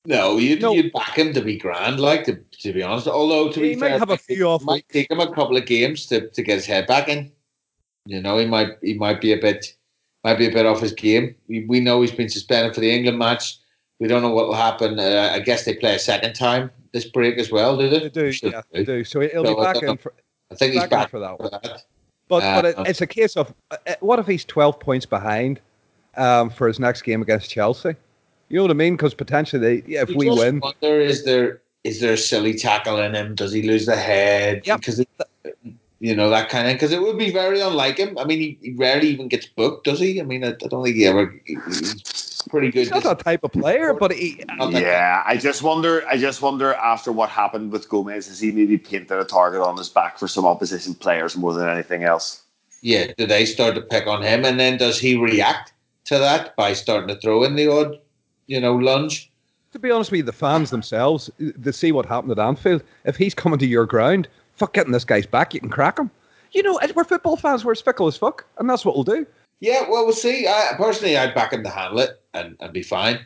No, 0.08 0.38
you'd, 0.38 0.62
no. 0.62 0.72
you'd 0.72 0.93
back 0.93 1.18
him 1.18 1.34
to 1.34 1.41
be 1.41 1.58
grand, 1.58 1.99
like 1.99 2.24
to, 2.24 2.36
to 2.36 2.72
be 2.72 2.82
honest. 2.82 3.10
Although 3.10 3.51
to 3.51 3.60
he 3.60 3.74
be 3.74 3.76
might 3.76 3.89
fair, 3.89 3.99
have 3.99 4.10
a 4.10 4.18
few 4.18 4.47
off 4.47 4.64
might 4.64 4.88
take 4.88 5.12
him 5.12 5.20
a 5.20 5.28
couple 5.34 5.58
of 5.58 5.66
games 5.66 6.05
to, 6.05 6.30
to 6.30 6.41
get 6.41 6.55
his 6.55 6.66
head 6.66 6.88
back 6.88 7.10
in. 7.10 7.30
You 8.05 8.22
know, 8.22 8.38
he 8.38 8.45
might 8.45 8.78
he 8.82 8.93
might 8.93 9.20
be 9.20 9.34
a 9.34 9.38
bit 9.38 9.76
might 10.24 10.38
be 10.38 10.47
a 10.47 10.51
bit 10.51 10.66
off 10.66 10.80
his 10.80 10.93
game. 10.93 11.36
We, 11.49 11.66
we 11.66 11.82
know 11.82 11.99
he's 11.99 12.14
been 12.14 12.30
suspended 12.30 12.74
for 12.74 12.80
the 12.80 12.89
England 12.89 13.20
match. 13.20 13.58
We 13.99 14.08
don't 14.08 14.22
know 14.22 14.32
what 14.32 14.47
will 14.47 14.55
happen. 14.55 14.97
Uh, 14.97 15.32
I 15.34 15.39
guess 15.39 15.66
they 15.66 15.76
play 15.76 15.95
a 15.95 15.99
second 15.99 16.36
time 16.36 16.72
this 16.93 17.03
break 17.03 17.38
as 17.38 17.51
well, 17.51 17.78
do 17.78 17.89
they? 17.89 17.99
They 17.99 18.10
do, 18.10 18.34
yeah, 18.43 18.62
they 18.72 18.86
do. 18.86 19.03
So 19.03 19.20
he'll 19.20 19.43
so 19.43 19.55
be 19.55 19.62
back 19.62 19.84
in 19.84 19.97
for. 19.97 20.14
I 20.49 20.55
think 20.55 20.74
he's 20.74 20.88
back, 20.88 21.10
for 21.10 21.20
that 21.20 21.38
one. 21.38 21.49
But 22.30 22.43
uh, 22.43 22.62
but 22.62 22.66
it, 22.66 22.76
it's 22.88 23.01
a 23.01 23.08
case 23.08 23.36
of 23.36 23.53
uh, 23.72 23.78
what 23.99 24.20
if 24.20 24.28
he's 24.28 24.45
twelve 24.45 24.80
points 24.80 25.05
behind 25.05 25.60
um, 26.16 26.49
for 26.49 26.68
his 26.68 26.80
next 26.80 27.01
game 27.01 27.22
against 27.22 27.49
Chelsea? 27.49 27.95
You 28.50 28.58
know 28.58 28.64
what 28.64 28.72
I 28.72 28.76
mean? 28.76 28.95
Because 28.95 29.14
potentially, 29.14 29.62
they, 29.62 29.88
yeah, 29.88 30.04
if 30.04 30.10
you 30.10 30.18
we 30.18 30.30
win, 30.30 30.60
wonder 30.60 31.02
is 31.02 31.26
there 31.26 31.62
is 31.84 32.00
there 32.00 32.14
a 32.14 32.18
silly 32.18 32.54
tackle 32.54 33.00
in 33.00 33.16
him? 33.16 33.36
Does 33.36 33.52
he 33.52 33.62
lose 33.62 33.86
the 33.86 33.95
head? 33.95 34.62
Yeah, 34.66 34.78
because 34.78 35.04
you 36.00 36.16
know 36.16 36.30
that 36.30 36.50
kind 36.50 36.68
of 36.68 36.76
because 36.76 36.91
it 36.91 37.02
would 37.02 37.18
be 37.18 37.32
very 37.32 37.60
unlike 37.60 37.98
him. 37.98 38.18
I 38.18 38.24
mean, 38.24 38.39
he, 38.39 38.58
he, 38.62 38.74
rarely 38.74 39.10
even 39.10 39.28
gets 39.28 39.48
booked, 39.48 39.86
does 39.86 40.00
he? 40.00 40.22
I 40.22 40.24
mean, 40.24 40.43
I, 40.43 40.50
I 40.50 40.68
don't 40.68 40.84
think 40.84 40.95
he 40.95 41.06
ever. 41.06 41.34
He's 41.45 42.41
pretty 42.50 42.72
good. 42.72 42.82
He's 42.82 42.91
not 42.91 43.04
that 43.04 43.20
type 43.20 43.43
of 43.43 43.52
player, 43.52 43.93
but 43.93 44.12
he. 44.12 44.43
Yeah, 44.70 45.24
I 45.26 45.36
just 45.38 45.62
wonder. 45.62 46.08
I 46.08 46.18
just 46.18 46.41
wonder 46.41 46.74
after 46.76 47.12
what 47.12 47.30
happened 47.30 47.72
with 47.72 47.89
Gomez, 47.89 48.28
has 48.28 48.39
he 48.39 48.52
maybe 48.52 48.78
painted 48.78 49.18
a 49.18 49.26
target 49.26 49.62
on 49.62 49.78
his 49.78 49.89
back 49.89 50.18
for 50.18 50.28
some 50.28 50.45
opposition 50.45 50.93
players 50.93 51.36
more 51.36 51.54
than 51.54 51.68
anything 51.68 52.04
else? 52.04 52.43
Yeah, 52.82 53.12
do 53.18 53.26
they 53.26 53.45
start 53.45 53.76
to 53.76 53.82
pick 53.82 54.08
on 54.08 54.22
him, 54.22 54.45
and 54.45 54.60
then 54.60 54.78
does 54.78 55.00
he 55.00 55.18
react 55.18 55.74
to 56.06 56.18
that 56.18 56.56
by 56.56 56.74
starting 56.74 57.08
to 57.10 57.20
throw 57.20 57.43
in 57.43 57.56
the 57.56 57.68
odd 57.68 58.00
you 58.48 58.60
know, 58.60 58.76
lunge. 58.76 59.32
To 59.74 59.80
be 59.80 59.91
honest 59.91 60.12
with 60.12 60.20
you, 60.20 60.24
the 60.24 60.32
fans 60.34 60.70
themselves, 60.70 61.30
they 61.38 61.72
see 61.72 61.91
what 61.91 62.06
happened 62.06 62.32
at 62.32 62.39
Anfield. 62.39 62.84
If 63.06 63.18
he's 63.18 63.34
coming 63.34 63.60
to 63.60 63.68
your 63.68 63.86
ground, 63.86 64.28
fuck 64.54 64.74
getting 64.74 64.93
this 64.93 65.06
guy's 65.06 65.26
back, 65.26 65.54
you 65.54 65.60
can 65.60 65.70
crack 65.70 66.00
him. 66.00 66.10
You 66.54 66.64
know, 66.64 66.80
we're 66.95 67.04
football 67.04 67.36
fans, 67.36 67.64
we're 67.64 67.74
as 67.74 67.82
fickle 67.82 68.08
as 68.08 68.18
fuck, 68.18 68.45
and 68.58 68.70
that's 68.70 68.86
what 68.86 68.95
we'll 68.95 69.04
do. 69.04 69.28
Yeah, 69.60 69.82
well, 69.89 70.06
we'll 70.06 70.14
see. 70.14 70.48
I, 70.48 70.74
personally, 70.78 71.18
I'd 71.18 71.36
back 71.36 71.54
him 71.54 71.64
to 71.64 71.70
handle 71.70 72.00
it 72.00 72.22
and, 72.34 72.56
and 72.60 72.72
be 72.72 72.84
fine. 72.84 73.20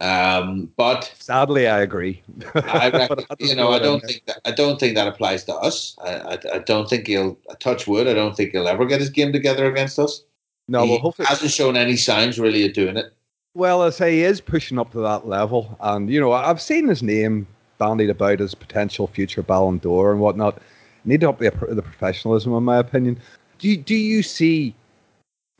Um, 0.00 0.70
but 0.76 1.12
sadly, 1.18 1.66
I 1.66 1.80
agree. 1.80 2.22
I 2.54 2.90
reckon, 2.94 3.24
you 3.40 3.56
know, 3.56 3.72
I 3.72 3.80
don't 3.80 4.00
think 4.00 4.22
that 4.26 4.40
I 4.44 4.52
don't 4.52 4.78
think 4.78 4.94
that 4.94 5.08
applies 5.08 5.42
to 5.44 5.54
us. 5.54 5.96
I, 6.04 6.14
I, 6.14 6.38
I, 6.54 6.58
don't 6.60 6.88
think 6.88 7.08
he'll 7.08 7.36
touch 7.58 7.88
wood. 7.88 8.06
I 8.06 8.14
don't 8.14 8.36
think 8.36 8.52
he'll 8.52 8.68
ever 8.68 8.86
get 8.86 9.00
his 9.00 9.10
game 9.10 9.32
together 9.32 9.66
against 9.66 9.98
us. 9.98 10.22
No, 10.68 10.84
he 10.84 10.90
well, 10.90 10.98
hopefully 11.00 11.26
hasn't 11.26 11.50
shown 11.50 11.76
any 11.76 11.96
signs 11.96 12.38
really 12.38 12.64
of 12.64 12.74
doing 12.74 12.96
it. 12.96 13.12
Well, 13.58 13.82
I 13.82 13.90
say 13.90 14.12
he 14.12 14.22
is 14.22 14.40
pushing 14.40 14.78
up 14.78 14.92
to 14.92 15.00
that 15.00 15.26
level, 15.26 15.76
and 15.80 16.08
you 16.08 16.20
know 16.20 16.30
I've 16.30 16.62
seen 16.62 16.86
his 16.86 17.02
name 17.02 17.44
bandied 17.78 18.08
about 18.08 18.40
as 18.40 18.54
potential 18.54 19.08
future 19.08 19.42
Ballon 19.42 19.78
d'Or 19.78 20.12
and 20.12 20.20
whatnot. 20.20 20.62
Need 21.04 21.22
to 21.22 21.30
up 21.30 21.40
the, 21.40 21.50
the 21.68 21.82
professionalism, 21.82 22.54
in 22.54 22.62
my 22.62 22.76
opinion. 22.76 23.18
Do 23.58 23.68
you, 23.68 23.76
do 23.76 23.96
you 23.96 24.22
see 24.22 24.76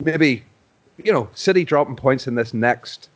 maybe 0.01 0.45
you 1.03 1.11
know 1.11 1.27
City 1.33 1.65
dropping 1.65 1.97
points 1.97 2.25
in 2.25 2.35
this 2.35 2.53
next 2.53 3.09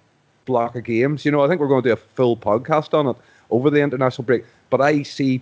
block 0.43 0.75
of 0.75 0.83
games? 0.83 1.23
You 1.23 1.31
know, 1.31 1.41
I 1.41 1.47
think 1.47 1.61
we're 1.61 1.69
going 1.69 1.83
to 1.83 1.89
do 1.89 1.93
a 1.93 2.15
full 2.15 2.35
podcast 2.35 2.93
on 2.93 3.07
it 3.07 3.15
over 3.51 3.69
the 3.69 3.79
international 3.79 4.25
break, 4.25 4.43
but 4.69 4.81
I 4.81 5.03
see 5.03 5.41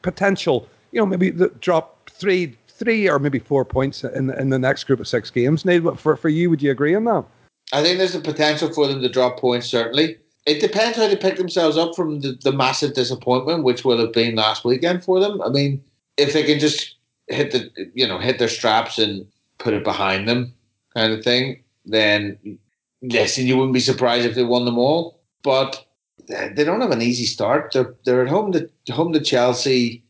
potential. 0.00 0.66
You 0.92 1.00
know, 1.00 1.06
maybe 1.06 1.28
the 1.28 1.48
drop 1.60 2.08
three, 2.08 2.56
three 2.66 3.10
or 3.10 3.18
maybe 3.18 3.40
four 3.40 3.66
points 3.66 4.04
in 4.04 4.30
in 4.30 4.48
the 4.48 4.58
next 4.58 4.84
group 4.84 5.00
of 5.00 5.06
six 5.06 5.28
games. 5.28 5.66
Neil, 5.66 5.96
for 5.96 6.16
for 6.16 6.30
you, 6.30 6.48
would 6.48 6.62
you 6.62 6.70
agree 6.70 6.94
on 6.94 7.04
that? 7.04 7.26
I 7.72 7.82
think 7.82 7.98
there's 7.98 8.14
a 8.14 8.20
potential 8.20 8.72
for 8.72 8.86
them 8.86 9.02
to 9.02 9.08
drop 9.08 9.38
points, 9.38 9.66
certainly. 9.66 10.16
It 10.46 10.60
depends 10.60 10.96
how 10.96 11.06
they 11.06 11.16
pick 11.16 11.36
themselves 11.36 11.76
up 11.76 11.94
from 11.94 12.20
the, 12.20 12.38
the 12.42 12.52
massive 12.52 12.94
disappointment, 12.94 13.64
which 13.64 13.84
will 13.84 13.98
have 13.98 14.12
been 14.12 14.36
last 14.36 14.64
weekend 14.64 15.04
for 15.04 15.20
them. 15.20 15.42
I 15.42 15.50
mean, 15.50 15.82
if 16.16 16.32
they 16.32 16.42
can 16.44 16.58
just 16.58 16.96
hit 17.28 17.50
the 17.50 17.70
you 17.94 18.08
know, 18.08 18.18
hit 18.18 18.38
their 18.38 18.48
straps 18.48 18.98
and 18.98 19.26
put 19.58 19.74
it 19.74 19.84
behind 19.84 20.26
them 20.26 20.54
kind 20.96 21.12
of 21.12 21.22
thing, 21.22 21.62
then 21.84 22.58
listen, 23.02 23.46
you 23.46 23.56
wouldn't 23.56 23.74
be 23.74 23.80
surprised 23.80 24.26
if 24.26 24.34
they 24.34 24.44
won 24.44 24.64
them 24.64 24.78
all. 24.78 25.20
But 25.42 25.84
they 26.26 26.64
don't 26.64 26.80
have 26.80 26.90
an 26.90 27.02
easy 27.02 27.26
start. 27.26 27.72
They're 27.72 27.94
they're 28.04 28.22
at 28.22 28.28
home 28.28 28.52
to 28.52 28.70
home 28.90 29.12
to 29.12 29.20
Chelsea. 29.20 30.02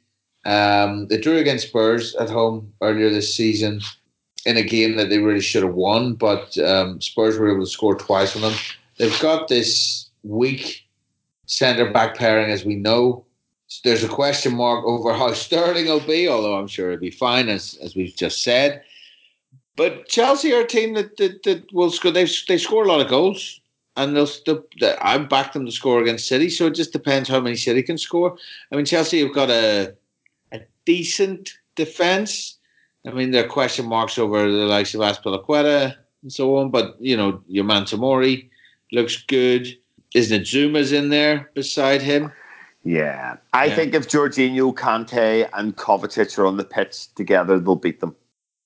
Um, 0.45 1.09
they 1.09 1.19
drew 1.19 1.37
against 1.37 1.69
Spurs 1.69 2.15
at 2.15 2.31
home 2.31 2.73
earlier 2.81 3.11
this 3.11 3.35
season 3.35 3.81
in 4.49 4.57
a 4.57 4.63
game 4.63 4.97
that 4.97 5.11
they 5.11 5.19
really 5.19 5.43
should 5.43 5.63
have 5.63 5.75
won, 5.75 6.15
but 6.15 6.57
um, 6.59 6.99
Spurs 7.03 7.39
were 7.39 7.53
able 7.53 7.67
to 7.67 7.71
score 7.71 7.95
twice 7.95 8.35
on 8.35 8.41
them. 8.41 8.55
They've 8.97 9.21
got 9.21 9.49
this 9.49 10.09
weak 10.23 10.87
centre 11.45 11.91
back 11.91 12.17
pairing, 12.17 12.51
as 12.51 12.65
we 12.65 12.75
know. 12.75 13.27
There's 13.85 14.03
a 14.03 14.09
question 14.09 14.57
mark 14.57 14.87
over 14.87 15.13
how 15.13 15.35
Sterling 15.35 15.85
will 15.85 16.01
be, 16.01 16.29
although 16.29 16.57
I'm 16.57 16.67
sure 16.67 16.91
he'll 16.91 16.99
be 16.99 17.11
fine, 17.11 17.51
as 17.51 17.79
as 17.83 17.95
we've 17.95 18.17
just 18.17 18.43
said. 18.43 18.83
But 19.77 20.09
Chelsea 20.09 20.55
are 20.55 20.63
a 20.63 20.67
team 20.67 20.95
that 20.95 21.19
that, 21.19 21.43
that 21.43 21.71
will 21.75 21.91
score. 21.91 22.11
They 22.11 22.27
they 22.49 22.57
score 22.57 22.85
a 22.85 22.89
lot 22.89 23.03
of 23.03 23.11
goals, 23.11 23.61
and 23.99 24.17
they'll. 24.17 24.27
Still, 24.27 24.65
I 25.03 25.19
back 25.19 25.53
them 25.53 25.67
to 25.67 25.73
score 25.73 26.01
against 26.01 26.27
City, 26.27 26.49
so 26.49 26.69
it 26.69 26.75
just 26.75 26.95
depends 26.95 27.29
how 27.29 27.41
many 27.41 27.57
City 27.57 27.83
can 27.83 27.99
score. 27.99 28.39
I 28.73 28.77
mean, 28.77 28.87
Chelsea 28.87 29.21
have 29.21 29.35
got 29.35 29.51
a 29.51 29.95
a 30.53 30.61
decent 30.87 31.53
defense 31.77 32.58
I 33.09 33.13
mean, 33.13 33.31
there 33.31 33.45
are 33.45 33.49
question 33.49 33.87
marks 33.87 34.19
over 34.19 34.51
the 34.51 34.67
likes 34.67 34.95
of 34.95 35.01
Azpilicueta 35.01 35.97
and 36.23 36.33
so 36.33 36.57
on, 36.57 36.71
but 36.71 36.97
you 37.01 37.17
know, 37.17 37.43
your 37.49 37.65
man 37.65 37.85
Tomori 37.85 38.51
looks 38.93 39.17
good. 39.17 39.67
Isn't 40.15 40.43
it 40.43 40.47
Zouma's 40.47 40.93
in 40.93 41.09
there 41.09 41.51
beside 41.55 42.03
him? 42.03 42.31
Yeah, 42.85 43.37
I 43.55 43.67
yeah. 43.67 43.75
think 43.75 43.95
if 43.95 44.09
Jorginho, 44.09 44.75
Kante, 44.75 45.49
and 45.55 45.77
Kovacic 45.77 46.39
are 46.39 46.47
on 46.47 46.59
the 46.59 46.65
pitch 46.65 47.13
together, 47.15 47.59
they'll 47.59 47.77
beat 47.77 48.01
them. 48.01 48.15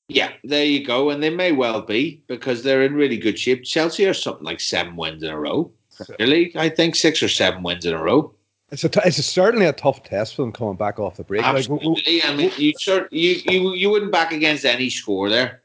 Yeah, 0.08 0.32
there 0.44 0.64
you 0.64 0.84
go, 0.84 1.10
and 1.10 1.22
they 1.22 1.30
may 1.30 1.52
well 1.52 1.80
be 1.80 2.22
because 2.26 2.62
they're 2.62 2.82
in 2.82 2.94
really 2.94 3.16
good 3.16 3.38
shape. 3.38 3.64
Chelsea 3.64 4.06
are 4.06 4.14
something 4.14 4.44
like 4.44 4.60
seven 4.60 4.96
wins 4.96 5.22
in 5.22 5.30
a 5.30 5.38
row. 5.38 5.70
Really, 6.18 6.52
I 6.56 6.68
think 6.68 6.96
six 6.96 7.22
or 7.22 7.28
seven 7.28 7.62
wins 7.62 7.86
in 7.86 7.94
a 7.94 8.02
row. 8.02 8.34
It's 8.72 8.84
a 8.84 8.88
t- 8.88 9.00
it's 9.04 9.18
a 9.18 9.22
certainly 9.22 9.66
a 9.66 9.72
tough 9.72 10.02
test 10.02 10.34
for 10.34 10.42
them 10.42 10.50
coming 10.50 10.76
back 10.76 10.98
off 10.98 11.18
the 11.18 11.24
break. 11.24 11.44
Absolutely. 11.44 12.16
Like, 12.16 12.24
I 12.24 12.34
mean, 12.34 12.50
you, 12.56 12.72
you 13.10 13.42
you 13.44 13.74
you 13.74 13.90
wouldn't 13.90 14.10
back 14.10 14.32
against 14.32 14.64
any 14.64 14.88
score 14.88 15.28
there. 15.28 15.62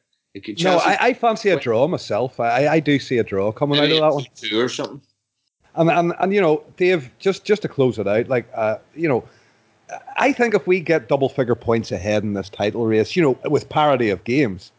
no, 0.60 0.78
I, 0.80 0.98
I, 1.00 1.14
fancy 1.14 1.50
a 1.50 1.60
draw 1.60 1.88
myself. 1.88 2.40
I, 2.40 2.68
I 2.68 2.80
do 2.82 3.00
see 3.00 3.18
a 3.18 3.24
draw 3.24 3.54
coming 3.54 3.80
Maybe 3.80 3.98
out 3.98 4.04
of 4.04 4.10
that 4.10 4.16
one. 4.16 4.26
Two 4.36 4.60
or 4.60 4.68
something. 4.68 5.02
And, 5.76 5.90
and 5.90 6.14
and 6.20 6.34
you 6.34 6.42
know, 6.42 6.66
Dave, 6.76 7.10
just 7.18 7.46
just 7.46 7.62
to 7.62 7.70
close 7.70 7.98
it 7.98 8.10
out, 8.10 8.28
like 8.28 8.46
uh, 8.54 8.78
you 8.94 9.08
know, 9.08 9.24
I 10.18 10.34
think 10.34 10.54
if 10.54 10.68
we 10.68 10.82
get 10.82 11.08
double 11.08 11.30
figure 11.30 11.56
points 11.56 11.94
ahead 11.94 12.24
in 12.24 12.34
this 12.34 12.50
title 12.50 12.86
race, 12.86 13.16
you 13.16 13.24
know, 13.24 13.38
with 13.50 13.70
parity 13.70 14.10
of 14.10 14.22
games, 14.26 14.74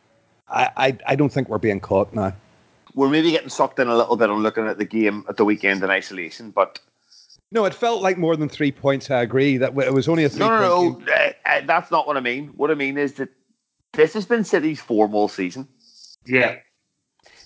I, 0.48 0.70
I, 0.76 0.98
I 1.06 1.16
don't 1.16 1.32
think 1.32 1.48
we're 1.48 1.58
being 1.58 1.80
caught 1.80 2.12
now. 2.12 2.34
We're 2.94 3.08
maybe 3.08 3.30
getting 3.30 3.48
sucked 3.48 3.78
in 3.78 3.88
a 3.88 3.96
little 3.96 4.16
bit 4.16 4.28
on 4.28 4.42
looking 4.42 4.66
at 4.66 4.76
the 4.76 4.84
game 4.84 5.24
at 5.30 5.38
the 5.38 5.46
weekend 5.46 5.82
in 5.82 5.88
isolation, 5.88 6.50
but 6.50 6.78
no, 7.50 7.64
it 7.64 7.74
felt 7.74 8.02
like 8.02 8.18
more 8.18 8.36
than 8.36 8.48
three 8.48 8.72
points. 8.72 9.10
I 9.10 9.22
agree 9.22 9.56
that 9.56 9.76
it 9.78 9.92
was 9.94 10.08
only 10.08 10.24
a 10.24 10.28
three. 10.28 10.40
No, 10.40 10.60
no, 10.60 10.98
no. 10.98 11.12
Uh, 11.12 11.32
uh, 11.46 11.60
that's 11.66 11.90
not 11.90 12.06
what 12.06 12.16
I 12.16 12.20
mean. 12.20 12.48
What 12.48 12.70
I 12.70 12.74
mean 12.74 12.98
is 12.98 13.14
that 13.14 13.30
this 13.92 14.12
has 14.14 14.26
been 14.26 14.44
City's 14.44 14.80
form 14.80 15.14
all 15.14 15.28
season. 15.28 15.66
Yeah. 16.26 16.56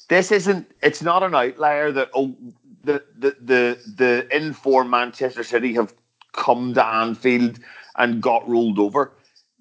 This 0.09 0.33
isn't. 0.33 0.71
It's 0.83 1.03
not 1.03 1.23
an 1.23 1.35
outlier 1.35 1.93
that 1.93 2.11
oh 2.15 2.35
the 2.83 3.03
the 3.17 3.37
the 3.41 3.79
the 3.97 4.37
informed 4.37 4.91
Manchester 4.91 5.45
City 5.45 5.73
have 5.75 5.95
come 6.33 6.75
to 6.75 6.85
Anfield 6.85 7.61
and 7.97 8.21
got 8.21 8.49
rolled 8.49 8.79
over. 8.79 9.13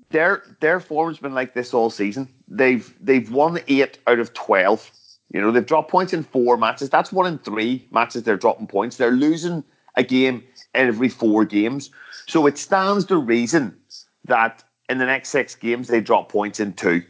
Their 0.09 0.43
their 0.59 0.79
form's 0.79 1.19
been 1.19 1.35
like 1.35 1.53
this 1.53 1.73
all 1.73 1.89
season. 1.89 2.27
They've 2.47 2.93
they've 2.99 3.31
won 3.31 3.59
eight 3.67 3.99
out 4.07 4.19
of 4.19 4.33
twelve. 4.33 4.91
You 5.33 5.39
know, 5.39 5.51
they've 5.51 5.65
dropped 5.65 5.89
points 5.89 6.11
in 6.11 6.23
four 6.23 6.57
matches. 6.57 6.89
That's 6.89 7.13
one 7.13 7.27
in 7.27 7.37
three 7.37 7.87
matches 7.91 8.23
they're 8.23 8.35
dropping 8.35 8.67
points. 8.67 8.97
They're 8.97 9.11
losing 9.11 9.63
a 9.95 10.03
game 10.03 10.43
every 10.73 11.09
four 11.09 11.45
games. 11.45 11.89
So 12.27 12.45
it 12.47 12.57
stands 12.57 13.05
to 13.05 13.17
reason 13.17 13.77
that 14.25 14.63
in 14.89 14.97
the 14.97 15.05
next 15.05 15.29
six 15.29 15.55
games 15.55 15.87
they 15.87 16.01
drop 16.01 16.29
points 16.29 16.59
in 16.59 16.73
two. 16.73 17.03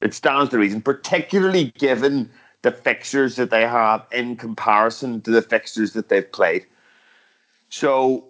It 0.00 0.14
stands 0.14 0.50
to 0.50 0.58
reason, 0.58 0.82
particularly 0.82 1.72
given 1.78 2.30
the 2.62 2.70
fixtures 2.70 3.36
that 3.36 3.50
they 3.50 3.62
have 3.62 4.04
in 4.12 4.36
comparison 4.36 5.20
to 5.22 5.30
the 5.30 5.42
fixtures 5.42 5.92
that 5.92 6.08
they've 6.08 6.30
played. 6.30 6.66
So 7.68 8.28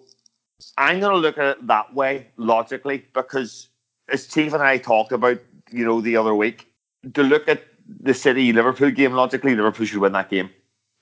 I'm 0.77 0.99
going 0.99 1.11
to 1.11 1.17
look 1.17 1.37
at 1.37 1.57
it 1.57 1.67
that 1.67 1.93
way 1.93 2.27
logically 2.37 3.05
because, 3.13 3.67
as 4.09 4.27
Chief 4.27 4.53
and 4.53 4.63
I 4.63 4.77
talked 4.77 5.11
about, 5.11 5.39
you 5.71 5.85
know, 5.85 6.01
the 6.01 6.15
other 6.15 6.33
week, 6.33 6.71
to 7.13 7.23
look 7.23 7.47
at 7.47 7.63
the 7.99 8.13
City 8.13 8.53
Liverpool 8.53 8.91
game 8.91 9.13
logically, 9.13 9.55
Liverpool 9.55 9.85
should 9.85 9.99
win 9.99 10.13
that 10.13 10.29
game 10.29 10.49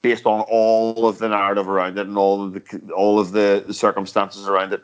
based 0.06 0.28
on 0.28 0.42
all 0.42 1.08
of 1.08 1.18
the 1.18 1.28
narrative 1.28 1.68
around 1.68 1.98
it 1.98 2.06
and 2.06 2.16
all 2.16 2.44
of 2.44 2.54
the 2.54 2.92
all 2.92 3.20
of 3.20 3.32
the, 3.32 3.66
circumstances 3.72 4.48
around 4.48 4.72
it. 4.72 4.84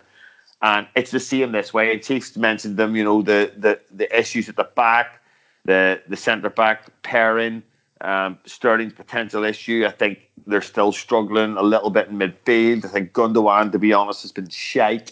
And 0.63 0.87
it's 0.95 1.11
the 1.11 1.19
same 1.19 1.51
this 1.51 1.71
way. 1.71 1.99
Chiefs 1.99 2.35
mentioned 2.35 2.77
them, 2.77 2.95
you 2.95 3.03
know, 3.03 3.21
the 3.21 3.53
the 3.55 3.79
the 3.91 4.07
issues 4.19 4.49
at 4.49 4.55
the 4.55 4.67
back, 4.75 5.21
the 5.63 6.01
the 6.07 6.17
centre 6.17 6.49
back 6.49 6.87
pairing, 7.03 7.61
um, 8.01 8.39
Sterling's 8.47 8.93
potential 8.93 9.43
issue. 9.43 9.85
I 9.87 9.91
think 9.91 10.17
they're 10.47 10.63
still 10.63 10.91
struggling 10.91 11.55
a 11.55 11.61
little 11.61 11.91
bit 11.91 12.07
in 12.07 12.17
midfield. 12.17 12.83
I 12.83 12.87
think 12.87 13.13
Gundogan, 13.13 13.71
to 13.73 13.79
be 13.79 13.93
honest, 13.93 14.23
has 14.23 14.31
been 14.31 14.49
shite. 14.49 15.11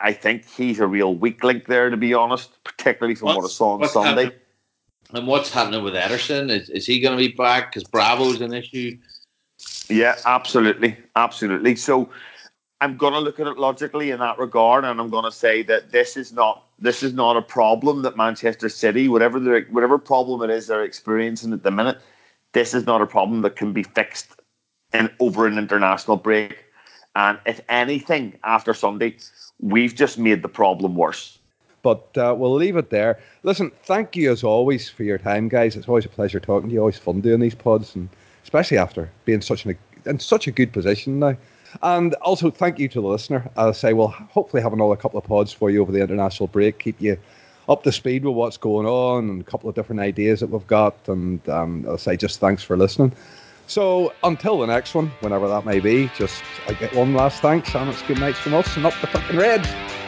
I 0.00 0.14
think 0.14 0.48
he's 0.48 0.80
a 0.80 0.86
real 0.86 1.14
weak 1.14 1.44
link 1.44 1.66
there, 1.66 1.90
to 1.90 1.98
be 1.98 2.14
honest, 2.14 2.50
particularly 2.64 3.14
from 3.14 3.26
what's, 3.26 3.36
what 3.36 3.44
I 3.44 3.48
saw 3.48 3.72
on 3.74 3.88
Sunday. 3.88 4.24
Happening? 4.24 4.40
And 5.12 5.26
what's 5.26 5.50
happening 5.52 5.84
with 5.84 5.94
Ederson? 5.94 6.50
Is, 6.50 6.70
is 6.70 6.86
he 6.86 6.98
going 6.98 7.16
to 7.16 7.28
be 7.28 7.34
back? 7.34 7.72
Because 7.72 7.84
Bravo's 7.84 8.40
an 8.40 8.54
issue. 8.54 8.96
Yeah, 9.88 10.16
absolutely, 10.24 10.96
absolutely. 11.16 11.76
So 11.76 12.08
I'm 12.80 12.96
going 12.96 13.12
to 13.12 13.20
look 13.20 13.40
at 13.40 13.46
it 13.46 13.58
logically 13.58 14.10
in 14.10 14.18
that 14.20 14.38
regard, 14.38 14.84
and 14.84 15.00
I'm 15.00 15.10
going 15.10 15.24
to 15.24 15.32
say 15.32 15.62
that 15.64 15.90
this 15.90 16.16
is 16.16 16.32
not 16.32 16.64
this 16.78 17.02
is 17.02 17.12
not 17.12 17.36
a 17.36 17.42
problem 17.42 18.02
that 18.02 18.16
Manchester 18.16 18.68
City, 18.68 19.08
whatever 19.08 19.38
the 19.38 19.66
whatever 19.70 19.98
problem 19.98 20.48
it 20.48 20.54
is 20.54 20.66
they're 20.66 20.84
experiencing 20.84 21.52
at 21.52 21.62
the 21.62 21.70
minute, 21.70 21.98
this 22.52 22.74
is 22.74 22.86
not 22.86 23.00
a 23.00 23.06
problem 23.06 23.42
that 23.42 23.56
can 23.56 23.72
be 23.72 23.82
fixed 23.82 24.40
in 24.92 25.10
over 25.20 25.46
an 25.46 25.58
international 25.58 26.16
break. 26.16 26.64
And 27.16 27.38
if 27.46 27.60
anything, 27.68 28.38
after 28.42 28.74
Sunday, 28.74 29.16
we've 29.60 29.94
just 29.94 30.18
made 30.18 30.42
the 30.42 30.48
problem 30.48 30.96
worse. 30.96 31.38
But 31.82 32.16
uh, 32.16 32.34
we'll 32.36 32.54
leave 32.54 32.76
it 32.76 32.90
there. 32.90 33.20
Listen, 33.44 33.70
thank 33.84 34.16
you 34.16 34.32
as 34.32 34.42
always 34.42 34.88
for 34.88 35.04
your 35.04 35.18
time, 35.18 35.48
guys. 35.48 35.76
It's 35.76 35.86
always 35.86 36.06
a 36.06 36.08
pleasure 36.08 36.40
talking 36.40 36.70
to 36.70 36.74
you. 36.74 36.80
Always 36.80 36.98
fun 36.98 37.20
doing 37.20 37.40
these 37.40 37.54
pods, 37.54 37.94
and 37.94 38.08
especially 38.54 38.78
after 38.78 39.10
being 39.24 39.40
such 39.40 39.64
an, 39.64 39.76
in 40.06 40.20
such 40.20 40.46
a 40.46 40.52
good 40.52 40.72
position 40.72 41.18
now. 41.18 41.36
And 41.82 42.14
also, 42.22 42.52
thank 42.52 42.78
you 42.78 42.86
to 42.86 43.00
the 43.00 43.06
listener. 43.08 43.50
I'll 43.56 43.74
say 43.74 43.94
we'll 43.94 44.06
hopefully 44.06 44.62
have 44.62 44.72
another 44.72 44.94
couple 44.94 45.18
of 45.18 45.24
pods 45.24 45.52
for 45.52 45.70
you 45.70 45.82
over 45.82 45.90
the 45.90 46.00
international 46.00 46.46
break, 46.46 46.78
keep 46.78 47.00
you 47.00 47.18
up 47.68 47.82
to 47.82 47.90
speed 47.90 48.24
with 48.24 48.36
what's 48.36 48.56
going 48.56 48.86
on 48.86 49.28
and 49.28 49.40
a 49.40 49.44
couple 49.44 49.68
of 49.68 49.74
different 49.74 50.00
ideas 50.00 50.38
that 50.38 50.50
we've 50.50 50.66
got. 50.68 50.94
And 51.08 51.46
um, 51.48 51.84
I'll 51.88 51.98
say 51.98 52.16
just 52.16 52.38
thanks 52.38 52.62
for 52.62 52.76
listening. 52.76 53.10
So 53.66 54.14
until 54.22 54.60
the 54.60 54.66
next 54.66 54.94
one, 54.94 55.08
whenever 55.18 55.48
that 55.48 55.66
may 55.66 55.80
be, 55.80 56.08
just 56.16 56.44
I 56.68 56.74
get 56.74 56.94
one 56.94 57.12
last 57.12 57.42
thanks, 57.42 57.74
and 57.74 57.90
it's 57.90 58.02
good 58.02 58.20
nights 58.20 58.38
from 58.38 58.54
us 58.54 58.76
and 58.76 58.86
up 58.86 58.94
the 59.00 59.08
fucking 59.08 59.36
Reds. 59.36 60.03